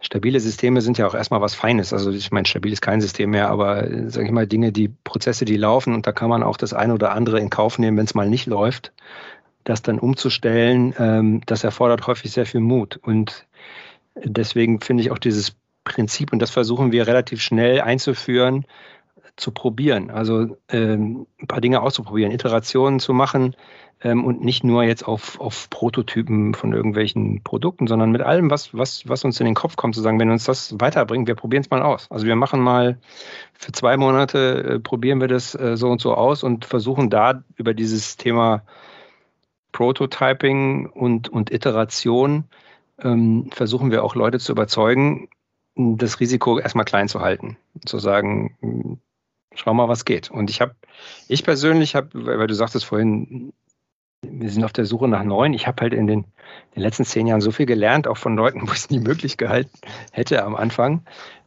stabile 0.00 0.40
Systeme 0.40 0.80
sind 0.80 0.98
ja 0.98 1.06
auch 1.06 1.14
erstmal 1.14 1.40
was 1.40 1.54
Feines. 1.54 1.92
Also 1.92 2.10
ich 2.10 2.30
meine, 2.30 2.46
stabil 2.46 2.72
ist 2.72 2.82
kein 2.82 3.00
System 3.00 3.30
mehr, 3.30 3.48
aber 3.48 3.88
sage 4.08 4.26
ich 4.26 4.32
mal, 4.32 4.46
Dinge, 4.46 4.72
die 4.72 4.88
Prozesse, 4.88 5.44
die 5.44 5.56
laufen 5.56 5.94
und 5.94 6.06
da 6.06 6.12
kann 6.12 6.28
man 6.28 6.42
auch 6.42 6.56
das 6.56 6.72
eine 6.72 6.94
oder 6.94 7.12
andere 7.12 7.40
in 7.40 7.50
Kauf 7.50 7.78
nehmen, 7.78 7.96
wenn 7.96 8.04
es 8.04 8.14
mal 8.14 8.28
nicht 8.28 8.46
läuft. 8.46 8.92
Das 9.64 9.82
dann 9.82 9.98
umzustellen, 9.98 10.94
ähm, 10.98 11.40
das 11.46 11.64
erfordert 11.64 12.06
häufig 12.06 12.30
sehr 12.30 12.46
viel 12.46 12.60
Mut. 12.60 12.98
Und 13.02 13.46
deswegen 14.14 14.80
finde 14.80 15.02
ich 15.02 15.10
auch 15.10 15.18
dieses 15.18 15.56
Prinzip, 15.84 16.32
und 16.32 16.40
das 16.40 16.50
versuchen 16.50 16.92
wir 16.92 17.06
relativ 17.06 17.40
schnell 17.40 17.80
einzuführen, 17.80 18.66
zu 19.36 19.50
probieren. 19.50 20.10
Also 20.10 20.56
ähm, 20.68 21.26
ein 21.40 21.46
paar 21.46 21.60
Dinge 21.60 21.82
auszuprobieren, 21.82 22.32
Iterationen 22.32 23.00
zu 23.00 23.12
machen, 23.12 23.54
ähm, 24.02 24.24
und 24.24 24.44
nicht 24.44 24.62
nur 24.62 24.84
jetzt 24.84 25.06
auf, 25.06 25.40
auf 25.40 25.70
Prototypen 25.70 26.54
von 26.54 26.72
irgendwelchen 26.72 27.42
Produkten, 27.42 27.86
sondern 27.86 28.10
mit 28.10 28.20
allem, 28.20 28.50
was, 28.50 28.74
was, 28.74 29.08
was 29.08 29.24
uns 29.24 29.40
in 29.40 29.46
den 29.46 29.54
Kopf 29.54 29.76
kommt, 29.76 29.94
zu 29.94 30.02
sagen, 30.02 30.18
wenn 30.18 30.30
uns 30.30 30.44
das 30.44 30.78
weiterbringt, 30.78 31.28
wir 31.28 31.34
probieren 31.34 31.62
es 31.62 31.70
mal 31.70 31.82
aus. 31.82 32.10
Also 32.10 32.26
wir 32.26 32.36
machen 32.36 32.60
mal 32.60 32.98
für 33.54 33.72
zwei 33.72 33.96
Monate, 33.96 34.64
äh, 34.64 34.80
probieren 34.80 35.20
wir 35.20 35.28
das 35.28 35.54
äh, 35.54 35.76
so 35.76 35.88
und 35.88 36.00
so 36.00 36.14
aus 36.14 36.42
und 36.42 36.66
versuchen 36.66 37.08
da 37.08 37.42
über 37.56 37.72
dieses 37.72 38.16
Thema 38.16 38.64
Prototyping 39.72 40.86
und, 40.86 41.28
und 41.30 41.50
Iteration, 41.50 42.44
ähm, 43.02 43.50
versuchen 43.52 43.90
wir 43.90 44.04
auch 44.04 44.14
Leute 44.14 44.38
zu 44.38 44.52
überzeugen, 44.52 45.28
das 45.74 46.20
Risiko 46.20 46.58
erstmal 46.58 46.86
klein 46.86 47.08
zu 47.08 47.20
halten. 47.20 47.58
Zu 47.84 47.98
sagen, 47.98 48.98
schau 49.56 49.74
mal, 49.74 49.88
was 49.88 50.04
geht. 50.04 50.30
Und 50.30 50.50
ich 50.50 50.60
habe, 50.60 50.74
ich 51.28 51.44
persönlich 51.44 51.94
habe, 51.94 52.08
weil 52.12 52.46
du 52.46 52.54
sagtest 52.54 52.84
vorhin, 52.84 53.52
wir 54.22 54.50
sind 54.50 54.64
auf 54.64 54.72
der 54.72 54.86
Suche 54.86 55.08
nach 55.08 55.24
neuen. 55.24 55.54
Ich 55.54 55.66
habe 55.66 55.82
halt 55.82 55.92
in 55.92 56.06
den, 56.06 56.24
den, 56.74 56.82
letzten 56.82 57.04
zehn 57.04 57.26
Jahren 57.26 57.40
so 57.40 57.50
viel 57.50 57.66
gelernt, 57.66 58.06
auch 58.06 58.16
von 58.16 58.36
Leuten, 58.36 58.62
wo 58.68 58.72
ich 58.72 58.78
es 58.78 58.90
nie 58.90 59.00
möglich 59.00 59.36
gehalten 59.36 59.76
hätte 60.12 60.44
am 60.44 60.56
Anfang, 60.56 61.02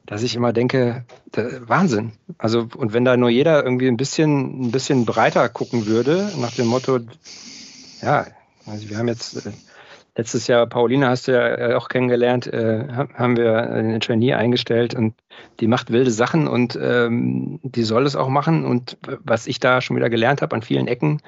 dass 0.06 0.24
ich 0.24 0.36
immer 0.36 0.54
denke, 0.54 1.06
Wahnsinn. 1.34 2.14
Also, 2.38 2.68
und 2.76 2.94
wenn 2.94 3.06
da 3.06 3.16
nur 3.16 3.30
jeder 3.30 3.64
irgendwie 3.64 3.88
ein 3.88 3.98
bisschen, 3.98 4.62
ein 4.62 4.72
bisschen 4.72 5.06
breiter 5.06 5.48
gucken 5.50 5.86
würde, 5.86 6.32
nach 6.40 6.52
dem 6.52 6.68
Motto, 6.68 7.00
ja, 8.02 8.26
also 8.66 8.90
wir 8.90 8.98
haben 8.98 9.08
jetzt 9.08 9.46
äh, 9.46 9.52
letztes 10.20 10.48
Jahr, 10.48 10.68
Pauline 10.68 11.08
hast 11.08 11.30
du 11.30 11.32
ja 11.32 11.78
auch 11.78 11.88
kennengelernt, 11.88 12.46
äh, 12.48 12.88
haben 12.90 13.38
wir 13.38 13.72
eine 13.72 14.00
Trainee 14.00 14.34
eingestellt 14.34 14.94
und 14.94 15.16
die 15.62 15.68
macht 15.68 15.92
wilde 15.92 16.12
Sachen 16.12 16.48
und 16.50 16.78
ähm, 16.82 17.60
die 17.64 17.84
soll 17.84 18.06
es 18.06 18.18
auch 18.18 18.28
machen. 18.28 18.66
Und 18.66 18.98
was 19.24 19.48
ich 19.48 19.62
da 19.62 19.80
schon 19.80 19.96
wieder 19.96 20.10
gelernt 20.10 20.42
habe 20.42 20.54
an 20.56 20.62
vielen 20.62 20.90
Ecken, 20.90 21.22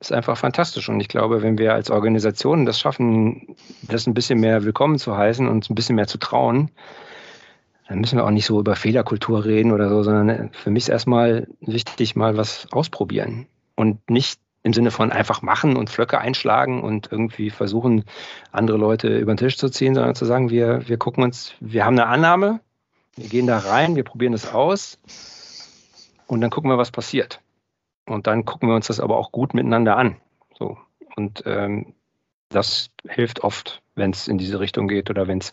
ist 0.00 0.12
einfach 0.12 0.36
fantastisch. 0.36 0.88
Und 0.88 1.00
ich 1.00 1.06
glaube, 1.06 1.42
wenn 1.42 1.56
wir 1.56 1.72
als 1.72 1.88
Organisation 1.88 2.66
das 2.66 2.80
schaffen, 2.80 3.54
das 3.82 4.08
ein 4.08 4.14
bisschen 4.14 4.40
mehr 4.40 4.64
willkommen 4.64 4.98
zu 4.98 5.16
heißen 5.16 5.46
und 5.46 5.70
ein 5.70 5.76
bisschen 5.76 5.94
mehr 5.94 6.08
zu 6.08 6.18
trauen, 6.18 6.72
dann 7.88 8.00
müssen 8.00 8.18
wir 8.18 8.24
auch 8.24 8.30
nicht 8.30 8.46
so 8.46 8.58
über 8.58 8.74
Fehlerkultur 8.74 9.44
reden 9.44 9.70
oder 9.70 9.88
so, 9.88 10.02
sondern 10.02 10.50
für 10.50 10.70
mich 10.70 10.84
ist 10.84 10.88
erstmal 10.88 11.46
wichtig, 11.60 12.16
mal 12.16 12.36
was 12.36 12.66
ausprobieren. 12.72 13.46
Und 13.76 14.10
nicht 14.10 14.40
im 14.66 14.72
Sinne 14.72 14.90
von 14.90 15.12
einfach 15.12 15.42
machen 15.42 15.76
und 15.76 15.90
Flöcke 15.90 16.18
einschlagen 16.18 16.82
und 16.82 17.12
irgendwie 17.12 17.50
versuchen, 17.50 18.04
andere 18.50 18.76
Leute 18.76 19.16
über 19.16 19.32
den 19.32 19.36
Tisch 19.36 19.56
zu 19.56 19.68
ziehen, 19.68 19.94
sondern 19.94 20.16
zu 20.16 20.24
sagen, 20.24 20.50
wir, 20.50 20.88
wir 20.88 20.96
gucken 20.96 21.22
uns, 21.22 21.54
wir 21.60 21.84
haben 21.84 21.96
eine 21.96 22.08
Annahme, 22.08 22.58
Wir 23.14 23.28
gehen 23.28 23.46
da 23.46 23.58
rein, 23.58 23.94
wir 23.94 24.02
probieren 24.02 24.32
es 24.32 24.52
aus 24.52 24.98
und 26.26 26.40
dann 26.40 26.50
gucken 26.50 26.68
wir, 26.68 26.78
was 26.78 26.90
passiert. 26.90 27.40
Und 28.06 28.26
dann 28.26 28.44
gucken 28.44 28.68
wir 28.68 28.74
uns 28.74 28.88
das 28.88 28.98
aber 28.98 29.18
auch 29.18 29.30
gut 29.30 29.54
miteinander 29.54 29.96
an. 29.96 30.16
So. 30.58 30.76
Und 31.14 31.44
ähm, 31.46 31.94
das 32.48 32.90
hilft 33.08 33.44
oft, 33.44 33.82
wenn 33.94 34.10
es 34.10 34.26
in 34.26 34.36
diese 34.36 34.58
Richtung 34.58 34.88
geht 34.88 35.10
oder 35.10 35.28
wenn 35.28 35.38
es 35.38 35.52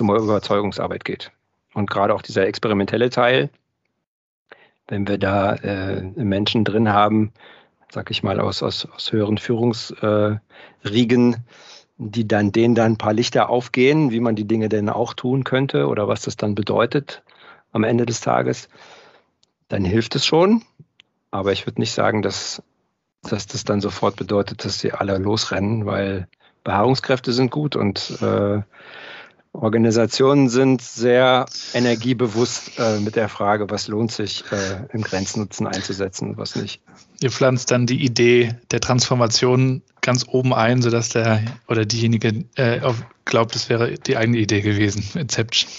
um 0.00 0.10
Überzeugungsarbeit 0.10 1.04
geht. 1.04 1.30
Und 1.72 1.88
gerade 1.88 2.12
auch 2.12 2.22
dieser 2.22 2.48
experimentelle 2.48 3.10
Teil, 3.10 3.48
wenn 4.88 5.06
wir 5.06 5.18
da 5.18 5.54
äh, 5.54 6.02
Menschen 6.02 6.64
drin 6.64 6.92
haben, 6.92 7.32
sag 7.94 8.10
ich 8.10 8.22
mal, 8.24 8.40
aus, 8.40 8.62
aus, 8.62 8.86
aus 8.86 9.12
höheren 9.12 9.38
Führungsriegen, 9.38 10.40
äh, 11.34 11.38
die 11.96 12.26
dann 12.26 12.50
denen 12.50 12.74
dann 12.74 12.92
ein 12.92 12.98
paar 12.98 13.12
Lichter 13.14 13.48
aufgehen, 13.48 14.10
wie 14.10 14.20
man 14.20 14.34
die 14.34 14.46
Dinge 14.46 14.68
denn 14.68 14.88
auch 14.88 15.14
tun 15.14 15.44
könnte 15.44 15.86
oder 15.86 16.08
was 16.08 16.22
das 16.22 16.36
dann 16.36 16.56
bedeutet 16.56 17.22
am 17.70 17.84
Ende 17.84 18.04
des 18.04 18.20
Tages, 18.20 18.68
dann 19.68 19.84
hilft 19.84 20.16
es 20.16 20.26
schon. 20.26 20.62
Aber 21.30 21.52
ich 21.52 21.66
würde 21.66 21.80
nicht 21.80 21.92
sagen, 21.92 22.22
dass, 22.22 22.62
dass 23.22 23.46
das 23.46 23.64
dann 23.64 23.80
sofort 23.80 24.16
bedeutet, 24.16 24.64
dass 24.64 24.80
sie 24.80 24.92
alle 24.92 25.16
losrennen, 25.18 25.86
weil 25.86 26.28
Beharrungskräfte 26.64 27.32
sind 27.32 27.50
gut 27.50 27.76
und 27.76 28.20
äh, 28.22 28.62
Organisationen 29.54 30.48
sind 30.48 30.82
sehr 30.82 31.46
energiebewusst 31.74 32.72
äh, 32.78 32.98
mit 32.98 33.14
der 33.14 33.28
Frage, 33.28 33.70
was 33.70 33.86
lohnt 33.86 34.10
sich 34.10 34.44
äh, 34.50 34.84
im 34.92 35.02
Grenznutzen 35.02 35.68
einzusetzen 35.68 36.30
und 36.30 36.38
was 36.38 36.56
nicht. 36.56 36.82
Ihr 37.20 37.30
pflanzt 37.30 37.70
dann 37.70 37.86
die 37.86 38.04
Idee 38.04 38.56
der 38.72 38.80
Transformation 38.80 39.82
ganz 40.00 40.26
oben 40.28 40.52
ein, 40.52 40.82
sodass 40.82 41.10
der 41.10 41.40
oder 41.68 41.86
diejenige 41.86 42.44
äh, 42.56 42.80
glaubt, 43.24 43.54
es 43.54 43.68
wäre 43.68 43.94
die 43.94 44.16
eigene 44.16 44.38
Idee 44.38 44.60
gewesen. 44.60 45.04
Inception. 45.14 45.70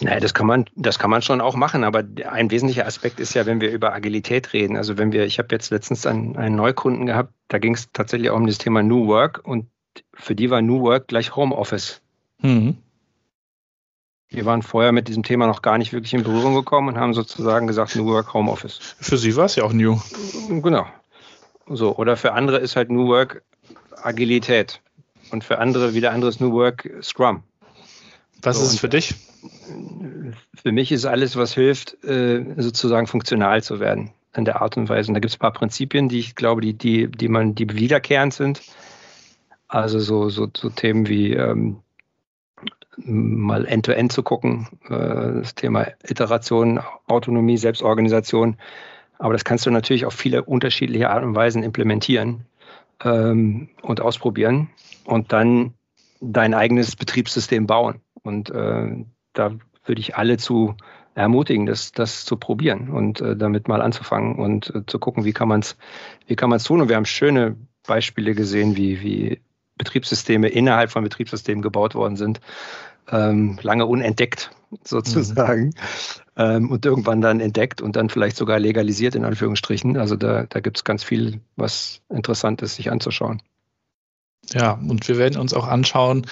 Naja, 0.00 0.18
das 0.18 0.34
kann 0.34 0.48
man, 0.48 0.64
das 0.74 0.98
kann 0.98 1.10
man 1.10 1.22
schon 1.22 1.40
auch 1.40 1.54
machen, 1.54 1.84
aber 1.84 2.02
ein 2.28 2.50
wesentlicher 2.50 2.86
Aspekt 2.86 3.20
ist 3.20 3.34
ja, 3.34 3.46
wenn 3.46 3.60
wir 3.60 3.70
über 3.70 3.94
Agilität 3.94 4.52
reden. 4.52 4.76
Also 4.76 4.98
wenn 4.98 5.12
wir, 5.12 5.26
ich 5.26 5.38
habe 5.38 5.48
jetzt 5.52 5.70
letztens 5.70 6.06
einen, 6.06 6.36
einen 6.36 6.56
Neukunden 6.56 7.06
gehabt, 7.06 7.32
da 7.46 7.58
ging 7.58 7.74
es 7.74 7.92
tatsächlich 7.92 8.30
auch 8.30 8.36
um 8.36 8.48
das 8.48 8.58
Thema 8.58 8.82
New 8.82 9.06
Work 9.06 9.42
und 9.44 9.66
für 10.14 10.34
die 10.34 10.50
war 10.50 10.60
New 10.60 10.80
Work 10.80 11.06
gleich 11.06 11.36
Homeoffice. 11.36 12.02
Mhm. 12.42 12.76
Wir 14.28 14.46
waren 14.46 14.62
vorher 14.62 14.92
mit 14.92 15.08
diesem 15.08 15.22
Thema 15.22 15.46
noch 15.46 15.60
gar 15.60 15.76
nicht 15.76 15.92
wirklich 15.92 16.14
in 16.14 16.22
Berührung 16.22 16.54
gekommen 16.54 16.88
und 16.88 16.98
haben 16.98 17.12
sozusagen 17.12 17.66
gesagt, 17.66 17.96
New 17.96 18.06
Work, 18.06 18.32
Homeoffice. 18.32 18.78
Für 18.98 19.18
Sie 19.18 19.36
war 19.36 19.44
es 19.44 19.56
ja 19.56 19.64
auch 19.64 19.72
New. 19.72 20.00
Genau. 20.48 20.86
So, 21.66 21.96
oder 21.96 22.16
für 22.16 22.32
andere 22.32 22.58
ist 22.58 22.76
halt 22.76 22.90
New 22.90 23.08
Work 23.08 23.42
Agilität. 24.02 24.80
Und 25.30 25.44
für 25.44 25.58
andere 25.58 25.94
wieder 25.94 26.12
anderes 26.12 26.40
New 26.40 26.52
Work 26.52 26.90
Scrum. 27.02 27.42
Was 28.42 28.58
so, 28.58 28.64
ist 28.64 28.72
es 28.72 28.80
für 28.80 28.88
dich? 28.88 29.14
Für 30.54 30.72
mich 30.72 30.92
ist 30.92 31.04
alles, 31.04 31.36
was 31.36 31.54
hilft, 31.54 32.02
äh, 32.04 32.44
sozusagen 32.56 33.06
funktional 33.06 33.62
zu 33.62 33.80
werden 33.80 34.12
in 34.34 34.44
der 34.44 34.62
Art 34.62 34.76
und 34.76 34.88
Weise. 34.88 35.08
Und 35.08 35.14
da 35.14 35.20
gibt 35.20 35.30
es 35.30 35.36
ein 35.36 35.40
paar 35.40 35.52
Prinzipien, 35.52 36.08
die 36.08 36.18
ich 36.18 36.34
glaube, 36.34 36.60
die, 36.62 36.72
die, 36.72 37.08
die 37.08 37.28
man, 37.28 37.54
die 37.54 37.68
wiederkehrend 37.68 38.32
sind. 38.32 38.62
Also 39.68 40.00
so, 40.00 40.28
so, 40.28 40.48
so 40.54 40.70
Themen 40.70 41.08
wie 41.08 41.32
ähm, 41.32 41.81
mal 42.96 43.66
end-to-end 43.66 44.10
-end 44.10 44.14
zu 44.14 44.22
gucken, 44.22 44.68
äh, 44.88 45.40
das 45.40 45.54
Thema 45.54 45.86
Iteration, 46.06 46.80
Autonomie, 47.06 47.56
Selbstorganisation. 47.56 48.56
Aber 49.18 49.32
das 49.32 49.44
kannst 49.44 49.66
du 49.66 49.70
natürlich 49.70 50.04
auf 50.04 50.14
viele 50.14 50.44
unterschiedliche 50.44 51.10
Art 51.10 51.24
und 51.24 51.34
Weisen 51.34 51.62
implementieren 51.62 52.44
ähm, 53.04 53.68
und 53.82 54.00
ausprobieren 54.00 54.70
und 55.04 55.32
dann 55.32 55.74
dein 56.20 56.54
eigenes 56.54 56.96
Betriebssystem 56.96 57.66
bauen. 57.66 58.00
Und 58.22 58.50
äh, 58.50 59.04
da 59.32 59.50
würde 59.84 60.00
ich 60.00 60.16
alle 60.16 60.36
zu 60.38 60.76
ermutigen, 61.14 61.66
das, 61.66 61.92
das 61.92 62.24
zu 62.24 62.36
probieren 62.36 62.88
und 62.88 63.20
äh, 63.20 63.36
damit 63.36 63.68
mal 63.68 63.82
anzufangen 63.82 64.36
und 64.36 64.74
äh, 64.74 64.86
zu 64.86 64.98
gucken, 64.98 65.24
wie 65.24 65.32
kann 65.32 65.48
man 65.48 65.60
es 65.60 65.76
wie 66.26 66.36
kann 66.36 66.48
man 66.48 66.56
es 66.56 66.64
tun. 66.64 66.80
Und 66.80 66.88
wir 66.88 66.96
haben 66.96 67.04
schöne 67.04 67.56
Beispiele 67.86 68.34
gesehen, 68.34 68.76
wie, 68.76 69.02
wie 69.02 69.40
Betriebssysteme 69.82 70.48
innerhalb 70.48 70.90
von 70.90 71.02
Betriebssystemen 71.02 71.62
gebaut 71.62 71.94
worden 71.94 72.16
sind, 72.16 72.40
ähm, 73.10 73.58
lange 73.62 73.86
unentdeckt 73.86 74.50
sozusagen 74.84 75.66
mhm. 75.66 75.72
ähm, 76.36 76.70
und 76.70 76.86
irgendwann 76.86 77.20
dann 77.20 77.40
entdeckt 77.40 77.80
und 77.80 77.96
dann 77.96 78.08
vielleicht 78.08 78.36
sogar 78.36 78.58
legalisiert 78.58 79.14
in 79.14 79.24
Anführungsstrichen. 79.24 79.96
Also 79.96 80.16
da, 80.16 80.44
da 80.48 80.60
gibt 80.60 80.78
es 80.78 80.84
ganz 80.84 81.02
viel, 81.04 81.40
was 81.56 82.00
interessant 82.08 82.62
ist, 82.62 82.76
sich 82.76 82.90
anzuschauen. 82.90 83.42
Ja, 84.52 84.72
und 84.72 85.06
wir 85.08 85.18
werden 85.18 85.40
uns 85.40 85.54
auch 85.54 85.68
anschauen, 85.68 86.26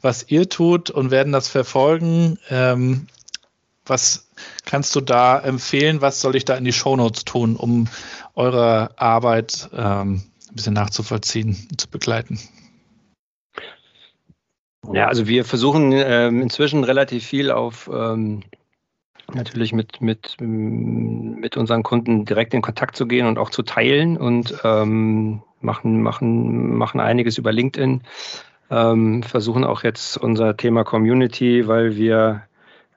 was 0.00 0.30
ihr 0.30 0.48
tut 0.48 0.90
und 0.90 1.10
werden 1.10 1.32
das 1.32 1.48
verfolgen. 1.48 2.38
Ähm, 2.48 3.06
was 3.84 4.28
kannst 4.64 4.94
du 4.96 5.00
da 5.00 5.38
empfehlen? 5.38 6.00
Was 6.00 6.20
soll 6.20 6.36
ich 6.36 6.44
da 6.44 6.56
in 6.56 6.64
die 6.64 6.72
Shownotes 6.72 7.24
tun, 7.24 7.56
um 7.56 7.88
eure 8.34 8.98
Arbeit 8.98 9.68
ähm, 9.72 10.22
ein 10.48 10.54
bisschen 10.54 10.74
nachzuvollziehen 10.74 11.56
und 11.70 11.80
zu 11.80 11.88
begleiten? 11.88 12.38
Ja, 14.92 15.08
also 15.08 15.26
wir 15.26 15.44
versuchen 15.44 15.92
ähm, 15.92 16.42
inzwischen 16.42 16.84
relativ 16.84 17.24
viel 17.24 17.50
auf 17.50 17.90
ähm, 17.92 18.42
natürlich 19.32 19.72
mit, 19.72 20.00
mit, 20.00 20.36
mit 20.40 21.56
unseren 21.56 21.82
Kunden 21.82 22.24
direkt 22.24 22.54
in 22.54 22.62
Kontakt 22.62 22.96
zu 22.96 23.06
gehen 23.06 23.26
und 23.26 23.38
auch 23.38 23.50
zu 23.50 23.62
teilen 23.62 24.16
und 24.16 24.60
ähm, 24.64 25.42
machen, 25.60 26.02
machen, 26.02 26.76
machen 26.76 27.00
einiges 27.00 27.38
über 27.38 27.52
LinkedIn. 27.52 28.02
Ähm, 28.70 29.22
versuchen 29.22 29.64
auch 29.64 29.82
jetzt 29.82 30.16
unser 30.16 30.56
Thema 30.56 30.84
Community, 30.84 31.66
weil 31.66 31.96
wir 31.96 32.42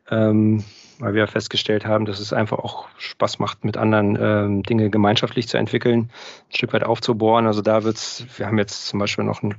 ähm, 0.09 0.63
weil 0.99 1.13
wir 1.13 1.27
festgestellt 1.27 1.85
haben, 1.85 2.05
dass 2.05 2.19
es 2.19 2.33
einfach 2.33 2.59
auch 2.59 2.87
Spaß 2.97 3.39
macht, 3.39 3.63
mit 3.63 3.77
anderen 3.77 4.17
ähm, 4.21 4.63
Dinge 4.63 4.89
gemeinschaftlich 4.89 5.47
zu 5.47 5.57
entwickeln, 5.57 6.09
ein 6.49 6.55
Stück 6.55 6.73
weit 6.73 6.83
aufzubohren. 6.83 7.47
Also 7.47 7.61
da 7.61 7.83
wird's, 7.83 8.25
wir 8.37 8.45
haben 8.45 8.57
jetzt 8.57 8.87
zum 8.87 8.99
Beispiel 8.99 9.23
noch 9.23 9.41
einen 9.41 9.55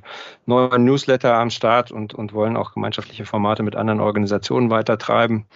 neuen 0.46 0.84
Newsletter 0.84 1.34
am 1.34 1.50
Start 1.50 1.90
und, 1.90 2.14
und 2.14 2.34
wollen 2.34 2.56
auch 2.56 2.74
gemeinschaftliche 2.74 3.24
Formate 3.24 3.62
mit 3.62 3.74
anderen 3.74 4.00
Organisationen 4.00 4.70
weitertreiben. 4.70 5.46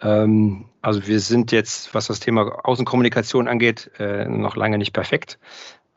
Ähm, 0.00 0.64
also 0.80 1.06
wir 1.06 1.20
sind 1.20 1.52
jetzt, 1.52 1.94
was 1.94 2.06
das 2.06 2.20
Thema 2.20 2.64
Außenkommunikation 2.64 3.46
angeht, 3.46 3.90
äh, 3.98 4.24
noch 4.24 4.56
lange 4.56 4.78
nicht 4.78 4.94
perfekt. 4.94 5.38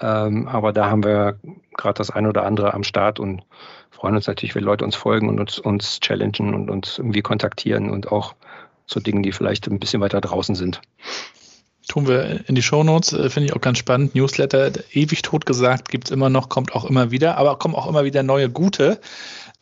Ähm, 0.01 0.47
aber 0.47 0.73
da 0.73 0.89
haben 0.89 1.03
wir 1.03 1.39
gerade 1.77 1.97
das 1.97 2.09
eine 2.09 2.29
oder 2.29 2.45
andere 2.45 2.73
am 2.73 2.83
Start 2.83 3.19
und 3.19 3.43
freuen 3.89 4.15
uns 4.15 4.27
natürlich, 4.27 4.55
wenn 4.55 4.63
Leute 4.63 4.85
uns 4.85 4.95
folgen 4.95 5.27
und 5.29 5.39
uns, 5.39 5.59
uns 5.59 5.99
challengen 5.99 6.53
und 6.53 6.69
uns 6.69 6.97
irgendwie 6.97 7.21
kontaktieren 7.21 7.89
und 7.89 8.11
auch 8.11 8.33
zu 8.89 8.99
Dingen, 8.99 9.23
die 9.23 9.31
vielleicht 9.31 9.67
ein 9.67 9.79
bisschen 9.79 10.01
weiter 10.01 10.21
draußen 10.21 10.55
sind. 10.55 10.81
Tun 11.87 12.07
wir 12.07 12.47
in 12.47 12.53
die 12.53 12.61
Shownotes, 12.61 13.13
äh, 13.13 13.29
finde 13.29 13.47
ich 13.47 13.55
auch 13.55 13.61
ganz 13.61 13.79
spannend. 13.79 14.13
Newsletter, 14.13 14.71
ewig 14.93 15.21
tot 15.23 15.45
gesagt, 15.45 15.89
gibt 15.89 16.05
es 16.05 16.11
immer 16.11 16.29
noch, 16.29 16.49
kommt 16.49 16.75
auch 16.75 16.85
immer 16.85 17.09
wieder, 17.09 17.37
aber 17.37 17.57
kommen 17.57 17.73
auch 17.73 17.87
immer 17.87 18.03
wieder 18.03 18.21
neue 18.21 18.49
gute. 18.49 18.99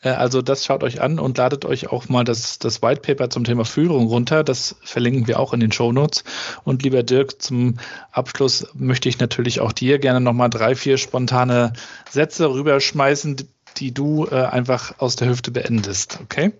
Äh, 0.02 0.10
also 0.10 0.42
das 0.42 0.66
schaut 0.66 0.84
euch 0.84 1.02
an 1.02 1.20
und 1.20 1.38
ladet 1.38 1.66
euch 1.66 1.88
auch 1.88 2.10
mal 2.10 2.24
das, 2.24 2.60
das 2.60 2.82
White 2.82 3.02
Paper 3.02 3.30
zum 3.30 3.44
Thema 3.44 3.66
Führung 3.66 4.08
runter. 4.08 4.44
Das 4.44 4.76
verlinken 4.84 5.28
wir 5.28 5.40
auch 5.40 5.54
in 5.54 5.60
den 5.60 5.72
Show 5.72 5.92
Notes. 5.92 6.24
Und 6.64 6.84
lieber 6.84 7.04
Dirk, 7.04 7.42
zum 7.42 7.78
Abschluss 8.12 8.68
möchte 8.74 9.10
ich 9.10 9.20
natürlich 9.20 9.60
auch 9.62 9.72
dir 9.72 10.00
gerne 10.00 10.22
nochmal 10.22 10.50
drei, 10.50 10.76
vier 10.76 10.98
spontane 10.98 11.74
Sätze 12.10 12.50
rüberschmeißen, 12.50 13.38
die 13.78 13.94
du 13.94 14.28
äh, 14.30 14.36
einfach 14.36 15.00
aus 15.00 15.16
der 15.16 15.30
Hüfte 15.30 15.52
beendest. 15.52 16.20
Okay? 16.24 16.52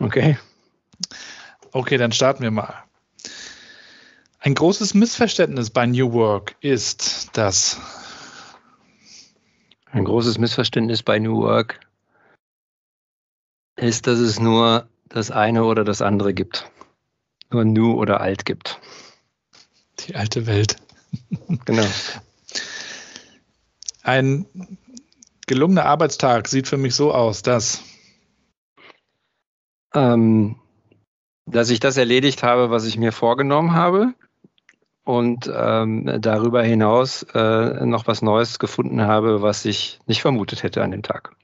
Okay. 0.00 0.38
Okay, 1.74 1.96
dann 1.96 2.12
starten 2.12 2.44
wir 2.44 2.52
mal. 2.52 2.84
Ein 4.38 4.54
großes 4.54 4.94
Missverständnis 4.94 5.70
bei 5.70 5.86
New 5.86 6.12
Work 6.12 6.54
ist, 6.60 7.36
dass. 7.36 7.80
Ein 9.86 10.04
großes 10.04 10.38
Missverständnis 10.38 11.02
bei 11.02 11.18
New 11.18 11.38
Work 11.38 11.80
ist, 13.74 14.06
dass 14.06 14.20
es 14.20 14.38
nur 14.38 14.88
das 15.08 15.32
eine 15.32 15.64
oder 15.64 15.82
das 15.82 16.00
andere 16.00 16.32
gibt. 16.32 16.70
Nur 17.50 17.64
New 17.64 17.94
oder 17.94 18.20
Alt 18.20 18.46
gibt. 18.46 18.80
Die 19.98 20.14
alte 20.14 20.46
Welt. 20.46 20.76
Genau. 21.64 21.86
Ein 24.04 24.46
gelungener 25.48 25.86
Arbeitstag 25.86 26.46
sieht 26.46 26.68
für 26.68 26.76
mich 26.76 26.94
so 26.94 27.12
aus, 27.12 27.42
dass. 27.42 27.82
Ähm, 29.92 30.60
dass 31.46 31.70
ich 31.70 31.80
das 31.80 31.96
erledigt 31.96 32.42
habe, 32.42 32.70
was 32.70 32.86
ich 32.86 32.96
mir 32.96 33.12
vorgenommen 33.12 33.74
habe 33.74 34.14
und 35.04 35.50
ähm, 35.54 36.18
darüber 36.20 36.62
hinaus 36.62 37.22
äh, 37.34 37.84
noch 37.86 38.06
was 38.06 38.22
Neues 38.22 38.58
gefunden 38.58 39.02
habe, 39.02 39.42
was 39.42 39.64
ich 39.64 39.98
nicht 40.06 40.22
vermutet 40.22 40.62
hätte 40.62 40.82
an 40.82 40.90
dem 40.90 41.02
Tag. 41.02 41.36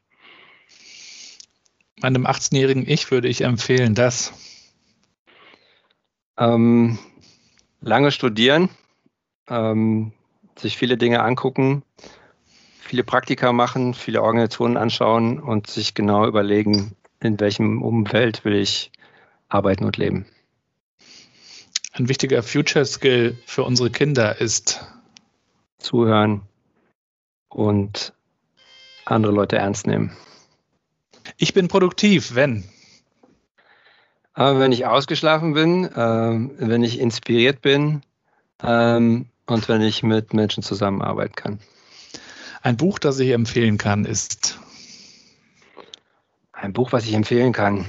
Meinem 2.01 2.27
18-jährigen 2.27 2.89
Ich 2.89 3.11
würde 3.11 3.29
ich 3.29 3.43
empfehlen, 3.43 3.95
dass 3.95 4.33
ähm, 6.39 6.99
lange 7.83 8.11
studieren, 8.11 8.71
ähm, 9.49 10.13
sich 10.57 10.79
viele 10.79 10.97
Dinge 10.97 11.23
angucken, 11.23 11.83
viele 12.81 13.05
Praktika 13.05 13.53
machen, 13.53 13.93
viele 13.93 14.23
Organisationen 14.23 14.79
anschauen 14.79 15.39
und 15.39 15.67
sich 15.67 15.95
genau 15.95 16.27
überlegen, 16.27 16.97
in 17.21 17.39
welchem 17.39 17.83
Umfeld 17.83 18.47
will 18.47 18.55
ich 18.55 18.91
arbeiten 19.51 19.85
und 19.85 19.99
leben. 19.99 20.25
Ein 21.93 22.09
wichtiger 22.09 22.43
Future 22.43 22.87
Skill 22.87 23.37
für 23.45 23.65
unsere 23.65 23.91
Kinder 23.91 24.41
ist 24.41 24.85
zuhören 25.79 26.43
und 27.49 28.15
andere 29.05 29.33
Leute 29.33 29.57
ernst 29.57 29.87
nehmen. 29.87 30.17
Ich 31.37 31.53
bin 31.53 31.69
produktiv, 31.69 32.35
wenn 32.35 32.65
aber 34.41 34.59
wenn 34.59 34.73
ich 34.73 34.87
ausgeschlafen 34.87 35.53
bin, 35.53 35.85
äh, 35.85 36.67
wenn 36.67 36.83
ich 36.83 36.99
inspiriert 36.99 37.61
bin 37.61 38.03
ähm, 38.63 39.27
und 39.47 39.69
wenn 39.69 39.83
ich 39.83 40.03
mit 40.03 40.33
Menschen 40.33 40.63
zusammenarbeiten 40.63 41.35
kann. 41.35 41.59
Ein 42.63 42.79
Buch, 42.79 42.99
das 42.99 43.19
ich 43.19 43.31
empfehlen 43.31 43.77
kann, 43.79 44.05
ist. 44.05 44.59
Ein 46.53 46.73
Buch, 46.73 46.93
was 46.93 47.05
ich 47.05 47.13
empfehlen 47.13 47.53
kann. 47.53 47.87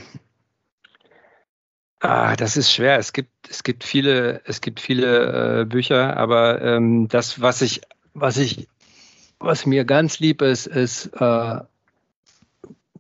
Ah, 2.02 2.36
das 2.36 2.58
ist 2.58 2.72
schwer. 2.72 2.98
Es 2.98 3.14
gibt, 3.14 3.30
es 3.50 3.64
gibt 3.64 3.84
viele, 3.84 4.42
es 4.46 4.62
gibt 4.62 4.80
viele 4.80 5.62
äh, 5.62 5.66
Bücher, 5.66 6.18
aber 6.18 6.62
ähm, 6.62 7.08
das, 7.08 7.42
was 7.42 7.62
ich, 7.62 7.82
was 8.16 8.38
ich, 8.38 8.68
was 9.40 9.66
mir 9.68 9.86
ganz 9.86 10.20
lieb 10.20 10.42
ist, 10.42 10.66
ist 10.66 11.12
uh, 11.22 11.60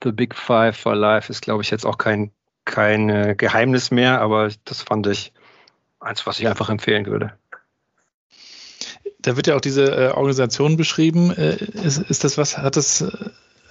The 0.03 0.11
Big 0.11 0.35
Five 0.35 0.77
for 0.77 0.95
Life. 0.95 1.31
Ist, 1.31 1.41
glaube 1.41 1.63
ich, 1.63 1.71
jetzt 1.71 1.85
auch 1.85 1.97
kein 1.97 2.31
kein 2.65 3.09
äh, 3.09 3.35
Geheimnis 3.35 3.91
mehr, 3.91 4.21
aber 4.21 4.49
das 4.65 4.83
fand 4.83 5.07
ich 5.07 5.33
eins, 5.99 6.25
was 6.25 6.39
ich 6.39 6.47
einfach 6.47 6.69
empfehlen 6.69 7.05
würde. 7.05 7.33
Da 9.19 9.35
wird 9.35 9.47
ja 9.47 9.55
auch 9.55 9.61
diese 9.61 9.85
äh, 9.85 10.11
Organisation 10.11 10.77
beschrieben. 10.77 11.31
Äh, 11.35 11.55
ist, 11.55 11.97
ist, 11.97 12.23
das 12.23 12.37
was, 12.37 12.57
hat 12.57 12.75
das, 12.75 13.01
äh, 13.01 13.11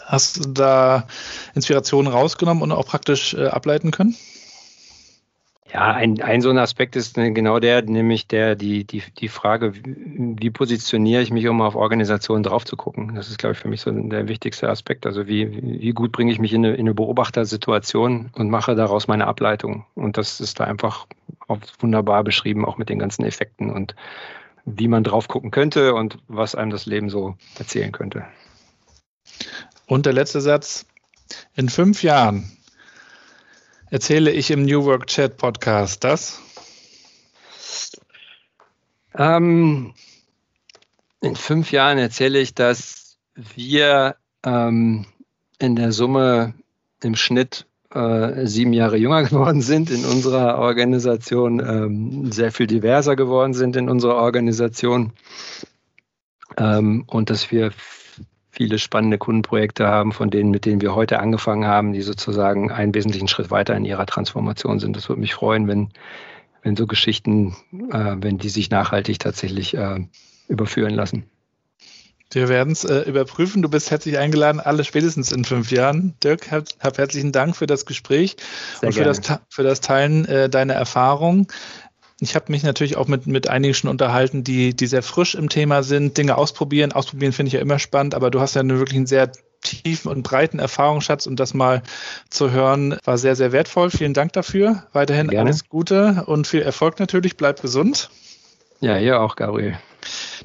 hast 0.04 0.44
du 0.44 0.48
da 0.50 1.06
Inspirationen 1.54 2.12
rausgenommen 2.12 2.62
und 2.62 2.72
auch 2.72 2.86
praktisch 2.86 3.34
äh, 3.34 3.46
ableiten 3.46 3.90
können? 3.90 4.16
Ja, 5.72 5.92
ein, 5.92 6.20
ein 6.20 6.40
so 6.40 6.50
ein 6.50 6.58
Aspekt 6.58 6.96
ist 6.96 7.16
ne, 7.16 7.32
genau 7.32 7.60
der, 7.60 7.82
nämlich 7.82 8.26
der, 8.26 8.56
die, 8.56 8.84
die, 8.84 9.02
die 9.18 9.28
Frage, 9.28 9.72
wie 9.74 10.50
positioniere 10.50 11.22
ich 11.22 11.30
mich, 11.30 11.46
um 11.46 11.60
auf 11.60 11.76
Organisationen 11.76 12.42
drauf 12.42 12.64
zu 12.64 12.76
gucken. 12.76 13.14
Das 13.14 13.28
ist, 13.28 13.38
glaube 13.38 13.52
ich, 13.52 13.58
für 13.58 13.68
mich 13.68 13.80
so 13.80 13.90
der 13.92 14.26
wichtigste 14.26 14.68
Aspekt. 14.68 15.06
Also 15.06 15.28
wie, 15.28 15.80
wie 15.80 15.92
gut 15.92 16.10
bringe 16.10 16.32
ich 16.32 16.40
mich 16.40 16.52
in 16.52 16.64
eine, 16.64 16.74
in 16.74 16.80
eine 16.80 16.94
Beobachtersituation 16.94 18.30
und 18.32 18.50
mache 18.50 18.74
daraus 18.74 19.06
meine 19.06 19.28
Ableitung. 19.28 19.86
Und 19.94 20.16
das 20.16 20.40
ist 20.40 20.58
da 20.58 20.64
einfach 20.64 21.06
wunderbar 21.78 22.24
beschrieben, 22.24 22.64
auch 22.64 22.76
mit 22.76 22.88
den 22.88 22.98
ganzen 22.98 23.24
Effekten 23.24 23.70
und 23.70 23.94
wie 24.64 24.88
man 24.88 25.04
drauf 25.04 25.28
gucken 25.28 25.52
könnte 25.52 25.94
und 25.94 26.18
was 26.26 26.54
einem 26.54 26.70
das 26.70 26.86
Leben 26.86 27.10
so 27.10 27.36
erzählen 27.58 27.92
könnte. 27.92 28.24
Und 29.86 30.06
der 30.06 30.12
letzte 30.12 30.40
Satz. 30.40 30.86
In 31.54 31.68
fünf 31.68 32.02
Jahren 32.02 32.50
erzähle 33.90 34.30
ich 34.30 34.50
im 34.50 34.64
New 34.64 34.84
Work 34.84 35.08
Chat 35.08 35.36
Podcast 35.36 36.04
das? 36.04 36.40
Ähm, 39.14 39.92
in 41.20 41.36
fünf 41.36 41.72
Jahren 41.72 41.98
erzähle 41.98 42.38
ich, 42.40 42.54
dass 42.54 43.18
wir 43.34 44.16
ähm, 44.44 45.06
in 45.58 45.76
der 45.76 45.92
Summe 45.92 46.54
im 47.02 47.16
Schnitt 47.16 47.66
äh, 47.92 48.46
sieben 48.46 48.72
Jahre 48.72 48.96
jünger 48.96 49.22
geworden 49.28 49.60
sind 49.60 49.90
in 49.90 50.04
unserer 50.04 50.58
Organisation, 50.58 51.60
ähm, 51.60 52.32
sehr 52.32 52.52
viel 52.52 52.68
diverser 52.68 53.16
geworden 53.16 53.54
sind 53.54 53.76
in 53.76 53.88
unserer 53.88 54.16
Organisation 54.16 55.12
ähm, 56.56 57.04
und 57.08 57.30
dass 57.30 57.50
wir 57.50 57.72
viele 58.60 58.78
spannende 58.78 59.16
Kundenprojekte 59.16 59.86
haben, 59.86 60.12
von 60.12 60.28
denen, 60.28 60.50
mit 60.50 60.66
denen 60.66 60.82
wir 60.82 60.94
heute 60.94 61.18
angefangen 61.18 61.64
haben, 61.64 61.94
die 61.94 62.02
sozusagen 62.02 62.70
einen 62.70 62.94
wesentlichen 62.94 63.26
Schritt 63.26 63.50
weiter 63.50 63.74
in 63.74 63.86
ihrer 63.86 64.04
Transformation 64.04 64.78
sind. 64.78 64.94
Das 64.94 65.08
würde 65.08 65.22
mich 65.22 65.32
freuen, 65.32 65.66
wenn, 65.66 65.88
wenn 66.62 66.76
so 66.76 66.86
Geschichten, 66.86 67.56
äh, 67.90 68.16
wenn 68.18 68.36
die 68.36 68.50
sich 68.50 68.68
nachhaltig 68.68 69.18
tatsächlich 69.18 69.74
äh, 69.78 70.00
überführen 70.46 70.92
lassen. 70.92 71.24
Wir 72.32 72.50
werden 72.50 72.74
es 72.74 72.84
äh, 72.84 73.00
überprüfen. 73.08 73.62
Du 73.62 73.70
bist 73.70 73.90
herzlich 73.90 74.18
eingeladen, 74.18 74.60
alle 74.60 74.84
spätestens 74.84 75.32
in 75.32 75.46
fünf 75.46 75.72
Jahren. 75.72 76.14
Dirk, 76.22 76.52
hab, 76.52 76.64
hab 76.80 76.98
herzlichen 76.98 77.32
Dank 77.32 77.56
für 77.56 77.66
das 77.66 77.86
Gespräch 77.86 78.36
Sehr 78.78 78.88
und 78.88 78.92
für 78.92 79.04
das, 79.04 79.20
für 79.48 79.62
das, 79.62 79.80
Teilen 79.80 80.26
äh, 80.26 80.50
deiner 80.50 80.74
Erfahrung. 80.74 81.46
Ich 82.20 82.34
habe 82.34 82.52
mich 82.52 82.62
natürlich 82.62 82.96
auch 82.96 83.08
mit, 83.08 83.26
mit 83.26 83.48
einigen 83.48 83.72
schon 83.72 83.88
unterhalten, 83.88 84.44
die, 84.44 84.76
die 84.76 84.86
sehr 84.86 85.02
frisch 85.02 85.34
im 85.34 85.48
Thema 85.48 85.82
sind, 85.82 86.18
Dinge 86.18 86.36
ausprobieren. 86.36 86.92
Ausprobieren 86.92 87.32
finde 87.32 87.48
ich 87.48 87.54
ja 87.54 87.60
immer 87.60 87.78
spannend, 87.78 88.14
aber 88.14 88.30
du 88.30 88.40
hast 88.40 88.54
ja 88.54 88.60
einen 88.60 88.78
wirklich 88.78 88.98
einen 88.98 89.06
sehr 89.06 89.32
tiefen 89.62 90.10
und 90.10 90.22
breiten 90.22 90.58
Erfahrungsschatz 90.58 91.26
und 91.26 91.40
das 91.40 91.54
mal 91.54 91.82
zu 92.28 92.50
hören, 92.50 92.98
war 93.04 93.18
sehr, 93.18 93.36
sehr 93.36 93.52
wertvoll. 93.52 93.90
Vielen 93.90 94.14
Dank 94.14 94.32
dafür. 94.34 94.84
Weiterhin 94.92 95.28
Gerne. 95.28 95.48
alles 95.48 95.68
Gute 95.68 96.24
und 96.26 96.46
viel 96.46 96.62
Erfolg 96.62 96.98
natürlich. 96.98 97.36
Bleib 97.36 97.60
gesund. 97.62 98.10
Ja, 98.80 98.98
ihr 98.98 99.20
auch, 99.20 99.36
Gabriel. 99.36 99.78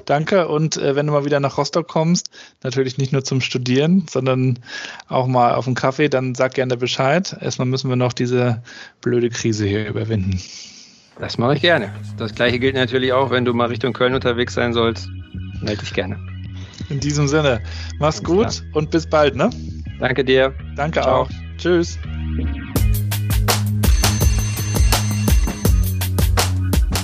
Danke 0.04 0.48
und 0.48 0.76
äh, 0.76 0.94
wenn 0.94 1.06
du 1.06 1.12
mal 1.12 1.24
wieder 1.24 1.40
nach 1.40 1.56
Rostock 1.56 1.88
kommst, 1.88 2.30
natürlich 2.62 2.98
nicht 2.98 3.12
nur 3.12 3.24
zum 3.24 3.40
Studieren, 3.40 4.06
sondern 4.08 4.58
auch 5.08 5.26
mal 5.26 5.54
auf 5.54 5.66
einen 5.66 5.74
Kaffee, 5.74 6.08
dann 6.08 6.34
sag 6.34 6.54
gerne 6.54 6.76
Bescheid. 6.76 7.34
Erstmal 7.40 7.66
müssen 7.66 7.88
wir 7.88 7.96
noch 7.96 8.12
diese 8.12 8.62
blöde 9.00 9.30
Krise 9.30 9.66
hier 9.66 9.88
überwinden. 9.88 10.40
Das 11.18 11.38
mache 11.38 11.54
ich 11.54 11.62
gerne. 11.62 11.90
Das 12.18 12.34
gleiche 12.34 12.58
gilt 12.58 12.74
natürlich 12.74 13.10
auch, 13.12 13.30
wenn 13.30 13.46
du 13.46 13.54
mal 13.54 13.68
Richtung 13.68 13.94
Köln 13.94 14.12
unterwegs 14.12 14.52
sein 14.52 14.74
sollst. 14.74 15.08
Melde 15.62 15.80
dich 15.80 15.94
gerne. 15.94 16.18
In 16.90 17.00
diesem 17.00 17.26
Sinne, 17.26 17.62
mach's 17.98 18.18
Alles 18.18 18.24
gut 18.24 18.48
klar. 18.48 18.62
und 18.74 18.90
bis 18.90 19.06
bald, 19.06 19.34
ne? 19.34 19.48
Danke 19.98 20.22
dir. 20.22 20.52
Danke 20.76 21.00
Ciao. 21.00 21.22
auch. 21.22 21.30
Tschüss. 21.56 21.98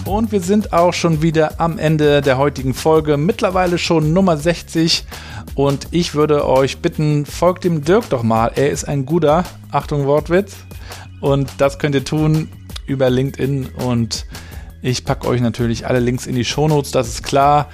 Und 0.05 0.31
wir 0.31 0.41
sind 0.41 0.75
auch 0.75 0.93
schon 0.93 1.23
wieder 1.23 1.59
am 1.59 1.79
Ende 1.79 2.21
der 2.21 2.37
heutigen 2.37 2.75
Folge, 2.75 3.17
mittlerweile 3.17 3.79
schon 3.79 4.13
Nummer 4.13 4.37
60. 4.37 5.05
Und 5.55 5.89
ich 5.91 6.15
würde 6.15 6.47
euch 6.47 6.79
bitten, 6.79 7.25
folgt 7.25 7.65
dem 7.65 7.83
Dirk 7.83 8.11
doch 8.11 8.23
mal. 8.23 8.53
Er 8.57 8.71
ist 8.71 8.85
ein 8.85 9.07
guter, 9.07 9.45
Achtung 9.71 10.07
Wortwitz. 10.07 10.57
Und 11.23 11.49
das 11.59 11.79
könnt 11.79 11.95
ihr 11.95 12.05
tun, 12.05 12.51
über 12.93 13.11
LinkedIn 13.11 13.67
und 13.87 14.27
ich 14.83 15.05
packe 15.05 15.29
euch 15.29 15.41
natürlich 15.41 15.87
alle 15.87 16.01
Links 16.01 16.27
in 16.27 16.35
die 16.35 16.45
Shownotes, 16.45 16.91
das 16.91 17.09
ist 17.09 17.23
klar. 17.23 17.69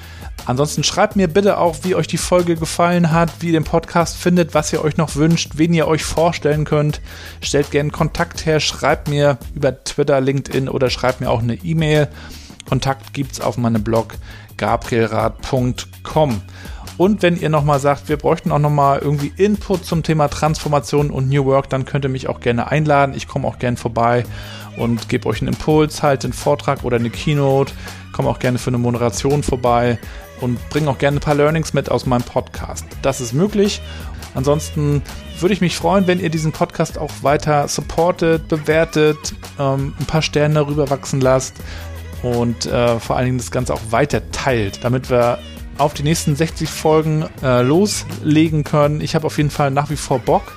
Ansonsten 0.47 0.85
schreibt 0.85 1.17
mir 1.17 1.29
bitte 1.29 1.59
auch, 1.59 1.77
wie 1.83 1.95
euch 1.95 2.07
die 2.07 2.17
Folge 2.17 2.57
gefallen 2.57 3.13
hat, 3.13 3.31
wie 3.41 3.49
ihr 3.49 3.53
den 3.53 3.65
Podcast 3.65 4.17
findet, 4.17 4.55
was 4.55 4.73
ihr 4.73 4.83
euch 4.83 4.97
noch 4.97 5.15
wünscht, 5.17 5.53
wen 5.57 5.75
ihr 5.75 5.87
euch 5.87 6.05
vorstellen 6.05 6.65
könnt. 6.65 7.01
Stellt 7.43 7.71
gerne 7.71 7.91
Kontakt 7.91 8.47
her, 8.47 8.61
schreibt 8.61 9.09
mir 9.09 9.39
über 9.55 9.85
Twitter, 9.85 10.21
LinkedIn 10.21 10.69
oder 10.69 10.91
schreibt 10.91 11.21
mir 11.21 11.31
auch 11.31 11.43
eine 11.43 11.55
E-Mail. 11.55 12.09
Kontakt 12.67 13.13
gibt 13.13 13.33
es 13.33 13.41
auf 13.41 13.57
meinem 13.59 13.83
Blog 13.83 14.15
gabrielrad.com. 14.57 16.43
Und 16.99 17.23
wenn 17.23 17.41
ihr 17.41 17.49
nochmal 17.49 17.79
sagt, 17.79 18.09
wir 18.09 18.17
bräuchten 18.17 18.51
auch 18.51 18.59
nochmal 18.59 18.99
irgendwie 18.99 19.33
Input 19.37 19.87
zum 19.87 20.03
Thema 20.03 20.29
Transformation 20.29 21.11
und 21.11 21.29
New 21.29 21.45
Work, 21.45 21.71
dann 21.71 21.85
könnt 21.85 22.05
ihr 22.05 22.09
mich 22.11 22.29
auch 22.29 22.41
gerne 22.41 22.71
einladen. 22.71 23.15
Ich 23.17 23.29
komme 23.29 23.47
auch 23.47 23.61
gerne 23.61 23.77
vorbei 23.77 24.25
und 24.77 25.09
gebe 25.09 25.29
euch 25.29 25.41
einen 25.41 25.55
Impuls, 25.55 26.03
halt 26.03 26.25
einen 26.25 26.33
Vortrag 26.33 26.83
oder 26.83 26.97
eine 26.97 27.11
Keynote. 27.11 27.73
Komme 28.13 28.29
auch 28.29 28.41
gerne 28.41 28.59
für 28.59 28.69
eine 28.69 28.79
Moderation 28.79 29.45
vorbei 29.45 29.99
und 30.41 30.59
bringe 30.71 30.91
auch 30.91 30.99
gerne 30.99 31.19
ein 31.19 31.21
paar 31.21 31.37
Learnings 31.37 31.73
mit 31.73 31.89
aus 31.89 32.05
meinem 32.05 32.25
Podcast. 32.25 32.85
Das 33.01 33.21
ist 33.21 33.33
möglich. 33.33 33.81
Ansonsten 34.35 35.03
würde 35.39 35.55
ich 35.55 35.61
mich 35.61 35.77
freuen, 35.77 36.09
wenn 36.09 36.19
ihr 36.19 36.31
diesen 36.31 36.51
Podcast 36.51 36.99
auch 36.99 37.13
weiter 37.23 37.69
supportet, 37.69 38.49
bewertet, 38.49 39.35
ähm, 39.59 39.95
ein 40.01 40.07
paar 40.07 40.23
Sterne 40.23 40.55
darüber 40.55 40.91
wachsen 40.91 41.21
lasst 41.21 41.55
und 42.23 42.67
äh, 42.67 42.99
vor 42.99 43.17
allen 43.17 43.27
Dingen 43.27 43.39
das 43.39 43.53
Ganze 43.53 43.73
auch 43.73 43.81
weiter 43.91 44.31
teilt, 44.33 44.83
damit 44.83 45.11
wir 45.11 45.39
auf 45.79 45.95
die 45.95 46.03
nächsten 46.03 46.37
60 46.37 46.69
Folgen 46.69 47.25
äh, 47.43 47.63
loslegen 47.63 48.65
können. 48.65 49.01
Ich 49.01 49.15
habe 49.15 49.27
auf 49.27 49.39
jeden 49.39 49.51
Fall 49.51 49.71
nach 49.71 49.91
wie 49.91 49.97
vor 49.97 50.19
Bock 50.19 50.53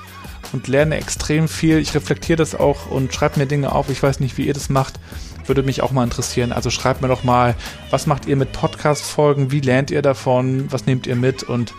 und 0.52 0.68
lerne 0.68 0.96
extrem 0.96 1.48
viel. 1.48 1.78
Ich 1.78 1.94
reflektiere 1.94 2.36
das 2.36 2.54
auch 2.54 2.90
und 2.90 3.14
schreibe 3.14 3.38
mir 3.38 3.46
Dinge 3.46 3.72
auf. 3.72 3.88
Ich 3.88 4.02
weiß 4.02 4.20
nicht, 4.20 4.36
wie 4.36 4.46
ihr 4.46 4.54
das 4.54 4.68
macht. 4.68 4.98
Würde 5.46 5.62
mich 5.62 5.82
auch 5.82 5.92
mal 5.92 6.04
interessieren. 6.04 6.52
Also 6.52 6.70
schreibt 6.70 7.02
mir 7.02 7.08
doch 7.08 7.24
mal, 7.24 7.54
was 7.90 8.06
macht 8.06 8.26
ihr 8.26 8.36
mit 8.36 8.52
Podcast-Folgen? 8.52 9.50
Wie 9.50 9.60
lernt 9.60 9.90
ihr 9.90 10.02
davon? 10.02 10.70
Was 10.70 10.86
nehmt 10.86 11.06
ihr 11.06 11.16
mit? 11.16 11.42
Und 11.42 11.74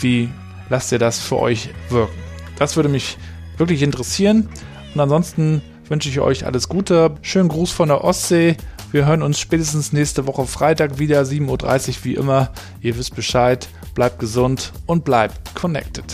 wie 0.00 0.30
lasst 0.68 0.92
ihr 0.92 0.98
das 0.98 1.18
für 1.18 1.38
euch 1.38 1.70
wirken? 1.90 2.18
Das 2.58 2.76
würde 2.76 2.88
mich 2.88 3.18
wirklich 3.56 3.82
interessieren. 3.82 4.48
Und 4.94 5.00
ansonsten 5.00 5.62
wünsche 5.88 6.08
ich 6.08 6.20
euch 6.20 6.46
alles 6.46 6.68
Gute. 6.68 7.14
Schönen 7.22 7.48
Gruß 7.48 7.70
von 7.70 7.88
der 7.88 8.02
Ostsee. 8.04 8.56
Wir 8.90 9.04
hören 9.04 9.20
uns 9.20 9.38
spätestens 9.38 9.92
nächste 9.92 10.26
Woche 10.26 10.46
Freitag 10.46 10.98
wieder, 10.98 11.20
7.30 11.20 11.88
Uhr 11.88 12.04
wie 12.04 12.14
immer. 12.14 12.50
Ihr 12.80 12.96
wisst 12.96 13.14
Bescheid. 13.14 13.68
Bleibt 13.94 14.18
gesund 14.18 14.72
und 14.86 15.04
bleibt 15.04 15.54
connected. 15.54 16.04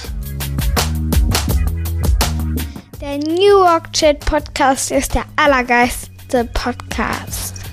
Der 3.01 3.19
New 3.19 3.61
York 3.61 3.93
Chat 3.93 4.19
Podcast 4.27 4.91
ist 4.91 5.15
der 5.15 5.25
allergeilste 5.37 6.47
Podcast. 6.53 7.64